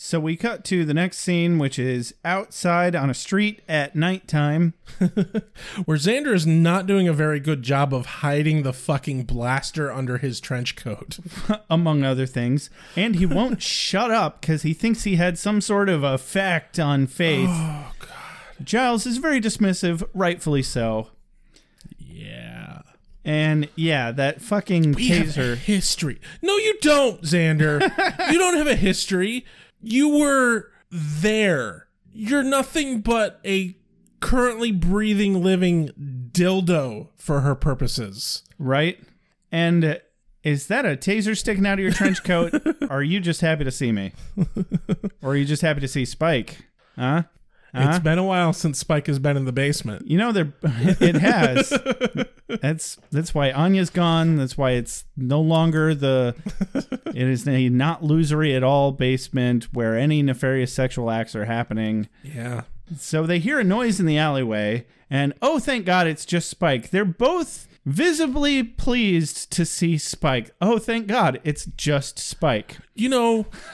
So 0.01 0.17
we 0.17 0.37
cut 0.37 0.63
to 0.63 0.85
the 0.85 0.93
next 0.93 1.17
scene, 1.17 1.59
which 1.59 1.77
is 1.77 2.13
outside 2.23 2.95
on 2.95 3.09
a 3.09 3.13
street 3.13 3.61
at 3.67 3.97
nighttime. 3.97 4.73
Where 4.97 5.97
Xander 5.97 6.33
is 6.33 6.47
not 6.47 6.87
doing 6.87 7.09
a 7.09 7.13
very 7.13 7.41
good 7.41 7.63
job 7.63 7.93
of 7.93 8.05
hiding 8.05 8.63
the 8.63 8.71
fucking 8.71 9.23
blaster 9.25 9.91
under 9.91 10.17
his 10.17 10.39
trench 10.39 10.77
coat. 10.77 11.19
among 11.69 12.05
other 12.05 12.25
things. 12.25 12.69
And 12.95 13.17
he 13.17 13.25
won't 13.25 13.61
shut 13.61 14.09
up 14.09 14.39
because 14.39 14.61
he 14.61 14.73
thinks 14.73 15.03
he 15.03 15.17
had 15.17 15.37
some 15.37 15.59
sort 15.59 15.89
of 15.89 16.01
effect 16.05 16.79
on 16.79 17.05
Faith. 17.05 17.49
Oh, 17.51 17.91
God. 17.99 18.63
Giles 18.63 19.05
is 19.05 19.17
very 19.17 19.41
dismissive, 19.41 20.07
rightfully 20.13 20.63
so. 20.63 21.09
Yeah. 21.97 22.83
And 23.25 23.67
yeah, 23.75 24.13
that 24.13 24.41
fucking 24.41 24.93
We 24.93 25.09
have 25.09 25.27
taser. 25.27 25.57
history. 25.57 26.21
No, 26.41 26.55
you 26.55 26.77
don't, 26.79 27.21
Xander. 27.21 27.81
you 28.31 28.39
don't 28.39 28.55
have 28.55 28.67
a 28.67 28.77
history. 28.77 29.45
You 29.81 30.17
were 30.17 30.71
there. 30.91 31.87
You're 32.11 32.43
nothing 32.43 33.01
but 33.01 33.39
a 33.45 33.75
currently 34.19 34.71
breathing, 34.71 35.43
living 35.43 35.89
dildo 36.31 37.09
for 37.15 37.41
her 37.41 37.55
purposes. 37.55 38.43
right? 38.57 38.99
And 39.51 39.85
uh, 39.85 39.95
is 40.43 40.67
that 40.67 40.85
a 40.85 40.95
taser 40.95 41.37
sticking 41.37 41.65
out 41.65 41.79
of 41.79 41.83
your 41.83 41.91
trench 41.91 42.23
coat? 42.23 42.53
are 42.89 43.03
you 43.03 43.19
just 43.19 43.41
happy 43.41 43.63
to 43.63 43.71
see 43.71 43.91
me? 43.91 44.13
or 45.21 45.31
are 45.31 45.35
you 45.35 45.45
just 45.45 45.61
happy 45.61 45.81
to 45.81 45.87
see 45.87 46.05
Spike? 46.05 46.65
Huh? 46.97 47.23
It's 47.73 47.97
Huh? 47.97 47.99
been 47.99 48.17
a 48.17 48.23
while 48.23 48.51
since 48.53 48.79
Spike 48.79 49.07
has 49.07 49.19
been 49.19 49.37
in 49.37 49.45
the 49.45 49.51
basement. 49.51 50.07
You 50.07 50.17
know, 50.17 50.31
there 50.31 50.53
it 50.63 51.15
has. 51.15 51.69
that's 52.61 52.97
that's 53.11 53.33
why 53.35 53.51
Anya's 53.51 53.89
gone. 53.91 54.37
That's 54.37 54.57
why 54.57 54.71
it's 54.71 55.05
no 55.15 55.39
longer 55.39 55.93
the. 55.93 56.35
It 57.05 57.27
is 57.27 57.47
a 57.47 57.69
not 57.69 58.01
losery 58.01 58.55
at 58.57 58.63
all 58.63 58.91
basement 58.91 59.65
where 59.73 59.95
any 59.97 60.21
nefarious 60.23 60.73
sexual 60.73 61.11
acts 61.11 61.35
are 61.35 61.45
happening. 61.45 62.09
Yeah. 62.23 62.63
So 62.97 63.25
they 63.27 63.37
hear 63.39 63.59
a 63.59 63.63
noise 63.63 63.99
in 63.99 64.07
the 64.07 64.17
alleyway, 64.17 64.87
and 65.11 65.33
oh, 65.43 65.59
thank 65.59 65.85
God, 65.85 66.07
it's 66.07 66.25
just 66.25 66.49
Spike. 66.49 66.89
They're 66.89 67.05
both 67.05 67.67
visibly 67.89 68.63
pleased 68.63 69.51
to 69.51 69.65
see 69.65 69.97
Spike. 69.97 70.51
Oh, 70.61 70.77
thank 70.77 71.07
God, 71.07 71.41
it's 71.43 71.65
just 71.65 72.19
Spike. 72.19 72.77
You 72.93 73.09
know, 73.09 73.47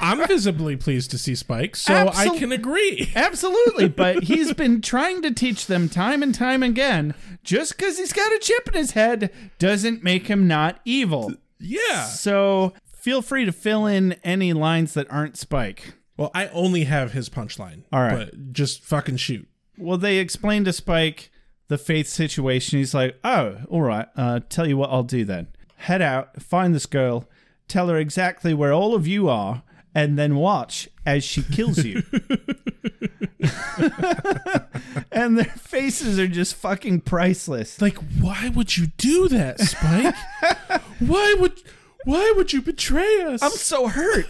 I'm 0.00 0.26
visibly 0.28 0.76
pleased 0.76 1.10
to 1.10 1.18
see 1.18 1.34
Spike, 1.34 1.74
so 1.74 2.10
I 2.14 2.28
can 2.38 2.52
agree. 2.52 3.10
Absolutely, 3.16 3.88
but 3.96 4.24
he's 4.24 4.54
been 4.54 4.80
trying 4.80 5.20
to 5.22 5.34
teach 5.34 5.66
them 5.66 5.88
time 5.88 6.22
and 6.22 6.34
time 6.34 6.62
again. 6.62 7.14
Just 7.42 7.76
because 7.76 7.98
he's 7.98 8.12
got 8.12 8.32
a 8.32 8.38
chip 8.38 8.68
in 8.68 8.74
his 8.74 8.92
head 8.92 9.30
doesn't 9.58 10.04
make 10.04 10.28
him 10.28 10.46
not 10.46 10.80
evil. 10.84 11.32
Yeah. 11.58 12.04
So 12.04 12.72
feel 12.94 13.20
free 13.20 13.44
to 13.44 13.52
fill 13.52 13.86
in 13.86 14.12
any 14.22 14.52
lines 14.52 14.94
that 14.94 15.10
aren't 15.10 15.36
Spike. 15.36 15.94
Well, 16.16 16.30
I 16.34 16.48
only 16.48 16.84
have 16.84 17.12
his 17.12 17.28
punchline. 17.28 17.82
All 17.92 18.00
right. 18.00 18.30
But 18.30 18.52
just 18.52 18.82
fucking 18.84 19.16
shoot. 19.16 19.48
Well, 19.76 19.98
they 19.98 20.16
explain 20.18 20.64
to 20.64 20.72
Spike 20.72 21.30
the 21.68 21.78
Faith 21.78 22.08
situation. 22.08 22.78
He's 22.78 22.94
like, 22.94 23.18
oh, 23.24 23.58
all 23.68 23.82
right, 23.82 24.08
uh, 24.16 24.40
tell 24.48 24.66
you 24.66 24.76
what 24.76 24.90
I'll 24.90 25.02
do 25.02 25.24
then. 25.24 25.48
Head 25.76 26.02
out, 26.02 26.42
find 26.42 26.74
this 26.74 26.86
girl, 26.86 27.28
tell 27.68 27.88
her 27.88 27.98
exactly 27.98 28.54
where 28.54 28.72
all 28.72 28.94
of 28.94 29.06
you 29.06 29.28
are, 29.28 29.62
and 29.94 30.18
then 30.18 30.36
watch 30.36 30.88
as 31.04 31.24
she 31.24 31.42
kills 31.42 31.84
you. 31.84 32.02
and 35.12 35.38
their 35.38 35.44
faces 35.44 36.18
are 36.18 36.26
just 36.26 36.54
fucking 36.54 37.00
priceless. 37.00 37.80
Like, 37.80 37.96
why 38.20 38.50
would 38.54 38.76
you 38.76 38.88
do 38.96 39.28
that, 39.28 39.60
Spike? 39.60 40.14
why 41.00 41.34
would 41.38 41.62
why 42.04 42.32
would 42.36 42.52
you 42.52 42.62
betray 42.62 43.22
us? 43.22 43.42
I'm 43.42 43.50
so 43.50 43.88
hurt. 43.88 44.26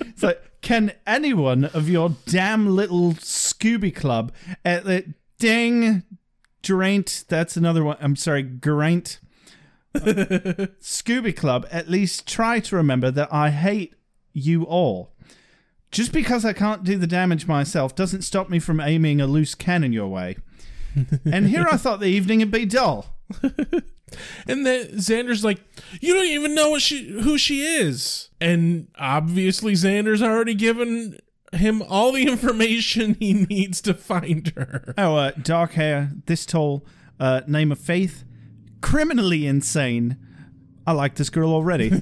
it's 0.00 0.22
like, 0.22 0.42
can 0.60 0.92
anyone 1.06 1.64
of 1.66 1.88
your 1.88 2.14
damn 2.26 2.76
little 2.76 3.12
Scooby 3.14 3.94
Club 3.94 4.32
at 4.64 4.84
the 4.84 5.14
dang 5.38 6.02
Geraint, 6.62 7.24
that's 7.28 7.56
another 7.56 7.84
one. 7.84 7.96
I'm 8.00 8.16
sorry, 8.16 8.42
Geraint. 8.42 9.20
Scooby 9.94 11.34
Club, 11.34 11.66
at 11.70 11.88
least 11.88 12.26
try 12.26 12.60
to 12.60 12.76
remember 12.76 13.10
that 13.10 13.32
I 13.32 13.50
hate 13.50 13.94
you 14.32 14.64
all. 14.64 15.14
Just 15.90 16.12
because 16.12 16.44
I 16.44 16.52
can't 16.52 16.84
do 16.84 16.98
the 16.98 17.06
damage 17.06 17.46
myself 17.46 17.94
doesn't 17.94 18.22
stop 18.22 18.50
me 18.50 18.58
from 18.58 18.80
aiming 18.80 19.20
a 19.20 19.26
loose 19.26 19.54
cannon 19.54 19.92
your 19.92 20.08
way. 20.08 20.36
and 21.24 21.46
here 21.48 21.66
I 21.70 21.76
thought 21.76 22.00
the 22.00 22.06
evening 22.06 22.40
would 22.40 22.50
be 22.50 22.66
dull. 22.66 23.16
And 24.46 24.64
then 24.64 24.86
Xander's 24.92 25.44
like, 25.44 25.60
"You 26.00 26.14
don't 26.14 26.26
even 26.26 26.54
know 26.54 26.70
what 26.70 26.82
she 26.82 27.08
who 27.08 27.36
she 27.36 27.60
is." 27.60 28.30
And 28.40 28.88
obviously 28.98 29.74
Xander's 29.74 30.22
already 30.22 30.54
given 30.54 31.18
him 31.52 31.82
all 31.82 32.12
the 32.12 32.26
information 32.28 33.16
he 33.18 33.32
needs 33.32 33.80
to 33.82 33.94
find 33.94 34.52
her. 34.56 34.94
Oh, 34.96 35.16
uh, 35.16 35.30
dark 35.42 35.72
hair, 35.72 36.12
this 36.26 36.46
tall, 36.46 36.86
uh, 37.18 37.42
name 37.46 37.72
of 37.72 37.78
faith, 37.78 38.24
criminally 38.80 39.46
insane. 39.46 40.16
I 40.86 40.92
like 40.92 41.16
this 41.16 41.30
girl 41.30 41.50
already. 41.50 41.90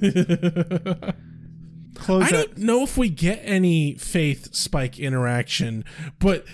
Close 1.95 2.25
I 2.25 2.31
don't 2.31 2.57
know 2.57 2.83
if 2.83 2.95
we 2.95 3.09
get 3.09 3.41
any 3.43 3.95
Faith 3.95 4.53
Spike 4.53 4.99
interaction, 4.99 5.83
but 6.19 6.45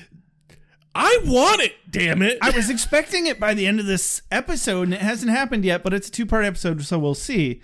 I 0.96 1.20
want 1.26 1.62
it, 1.62 1.74
damn 1.90 2.22
it. 2.22 2.38
I 2.42 2.52
was 2.52 2.70
expecting 2.70 3.28
it 3.28 3.40
by 3.40 3.54
the 3.54 3.68
end 3.68 3.80
of 3.80 3.86
this 3.86 4.22
episode, 4.32 4.84
and 4.84 4.94
it 4.94 5.02
hasn't 5.02 5.32
happened 5.32 5.66
yet, 5.66 5.84
but 5.84 5.94
it's 5.94 6.08
a 6.08 6.12
two 6.12 6.26
part 6.26 6.46
episode, 6.46 6.84
so 6.84 6.98
we'll 6.98 7.14
see. 7.14 7.62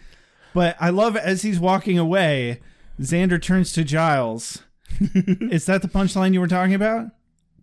But 0.54 0.76
I 0.80 0.90
love 0.90 1.16
as 1.16 1.44
he's 1.44 1.60
walking 1.60 1.98
away, 1.98 2.60
Xander 3.00 3.42
turns 3.42 3.72
to 3.74 3.84
Giles. 3.84 4.64
Is 5.52 5.66
that 5.66 5.82
the 5.82 5.88
punchline 5.88 6.34
you 6.34 6.40
were 6.40 6.48
talking 6.48 6.74
about? 6.74 7.08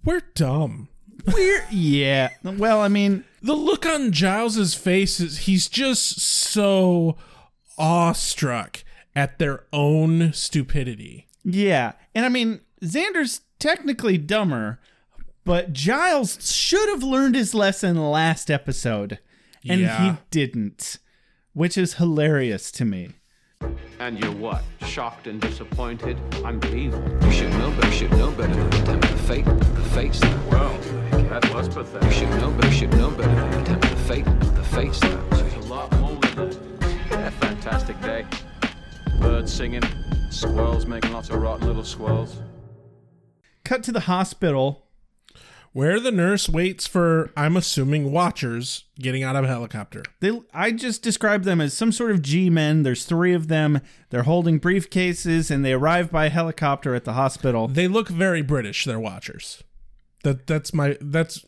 We're 0.04 0.22
dumb. 0.34 0.88
We're 1.32 1.64
yeah. 1.70 2.30
Well, 2.44 2.80
I 2.80 2.88
mean, 2.88 3.24
The 3.42 3.54
look 3.54 3.84
on 3.86 4.12
Giles's 4.12 4.74
face 4.74 5.18
is 5.20 5.38
he's 5.38 5.68
just 5.68 6.20
so 6.20 7.16
awestruck 7.76 8.84
at 9.14 9.38
their 9.38 9.64
own 9.72 10.32
stupidity. 10.32 11.26
yeah. 11.44 11.92
And 12.14 12.24
I 12.24 12.28
mean, 12.28 12.60
Xander's 12.82 13.40
technically 13.58 14.18
dumber, 14.18 14.78
but 15.44 15.72
Giles 15.72 16.38
should 16.54 16.88
have 16.88 17.02
learned 17.02 17.34
his 17.34 17.54
lesson 17.54 17.96
last 18.10 18.50
episode, 18.50 19.18
and 19.68 19.80
Yeah. 19.80 20.12
he 20.12 20.18
didn't, 20.30 20.98
which 21.52 21.76
is 21.78 21.94
hilarious 21.94 22.70
to 22.72 22.84
me. 22.84 23.10
And 23.98 24.18
you're 24.22 24.32
what? 24.32 24.62
Shocked 24.82 25.26
and 25.26 25.40
disappointed? 25.40 26.18
I'm 26.44 26.62
evil. 26.66 27.02
You 27.22 27.32
should 27.32 27.50
know 27.52 27.70
better. 27.70 27.86
You 27.86 27.92
should 27.92 28.11
know 28.12 28.30
better 28.30 28.52
than 28.52 28.66
attempt 28.66 28.84
to 28.84 28.84
tempt 28.84 29.09
the 29.09 29.16
fate, 29.16 29.44
the 29.44 29.90
face. 29.94 30.20
Well, 30.50 30.78
that 31.30 31.52
was 31.52 31.68
pathetic. 31.68 32.04
You 32.04 32.11
should 32.11 32.30
know 32.30 32.50
better. 32.50 32.68
You 32.68 32.74
should 32.74 32.92
know 32.92 33.11
better 33.11 33.34
than 33.34 33.62
attempt 33.62 33.66
to 33.66 33.88
tempt 33.88 33.88
the 33.88 33.96
fate, 33.96 34.24
the 34.24 34.62
face. 34.62 35.00
There's 35.00 35.54
a 35.54 35.68
lot 35.68 35.90
more 35.98 36.14
than 36.16 36.50
that. 36.50 36.59
Yeah, 37.11 37.30
fantastic 37.30 38.00
day. 38.02 38.26
Birds 39.20 39.52
singing, 39.52 39.82
squirrels 40.30 40.86
making 40.86 41.12
lots 41.12 41.30
of 41.30 41.40
rotten 41.40 41.66
little 41.66 41.84
squirrels. 41.84 42.42
Cut 43.64 43.82
to 43.84 43.92
the 43.92 44.00
hospital. 44.00 44.86
Where 45.76 46.00
the 46.00 46.10
nurse 46.10 46.48
waits 46.48 46.86
for, 46.86 47.30
I'm 47.36 47.54
assuming, 47.54 48.10
watchers 48.10 48.84
getting 48.98 49.22
out 49.22 49.36
of 49.36 49.44
a 49.44 49.48
helicopter. 49.48 50.04
They, 50.20 50.40
I 50.54 50.72
just 50.72 51.02
describe 51.02 51.42
them 51.42 51.60
as 51.60 51.74
some 51.74 51.92
sort 51.92 52.12
of 52.12 52.22
G-men. 52.22 52.82
There's 52.82 53.04
three 53.04 53.34
of 53.34 53.48
them. 53.48 53.82
They're 54.08 54.22
holding 54.22 54.58
briefcases, 54.58 55.50
and 55.50 55.62
they 55.62 55.74
arrive 55.74 56.10
by 56.10 56.30
helicopter 56.30 56.94
at 56.94 57.04
the 57.04 57.12
hospital. 57.12 57.68
They 57.68 57.88
look 57.88 58.08
very 58.08 58.40
British, 58.40 58.86
they're 58.86 58.98
watchers. 58.98 59.62
That 60.22 60.46
that's 60.46 60.72
my 60.72 60.96
that's 60.98 61.44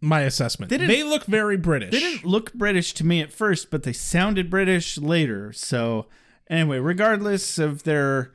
my 0.00 0.22
assessment. 0.22 0.70
They 0.70 0.78
They, 0.78 1.02
look 1.02 1.26
very 1.26 1.58
British. 1.58 1.90
They 1.90 2.00
didn't 2.00 2.24
look 2.24 2.54
British 2.54 2.94
to 2.94 3.04
me 3.04 3.20
at 3.20 3.34
first, 3.34 3.70
but 3.70 3.82
they 3.82 3.92
sounded 3.92 4.48
British 4.48 4.96
later. 4.96 5.52
So, 5.52 6.06
anyway, 6.48 6.78
regardless 6.78 7.58
of 7.58 7.82
their 7.82 8.32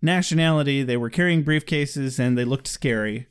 nationality, 0.00 0.82
they 0.82 0.96
were 0.96 1.10
carrying 1.10 1.44
briefcases 1.44 2.18
and 2.18 2.38
they 2.38 2.46
looked 2.46 2.68
scary. 2.68 3.26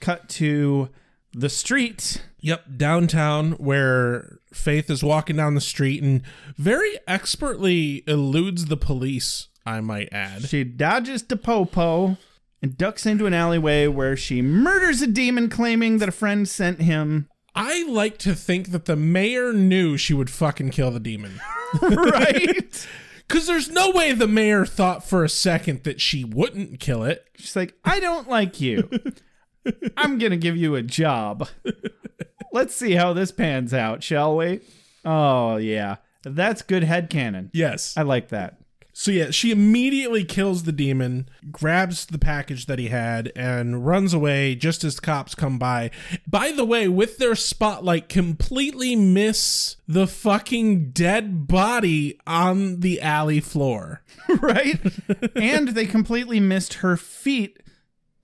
Cut 0.00 0.28
to 0.30 0.88
the 1.32 1.48
street. 1.48 2.22
Yep, 2.40 2.64
downtown 2.76 3.52
where 3.52 4.38
Faith 4.52 4.90
is 4.90 5.02
walking 5.02 5.36
down 5.36 5.54
the 5.54 5.60
street 5.60 6.02
and 6.02 6.22
very 6.56 6.98
expertly 7.06 8.04
eludes 8.06 8.66
the 8.66 8.76
police, 8.76 9.48
I 9.66 9.80
might 9.80 10.08
add. 10.12 10.48
She 10.48 10.64
dodges 10.64 11.22
to 11.24 11.36
Popo 11.36 12.16
and 12.62 12.76
ducks 12.76 13.06
into 13.06 13.26
an 13.26 13.34
alleyway 13.34 13.86
where 13.86 14.16
she 14.16 14.40
murders 14.42 15.02
a 15.02 15.06
demon 15.06 15.48
claiming 15.48 15.98
that 15.98 16.08
a 16.08 16.12
friend 16.12 16.48
sent 16.48 16.80
him. 16.80 17.28
I 17.54 17.84
like 17.88 18.18
to 18.18 18.34
think 18.34 18.70
that 18.70 18.84
the 18.84 18.96
mayor 18.96 19.52
knew 19.52 19.96
she 19.96 20.14
would 20.14 20.30
fucking 20.30 20.70
kill 20.70 20.90
the 20.90 21.00
demon. 21.00 21.40
right? 21.82 22.86
Cuz 23.28 23.46
there's 23.46 23.68
no 23.68 23.90
way 23.90 24.12
the 24.12 24.26
mayor 24.26 24.64
thought 24.64 25.06
for 25.06 25.22
a 25.22 25.28
second 25.28 25.84
that 25.84 26.00
she 26.00 26.24
wouldn't 26.24 26.80
kill 26.80 27.04
it. 27.04 27.24
She's 27.36 27.56
like, 27.56 27.74
I 27.84 28.00
don't 28.00 28.28
like 28.28 28.60
you. 28.60 28.88
I'm 29.96 30.18
going 30.18 30.30
to 30.30 30.36
give 30.36 30.56
you 30.56 30.74
a 30.74 30.82
job. 30.82 31.48
Let's 32.52 32.74
see 32.74 32.92
how 32.92 33.12
this 33.12 33.32
pans 33.32 33.74
out, 33.74 34.02
shall 34.02 34.36
we? 34.36 34.60
Oh, 35.04 35.56
yeah. 35.56 35.96
That's 36.22 36.62
good 36.62 36.84
head 36.84 37.10
headcanon. 37.10 37.50
Yes. 37.52 37.96
I 37.96 38.02
like 38.02 38.28
that. 38.28 38.58
So 38.98 39.12
yeah, 39.12 39.30
she 39.30 39.52
immediately 39.52 40.24
kills 40.24 40.64
the 40.64 40.72
demon, 40.72 41.28
grabs 41.52 42.04
the 42.06 42.18
package 42.18 42.66
that 42.66 42.80
he 42.80 42.88
had, 42.88 43.30
and 43.36 43.86
runs 43.86 44.12
away 44.12 44.56
just 44.56 44.82
as 44.82 44.96
the 44.96 45.02
cops 45.02 45.36
come 45.36 45.56
by. 45.56 45.92
By 46.26 46.50
the 46.50 46.64
way, 46.64 46.88
with 46.88 47.18
their 47.18 47.36
spotlight, 47.36 48.08
completely 48.08 48.96
miss 48.96 49.76
the 49.86 50.08
fucking 50.08 50.90
dead 50.90 51.46
body 51.46 52.18
on 52.26 52.80
the 52.80 53.00
alley 53.00 53.38
floor. 53.38 54.02
right? 54.40 54.80
and 55.36 55.68
they 55.68 55.86
completely 55.86 56.40
missed 56.40 56.74
her 56.74 56.96
feet 56.96 57.62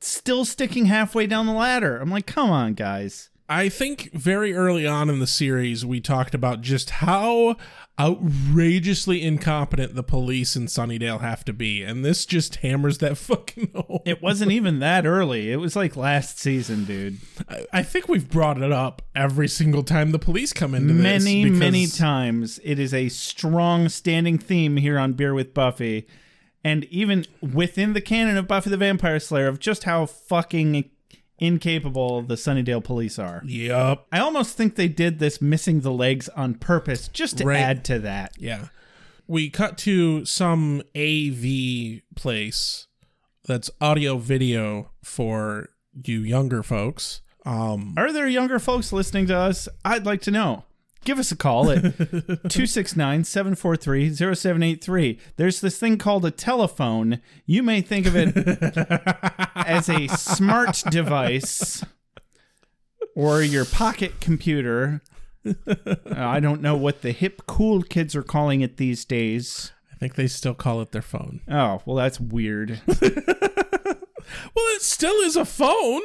still 0.07 0.45
sticking 0.45 0.87
halfway 0.87 1.27
down 1.27 1.47
the 1.47 1.53
ladder. 1.53 1.99
I'm 1.99 2.11
like, 2.11 2.27
come 2.27 2.51
on, 2.51 2.75
guys. 2.75 3.31
I 3.49 3.69
think 3.69 4.11
very 4.13 4.55
early 4.55 4.87
on 4.87 5.11
in 5.11 5.19
the 5.19 5.27
series, 5.27 5.85
we 5.85 6.01
talked 6.01 6.35
about 6.35 6.63
just 6.63 6.89
how 6.91 7.57
outrageously 8.01 9.23
incompetent 9.23 9.95
the 9.95 10.03
police 10.03 10.57
in 10.57 10.65
Sunnydale 10.67 11.21
have 11.21 11.45
to 11.45 11.53
be, 11.53 11.83
and 11.83 12.05
this 12.05 12.25
just 12.27 12.57
hammers 12.57 12.99
that 12.99 13.17
fucking 13.19 13.71
home. 13.75 14.01
It 14.07 14.23
wasn't 14.23 14.51
even 14.53 14.79
that 14.81 15.05
early. 15.07 15.53
It 15.53 15.57
was 15.57 15.77
like 15.77 15.95
last 15.95 16.39
season, 16.39 16.85
dude. 16.85 17.19
I- 17.49 17.67
I 17.73 17.83
think 17.83 18.09
we've 18.09 18.31
brought 18.31 18.63
it 18.63 18.73
up 18.73 19.03
every 19.15 19.49
single 19.49 19.83
time 19.83 20.13
the 20.13 20.19
police 20.19 20.53
come 20.53 20.75
into 20.75 20.95
this. 20.95 21.03
many, 21.03 21.45
many 21.51 21.87
times. 21.87 22.59
It 22.65 22.79
is 22.79 22.95
a 22.95 23.09
strong 23.11 23.89
standing 23.91 24.39
theme 24.39 24.77
here 24.79 24.99
on 24.99 25.13
Beer 25.13 25.35
with 25.35 25.53
Buffy. 25.55 26.07
And 26.65 26.85
even 26.85 27.27
within 27.43 27.93
the 27.93 28.01
canon 28.01 28.37
of 28.39 28.49
Buffy 28.49 28.71
the 28.71 28.77
Vampire 28.79 29.21
Slayer, 29.21 29.47
of 29.49 29.59
just 29.61 29.85
how 29.85 30.07
fucking 30.07 30.89
incapable 31.39 32.23
the 32.23 32.37
Sunnydale 32.37 32.83
police 32.83 33.19
are. 33.19 33.43
Yep. 33.45 34.07
I 34.13 34.19
almost 34.21 34.57
think 34.57 34.77
they 34.77 34.89
did 34.89 35.19
this 35.19 35.43
missing 35.43 35.81
the 35.81 35.93
legs 35.93 36.29
on 36.31 36.55
purpose 36.55 37.09
just 37.09 37.39
to 37.39 37.45
Right. 37.45 37.59
add 37.61 37.85
to 37.87 37.99
that. 38.01 38.33
Yeah. 38.39 38.69
We 39.27 39.51
cut 39.51 39.77
to 39.79 40.25
some 40.25 40.83
AV 40.97 42.03
place 42.15 42.87
that's 43.47 43.71
audio 43.81 44.17
video 44.19 44.91
for 45.03 45.69
you 46.05 46.21
younger 46.21 46.63
folks. 46.63 47.21
Um, 47.45 47.95
Are 47.99 48.13
there 48.13 48.27
younger 48.29 48.59
folks 48.59 48.93
listening 48.93 49.27
to 49.27 49.37
us? 49.37 49.69
I'd 49.85 50.07
like 50.07 50.23
to 50.23 50.31
know. 50.31 50.65
Give 51.05 51.19
us 51.19 51.31
a 51.31 51.37
call 51.37 51.71
at 51.71 51.83
269 51.99 53.25
743 53.25 54.15
0783. 54.15 55.19
There's 55.37 55.61
this 55.61 55.79
thing 55.79 55.99
called 55.99 56.25
a 56.25 56.31
telephone. 56.31 57.21
You 57.47 57.63
may 57.63 57.81
think 57.81 58.07
of 58.07 58.17
it 58.17 58.35
as 59.55 59.89
a 59.89 60.07
smart 60.09 60.83
device 60.91 61.85
or 63.15 63.43
your 63.43 63.65
pocket 63.65 64.21
computer. 64.21 65.03
Uh, 65.47 65.75
I 66.09 66.41
don't 66.41 66.63
know 66.63 66.77
what 66.77 67.03
the 67.03 67.13
hip, 67.13 67.43
cool 67.47 67.83
kids 67.83 68.17
are 68.17 68.23
calling 68.23 68.63
it 68.63 68.79
these 68.79 69.05
days. 69.05 69.73
I 69.93 69.97
think 69.97 70.15
they 70.15 70.27
still 70.27 70.55
call 70.55 70.81
it 70.81 70.93
their 70.93 71.03
phone. 71.03 71.43
Oh, 71.49 71.83
well, 71.85 71.97
that's 71.97 72.19
weird. 72.19 72.81
Well, 74.55 74.65
it 74.75 74.83
still 74.83 75.17
is 75.21 75.37
a 75.37 75.45
phone. 75.45 76.01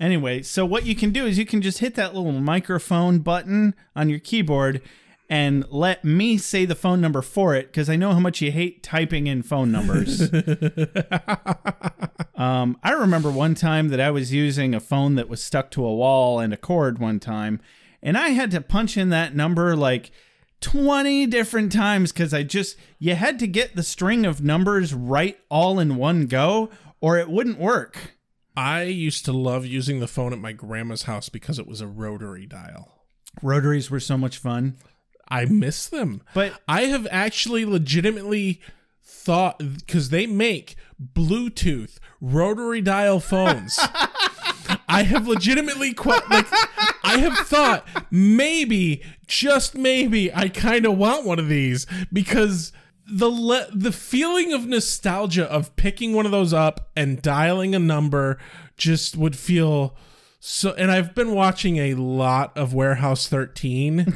Anyway, 0.00 0.42
so 0.42 0.64
what 0.64 0.86
you 0.86 0.96
can 0.96 1.12
do 1.12 1.26
is 1.26 1.38
you 1.38 1.44
can 1.44 1.60
just 1.60 1.78
hit 1.78 1.94
that 1.94 2.14
little 2.14 2.32
microphone 2.32 3.18
button 3.18 3.74
on 3.94 4.08
your 4.08 4.18
keyboard 4.18 4.80
and 5.28 5.64
let 5.70 6.04
me 6.04 6.36
say 6.38 6.64
the 6.64 6.74
phone 6.74 7.00
number 7.00 7.22
for 7.22 7.54
it 7.54 7.68
because 7.68 7.88
I 7.88 7.94
know 7.94 8.12
how 8.12 8.18
much 8.18 8.40
you 8.40 8.50
hate 8.50 8.82
typing 8.82 9.28
in 9.28 9.42
phone 9.42 9.70
numbers. 9.70 10.22
um, 12.34 12.76
I 12.82 12.90
remember 12.92 13.30
one 13.30 13.54
time 13.54 13.88
that 13.90 14.00
I 14.00 14.10
was 14.10 14.32
using 14.32 14.74
a 14.74 14.80
phone 14.80 15.14
that 15.14 15.28
was 15.28 15.40
stuck 15.40 15.70
to 15.72 15.84
a 15.84 15.94
wall 15.94 16.40
and 16.40 16.52
a 16.52 16.56
cord 16.56 16.98
one 16.98 17.20
time, 17.20 17.60
and 18.02 18.18
I 18.18 18.30
had 18.30 18.50
to 18.50 18.60
punch 18.60 18.96
in 18.96 19.10
that 19.10 19.36
number 19.36 19.76
like 19.76 20.10
20 20.62 21.26
different 21.26 21.70
times 21.70 22.10
because 22.10 22.34
I 22.34 22.42
just, 22.42 22.76
you 22.98 23.14
had 23.14 23.38
to 23.38 23.46
get 23.46 23.76
the 23.76 23.84
string 23.84 24.26
of 24.26 24.42
numbers 24.42 24.92
right 24.92 25.38
all 25.48 25.78
in 25.78 25.94
one 25.96 26.26
go 26.26 26.70
or 27.00 27.18
it 27.18 27.30
wouldn't 27.30 27.60
work. 27.60 28.16
I 28.60 28.82
used 28.82 29.24
to 29.24 29.32
love 29.32 29.64
using 29.64 30.00
the 30.00 30.06
phone 30.06 30.34
at 30.34 30.38
my 30.38 30.52
grandma's 30.52 31.04
house 31.04 31.30
because 31.30 31.58
it 31.58 31.66
was 31.66 31.80
a 31.80 31.86
rotary 31.86 32.44
dial. 32.44 33.06
Rotaries 33.42 33.90
were 33.90 34.00
so 34.00 34.18
much 34.18 34.36
fun. 34.36 34.76
I 35.30 35.46
miss 35.46 35.88
them. 35.88 36.20
But- 36.34 36.60
I 36.68 36.82
have 36.82 37.08
actually 37.10 37.64
legitimately 37.64 38.60
thought 39.02 39.58
because 39.60 40.10
they 40.10 40.26
make 40.26 40.76
Bluetooth 41.02 41.96
rotary 42.20 42.82
dial 42.82 43.18
phones. 43.18 43.78
I 44.88 45.04
have 45.04 45.26
legitimately 45.26 45.94
que- 45.94 46.20
like 46.28 46.46
I 47.02 47.16
have 47.16 47.38
thought 47.46 47.86
maybe, 48.10 49.02
just 49.26 49.74
maybe, 49.74 50.30
I 50.34 50.50
kind 50.50 50.84
of 50.84 50.98
want 50.98 51.24
one 51.24 51.38
of 51.38 51.48
these 51.48 51.86
because 52.12 52.72
the 53.10 53.28
le- 53.28 53.68
the 53.74 53.92
feeling 53.92 54.52
of 54.52 54.66
nostalgia 54.66 55.50
of 55.50 55.74
picking 55.76 56.12
one 56.12 56.26
of 56.26 56.32
those 56.32 56.52
up 56.52 56.90
and 56.96 57.20
dialing 57.22 57.74
a 57.74 57.78
number 57.78 58.38
just 58.76 59.16
would 59.16 59.36
feel 59.36 59.96
so. 60.38 60.72
And 60.72 60.90
I've 60.90 61.14
been 61.14 61.34
watching 61.34 61.76
a 61.78 61.94
lot 61.94 62.56
of 62.56 62.72
Warehouse 62.74 63.28
13, 63.28 64.14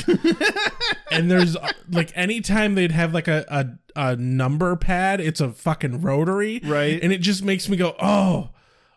and 1.10 1.30
there's 1.30 1.56
like 1.90 2.12
anytime 2.14 2.74
they'd 2.74 2.92
have 2.92 3.12
like 3.12 3.28
a, 3.28 3.44
a 3.48 3.66
a 4.12 4.16
number 4.16 4.74
pad, 4.76 5.20
it's 5.20 5.40
a 5.40 5.50
fucking 5.50 6.00
rotary, 6.00 6.60
Right. 6.64 7.00
And 7.02 7.12
it 7.12 7.18
just 7.18 7.44
makes 7.44 7.68
me 7.68 7.76
go, 7.76 7.94
oh, 8.00 8.50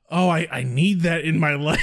oh, 0.10 0.30
I 0.30 0.48
I 0.52 0.64
need 0.64 1.02
that 1.02 1.22
in 1.24 1.40
my 1.40 1.56
life. 1.56 1.82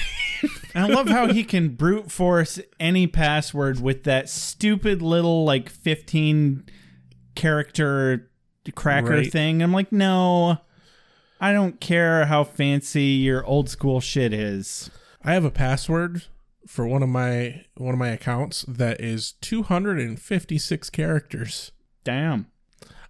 I 0.75 0.87
love 0.89 1.09
how 1.09 1.33
he 1.33 1.45
can 1.45 1.71
brute 1.71 2.11
force 2.11 2.59
any 2.81 3.07
password 3.07 3.81
with 3.81 4.05
that 4.05 4.29
stupid 4.29 5.01
little 5.01 5.45
like 5.45 5.69
15 5.71 6.65
character 7.35 8.31
cracker 8.75 9.11
Right. 9.11 9.31
thing. 9.33 9.63
I'm 9.63 9.73
like, 9.73 9.93
no, 9.93 10.59
I 11.41 11.53
don't 11.53 11.81
care 11.81 12.27
how 12.27 12.45
fancy 12.45 13.03
your 13.05 13.45
old 13.45 13.69
school 13.69 14.01
shit 14.01 14.33
is. 14.33 14.91
I 15.23 15.33
have 15.35 15.45
a 15.45 15.51
password 15.51 16.25
for 16.67 16.87
one 16.87 17.03
of 17.03 17.09
my 17.09 17.65
one 17.77 17.93
of 17.95 17.99
my 17.99 18.09
accounts 18.09 18.65
that 18.69 19.01
is 19.01 19.33
256 19.43 20.91
characters. 20.91 21.73
Damn. 22.05 22.47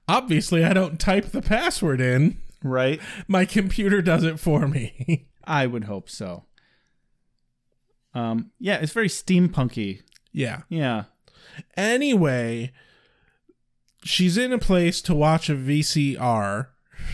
Obviously, 0.09 0.65
I 0.65 0.73
don't 0.73 0.99
type 1.01 1.27
the 1.27 1.43
password 1.43 2.01
in. 2.01 2.39
Right? 2.63 3.01
My 3.29 3.45
computer 3.45 4.03
does 4.03 4.25
it 4.25 4.41
for 4.41 4.67
me. 4.69 5.27
I 5.45 5.67
would 5.67 5.85
hope 5.85 6.09
so. 6.11 6.45
Um, 8.15 8.51
yeah, 8.59 8.77
it's 8.77 8.93
very 8.93 9.09
steampunky. 9.09 10.03
yeah. 10.33 10.63
Yeah. 10.69 11.05
Anyway, 11.77 12.73
she's 14.05 14.37
in 14.39 14.53
a 14.53 14.59
place 14.59 15.01
to 15.03 15.15
watch 15.15 15.49
a 15.51 15.55
VCR. 15.55 16.69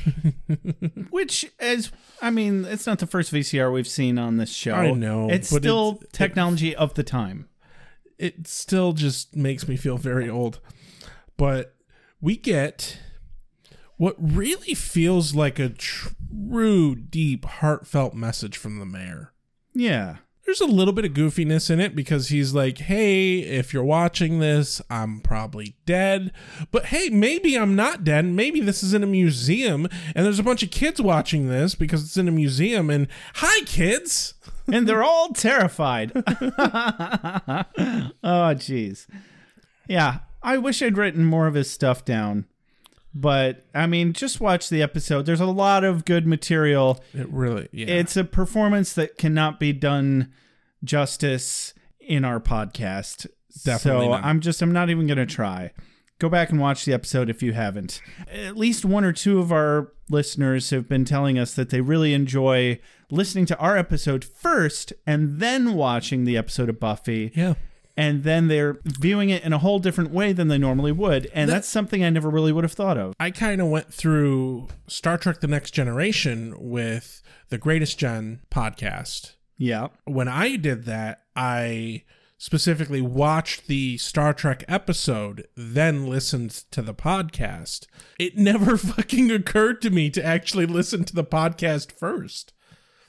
Which 1.11 1.51
is, 1.59 1.91
I 2.23 2.31
mean, 2.31 2.65
it's 2.65 2.87
not 2.87 2.99
the 2.99 3.07
first 3.07 3.33
VCR 3.33 3.73
we've 3.73 3.89
seen 3.89 4.19
on 4.19 4.37
this 4.37 4.53
show. 4.53 4.75
I 4.75 4.91
know, 4.93 5.29
It's 5.31 5.51
but 5.53 5.63
still 5.63 5.99
it's- 6.03 6.09
technology 6.13 6.75
of 6.77 6.95
the 6.95 7.03
time. 7.03 7.49
It 8.19 8.47
still 8.47 8.93
just 8.93 9.35
makes 9.35 9.67
me 9.67 9.77
feel 9.77 9.97
very 9.97 10.29
old. 10.29 10.61
But 11.39 11.75
we 12.21 12.37
get 12.37 12.99
what 13.97 14.15
really 14.19 14.75
feels 14.75 15.35
like 15.35 15.59
a 15.59 15.71
true, 15.71 16.95
deep, 16.95 17.47
heartfelt 17.47 18.13
message 18.15 18.59
from 18.59 18.79
the 18.79 18.85
mayor. 18.85 19.33
Yeah. 19.75 20.17
There's 20.51 20.61
a 20.61 20.67
little 20.67 20.93
bit 20.93 21.05
of 21.05 21.13
goofiness 21.13 21.71
in 21.71 21.79
it 21.79 21.95
because 21.95 22.27
he's 22.27 22.53
like, 22.53 22.79
hey, 22.79 23.39
if 23.39 23.73
you're 23.73 23.85
watching 23.85 24.41
this, 24.41 24.83
I'm 24.91 25.21
probably 25.21 25.77
dead. 25.87 26.33
But 26.73 26.87
hey, 26.87 27.09
maybe 27.09 27.57
I'm 27.57 27.77
not 27.77 28.03
dead. 28.03 28.25
Maybe 28.25 28.61
this 28.61 28.83
is 28.83 28.93
in 28.93 29.05
a 29.05 29.07
museum 29.07 29.87
and 30.13 30.27
there's 30.27 30.41
a 30.41 30.43
bunch 30.43 30.65
of 30.65 30.73
kids 30.73 31.01
watching 31.01 31.49
this 31.49 31.77
because 31.77 32.03
it's 32.03 32.17
in 32.17 32.27
a 32.27 32.33
museum. 32.33 32.91
And 32.91 33.07
hi, 33.35 33.65
kids. 33.65 34.35
and 34.67 34.89
they're 34.89 35.05
all 35.05 35.29
terrified. 35.29 36.11
oh, 36.17 36.23
jeez. 38.25 39.07
Yeah, 39.87 40.19
I 40.43 40.59
wish 40.59 40.83
I'd 40.83 40.99
written 40.99 41.25
more 41.25 41.47
of 41.47 41.55
his 41.55 41.71
stuff 41.71 42.05
down. 42.05 42.47
But 43.13 43.67
I 43.75 43.87
mean, 43.87 44.13
just 44.13 44.41
watch 44.41 44.69
the 44.69 44.83
episode. 44.83 45.27
There's 45.27 45.41
a 45.41 45.47
lot 45.47 45.83
of 45.85 46.05
good 46.05 46.27
material. 46.27 47.03
It 47.13 47.29
really, 47.31 47.69
yeah. 47.73 47.87
It's 47.89 48.17
a 48.17 48.25
performance 48.25 48.93
that 48.93 49.19
cannot 49.19 49.59
be 49.59 49.73
done 49.73 50.33
justice 50.85 51.75
in 52.01 52.25
our 52.25 52.41
podcast. 52.41 53.27
Definitely 53.65 54.07
So 54.07 54.11
not. 54.13 54.25
I'm 54.25 54.41
just 54.41 54.63
I'm 54.63 54.73
not 54.73 54.91
even 54.91 55.07
going 55.07 55.19
to 55.19 55.27
try. 55.27 55.73
Go 56.19 56.29
back 56.29 56.51
and 56.51 56.61
watch 56.61 56.85
the 56.85 56.93
episode 56.93 57.31
if 57.31 57.43
you 57.43 57.53
haven't. 57.53 58.01
At 58.31 58.57
least 58.57 58.85
one 58.85 59.05
or 59.05 59.13
two 59.13 59.39
of 59.39 59.51
our 59.51 59.93
listeners 60.11 60.69
have 60.71 60.87
been 60.89 61.05
telling 61.05 61.39
us 61.39 61.55
that 61.55 61.71
they 61.71 61.81
really 61.81 62.13
enjoy 62.13 62.79
listening 63.11 63.47
to 63.47 63.57
our 63.59 63.77
episode 63.77 64.23
first 64.25 64.93
and 65.07 65.41
then 65.41 65.75
watching 65.75 66.25
the 66.25 66.37
episode 66.37 66.69
of 66.69 66.79
Buffy. 66.79 67.33
yeah. 67.35 67.55
And 68.01 68.23
then 68.25 68.49
they're 68.49 68.79
viewing 68.85 69.31
it 69.31 69.45
in 69.45 69.53
a 69.53 69.59
whole 69.59 69.79
different 69.79 70.11
way 70.11 70.33
than 70.33 70.49
they 70.49 70.57
normally 70.59 70.93
would. 70.93 71.31
And 71.35 71.51
that's 71.51 71.69
something 71.69 72.03
I 72.03 72.11
never 72.11 72.31
really 72.31 72.53
would 72.53 72.65
have 72.65 72.73
thought 72.73 72.97
of. 72.97 73.15
I 73.21 73.31
kind 73.31 73.61
of 73.61 73.69
went 73.69 73.93
through 73.93 74.69
Star 74.87 75.19
Trek 75.19 75.41
The 75.41 75.47
Next 75.47 75.73
Generation 75.73 76.55
with 76.59 77.23
the 77.51 77.59
Greatest 77.59 77.99
Gen 77.99 78.41
podcast. 78.51 79.35
Yeah. 79.59 79.89
when 80.05 80.29
I 80.29 80.57
did 80.57 80.85
that, 80.87 81.25
I 81.37 82.05
specifically 82.39 83.03
watched 83.03 83.67
the 83.67 83.99
Star 83.99 84.33
Trek 84.33 84.65
episode, 84.67 85.47
then 85.55 86.07
listened 86.07 86.51
to 86.71 86.81
the 86.81 86.95
podcast. 86.95 87.87
It 88.19 88.39
never 88.39 88.79
fucking 88.79 89.31
occurred 89.31 89.83
to 89.83 89.91
me 89.91 90.09
to 90.09 90.25
actually 90.25 90.65
listen 90.65 91.05
to 91.05 91.15
the 91.15 91.25
podcast 91.25 91.93
first. 91.93 92.55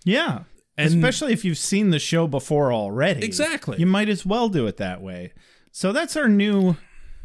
Yeah. 0.04 0.44
And- 0.78 0.88
Especially 0.88 1.34
if 1.34 1.44
you've 1.46 1.58
seen 1.58 1.90
the 1.90 2.00
show 2.00 2.28
before 2.28 2.72
already. 2.74 3.26
Exactly. 3.26 3.78
You 3.78 3.86
might 3.86 4.10
as 4.10 4.26
well 4.26 4.50
do 4.50 4.68
it 4.68 4.78
that 4.78 5.02
way. 5.02 5.34
So 5.72 5.92
that's 5.92 6.16
our 6.18 6.28
new 6.30 6.76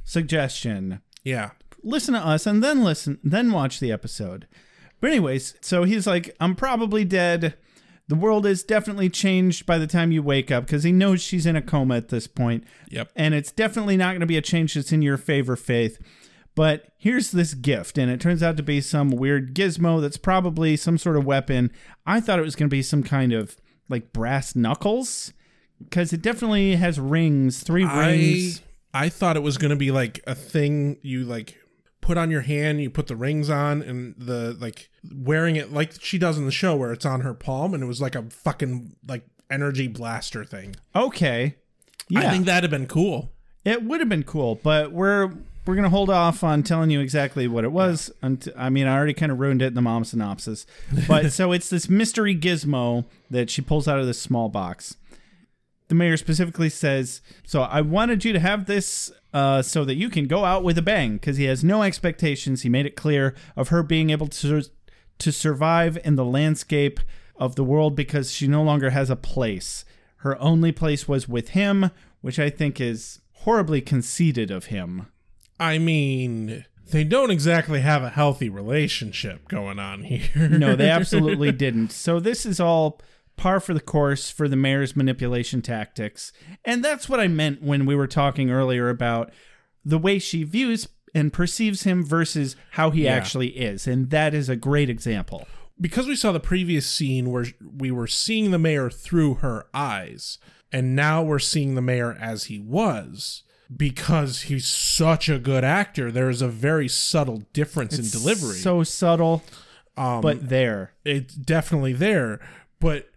suggestion. 0.04 1.00
Yeah. 1.24 1.50
Listen 1.82 2.14
to 2.14 2.20
us 2.20 2.46
and 2.46 2.62
then 2.62 2.82
listen, 2.82 3.18
then 3.22 3.52
watch 3.52 3.80
the 3.80 3.92
episode. 3.92 4.46
But, 5.00 5.10
anyways, 5.10 5.54
so 5.60 5.84
he's 5.84 6.06
like, 6.06 6.34
I'm 6.40 6.54
probably 6.56 7.04
dead. 7.04 7.54
The 8.08 8.14
world 8.14 8.46
is 8.46 8.62
definitely 8.62 9.10
changed 9.10 9.66
by 9.66 9.78
the 9.78 9.86
time 9.86 10.10
you 10.12 10.22
wake 10.22 10.50
up 10.50 10.64
because 10.64 10.84
he 10.84 10.92
knows 10.92 11.20
she's 11.20 11.44
in 11.44 11.54
a 11.56 11.60
coma 11.62 11.96
at 11.96 12.08
this 12.08 12.26
point. 12.26 12.64
Yep. 12.88 13.10
And 13.14 13.34
it's 13.34 13.52
definitely 13.52 13.96
not 13.96 14.12
going 14.12 14.20
to 14.20 14.26
be 14.26 14.36
a 14.38 14.42
change 14.42 14.74
that's 14.74 14.92
in 14.92 15.02
your 15.02 15.16
favor, 15.18 15.54
Faith. 15.56 15.98
But 16.56 16.86
here's 16.96 17.30
this 17.30 17.54
gift, 17.54 17.98
and 17.98 18.10
it 18.10 18.18
turns 18.18 18.42
out 18.42 18.56
to 18.56 18.62
be 18.62 18.80
some 18.80 19.10
weird 19.10 19.54
gizmo 19.54 20.00
that's 20.00 20.16
probably 20.16 20.74
some 20.76 20.96
sort 20.96 21.16
of 21.16 21.24
weapon. 21.26 21.70
I 22.06 22.18
thought 22.18 22.38
it 22.38 22.42
was 22.42 22.56
going 22.56 22.68
to 22.68 22.74
be 22.74 22.82
some 22.82 23.02
kind 23.02 23.32
of 23.32 23.56
like 23.90 24.12
brass 24.12 24.56
knuckles 24.56 25.34
because 25.84 26.14
it 26.14 26.22
definitely 26.22 26.76
has 26.76 26.98
rings, 26.98 27.62
three 27.62 27.84
I 27.84 28.08
rings. 28.08 28.62
I 28.94 29.10
thought 29.10 29.36
it 29.36 29.42
was 29.42 29.58
going 29.58 29.70
to 29.70 29.76
be 29.76 29.90
like 29.90 30.20
a 30.26 30.34
thing 30.34 30.96
you 31.02 31.24
like 31.24 31.58
put 32.00 32.16
on 32.16 32.30
your 32.30 32.40
hand, 32.40 32.80
you 32.80 32.88
put 32.88 33.08
the 33.08 33.16
rings 33.16 33.50
on 33.50 33.82
and 33.82 34.14
the 34.16 34.56
like 34.58 34.88
wearing 35.14 35.56
it 35.56 35.72
like 35.72 36.00
she 36.00 36.16
does 36.16 36.38
in 36.38 36.46
the 36.46 36.50
show 36.50 36.74
where 36.74 36.90
it's 36.90 37.04
on 37.04 37.20
her 37.20 37.34
palm 37.34 37.74
and 37.74 37.82
it 37.82 37.86
was 37.86 38.00
like 38.00 38.14
a 38.14 38.22
fucking 38.30 38.96
like 39.06 39.26
energy 39.50 39.88
blaster 39.88 40.42
thing. 40.42 40.74
Okay. 40.94 41.56
Yeah. 42.08 42.20
I 42.20 42.30
think 42.30 42.46
that'd 42.46 42.64
have 42.64 42.70
been 42.70 42.88
cool. 42.88 43.32
It 43.64 43.82
would 43.82 44.00
have 44.00 44.08
been 44.08 44.22
cool, 44.22 44.54
but 44.54 44.92
we're 44.92 45.32
we're 45.66 45.74
gonna 45.74 45.90
hold 45.90 46.10
off 46.10 46.44
on 46.44 46.62
telling 46.62 46.90
you 46.90 47.00
exactly 47.00 47.48
what 47.48 47.64
it 47.64 47.72
was. 47.72 48.10
Unt- 48.22 48.48
I 48.56 48.70
mean, 48.70 48.86
I 48.86 48.96
already 48.96 49.14
kind 49.14 49.32
of 49.32 49.40
ruined 49.40 49.62
it 49.62 49.66
in 49.66 49.74
the 49.74 49.82
mom 49.82 50.04
synopsis. 50.04 50.66
But 51.08 51.32
so 51.32 51.52
it's 51.52 51.70
this 51.70 51.88
mystery 51.88 52.36
gizmo 52.36 53.04
that 53.30 53.50
she 53.50 53.62
pulls 53.62 53.88
out 53.88 53.98
of 53.98 54.06
this 54.06 54.20
small 54.20 54.48
box. 54.48 54.96
The 55.88 55.94
mayor 55.94 56.16
specifically 56.16 56.68
says, 56.68 57.20
"So 57.44 57.62
I 57.62 57.80
wanted 57.80 58.24
you 58.24 58.32
to 58.32 58.40
have 58.40 58.66
this 58.66 59.12
uh, 59.32 59.62
so 59.62 59.84
that 59.84 59.94
you 59.94 60.08
can 60.08 60.26
go 60.26 60.44
out 60.44 60.64
with 60.64 60.78
a 60.78 60.82
bang." 60.82 61.14
Because 61.14 61.36
he 61.36 61.44
has 61.44 61.62
no 61.62 61.82
expectations. 61.82 62.62
He 62.62 62.68
made 62.68 62.86
it 62.86 62.96
clear 62.96 63.34
of 63.56 63.68
her 63.68 63.82
being 63.82 64.10
able 64.10 64.28
to 64.28 64.62
to 65.18 65.32
survive 65.32 65.98
in 66.04 66.16
the 66.16 66.24
landscape 66.24 67.00
of 67.36 67.56
the 67.56 67.64
world 67.64 67.94
because 67.94 68.32
she 68.32 68.46
no 68.46 68.62
longer 68.62 68.90
has 68.90 69.10
a 69.10 69.16
place. 69.16 69.84
Her 70.18 70.40
only 70.40 70.72
place 70.72 71.06
was 71.06 71.28
with 71.28 71.50
him, 71.50 71.90
which 72.20 72.38
I 72.38 72.50
think 72.50 72.80
is 72.80 73.20
horribly 73.32 73.80
conceited 73.80 74.50
of 74.50 74.66
him. 74.66 75.06
I 75.58 75.78
mean, 75.78 76.64
they 76.90 77.04
don't 77.04 77.30
exactly 77.30 77.80
have 77.80 78.02
a 78.02 78.10
healthy 78.10 78.48
relationship 78.48 79.48
going 79.48 79.78
on 79.78 80.02
here. 80.04 80.48
No, 80.48 80.76
they 80.76 80.90
absolutely 81.00 81.52
didn't. 81.52 81.92
So 81.92 82.20
this 82.20 82.44
is 82.46 82.60
all 82.60 83.00
par 83.36 83.60
for 83.60 83.74
the 83.74 83.80
course 83.80 84.30
for 84.30 84.48
the 84.48 84.56
mayor's 84.56 84.96
manipulation 84.96 85.62
tactics. 85.62 86.32
And 86.64 86.84
that's 86.84 87.08
what 87.08 87.20
I 87.20 87.28
meant 87.28 87.62
when 87.62 87.84
we 87.86 87.94
were 87.94 88.06
talking 88.06 88.50
earlier 88.50 88.88
about 88.88 89.30
the 89.84 89.98
way 89.98 90.18
she 90.18 90.42
views 90.42 90.88
and 91.14 91.32
perceives 91.32 91.84
him 91.84 92.04
versus 92.04 92.56
how 92.72 92.90
he 92.90 93.04
Yeah. 93.04 93.14
actually 93.14 93.48
is. 93.48 93.86
And 93.86 94.10
that 94.10 94.34
is 94.34 94.48
a 94.48 94.56
great 94.56 94.90
example. 94.90 95.46
because 95.78 96.06
we 96.06 96.16
saw 96.16 96.32
the 96.32 96.40
previous 96.40 96.86
scene 96.86 97.30
where 97.30 97.44
we 97.60 97.90
were 97.90 98.06
seeing 98.06 98.50
the 98.50 98.58
mayor 98.58 98.88
through 98.88 99.34
her 99.34 99.66
eyes, 99.74 100.38
and 100.72 100.96
now 100.96 101.22
we're 101.22 101.38
seeing 101.38 101.74
the 101.74 101.82
mayor 101.82 102.16
as 102.18 102.44
he 102.44 102.58
was. 102.58 103.42
Because 103.74 104.42
he's 104.42 104.66
such 104.66 105.28
a 105.28 105.38
good 105.38 105.64
actor, 105.64 106.12
there 106.12 106.30
is 106.30 106.40
a 106.40 106.48
very 106.48 106.88
subtle 106.88 107.42
difference 107.52 107.98
in 107.98 108.08
delivery. 108.08 108.56
So 108.56 108.84
subtle, 108.84 109.42
um, 109.96 110.20
but 110.20 110.48
there. 110.48 110.92
it's 111.04 111.34
definitely 111.34 111.92
there. 111.92 112.40
But 112.78 113.10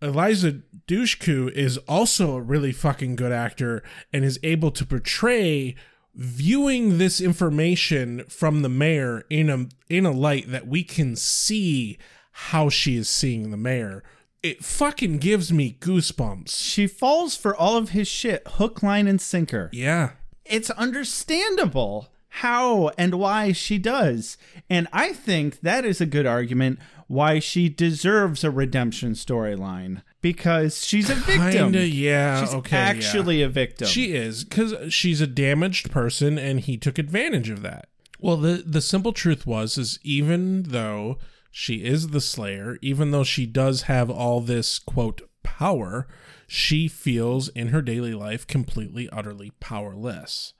Eliza 0.00 0.62
Dushku 0.88 1.50
is 1.52 1.76
also 1.78 2.36
a 2.36 2.40
really 2.40 2.72
fucking 2.72 3.16
good 3.16 3.32
actor 3.32 3.82
and 4.12 4.24
is 4.24 4.38
able 4.42 4.70
to 4.70 4.86
portray 4.86 5.74
viewing 6.14 6.98
this 6.98 7.20
information 7.20 8.24
from 8.28 8.62
the 8.62 8.68
mayor 8.68 9.24
in 9.30 9.48
a 9.50 9.66
in 9.88 10.06
a 10.06 10.10
light 10.10 10.50
that 10.50 10.66
we 10.66 10.82
can 10.82 11.14
see 11.16 11.98
how 12.32 12.68
she 12.68 12.96
is 12.96 13.08
seeing 13.08 13.50
the 13.50 13.56
mayor 13.56 14.02
it 14.42 14.64
fucking 14.64 15.18
gives 15.18 15.52
me 15.52 15.76
goosebumps. 15.80 16.56
She 16.56 16.86
falls 16.86 17.36
for 17.36 17.54
all 17.54 17.76
of 17.76 17.90
his 17.90 18.08
shit, 18.08 18.46
hook, 18.46 18.82
line, 18.82 19.06
and 19.06 19.20
sinker. 19.20 19.70
Yeah. 19.72 20.12
It's 20.44 20.70
understandable 20.70 22.08
how 22.28 22.88
and 22.96 23.14
why 23.16 23.52
she 23.52 23.78
does. 23.78 24.36
And 24.68 24.88
I 24.92 25.12
think 25.12 25.60
that 25.60 25.84
is 25.84 26.00
a 26.00 26.06
good 26.06 26.26
argument 26.26 26.78
why 27.06 27.40
she 27.40 27.68
deserves 27.68 28.44
a 28.44 28.50
redemption 28.50 29.12
storyline. 29.12 30.02
Because 30.22 30.84
she's 30.84 31.08
a 31.08 31.14
victim. 31.14 31.72
Kinda, 31.72 31.86
yeah. 31.86 32.40
She's 32.40 32.54
okay. 32.54 32.76
yeah. 32.76 32.82
actually 32.82 33.42
a 33.42 33.48
victim. 33.48 33.88
She 33.88 34.12
is 34.12 34.44
because 34.44 34.92
she's 34.92 35.22
a 35.22 35.26
damaged 35.26 35.90
person, 35.90 36.38
and 36.38 36.60
he 36.60 36.76
took 36.76 36.98
advantage 36.98 37.48
of 37.48 37.62
that. 37.62 37.88
Well, 38.20 38.36
the 38.36 38.62
the 38.66 38.82
simple 38.82 39.14
truth 39.14 39.46
was 39.46 39.78
is 39.78 39.98
even 40.02 40.64
though 40.64 41.16
she 41.50 41.84
is 41.84 42.08
the 42.08 42.20
Slayer, 42.20 42.78
even 42.80 43.10
though 43.10 43.24
she 43.24 43.46
does 43.46 43.82
have 43.82 44.10
all 44.10 44.40
this 44.40 44.78
quote 44.78 45.22
power, 45.42 46.06
she 46.46 46.88
feels 46.88 47.48
in 47.48 47.68
her 47.68 47.82
daily 47.82 48.14
life 48.14 48.46
completely 48.46 49.08
utterly 49.10 49.52
powerless, 49.60 50.52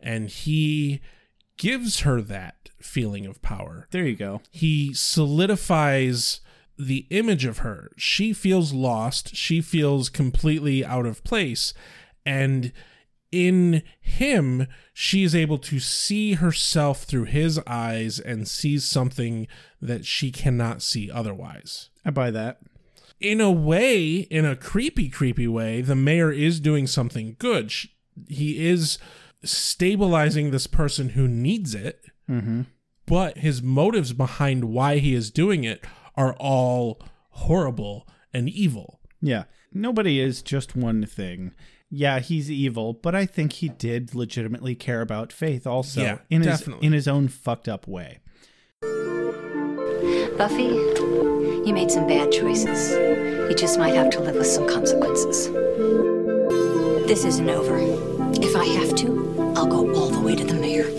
and 0.00 0.28
he 0.28 1.00
gives 1.56 2.00
her 2.00 2.20
that 2.20 2.70
feeling 2.78 3.24
of 3.24 3.40
power 3.40 3.88
there 3.90 4.04
you 4.04 4.14
go. 4.14 4.42
he 4.50 4.92
solidifies 4.92 6.40
the 6.78 7.06
image 7.10 7.44
of 7.44 7.58
her. 7.58 7.90
She 7.96 8.32
feels 8.32 8.72
lost. 8.72 9.34
She 9.34 9.60
feels 9.60 10.08
completely 10.08 10.84
out 10.84 11.06
of 11.06 11.24
place. 11.24 11.72
And 12.24 12.72
in 13.32 13.82
him, 14.00 14.66
she 14.92 15.22
is 15.24 15.34
able 15.34 15.58
to 15.58 15.78
see 15.78 16.34
herself 16.34 17.04
through 17.04 17.24
his 17.24 17.60
eyes 17.66 18.18
and 18.18 18.48
sees 18.48 18.84
something 18.84 19.46
that 19.80 20.04
she 20.04 20.30
cannot 20.30 20.82
see 20.82 21.10
otherwise. 21.10 21.90
I 22.04 22.10
buy 22.10 22.30
that. 22.30 22.60
In 23.20 23.40
a 23.40 23.50
way, 23.50 24.16
in 24.18 24.44
a 24.44 24.56
creepy, 24.56 25.08
creepy 25.08 25.48
way, 25.48 25.80
the 25.80 25.94
mayor 25.96 26.30
is 26.30 26.60
doing 26.60 26.86
something 26.86 27.36
good. 27.38 27.70
Sh- 27.70 27.86
He 28.28 28.66
is 28.66 28.98
stabilizing 29.42 30.50
this 30.50 30.66
person 30.66 31.10
who 31.10 31.28
needs 31.28 31.74
it 31.74 32.04
mm-hmm. 32.28 32.62
but 33.06 33.38
his 33.38 33.62
motives 33.62 34.12
behind 34.12 34.64
why 34.64 34.98
he 34.98 35.14
is 35.14 35.30
doing 35.30 35.64
it 35.64 35.84
are 36.16 36.34
all 36.34 37.00
horrible 37.30 38.08
and 38.32 38.48
evil. 38.48 39.00
Yeah. 39.20 39.44
Nobody 39.72 40.20
is 40.20 40.42
just 40.42 40.74
one 40.74 41.04
thing. 41.06 41.52
Yeah, 41.96 42.18
he's 42.18 42.50
evil, 42.50 42.92
but 42.92 43.14
I 43.14 43.24
think 43.24 43.54
he 43.54 43.70
did 43.70 44.14
legitimately 44.14 44.74
care 44.74 45.00
about 45.00 45.32
Faith 45.32 45.66
also 45.66 46.02
Yeah, 46.02 46.18
in 46.28 46.42
his 46.42 46.68
in 46.82 46.92
his 46.92 47.08
own 47.08 47.28
fucked 47.28 47.68
up 47.68 47.88
way. 47.88 48.18
Buffy, 50.36 50.64
you 50.64 51.72
made 51.72 51.90
some 51.90 52.06
bad 52.06 52.30
choices. 52.30 52.90
You 52.90 53.54
just 53.56 53.78
might 53.78 53.94
have 53.94 54.10
to 54.10 54.20
live 54.20 54.34
with 54.34 54.46
some 54.46 54.68
consequences. 54.68 55.46
This 57.06 57.24
isn't 57.24 57.48
over. 57.48 57.78
If 58.42 58.54
I 58.54 58.66
have 58.66 58.94
to, 58.96 59.54
I'll 59.56 59.66
go 59.66 59.94
all 59.94 60.10
the 60.10 60.20
way 60.20 60.36
to 60.36 60.44
the 60.44 60.52
mayor. 60.52 60.90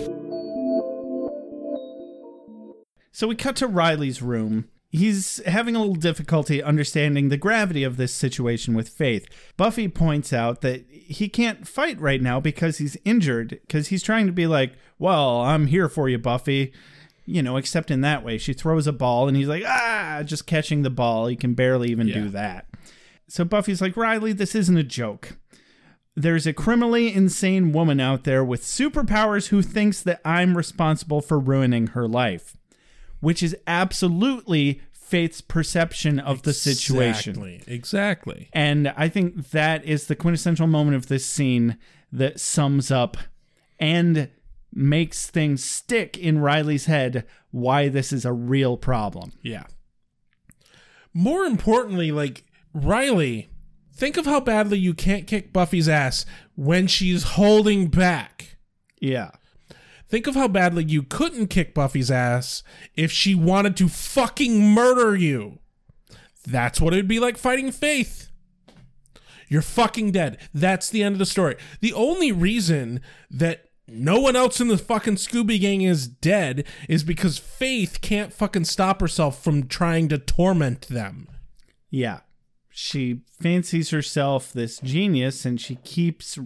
So 3.12 3.28
we 3.28 3.36
cut 3.36 3.54
to 3.56 3.68
Riley's 3.68 4.20
room. 4.20 4.68
He's 4.90 5.44
having 5.44 5.76
a 5.76 5.80
little 5.80 5.94
difficulty 5.94 6.62
understanding 6.62 7.28
the 7.28 7.36
gravity 7.36 7.84
of 7.84 7.98
this 7.98 8.12
situation 8.12 8.74
with 8.74 8.88
Faith. 8.88 9.28
Buffy 9.58 9.86
points 9.86 10.32
out 10.32 10.62
that 10.62 10.86
he 10.90 11.28
can't 11.28 11.68
fight 11.68 12.00
right 12.00 12.22
now 12.22 12.40
because 12.40 12.78
he's 12.78 12.96
injured, 13.04 13.60
because 13.66 13.88
he's 13.88 14.02
trying 14.02 14.26
to 14.26 14.32
be 14.32 14.46
like, 14.46 14.72
Well, 14.98 15.42
I'm 15.42 15.66
here 15.66 15.90
for 15.90 16.08
you, 16.08 16.18
Buffy. 16.18 16.72
You 17.26 17.42
know, 17.42 17.58
except 17.58 17.90
in 17.90 18.00
that 18.00 18.24
way. 18.24 18.38
She 18.38 18.54
throws 18.54 18.86
a 18.86 18.92
ball 18.92 19.28
and 19.28 19.36
he's 19.36 19.48
like, 19.48 19.64
Ah, 19.66 20.22
just 20.24 20.46
catching 20.46 20.82
the 20.82 20.90
ball. 20.90 21.26
He 21.26 21.36
can 21.36 21.52
barely 21.52 21.90
even 21.90 22.06
do 22.06 22.30
that. 22.30 22.66
So 23.28 23.44
Buffy's 23.44 23.82
like, 23.82 23.94
Riley, 23.94 24.32
this 24.32 24.54
isn't 24.54 24.78
a 24.78 24.82
joke. 24.82 25.36
There's 26.16 26.46
a 26.46 26.54
criminally 26.54 27.12
insane 27.12 27.72
woman 27.72 28.00
out 28.00 28.24
there 28.24 28.42
with 28.42 28.62
superpowers 28.62 29.48
who 29.48 29.60
thinks 29.60 30.02
that 30.02 30.22
I'm 30.24 30.56
responsible 30.56 31.20
for 31.20 31.38
ruining 31.38 31.88
her 31.88 32.08
life 32.08 32.56
which 33.20 33.42
is 33.42 33.56
absolutely 33.66 34.80
Faith's 34.92 35.40
perception 35.40 36.18
of 36.20 36.42
the 36.42 36.52
situation. 36.52 37.42
Exactly. 37.42 37.74
Exactly. 37.74 38.48
And 38.52 38.92
I 38.96 39.08
think 39.08 39.50
that 39.50 39.84
is 39.84 40.06
the 40.06 40.16
quintessential 40.16 40.66
moment 40.66 40.96
of 40.96 41.08
this 41.08 41.24
scene 41.24 41.78
that 42.12 42.38
sums 42.38 42.90
up 42.90 43.16
and 43.78 44.28
makes 44.72 45.30
things 45.30 45.64
stick 45.64 46.18
in 46.18 46.40
Riley's 46.40 46.84
head 46.86 47.24
why 47.50 47.88
this 47.88 48.12
is 48.12 48.24
a 48.26 48.32
real 48.32 48.76
problem. 48.76 49.32
Yeah. 49.42 49.64
More 51.14 51.44
importantly, 51.44 52.12
like 52.12 52.44
Riley, 52.74 53.48
think 53.94 54.18
of 54.18 54.26
how 54.26 54.40
badly 54.40 54.78
you 54.78 54.92
can't 54.92 55.26
kick 55.26 55.52
Buffy's 55.52 55.88
ass 55.88 56.26
when 56.54 56.86
she's 56.86 57.22
holding 57.22 57.86
back. 57.88 58.58
Yeah. 59.00 59.30
Think 60.08 60.26
of 60.26 60.34
how 60.34 60.48
badly 60.48 60.84
you 60.84 61.02
couldn't 61.02 61.48
kick 61.48 61.74
Buffy's 61.74 62.10
ass 62.10 62.62
if 62.94 63.12
she 63.12 63.34
wanted 63.34 63.76
to 63.76 63.88
fucking 63.88 64.72
murder 64.72 65.14
you. 65.14 65.58
That's 66.46 66.80
what 66.80 66.94
it 66.94 66.96
would 66.96 67.08
be 67.08 67.20
like 67.20 67.36
fighting 67.36 67.70
Faith. 67.70 68.30
You're 69.48 69.62
fucking 69.62 70.12
dead. 70.12 70.38
That's 70.54 70.88
the 70.88 71.02
end 71.02 71.14
of 71.14 71.18
the 71.18 71.26
story. 71.26 71.56
The 71.80 71.92
only 71.92 72.32
reason 72.32 73.00
that 73.30 73.64
no 73.86 74.20
one 74.20 74.36
else 74.36 74.60
in 74.60 74.68
the 74.68 74.78
fucking 74.78 75.16
Scooby 75.16 75.60
Gang 75.60 75.82
is 75.82 76.06
dead 76.06 76.66
is 76.88 77.04
because 77.04 77.38
Faith 77.38 78.00
can't 78.00 78.32
fucking 78.32 78.64
stop 78.64 79.00
herself 79.00 79.42
from 79.42 79.66
trying 79.66 80.08
to 80.08 80.18
torment 80.18 80.88
them. 80.88 81.28
Yeah. 81.90 82.20
She 82.68 83.22
fancies 83.40 83.90
herself 83.90 84.52
this 84.52 84.78
genius 84.78 85.44
and 85.44 85.60
she 85.60 85.76
keeps 85.76 86.38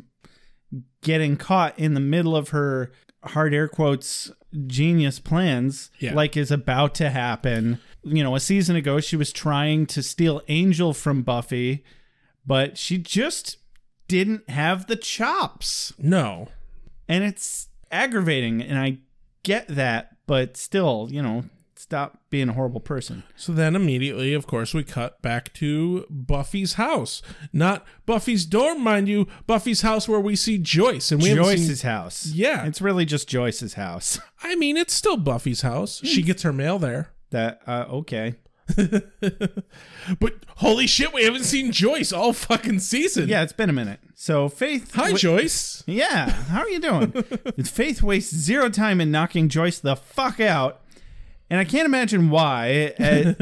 getting 1.02 1.36
caught 1.36 1.78
in 1.78 1.94
the 1.94 2.00
middle 2.00 2.36
of 2.36 2.50
her 2.50 2.92
hard 3.24 3.54
air 3.54 3.68
quotes 3.68 4.30
genius 4.66 5.18
plans 5.18 5.90
Yeah. 5.98 6.14
like 6.14 6.36
is 6.36 6.50
about 6.50 6.94
to 6.96 7.10
happen. 7.10 7.78
You 8.04 8.22
know, 8.22 8.34
a 8.34 8.40
season 8.40 8.76
ago 8.76 9.00
she 9.00 9.16
was 9.16 9.32
trying 9.32 9.86
to 9.86 10.02
steal 10.02 10.42
Angel 10.48 10.92
from 10.92 11.22
Buffy, 11.22 11.84
but 12.46 12.76
she 12.76 12.98
just 12.98 13.58
didn't 14.08 14.48
have 14.50 14.86
the 14.88 14.96
chops. 14.96 15.92
No. 15.98 16.48
And 17.08 17.24
it's 17.24 17.68
aggravating 17.90 18.60
and 18.62 18.78
I 18.78 18.98
get 19.42 19.68
that, 19.68 20.16
but 20.26 20.56
still, 20.56 21.08
you 21.10 21.22
know, 21.22 21.44
stop 21.92 22.18
being 22.30 22.48
a 22.48 22.54
horrible 22.54 22.80
person. 22.80 23.22
So 23.36 23.52
then 23.52 23.76
immediately, 23.76 24.32
of 24.32 24.46
course, 24.46 24.72
we 24.72 24.82
cut 24.82 25.20
back 25.20 25.52
to 25.54 26.06
Buffy's 26.08 26.74
house. 26.74 27.20
Not 27.52 27.84
Buffy's 28.06 28.46
dorm, 28.46 28.80
mind 28.82 29.08
you, 29.08 29.26
Buffy's 29.46 29.82
house 29.82 30.08
where 30.08 30.18
we 30.18 30.34
see 30.34 30.56
Joyce. 30.56 31.12
And 31.12 31.20
we 31.22 31.28
haven't 31.28 31.44
seen- 31.44 31.56
Joyce's 31.58 31.82
house. 31.82 32.26
Yeah. 32.28 32.64
It's 32.64 32.80
really 32.80 33.04
just 33.04 33.28
Joyce's 33.28 33.74
house. 33.74 34.18
I 34.42 34.54
mean, 34.54 34.78
it's 34.78 34.94
still 34.94 35.18
Buffy's 35.18 35.60
house. 35.60 36.00
Hmm. 36.00 36.06
She 36.06 36.22
gets 36.22 36.42
her 36.44 36.52
mail 36.54 36.78
there. 36.78 37.10
That 37.28 37.60
uh 37.66 37.84
okay. 37.90 38.36
But 40.18 40.34
holy 40.56 40.86
shit, 40.86 41.12
we 41.12 41.24
haven't 41.24 41.44
seen 41.44 41.72
Joyce 41.72 42.12
all 42.12 42.32
fucking 42.32 42.78
season. 42.80 43.28
Yeah, 43.28 43.42
it's 43.42 43.52
been 43.52 43.70
a 43.70 43.72
minute. 43.74 44.00
So 44.14 44.48
Faith 44.48 44.94
Hi, 44.94 45.12
wa- 45.12 45.16
Joyce. 45.18 45.84
Yeah, 45.86 46.30
how 46.30 46.60
are 46.60 46.68
you 46.68 46.80
doing? 46.80 47.12
Faith 47.64 48.02
wastes 48.02 48.34
zero 48.34 48.68
time 48.70 49.00
in 49.00 49.10
knocking 49.10 49.48
Joyce 49.48 49.78
the 49.78 49.94
fuck 49.96 50.40
out. 50.40 50.81
And 51.52 51.60
I 51.60 51.64
can't 51.64 51.84
imagine 51.84 52.30
why. 52.30 52.94
Uh, 52.98 53.34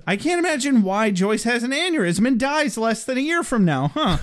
I 0.06 0.16
can't 0.16 0.38
imagine 0.38 0.84
why 0.84 1.10
Joyce 1.10 1.42
has 1.42 1.64
an 1.64 1.72
aneurysm 1.72 2.24
and 2.24 2.38
dies 2.38 2.78
less 2.78 3.02
than 3.02 3.18
a 3.18 3.20
year 3.20 3.42
from 3.42 3.64
now, 3.64 3.90
huh? 3.96 4.18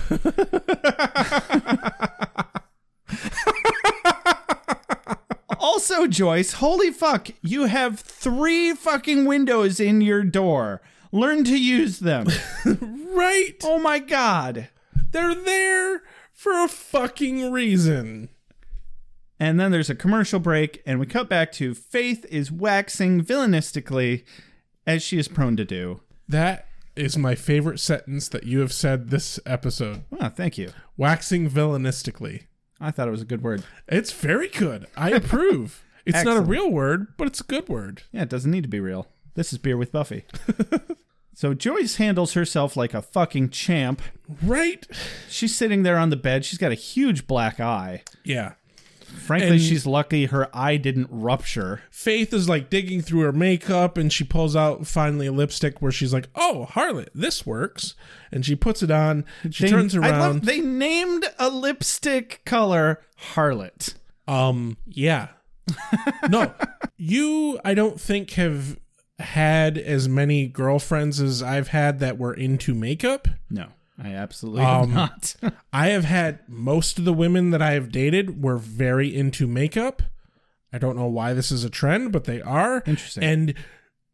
also, 5.60 6.06
Joyce, 6.06 6.54
holy 6.54 6.90
fuck, 6.90 7.28
you 7.42 7.66
have 7.66 8.00
three 8.00 8.72
fucking 8.72 9.26
windows 9.26 9.80
in 9.80 10.00
your 10.00 10.22
door. 10.24 10.80
Learn 11.12 11.44
to 11.44 11.60
use 11.60 11.98
them. 11.98 12.28
Right? 13.16 13.56
Oh 13.64 13.78
my 13.78 13.98
god. 13.98 14.68
They're 15.10 15.34
there 15.34 16.02
for 16.32 16.64
a 16.64 16.68
fucking 16.68 17.50
reason. 17.52 18.30
And 19.38 19.60
then 19.60 19.70
there's 19.70 19.90
a 19.90 19.94
commercial 19.94 20.40
break, 20.40 20.82
and 20.86 20.98
we 20.98 21.06
cut 21.06 21.28
back 21.28 21.52
to 21.52 21.74
Faith 21.74 22.24
is 22.30 22.50
waxing 22.50 23.22
villainistically, 23.22 24.24
as 24.86 25.02
she 25.02 25.18
is 25.18 25.28
prone 25.28 25.56
to 25.56 25.64
do. 25.64 26.00
That 26.28 26.66
is 26.94 27.18
my 27.18 27.34
favorite 27.34 27.78
sentence 27.78 28.28
that 28.28 28.44
you 28.44 28.60
have 28.60 28.72
said 28.72 29.10
this 29.10 29.38
episode. 29.44 30.04
Oh, 30.18 30.28
thank 30.28 30.56
you. 30.56 30.70
Waxing 30.96 31.50
villainistically. 31.50 32.44
I 32.80 32.90
thought 32.90 33.08
it 33.08 33.12
was 33.12 33.22
a 33.22 33.26
good 33.26 33.42
word. 33.42 33.62
It's 33.88 34.12
very 34.12 34.48
good. 34.48 34.86
I 34.96 35.10
approve. 35.10 35.82
It's 36.06 36.22
not 36.22 36.36
a 36.36 36.40
real 36.40 36.70
word, 36.70 37.16
but 37.16 37.26
it's 37.26 37.40
a 37.40 37.44
good 37.44 37.68
word. 37.68 38.04
Yeah, 38.12 38.22
it 38.22 38.28
doesn't 38.28 38.52
need 38.52 38.62
to 38.62 38.68
be 38.68 38.78
real. 38.78 39.08
This 39.34 39.52
is 39.52 39.58
beer 39.58 39.76
with 39.76 39.90
Buffy. 39.90 40.24
so 41.34 41.52
Joyce 41.52 41.96
handles 41.96 42.34
herself 42.34 42.76
like 42.76 42.94
a 42.94 43.02
fucking 43.02 43.50
champ. 43.50 44.00
Right? 44.40 44.86
She's 45.28 45.56
sitting 45.56 45.82
there 45.82 45.98
on 45.98 46.10
the 46.10 46.16
bed. 46.16 46.44
She's 46.44 46.60
got 46.60 46.70
a 46.70 46.76
huge 46.76 47.26
black 47.26 47.58
eye. 47.58 48.04
Yeah. 48.22 48.52
Frankly, 49.16 49.50
And- 49.52 49.60
she's 49.60 49.86
lucky 49.86 50.26
her 50.26 50.48
eye 50.56 50.76
didn't 50.76 51.08
rupture. 51.10 51.82
Faith 51.90 52.32
is 52.32 52.48
like 52.48 52.70
digging 52.70 53.00
through 53.02 53.20
her 53.20 53.32
makeup 53.32 53.96
and 53.98 54.12
she 54.12 54.22
pulls 54.24 54.54
out 54.54 54.86
finally 54.86 55.26
a 55.26 55.32
lipstick 55.32 55.80
where 55.82 55.90
she's 55.92 56.12
like, 56.12 56.28
"Oh, 56.34 56.66
Harlot, 56.70 57.08
this 57.14 57.44
works." 57.46 57.94
And 58.30 58.44
she 58.46 58.54
puts 58.54 58.82
it 58.82 58.90
on. 58.90 59.24
She 59.50 59.64
They- 59.64 59.70
turns 59.70 59.96
I 59.96 60.00
love- 60.00 60.10
around. 60.12 60.42
they 60.44 60.60
named 60.60 61.24
a 61.38 61.48
lipstick 61.48 62.42
color 62.44 63.00
Harlot. 63.34 63.94
um, 64.28 64.76
yeah. 64.86 65.28
no. 66.30 66.52
You 66.96 67.58
I 67.64 67.74
don't 67.74 68.00
think 68.00 68.30
have 68.32 68.78
had 69.18 69.78
as 69.78 70.08
many 70.08 70.46
girlfriends 70.46 71.20
as 71.20 71.42
I've 71.42 71.68
had 71.68 71.98
that 72.00 72.18
were 72.18 72.34
into 72.34 72.74
makeup. 72.74 73.28
No, 73.50 73.68
I 73.98 74.08
absolutely 74.10 74.62
Um, 74.62 74.92
not. 74.92 75.34
I 75.72 75.88
have 75.88 76.04
had 76.04 76.40
most 76.48 76.98
of 76.98 77.04
the 77.04 77.12
women 77.12 77.50
that 77.50 77.62
I 77.62 77.72
have 77.72 77.90
dated 77.90 78.42
were 78.42 78.58
very 78.58 79.14
into 79.14 79.46
makeup. 79.46 80.02
I 80.72 80.78
don't 80.78 80.96
know 80.96 81.06
why 81.06 81.32
this 81.32 81.50
is 81.50 81.64
a 81.64 81.70
trend, 81.70 82.12
but 82.12 82.24
they 82.24 82.42
are. 82.42 82.82
Interesting. 82.86 83.22
And 83.22 83.54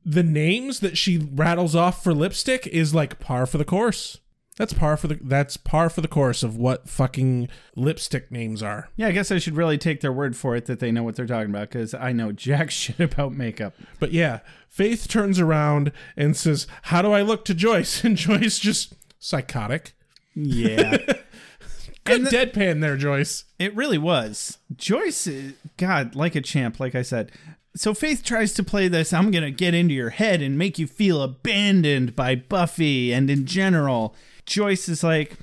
the 0.05 0.23
names 0.23 0.81
that 0.81 0.97
she 0.97 1.19
rattles 1.19 1.75
off 1.75 2.03
for 2.03 2.15
lipstick 2.15 2.67
is 2.69 2.95
like 2.95 3.19
par 3.19 3.47
for 3.47 3.59
the 3.59 3.65
course. 3.65 4.19
That's 4.59 4.75
par 4.75 4.99
for 4.99 5.09
the 5.09 5.15
that's 5.23 5.57
par 5.57 5.89
for 5.89 6.03
the 6.03 6.09
course 6.09 6.43
of 6.43 6.57
what 6.59 6.87
fucking 6.89 7.49
lipstick 7.75 8.31
names 8.31 8.63
are. 8.63 8.91
yeah, 8.97 9.09
I 9.09 9.13
guess 9.13 9.33
I 9.33 9.39
should 9.39 9.57
really 9.57 9.79
take 9.79 10.03
their 10.03 10.13
word 10.13 10.37
for 10.37 10.55
it 10.55 10.67
that 10.67 10.79
they 10.79 10.93
know 10.93 11.03
what 11.03 11.17
they're 11.17 11.27
talking 11.27 11.49
about 11.51 11.71
because 11.71 11.95
I 11.95 12.13
know 12.13 12.33
jack 12.33 12.71
shit 12.71 13.01
about 13.01 13.33
makeup. 13.33 13.75
But 13.99 14.13
yeah, 14.13 14.41
Faith 14.69 15.09
turns 15.09 15.41
around 15.41 15.91
and 16.19 16.37
says, 16.37 16.67
"How 16.83 17.01
do 17.01 17.13
I 17.13 17.23
look 17.23 17.45
to 17.47 17.55
Joyce?" 17.55 18.05
And 18.05 18.15
Joyce 18.17 18.59
just 18.59 18.95
psychotic. 19.23 19.94
Yeah. 20.35 20.99
Good 22.05 22.23
deadpan 22.23 22.81
there, 22.81 22.97
Joyce. 22.97 23.44
It 23.61 23.74
really 23.77 23.99
was. 23.99 24.59
Joyce, 24.77 25.28
uh, 25.28 25.53
God, 25.77 26.16
like 26.16 26.35
a 26.35 26.40
champ, 26.40 26.81
like 26.81 26.97
I 26.97 27.03
said. 27.03 27.31
So 27.77 27.94
Faith 27.94 28.24
tries 28.24 28.53
to 28.55 28.65
play 28.65 28.89
this 28.89 29.12
I'm 29.12 29.31
going 29.31 29.44
to 29.44 29.51
get 29.51 29.73
into 29.73 29.94
your 29.94 30.11
head 30.11 30.43
and 30.43 30.59
make 30.59 30.78
you 30.78 30.86
feel 30.89 31.23
abandoned 31.23 32.16
by 32.16 32.35
Buffy 32.35 33.12
and 33.12 33.31
in 33.31 33.47
general. 33.47 34.15
Joyce 34.44 34.89
is 34.89 35.05
like, 35.05 35.39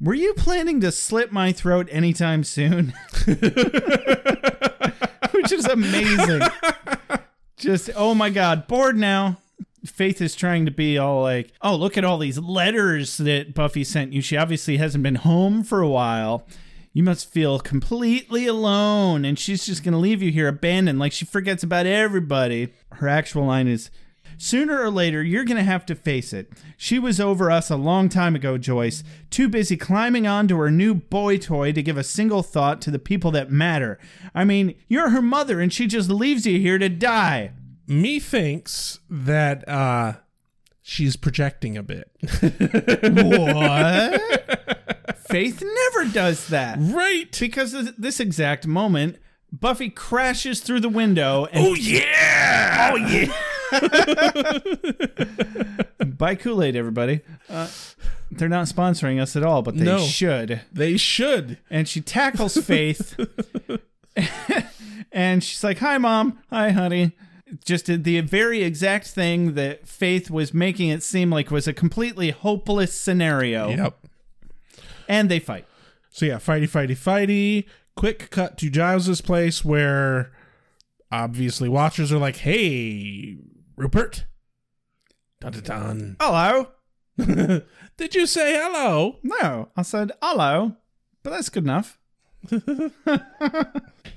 Were 0.00 0.14
you 0.14 0.34
planning 0.34 0.80
to 0.82 0.92
slit 0.92 1.32
my 1.32 1.50
throat 1.50 1.88
anytime 1.90 2.44
soon? 2.44 2.92
Which 5.32 5.50
is 5.50 5.66
amazing. 5.66 6.42
Just, 7.56 7.88
oh 7.96 8.14
my 8.14 8.28
God, 8.28 8.66
bored 8.66 8.98
now. 8.98 9.38
Faith 9.84 10.20
is 10.20 10.34
trying 10.34 10.64
to 10.64 10.70
be 10.70 10.96
all 10.96 11.22
like, 11.22 11.52
oh, 11.60 11.74
look 11.74 11.98
at 11.98 12.04
all 12.04 12.18
these 12.18 12.38
letters 12.38 13.16
that 13.16 13.54
Buffy 13.54 13.84
sent 13.84 14.12
you. 14.12 14.20
She 14.20 14.36
obviously 14.36 14.76
hasn't 14.76 15.02
been 15.02 15.16
home 15.16 15.64
for 15.64 15.80
a 15.80 15.88
while. 15.88 16.46
You 16.92 17.02
must 17.02 17.32
feel 17.32 17.58
completely 17.58 18.46
alone, 18.46 19.24
and 19.24 19.38
she's 19.38 19.64
just 19.64 19.82
going 19.82 19.92
to 19.92 19.98
leave 19.98 20.22
you 20.22 20.30
here 20.30 20.48
abandoned 20.48 20.98
like 20.98 21.12
she 21.12 21.24
forgets 21.24 21.62
about 21.62 21.86
everybody. 21.86 22.72
Her 22.92 23.08
actual 23.08 23.46
line 23.46 23.66
is 23.66 23.90
Sooner 24.42 24.82
or 24.82 24.90
later, 24.90 25.22
you're 25.22 25.44
going 25.44 25.56
to 25.56 25.62
have 25.62 25.86
to 25.86 25.94
face 25.94 26.32
it. 26.32 26.50
She 26.76 26.98
was 26.98 27.20
over 27.20 27.48
us 27.48 27.70
a 27.70 27.76
long 27.76 28.08
time 28.08 28.34
ago, 28.34 28.58
Joyce, 28.58 29.04
too 29.30 29.48
busy 29.48 29.76
climbing 29.76 30.26
onto 30.26 30.56
her 30.56 30.68
new 30.68 30.94
boy 30.94 31.38
toy 31.38 31.70
to 31.70 31.82
give 31.82 31.96
a 31.96 32.02
single 32.02 32.42
thought 32.42 32.80
to 32.82 32.90
the 32.90 32.98
people 32.98 33.30
that 33.30 33.52
matter. 33.52 34.00
I 34.34 34.44
mean, 34.44 34.74
you're 34.88 35.10
her 35.10 35.22
mother, 35.22 35.60
and 35.60 35.72
she 35.72 35.86
just 35.86 36.10
leaves 36.10 36.44
you 36.44 36.58
here 36.58 36.78
to 36.78 36.88
die. 36.88 37.52
Me 37.92 38.18
thinks 38.20 39.00
that 39.10 39.68
uh 39.68 40.14
she's 40.82 41.16
projecting 41.16 41.76
a 41.76 41.82
bit. 41.82 42.10
What? 43.02 44.20
Faith 45.28 45.62
never 45.62 46.10
does 46.12 46.48
that. 46.48 46.78
right. 46.80 47.34
Because 47.38 47.72
this 47.96 48.18
exact 48.20 48.66
moment, 48.66 49.16
Buffy 49.52 49.90
crashes 49.90 50.60
through 50.60 50.80
the 50.80 50.88
window 50.88 51.46
and 51.52 51.66
Oh 51.66 51.74
yeah. 51.74 52.90
Oh 52.92 52.96
yeah. 52.96 53.32
Buy 56.06 56.34
Kool 56.34 56.62
Aid, 56.62 56.76
everybody. 56.76 57.20
Uh, 57.48 57.68
they're 58.30 58.48
not 58.48 58.66
sponsoring 58.66 59.20
us 59.20 59.36
at 59.36 59.42
all, 59.42 59.62
but 59.62 59.76
they 59.76 59.84
No. 59.84 59.98
should. 59.98 60.60
They 60.72 60.96
should. 60.96 61.58
And 61.70 61.88
she 61.88 62.00
tackles 62.00 62.56
Faith, 62.56 63.18
and 65.12 65.42
she's 65.42 65.64
like, 65.64 65.78
"Hi, 65.78 65.98
mom. 65.98 66.38
Hi, 66.50 66.70
honey." 66.70 67.12
Just 67.64 67.86
did 67.86 68.04
the 68.04 68.20
very 68.20 68.62
exact 68.62 69.08
thing 69.08 69.54
that 69.54 69.86
Faith 69.86 70.30
was 70.30 70.54
making 70.54 70.88
it 70.88 71.02
seem 71.02 71.30
like 71.30 71.50
was 71.50 71.68
a 71.68 71.72
completely 71.72 72.30
hopeless 72.30 72.94
scenario. 72.94 73.68
Yep. 73.68 74.06
And 75.08 75.30
they 75.30 75.38
fight. 75.38 75.66
So 76.10 76.26
yeah, 76.26 76.36
fighty, 76.36 76.68
fighty, 76.68 76.96
fighty. 76.96 77.66
Quick 77.96 78.30
cut 78.30 78.56
to 78.58 78.70
Giles's 78.70 79.20
place 79.20 79.64
where 79.64 80.32
obviously 81.10 81.68
watchers 81.68 82.12
are 82.12 82.18
like, 82.18 82.36
"Hey, 82.36 83.36
Rupert." 83.76 84.24
Dun 85.40 85.52
dun 85.52 85.62
dun. 85.62 86.16
Hello. 86.20 86.68
Did 87.96 88.14
you 88.14 88.26
say 88.26 88.54
hello? 88.54 89.18
No, 89.22 89.68
I 89.76 89.82
said 89.82 90.12
hello, 90.22 90.76
but 91.22 91.30
that's 91.30 91.48
good 91.50 91.64
enough. 91.64 91.98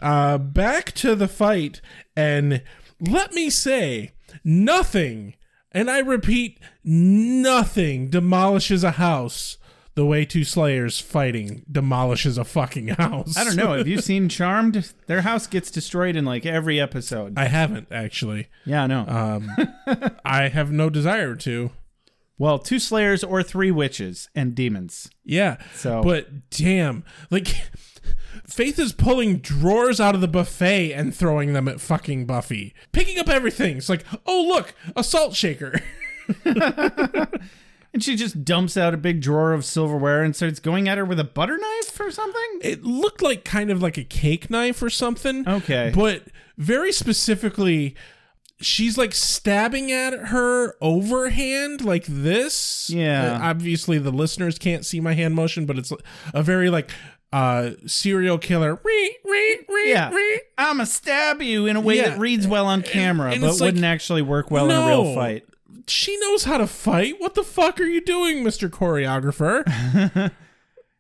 Uh, 0.01 0.37
back 0.37 0.91
to 0.91 1.15
the 1.15 1.27
fight, 1.27 1.81
and 2.15 2.61
let 3.07 3.33
me 3.33 3.49
say, 3.49 4.11
nothing, 4.43 5.35
and 5.71 5.89
I 5.89 5.99
repeat, 5.99 6.59
nothing 6.83 8.09
demolishes 8.09 8.83
a 8.83 8.91
house 8.91 9.57
the 9.95 10.05
way 10.05 10.25
two 10.25 10.43
Slayers 10.43 10.99
fighting 10.99 11.63
demolishes 11.71 12.37
a 12.37 12.43
fucking 12.43 12.89
house. 12.89 13.37
I 13.37 13.45
don't 13.45 13.55
know. 13.55 13.77
Have 13.77 13.87
you 13.87 14.01
seen 14.01 14.27
Charmed? 14.27 14.93
Their 15.07 15.21
house 15.21 15.47
gets 15.47 15.71
destroyed 15.71 16.17
in 16.17 16.25
like 16.25 16.45
every 16.45 16.81
episode. 16.81 17.37
I 17.37 17.45
haven't 17.45 17.87
actually. 17.91 18.47
yeah, 18.65 18.83
I 18.83 18.87
know. 18.87 19.05
Um, 19.07 19.49
I 20.25 20.49
have 20.49 20.69
no 20.71 20.89
desire 20.89 21.33
to. 21.35 21.71
well, 22.37 22.59
two 22.59 22.77
Slayers 22.79 23.23
or 23.23 23.41
three 23.41 23.71
witches 23.71 24.27
and 24.35 24.53
demons. 24.53 25.09
Yeah. 25.23 25.57
So- 25.75 26.03
but 26.03 26.49
damn, 26.49 27.05
like 27.31 27.47
Faith 28.47 28.77
is 28.79 28.93
pulling 28.93 29.37
drawers 29.37 29.99
out 29.99 30.15
of 30.15 30.21
the 30.21 30.27
buffet 30.27 30.93
and 30.93 31.15
throwing 31.15 31.53
them 31.53 31.67
at 31.67 31.81
fucking 31.81 32.25
Buffy, 32.25 32.73
picking 32.91 33.17
up 33.19 33.27
everything. 33.27 33.77
It's 33.77 33.89
like, 33.89 34.05
oh 34.25 34.45
look, 34.47 34.73
a 34.95 35.03
salt 35.03 35.35
shaker. 35.35 35.81
And 37.95 38.03
she 38.03 38.17
just 38.17 38.43
dumps 38.43 38.75
out 38.75 38.93
a 38.93 38.97
big 38.97 39.21
drawer 39.21 39.53
of 39.53 39.63
silverware 39.63 40.21
and 40.21 40.35
starts 40.35 40.59
going 40.59 40.89
at 40.89 40.97
her 40.97 41.05
with 41.05 41.17
a 41.17 41.23
butter 41.23 41.57
knife 41.57 41.97
or 41.97 42.11
something. 42.11 42.59
It 42.61 42.83
looked 42.83 43.21
like 43.21 43.45
kind 43.45 43.71
of 43.71 43.81
like 43.81 43.97
a 43.97 44.03
cake 44.03 44.49
knife 44.49 44.83
or 44.83 44.89
something. 44.89 45.47
Okay. 45.47 45.93
But 45.95 46.23
very 46.57 46.91
specifically, 46.91 47.95
she's 48.59 48.97
like 48.97 49.13
stabbing 49.13 49.93
at 49.93 50.11
her 50.11 50.75
overhand 50.81 51.85
like 51.85 52.03
this. 52.05 52.89
Yeah. 52.89 53.35
Uh, 53.35 53.39
obviously, 53.43 53.97
the 53.97 54.11
listeners 54.11 54.59
can't 54.59 54.85
see 54.85 54.99
my 54.99 55.13
hand 55.13 55.33
motion, 55.33 55.65
but 55.65 55.77
it's 55.77 55.93
a 56.33 56.43
very 56.43 56.69
like 56.69 56.91
uh 57.35 57.71
serial 57.85 58.37
killer. 58.37 58.79
Ree, 58.83 59.17
ree, 59.25 59.59
ree, 59.67 59.91
Yeah. 59.91 60.09
I'm 60.57 60.77
gonna 60.77 60.85
stab 60.85 61.41
you 61.41 61.65
in 61.65 61.75
a 61.75 61.81
way 61.81 61.97
Yeah. 61.97 62.09
that 62.09 62.19
reads 62.19 62.47
well 62.47 62.65
on 62.65 62.81
camera, 62.81 63.31
and 63.31 63.41
but 63.41 63.49
it's 63.49 63.59
like, 63.59 63.67
wouldn't 63.69 63.83
actually 63.85 64.21
work 64.21 64.49
well 64.49 64.65
in 64.65 64.71
a 64.71 64.75
no. 64.75 64.87
real 64.87 65.15
fight. 65.15 65.45
She 65.87 66.17
knows 66.19 66.45
how 66.45 66.57
to 66.57 66.65
fight. 66.67 67.15
What 67.19 67.35
the 67.35 67.43
fuck 67.43 67.79
are 67.79 67.85
you 67.85 68.01
doing, 68.01 68.43
Mr. 68.43 68.69
Choreographer? 68.69 70.31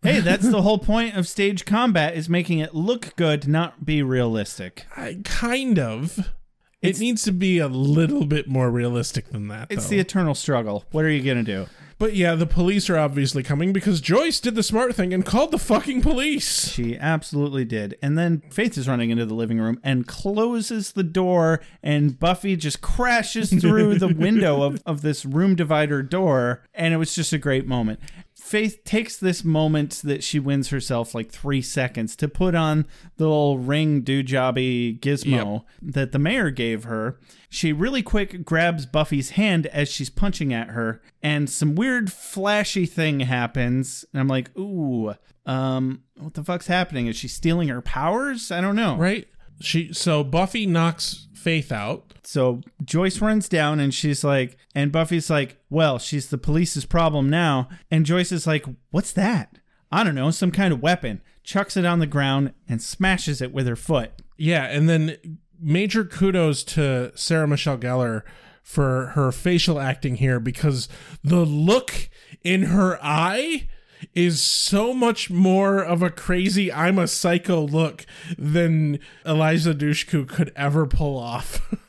Hey, 0.03 0.19
that's 0.19 0.47
the 0.47 0.61
whole 0.61 0.77
point 0.77 1.17
of 1.17 1.27
stage 1.27 1.65
combat 1.65 2.15
is 2.15 2.29
making 2.29 2.59
it 2.59 2.75
look 2.75 3.15
good, 3.15 3.47
not 3.47 3.85
be 3.85 4.03
realistic. 4.03 4.85
I, 4.95 5.17
kind 5.23 5.79
of. 5.79 6.31
It 6.79 6.99
needs 6.99 7.23
to 7.23 7.31
be 7.31 7.57
a 7.57 7.67
little 7.67 8.25
bit 8.25 8.47
more 8.47 8.69
realistic 8.69 9.29
than 9.29 9.47
that. 9.47 9.71
It's 9.71 9.85
though. 9.85 9.89
the 9.89 9.99
eternal 9.99 10.35
struggle. 10.35 10.85
What 10.91 11.05
are 11.05 11.09
you 11.09 11.23
gonna 11.23 11.41
do? 11.41 11.65
But 11.97 12.13
yeah, 12.13 12.35
the 12.35 12.45
police 12.45 12.89
are 12.89 12.97
obviously 12.97 13.41
coming 13.41 13.71
because 13.71 14.01
Joyce 14.01 14.41
did 14.41 14.55
the 14.55 14.63
smart 14.63 14.95
thing 14.95 15.13
and 15.13 15.25
called 15.25 15.51
the 15.51 15.57
fucking 15.57 16.01
police. 16.01 16.73
She 16.73 16.97
absolutely 16.97 17.63
did. 17.63 17.97
And 18.01 18.17
then 18.17 18.41
Faith 18.49 18.77
is 18.77 18.87
running 18.87 19.11
into 19.11 19.25
the 19.25 19.33
living 19.33 19.59
room 19.59 19.79
and 19.81 20.05
closes 20.05 20.91
the 20.91 21.03
door, 21.03 21.61
and 21.81 22.19
Buffy 22.19 22.57
just 22.57 22.81
crashes 22.81 23.49
through 23.61 23.97
the 23.97 24.13
window 24.13 24.61
of, 24.63 24.83
of 24.85 25.03
this 25.03 25.25
room 25.25 25.55
divider 25.55 26.03
door. 26.03 26.63
And 26.73 26.93
it 26.93 26.97
was 26.97 27.15
just 27.15 27.31
a 27.31 27.37
great 27.37 27.65
moment. 27.65 27.99
Faith 28.45 28.83
takes 28.83 29.17
this 29.17 29.43
moment 29.43 30.01
that 30.03 30.23
she 30.23 30.37
wins 30.37 30.69
herself 30.69 31.15
like 31.15 31.31
three 31.31 31.63
seconds 31.63 32.15
to 32.15 32.27
put 32.27 32.53
on 32.53 32.85
the 33.17 33.23
little 33.23 33.57
ring 33.57 34.03
doojobby 34.03 34.99
gizmo 34.99 35.63
that 35.81 36.11
the 36.11 36.19
mayor 36.19 36.51
gave 36.51 36.83
her. 36.83 37.19
She 37.49 37.73
really 37.73 38.03
quick 38.03 38.45
grabs 38.45 38.85
Buffy's 38.85 39.31
hand 39.31 39.65
as 39.65 39.89
she's 39.89 40.11
punching 40.11 40.53
at 40.53 40.67
her, 40.69 41.01
and 41.23 41.49
some 41.49 41.73
weird 41.73 42.13
flashy 42.13 42.85
thing 42.85 43.21
happens. 43.21 44.05
And 44.13 44.19
I'm 44.19 44.27
like, 44.27 44.55
ooh, 44.55 45.15
um, 45.47 46.03
what 46.15 46.35
the 46.35 46.43
fuck's 46.43 46.67
happening? 46.67 47.07
Is 47.07 47.15
she 47.15 47.27
stealing 47.27 47.69
her 47.69 47.81
powers? 47.81 48.51
I 48.51 48.61
don't 48.61 48.75
know. 48.75 48.95
Right? 48.95 49.27
She 49.59 49.91
so 49.91 50.23
Buffy 50.23 50.67
knocks 50.67 51.24
Faith 51.45 51.71
out. 51.71 52.11
So 52.23 52.61
Joyce 52.83 53.21
runs 53.21 53.47
down 53.47 53.79
and 53.79 53.93
she's 53.93 54.23
like, 54.23 54.57
and 54.73 54.91
Buffy's 54.91 55.29
like, 55.29 55.57
well, 55.69 55.99
she's 55.99 56.29
the 56.29 56.39
police's 56.39 56.87
problem 56.87 57.29
now. 57.29 57.69
And 57.91 58.03
Joyce 58.03 58.31
is 58.31 58.47
like, 58.47 58.65
what's 58.89 59.11
that? 59.11 59.59
I 59.91 60.03
don't 60.03 60.15
know, 60.15 60.31
some 60.31 60.49
kind 60.49 60.73
of 60.73 60.81
weapon. 60.81 61.21
chucks 61.45 61.77
it 61.77 61.85
on 61.85 61.99
the 61.99 62.07
ground, 62.07 62.53
and 62.67 62.81
smashes 62.81 63.41
it 63.41 63.53
with 63.53 63.67
her 63.67 63.75
foot. 63.75 64.11
Yeah, 64.37 64.65
and 64.65 64.89
then 64.89 65.37
major 65.61 66.03
kudos 66.03 66.63
to 66.63 67.11
Sarah 67.15 67.47
Michelle 67.47 67.77
Gellar 67.77 68.23
for 68.61 69.07
her 69.13 69.31
facial 69.31 69.79
acting 69.79 70.15
here 70.15 70.39
because 70.39 70.89
the 71.23 71.45
look 71.45 72.09
in 72.43 72.63
her 72.63 72.99
eye 73.01 73.69
is 74.13 74.41
so 74.41 74.93
much 74.93 75.29
more 75.29 75.79
of 75.83 76.01
a 76.01 76.09
crazy 76.09 76.71
I'm 76.71 76.97
a 76.99 77.07
psycho 77.07 77.61
look 77.61 78.05
than 78.37 78.99
Eliza 79.25 79.73
Dushku 79.73 80.27
could 80.27 80.51
ever 80.55 80.85
pull 80.85 81.17
off. 81.17 81.61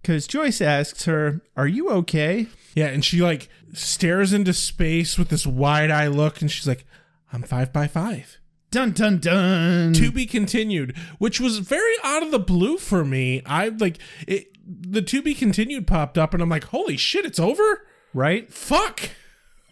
Because 0.00 0.26
Joyce 0.26 0.62
asks 0.62 1.04
her, 1.04 1.42
Are 1.54 1.66
you 1.66 1.90
okay? 1.90 2.46
yeah, 2.74 2.86
and 2.86 3.04
she 3.04 3.20
like 3.20 3.48
stares 3.74 4.32
into 4.32 4.54
space 4.54 5.18
with 5.18 5.28
this 5.28 5.46
wide 5.46 5.90
eye 5.90 6.06
look 6.06 6.40
and 6.40 6.50
she's 6.50 6.66
like, 6.66 6.86
I'm 7.30 7.42
five 7.42 7.74
by 7.74 7.88
five. 7.88 8.38
Dun 8.70 8.92
dun 8.92 9.18
dun. 9.18 9.92
to 9.94 10.10
be 10.10 10.24
continued, 10.24 10.96
which 11.18 11.40
was 11.40 11.58
very 11.58 11.92
out 12.02 12.22
of 12.22 12.30
the 12.30 12.38
blue 12.38 12.78
for 12.78 13.04
me. 13.04 13.42
I 13.44 13.68
like 13.68 13.98
it. 14.26 14.46
The 14.66 15.02
to 15.02 15.20
be 15.20 15.34
continued 15.34 15.86
popped 15.86 16.16
up, 16.16 16.32
and 16.32 16.42
I'm 16.42 16.48
like, 16.48 16.64
holy 16.64 16.96
shit, 16.96 17.26
it's 17.26 17.40
over. 17.40 17.86
right? 18.14 18.50
Fuck. 18.52 19.10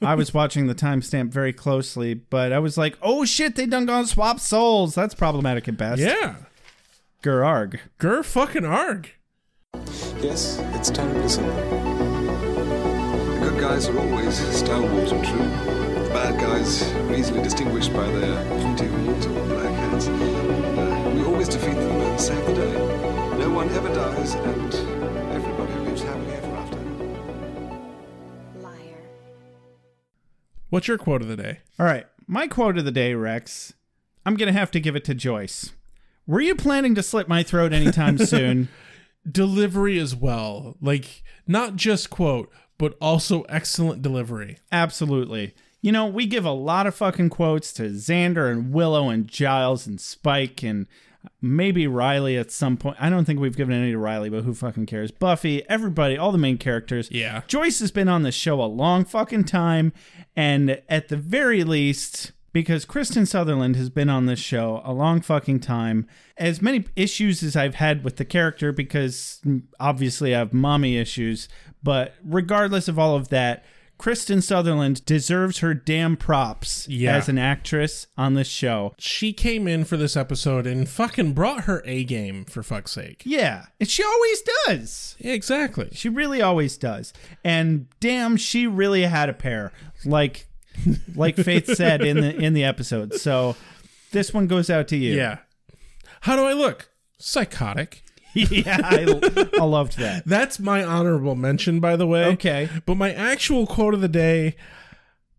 I 0.02 0.14
was 0.14 0.34
watching 0.34 0.66
the 0.66 0.74
timestamp 0.74 1.30
very 1.30 1.52
closely, 1.52 2.14
but 2.14 2.52
I 2.52 2.58
was 2.58 2.76
like, 2.76 2.98
oh 3.00 3.24
shit, 3.24 3.56
they 3.56 3.66
done 3.66 3.86
gone 3.86 4.06
swap 4.06 4.40
souls. 4.40 4.94
That's 4.94 5.14
problematic 5.14 5.68
at 5.68 5.76
best. 5.76 6.00
Yeah. 6.00 6.36
Gerarg. 7.22 7.80
Gur 7.98 8.22
fucking 8.22 8.64
arg. 8.64 9.10
Yes, 10.20 10.58
it's 10.74 10.90
time 10.90 11.12
to 11.14 11.20
listen. 11.20 11.46
The 11.46 13.38
good 13.50 13.60
guys 13.60 13.88
are 13.88 13.98
always 13.98 14.36
stalwart 14.54 15.12
and 15.12 15.24
true. 15.24 15.38
The 16.04 16.10
bad 16.12 16.38
guys 16.40 16.82
are 16.92 17.14
easily 17.14 17.42
distinguished 17.42 17.92
by 17.92 18.06
their 18.06 18.44
pointy 18.60 18.86
horns 18.86 19.26
or 19.26 19.46
black 19.46 19.72
hats. 19.74 20.08
Uh, 20.08 21.12
we 21.14 21.24
always 21.24 21.48
defeat 21.48 21.74
them 21.74 22.00
and 22.00 22.20
save 22.20 22.44
the 22.46 22.54
day. 22.54 22.72
No 23.38 23.50
one 23.50 23.68
ever 23.70 23.88
dies, 23.88 24.34
and 24.34 24.72
What's 30.70 30.88
your 30.88 30.98
quote 30.98 31.22
of 31.22 31.28
the 31.28 31.36
day? 31.36 31.60
All 31.78 31.86
right. 31.86 32.06
My 32.26 32.48
quote 32.48 32.76
of 32.78 32.84
the 32.84 32.90
day, 32.90 33.14
Rex. 33.14 33.74
I'm 34.24 34.34
going 34.36 34.52
to 34.52 34.58
have 34.58 34.70
to 34.72 34.80
give 34.80 34.96
it 34.96 35.04
to 35.04 35.14
Joyce. 35.14 35.72
Were 36.26 36.40
you 36.40 36.56
planning 36.56 36.94
to 36.96 37.02
slit 37.02 37.28
my 37.28 37.42
throat 37.42 37.72
anytime 37.72 38.18
soon? 38.26 38.68
Delivery 39.30 39.98
as 39.98 40.14
well. 40.16 40.76
Like, 40.80 41.22
not 41.46 41.76
just 41.76 42.10
quote, 42.10 42.50
but 42.78 42.96
also 43.00 43.42
excellent 43.42 44.02
delivery. 44.02 44.58
Absolutely. 44.72 45.54
You 45.82 45.92
know, 45.92 46.06
we 46.06 46.26
give 46.26 46.44
a 46.44 46.50
lot 46.50 46.88
of 46.88 46.96
fucking 46.96 47.30
quotes 47.30 47.72
to 47.74 47.84
Xander 47.90 48.50
and 48.50 48.72
Willow 48.72 49.08
and 49.08 49.28
Giles 49.28 49.86
and 49.86 50.00
Spike 50.00 50.64
and 50.64 50.86
maybe 51.40 51.86
Riley 51.86 52.36
at 52.36 52.50
some 52.50 52.76
point. 52.76 52.96
I 52.98 53.10
don't 53.10 53.24
think 53.24 53.40
we've 53.40 53.56
given 53.56 53.74
any 53.74 53.92
to 53.92 53.98
Riley, 53.98 54.30
but 54.30 54.44
who 54.44 54.54
fucking 54.54 54.86
cares? 54.86 55.10
Buffy, 55.10 55.68
everybody, 55.68 56.16
all 56.16 56.32
the 56.32 56.38
main 56.38 56.58
characters. 56.58 57.08
Yeah. 57.10 57.42
Joyce 57.46 57.80
has 57.80 57.90
been 57.90 58.08
on 58.08 58.22
the 58.22 58.32
show 58.32 58.60
a 58.60 58.66
long 58.66 59.04
fucking 59.04 59.44
time. 59.44 59.92
And 60.36 60.82
at 60.88 61.08
the 61.08 61.16
very 61.16 61.64
least, 61.64 62.32
because 62.52 62.84
Kristine 62.84 63.26
Sutherland 63.26 63.76
has 63.76 63.90
been 63.90 64.08
on 64.10 64.26
this 64.26 64.38
show 64.38 64.80
a 64.84 64.92
long 64.92 65.20
fucking 65.20 65.60
time, 65.60 66.06
as 66.36 66.62
many 66.62 66.84
issues 66.94 67.42
as 67.42 67.56
I've 67.56 67.76
had 67.76 68.04
with 68.04 68.16
the 68.16 68.24
character, 68.24 68.72
because 68.72 69.40
obviously 69.80 70.34
I 70.34 70.38
have 70.38 70.52
mommy 70.52 70.96
issues, 70.96 71.48
but 71.82 72.14
regardless 72.24 72.88
of 72.88 72.98
all 72.98 73.16
of 73.16 73.28
that, 73.28 73.64
Kristine 73.98 74.42
Sutherland 74.42 75.04
deserves 75.06 75.58
her 75.58 75.72
damn 75.74 76.16
props 76.16 76.86
Yeah. 76.88 77.16
as 77.16 77.28
an 77.28 77.38
actress 77.38 78.06
on 78.18 78.34
this 78.34 78.48
show. 78.48 78.94
She 78.98 79.32
came 79.32 79.66
in 79.66 79.84
for 79.84 79.96
this 79.96 80.16
episode 80.16 80.66
and 80.66 80.88
fucking 80.88 81.32
brought 81.32 81.64
her 81.64 81.82
A 81.86 82.04
game, 82.04 82.44
for 82.44 82.62
fuck's 82.62 82.92
sake. 82.92 83.22
Yeah, 83.24 83.66
and 83.80 83.88
she 83.88 84.02
always 84.04 84.42
does. 84.66 85.16
Yeah, 85.18 85.32
exactly. 85.32 85.88
She 85.92 86.08
really 86.08 86.42
always 86.42 86.76
does. 86.76 87.12
And 87.42 87.86
damn, 88.00 88.36
she 88.36 88.66
really 88.66 89.02
had 89.02 89.28
a 89.28 89.34
pair. 89.34 89.72
Like 90.04 90.46
like 91.14 91.36
Faith 91.36 91.66
said 91.74 92.02
in 92.02 92.20
the 92.20 92.36
in 92.36 92.52
the 92.52 92.64
episode. 92.64 93.14
So 93.14 93.56
this 94.12 94.34
one 94.34 94.46
goes 94.46 94.68
out 94.70 94.88
to 94.88 94.96
you. 94.96 95.16
Yeah. 95.16 95.38
How 96.20 96.36
do 96.36 96.42
I 96.44 96.52
look? 96.52 96.90
Psychotic. 97.18 98.02
yeah, 98.50 98.80
I, 98.82 99.48
I 99.58 99.64
loved 99.64 99.96
that. 99.98 100.24
That's 100.26 100.60
my 100.60 100.84
honorable 100.84 101.34
mention, 101.34 101.80
by 101.80 101.96
the 101.96 102.06
way. 102.06 102.26
Okay. 102.26 102.68
But 102.84 102.96
my 102.96 103.12
actual 103.12 103.66
quote 103.66 103.94
of 103.94 104.02
the 104.02 104.08
day, 104.08 104.56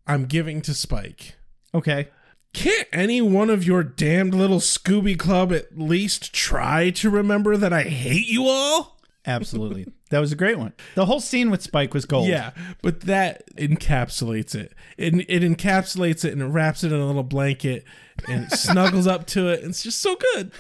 I'm 0.07 0.25
giving 0.25 0.61
to 0.63 0.73
Spike. 0.73 1.35
Okay. 1.75 2.09
Can't 2.53 2.87
any 2.91 3.21
one 3.21 3.51
of 3.51 3.63
your 3.65 3.83
damned 3.83 4.33
little 4.33 4.59
Scooby 4.59 5.17
Club 5.17 5.53
at 5.53 5.77
least 5.77 6.33
try 6.33 6.89
to 6.91 7.09
remember 7.11 7.55
that 7.55 7.71
I 7.71 7.83
hate 7.83 8.25
you 8.25 8.47
all? 8.47 8.99
Absolutely. 9.27 9.85
That 10.09 10.19
was 10.19 10.31
a 10.31 10.35
great 10.35 10.57
one. 10.57 10.73
The 10.95 11.05
whole 11.05 11.19
scene 11.19 11.49
with 11.51 11.61
Spike 11.61 11.93
was 11.93 12.05
gold. 12.05 12.27
Yeah, 12.27 12.51
but 12.81 13.01
that 13.01 13.43
encapsulates 13.57 14.55
it. 14.55 14.73
It, 14.97 15.13
it 15.29 15.43
encapsulates 15.43 16.23
it 16.23 16.31
and 16.33 16.41
it 16.41 16.45
wraps 16.47 16.83
it 16.83 16.91
in 16.93 16.99
a 16.99 17.05
little 17.05 17.23
blanket 17.23 17.83
and 18.27 18.45
it 18.45 18.51
snuggles 18.57 19.05
up 19.07 19.27
to 19.27 19.49
it. 19.49 19.61
And 19.61 19.71
it's 19.71 19.83
just 19.83 19.99
so 20.01 20.15
good. 20.33 20.51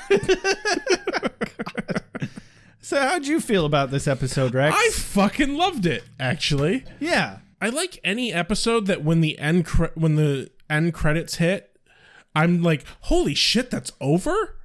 So 2.79 2.97
how'd 3.01 3.27
you 3.27 3.41
feel 3.41 3.65
about 3.65 3.91
this 3.91 4.07
episode, 4.07 4.53
Rex? 4.53 4.73
I 4.77 4.89
fucking 4.93 5.55
loved 5.55 5.85
it, 5.85 6.03
actually. 6.19 6.85
yeah. 6.99 7.39
I 7.59 7.69
like 7.69 7.99
any 8.03 8.31
episode 8.31 8.85
that 8.85 9.03
when 9.03 9.19
the 9.21 9.37
end 9.39 9.65
cre- 9.65 9.85
when 9.95 10.15
the 10.15 10.51
end 10.69 10.93
credits 10.93 11.35
hit, 11.35 11.75
I'm 12.35 12.61
like, 12.61 12.85
holy 13.01 13.33
shit, 13.33 13.71
that's 13.71 13.91
over, 13.99 14.55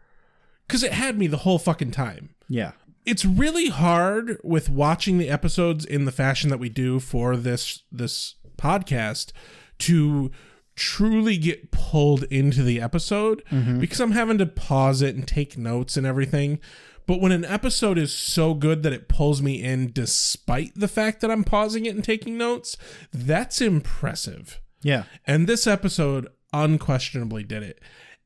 because 0.68 0.82
it 0.82 0.92
had 0.92 1.18
me 1.18 1.26
the 1.26 1.38
whole 1.38 1.58
fucking 1.58 1.90
time. 1.92 2.34
Yeah. 2.50 2.72
It's 3.04 3.24
really 3.24 3.68
hard 3.68 4.38
with 4.44 4.68
watching 4.68 5.18
the 5.18 5.28
episodes 5.28 5.84
in 5.84 6.04
the 6.04 6.12
fashion 6.12 6.50
that 6.50 6.58
we 6.58 6.68
do 6.68 7.00
for 7.00 7.36
this 7.36 7.82
this 7.90 8.36
podcast 8.56 9.32
to 9.78 10.30
truly 10.74 11.36
get 11.36 11.70
pulled 11.70 12.24
into 12.24 12.62
the 12.62 12.80
episode 12.80 13.42
mm-hmm. 13.50 13.78
because 13.78 14.00
I'm 14.00 14.12
having 14.12 14.38
to 14.38 14.46
pause 14.46 15.02
it 15.02 15.14
and 15.14 15.26
take 15.26 15.58
notes 15.58 15.96
and 15.96 16.06
everything. 16.06 16.60
But 17.06 17.20
when 17.20 17.32
an 17.32 17.44
episode 17.44 17.98
is 17.98 18.14
so 18.14 18.54
good 18.54 18.82
that 18.84 18.92
it 18.92 19.08
pulls 19.08 19.42
me 19.42 19.62
in 19.62 19.92
despite 19.92 20.72
the 20.74 20.88
fact 20.88 21.20
that 21.20 21.30
I'm 21.30 21.44
pausing 21.44 21.84
it 21.84 21.94
and 21.94 22.04
taking 22.04 22.38
notes, 22.38 22.76
that's 23.12 23.60
impressive. 23.60 24.60
Yeah. 24.82 25.04
And 25.26 25.46
this 25.46 25.66
episode 25.66 26.28
unquestionably 26.52 27.44
did 27.44 27.62
it. 27.62 27.80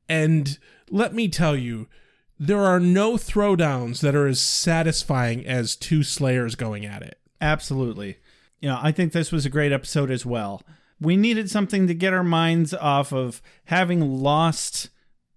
And 0.09 0.59
let 0.91 1.15
me 1.15 1.29
tell 1.29 1.57
you, 1.57 1.89
there 2.39 2.61
are 2.61 2.81
no 2.81 3.15
throwdowns 3.15 4.01
that 4.01 4.15
are 4.15 4.27
as 4.27 4.41
satisfying 4.41 5.47
as 5.47 5.77
two 5.77 6.03
Slayers 6.03 6.55
going 6.55 6.85
at 6.85 7.03
it. 7.03 7.19
Absolutely. 7.41 8.19
You 8.61 8.69
know, 8.69 8.79
I 8.83 8.93
think 8.93 9.13
this 9.13 9.33
was 9.33 9.47
a 9.47 9.51
great 9.51 9.73
episode 9.73 10.11
as 10.11 10.25
well. 10.27 10.63
We 11.01 11.17
needed 11.17 11.51
something 11.51 11.87
to 11.87 11.95
get 11.95 12.13
our 12.15 12.25
minds 12.25 12.73
off 12.73 13.13
of 13.13 13.43
having 13.67 14.01
lost 14.01 14.89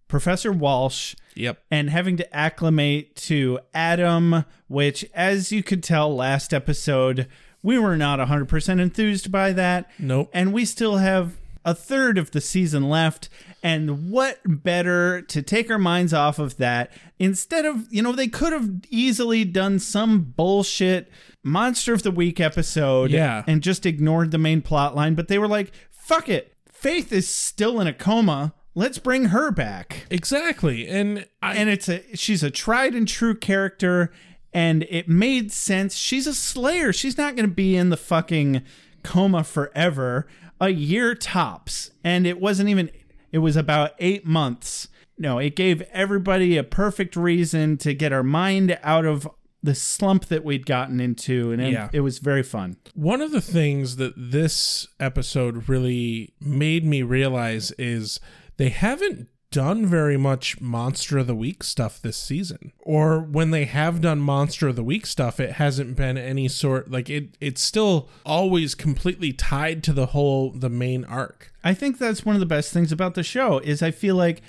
Professor 0.08 0.52
Walsh 0.52 1.16
Yep. 1.36 1.62
and 1.70 1.90
having 1.90 2.18
to 2.18 2.36
acclimate 2.36 3.16
to 3.18 3.60
Adam, 3.74 4.44
which, 4.68 5.06
as 5.14 5.52
you 5.52 5.62
could 5.64 5.84
tell 5.84 6.14
last 6.14 6.54
episode, 6.54 7.28
we 7.62 7.78
were 7.78 7.98
not 7.98 8.20
100% 8.20 8.80
enthused 8.82 9.32
by 9.32 9.52
that. 9.54 9.90
Nope. 10.00 10.30
And 10.34 10.52
we 10.54 10.66
still 10.66 10.98
have 10.98 11.38
a 11.66 11.74
third 11.76 12.18
of 12.18 12.32
the 12.32 12.42
season 12.42 12.90
left. 12.90 13.30
And 13.62 14.10
what 14.10 14.40
better 14.46 15.22
to 15.24 15.42
take 15.42 15.70
our 15.70 15.78
minds 15.78 16.14
off 16.14 16.40
of 16.40 16.58
that 16.58 16.92
instead 17.20 17.66
of, 17.66 17.86
you 17.92 18.02
know, 18.02 18.14
they 18.14 18.28
could 18.30 18.54
have 18.54 18.70
easily 18.90 19.44
done 19.46 19.80
some 19.80 20.22
bullshit 20.22 21.12
Monster 21.44 21.94
of 21.94 22.04
the 22.04 22.12
Week 22.12 22.40
episode 22.40 23.12
Yeah. 23.12 23.44
and 23.48 23.62
just 23.62 23.86
ignored 23.86 24.32
the 24.32 24.38
main 24.38 24.62
plot 24.62 24.96
line, 24.96 25.16
but 25.16 25.28
they 25.28 25.38
were 25.38 25.48
like, 25.48 25.72
fuck 25.92 26.30
it. 26.30 26.56
Faith 26.72 27.12
is 27.12 27.28
still 27.28 27.80
in 27.82 27.88
a 27.88 27.94
coma. 27.94 28.54
Let's 28.76 28.98
bring 29.00 29.26
her 29.26 29.52
back 29.52 30.06
Exactly. 30.10 30.88
And 30.88 31.28
I 31.42 31.56
and 31.56 31.70
it's 31.70 31.90
a 31.90 32.02
she's 32.16 32.44
a 32.44 32.52
tried 32.52 32.94
and 32.96 33.06
true 33.08 33.36
character 33.36 34.12
and 34.54 34.84
it 34.90 35.10
made 35.10 35.52
sense 35.52 35.96
she's 35.96 36.26
a 36.28 36.34
slayer 36.34 36.94
she's 36.94 37.18
not 37.18 37.36
going 37.36 37.50
to 37.50 37.54
be 37.54 37.76
in 37.76 37.90
the 37.90 37.98
fucking 37.98 38.62
coma 39.04 39.44
forever 39.44 40.28
a 40.60 40.70
year 40.70 41.16
tops 41.16 41.92
and 42.04 42.26
it 42.28 42.40
wasn't 42.40 42.68
even 42.70 42.90
it 43.32 43.38
was 43.40 43.56
about 43.56 43.92
8 44.00 44.26
months 44.26 44.88
no 45.18 45.38
it 45.40 45.56
gave 45.56 45.82
everybody 45.94 46.58
a 46.58 46.64
perfect 46.64 47.16
reason 47.16 47.78
to 47.78 47.94
get 47.94 48.12
our 48.12 48.24
mind 48.24 48.78
out 48.84 49.06
of 49.06 49.28
the 49.62 49.76
slump 49.76 50.26
that 50.26 50.44
we'd 50.46 50.66
gotten 50.66 51.00
into 51.02 51.52
and 51.52 51.62
it, 51.62 51.72
Yeah. 51.74 51.90
it 51.94 52.00
was 52.02 52.20
very 52.20 52.44
fun 52.44 52.78
one 52.94 53.22
of 53.22 53.32
the 53.32 53.42
things 53.42 53.98
that 53.98 54.14
this 54.18 54.88
episode 55.00 55.68
really 55.70 56.34
made 56.40 56.86
me 56.86 57.04
realize 57.04 57.72
is 57.78 58.20
they 58.58 58.70
haven't 58.70 59.28
done 59.52 59.86
very 59.86 60.18
much 60.18 60.62
Monster 60.62 61.18
of 61.20 61.28
the 61.28 61.36
Week 61.36 61.64
stuff 61.64 62.02
this 62.02 62.18
season. 62.18 62.72
Or 62.80 63.20
when 63.20 63.52
they 63.52 63.66
have 63.66 64.02
done 64.02 64.20
Monster 64.20 64.68
of 64.68 64.76
the 64.76 64.84
Week 64.84 65.06
stuff, 65.06 65.40
it 65.40 65.54
hasn't 65.54 65.96
been 65.96 66.18
any 66.18 66.48
sort 66.48 66.92
like 66.92 67.10
it 67.10 67.36
it's 67.42 67.62
still 67.62 68.10
always 68.26 68.76
completely 68.76 69.34
tied 69.34 69.84
to 69.84 69.94
the 69.94 70.08
whole 70.08 70.52
the 70.52 70.70
main 70.70 71.04
arc. 71.06 71.52
I 71.64 71.74
think 71.74 71.98
that's 71.98 72.26
one 72.26 72.36
of 72.36 72.40
the 72.40 72.46
best 72.46 72.72
things 72.72 72.92
about 72.92 73.16
the 73.16 73.24
show 73.24 73.60
is 73.60 73.82
I 73.82 73.92
feel 73.92 74.16
like 74.16 74.42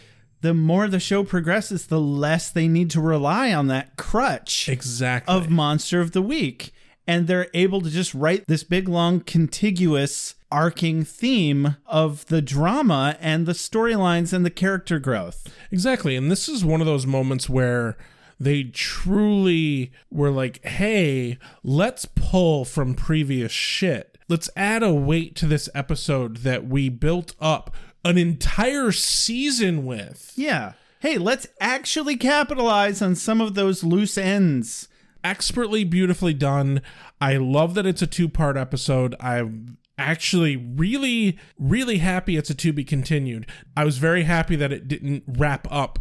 the 0.43 0.55
more 0.55 0.89
the 0.89 1.01
show 1.01 1.23
progresses, 1.25 1.87
the 1.87 2.01
less 2.01 2.51
they 2.51 2.67
need 2.69 2.91
to 2.91 3.01
rely 3.01 3.53
on 3.53 3.67
that 3.69 3.97
crutch 3.97 4.69
Exactly. 4.69 5.35
of 5.35 5.51
Monster 5.51 6.01
of 6.01 6.13
the 6.13 6.23
Week. 6.23 6.73
And 7.07 7.27
they're 7.27 7.49
able 7.55 7.81
to 7.81 7.91
just 7.91 8.15
write 8.15 8.47
this 8.47 8.63
big, 8.63 8.89
long, 8.89 9.21
contiguous, 9.21 10.35
arcing 10.51 11.05
theme 11.05 11.77
of 11.87 12.27
the 12.27 12.43
drama 12.43 13.17
and 13.21 13.47
the 13.47 13.53
storylines 13.53 14.33
and 14.33 14.45
the 14.45 14.51
character 14.51 14.99
growth. 14.99 15.53
Exactly. 15.71 16.17
And 16.17 16.31
this 16.31 16.49
is 16.49 16.65
one 16.65 16.81
of 16.81 16.87
those 16.87 17.07
moments 17.07 17.49
where 17.49 17.97
they 18.39 18.65
truly 18.65 19.93
were 20.11 20.31
like, 20.31 20.65
hey, 20.65 21.39
let's 21.63 22.07
pull 22.07 22.65
from 22.65 22.95
previous 22.95 23.53
shit. 23.53 24.19
Let's 24.29 24.49
add 24.57 24.83
a 24.83 24.95
weight 24.95 25.35
to 25.37 25.47
this 25.47 25.69
episode 25.75 26.39
that 26.39 26.67
we 26.67 26.89
built 26.89 27.35
up 27.41 27.75
an 28.05 28.17
entire 28.17 28.93
season 28.93 29.85
with. 29.85 30.33
Yeah. 30.37 30.73
Hey, 31.01 31.19
let's 31.19 31.47
actually 31.61 32.17
capitalize 32.17 33.03
on 33.03 33.15
some 33.15 33.41
of 33.41 33.55
those 33.55 33.85
loose 33.85 34.17
ends. 34.17 34.89
Expertly, 35.23 35.85
beautifully 35.85 36.33
done. 36.33 36.81
I 37.21 37.37
love 37.37 37.75
that 37.75 37.87
it's 37.87 38.03
a 38.03 38.07
two 38.07 38.29
part 38.29 38.57
episode. 38.57 39.15
I'm 39.21 39.77
actually 40.01 40.57
really, 40.57 41.39
really 41.59 41.99
happy 41.99 42.37
it's 42.37 42.51
a 42.51 42.55
to 42.55 42.73
be 42.73 42.85
continued. 42.85 43.47
I 43.77 43.85
was 43.85 43.99
very 43.99 44.25
happy 44.25 44.57
that 44.57 44.73
it 44.73 44.89
didn't 44.89 45.25
wrap 45.27 45.69
up 45.71 45.99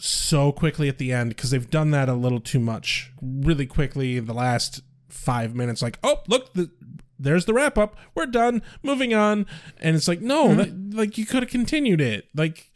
so 0.00 0.52
quickly 0.52 0.88
at 0.88 0.98
the 0.98 1.12
end 1.12 1.30
because 1.30 1.50
they've 1.50 1.70
done 1.70 1.90
that 1.92 2.08
a 2.08 2.14
little 2.14 2.40
too 2.40 2.60
much 2.60 3.12
really 3.22 3.66
quickly 3.66 4.16
in 4.16 4.26
the 4.26 4.34
last 4.34 4.82
five 5.08 5.54
minutes. 5.54 5.80
Like, 5.80 5.98
oh, 6.02 6.20
look, 6.28 6.52
the, 6.54 6.70
there's 7.18 7.44
the 7.44 7.54
wrap 7.54 7.78
up. 7.78 7.96
We're 8.14 8.26
done. 8.26 8.62
Moving 8.82 9.14
on. 9.14 9.46
And 9.78 9.96
it's 9.96 10.08
like, 10.08 10.20
no, 10.20 10.48
mm-hmm. 10.48 10.90
that, 10.90 10.96
like 10.96 11.18
you 11.18 11.24
could 11.24 11.42
have 11.42 11.50
continued 11.50 12.00
it. 12.00 12.28
Like, 12.34 12.70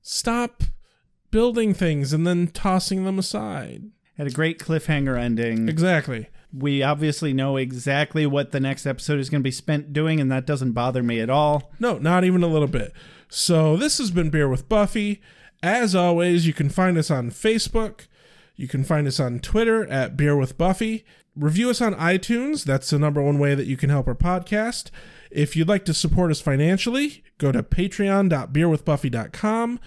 stop 0.00 0.62
building 1.30 1.74
things 1.74 2.12
and 2.12 2.26
then 2.26 2.48
tossing 2.48 3.04
them 3.04 3.18
aside. 3.18 3.90
Had 4.16 4.26
a 4.26 4.30
great 4.30 4.58
cliffhanger 4.58 5.18
ending. 5.18 5.68
Exactly. 5.68 6.28
We 6.52 6.82
obviously 6.82 7.32
know 7.32 7.56
exactly 7.56 8.26
what 8.26 8.52
the 8.52 8.60
next 8.60 8.86
episode 8.86 9.18
is 9.18 9.30
going 9.30 9.40
to 9.40 9.44
be 9.44 9.50
spent 9.50 9.92
doing, 9.92 10.20
and 10.20 10.30
that 10.30 10.46
doesn't 10.46 10.72
bother 10.72 11.02
me 11.02 11.20
at 11.20 11.30
all. 11.30 11.72
No, 11.80 11.98
not 11.98 12.24
even 12.24 12.42
a 12.42 12.48
little 12.48 12.68
bit. 12.68 12.92
So 13.28 13.76
this 13.76 13.98
has 13.98 14.10
been 14.10 14.30
Beer 14.30 14.48
with 14.48 14.68
Buffy. 14.68 15.20
As 15.62 15.94
always, 15.94 16.46
you 16.46 16.52
can 16.52 16.68
find 16.68 16.98
us 16.98 17.10
on 17.10 17.30
Facebook. 17.30 18.06
You 18.56 18.68
can 18.68 18.84
find 18.84 19.06
us 19.06 19.18
on 19.18 19.38
Twitter 19.38 19.86
at 19.86 20.16
Beer 20.16 20.36
with 20.36 20.58
Buffy. 20.58 21.06
Review 21.34 21.70
us 21.70 21.80
on 21.80 21.94
iTunes. 21.94 22.64
That's 22.64 22.90
the 22.90 22.98
number 22.98 23.22
one 23.22 23.38
way 23.38 23.54
that 23.54 23.66
you 23.66 23.78
can 23.78 23.88
help 23.88 24.06
our 24.06 24.14
podcast. 24.14 24.90
If 25.30 25.56
you'd 25.56 25.68
like 25.68 25.86
to 25.86 25.94
support 25.94 26.30
us 26.30 26.42
financially, 26.42 27.24
go 27.38 27.50
to 27.52 27.62
patreon.beerwithbuffy.com. 27.62 29.80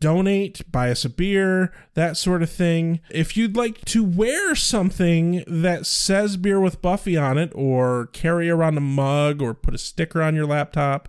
Donate, 0.00 0.70
buy 0.70 0.90
us 0.90 1.04
a 1.04 1.08
beer, 1.08 1.72
that 1.94 2.16
sort 2.16 2.42
of 2.42 2.50
thing. 2.50 3.00
If 3.10 3.36
you'd 3.36 3.56
like 3.56 3.84
to 3.86 4.04
wear 4.04 4.54
something 4.54 5.42
that 5.46 5.86
says 5.86 6.36
Beer 6.36 6.60
with 6.60 6.82
Buffy 6.82 7.16
on 7.16 7.38
it, 7.38 7.50
or 7.54 8.10
carry 8.12 8.50
around 8.50 8.76
a 8.76 8.82
mug, 8.82 9.40
or 9.40 9.54
put 9.54 9.74
a 9.74 9.78
sticker 9.78 10.20
on 10.22 10.34
your 10.34 10.46
laptop, 10.46 11.08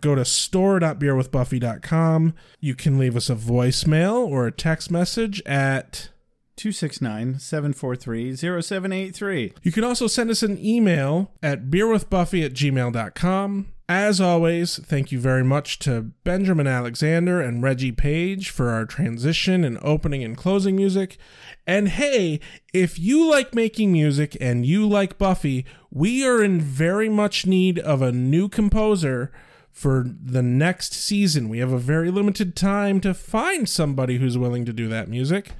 go 0.00 0.14
to 0.14 0.24
store.beerwithbuffy.com. 0.24 2.34
You 2.60 2.74
can 2.74 2.98
leave 2.98 3.16
us 3.16 3.30
a 3.30 3.36
voicemail 3.36 4.26
or 4.26 4.46
a 4.46 4.52
text 4.52 4.90
message 4.90 5.42
at 5.46 6.10
269 6.56 7.38
743 7.38 8.36
0783. 8.36 9.52
You 9.62 9.72
can 9.72 9.84
also 9.84 10.06
send 10.06 10.30
us 10.30 10.42
an 10.42 10.58
email 10.64 11.32
at 11.42 11.70
beerwithbuffy 11.70 12.44
at 12.44 12.54
gmail.com. 12.54 13.72
As 13.88 14.20
always, 14.20 14.78
thank 14.78 15.12
you 15.12 15.20
very 15.20 15.44
much 15.44 15.78
to 15.80 16.10
Benjamin 16.24 16.66
Alexander 16.66 17.40
and 17.40 17.62
Reggie 17.62 17.92
Page 17.92 18.50
for 18.50 18.70
our 18.70 18.84
transition 18.84 19.62
and 19.62 19.78
opening 19.80 20.24
and 20.24 20.36
closing 20.36 20.74
music. 20.74 21.18
And 21.68 21.88
hey, 21.90 22.40
if 22.74 22.98
you 22.98 23.30
like 23.30 23.54
making 23.54 23.92
music 23.92 24.36
and 24.40 24.66
you 24.66 24.88
like 24.88 25.18
Buffy, 25.18 25.64
we 25.88 26.26
are 26.26 26.42
in 26.42 26.60
very 26.60 27.08
much 27.08 27.46
need 27.46 27.78
of 27.78 28.02
a 28.02 28.10
new 28.10 28.48
composer 28.48 29.30
for 29.70 30.04
the 30.04 30.42
next 30.42 30.92
season. 30.92 31.48
We 31.48 31.58
have 31.58 31.72
a 31.72 31.78
very 31.78 32.10
limited 32.10 32.56
time 32.56 33.00
to 33.02 33.14
find 33.14 33.68
somebody 33.68 34.18
who's 34.18 34.36
willing 34.36 34.64
to 34.64 34.72
do 34.72 34.88
that 34.88 35.08
music. 35.08 35.52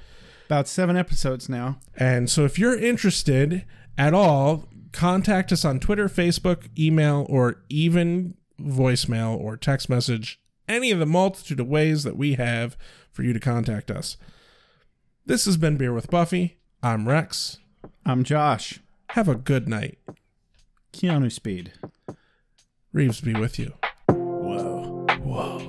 About 0.46 0.66
seven 0.66 0.96
episodes 0.96 1.48
now. 1.48 1.78
And 1.96 2.28
so 2.28 2.44
if 2.44 2.58
you're 2.58 2.76
interested 2.76 3.64
at 3.96 4.14
all, 4.14 4.68
contact 4.96 5.52
us 5.52 5.64
on 5.64 5.78
Twitter, 5.78 6.08
Facebook, 6.08 6.68
email, 6.78 7.26
or 7.28 7.62
even 7.68 8.34
voicemail 8.58 9.38
or 9.38 9.56
text 9.56 9.90
message. 9.90 10.40
Any 10.66 10.90
of 10.90 10.98
the 10.98 11.06
multitude 11.06 11.60
of 11.60 11.68
ways 11.68 12.02
that 12.02 12.16
we 12.16 12.34
have 12.34 12.76
for 13.12 13.22
you 13.22 13.32
to 13.32 13.38
contact 13.38 13.90
us. 13.90 14.16
This 15.26 15.44
has 15.44 15.58
been 15.58 15.76
Beer 15.76 15.92
with 15.92 16.10
Buffy. 16.10 16.56
I'm 16.82 17.06
Rex. 17.08 17.58
I'm 18.06 18.24
Josh. 18.24 18.80
Have 19.10 19.28
a 19.28 19.34
good 19.34 19.68
night. 19.68 19.98
Keanu 20.92 21.30
Speed. 21.30 21.72
Reeves 22.92 23.20
be 23.20 23.34
with 23.34 23.58
you. 23.58 23.74
Whoa. 24.08 25.06
Whoa. 25.22 25.65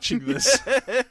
Watching 0.00 0.24
this? 0.24 0.58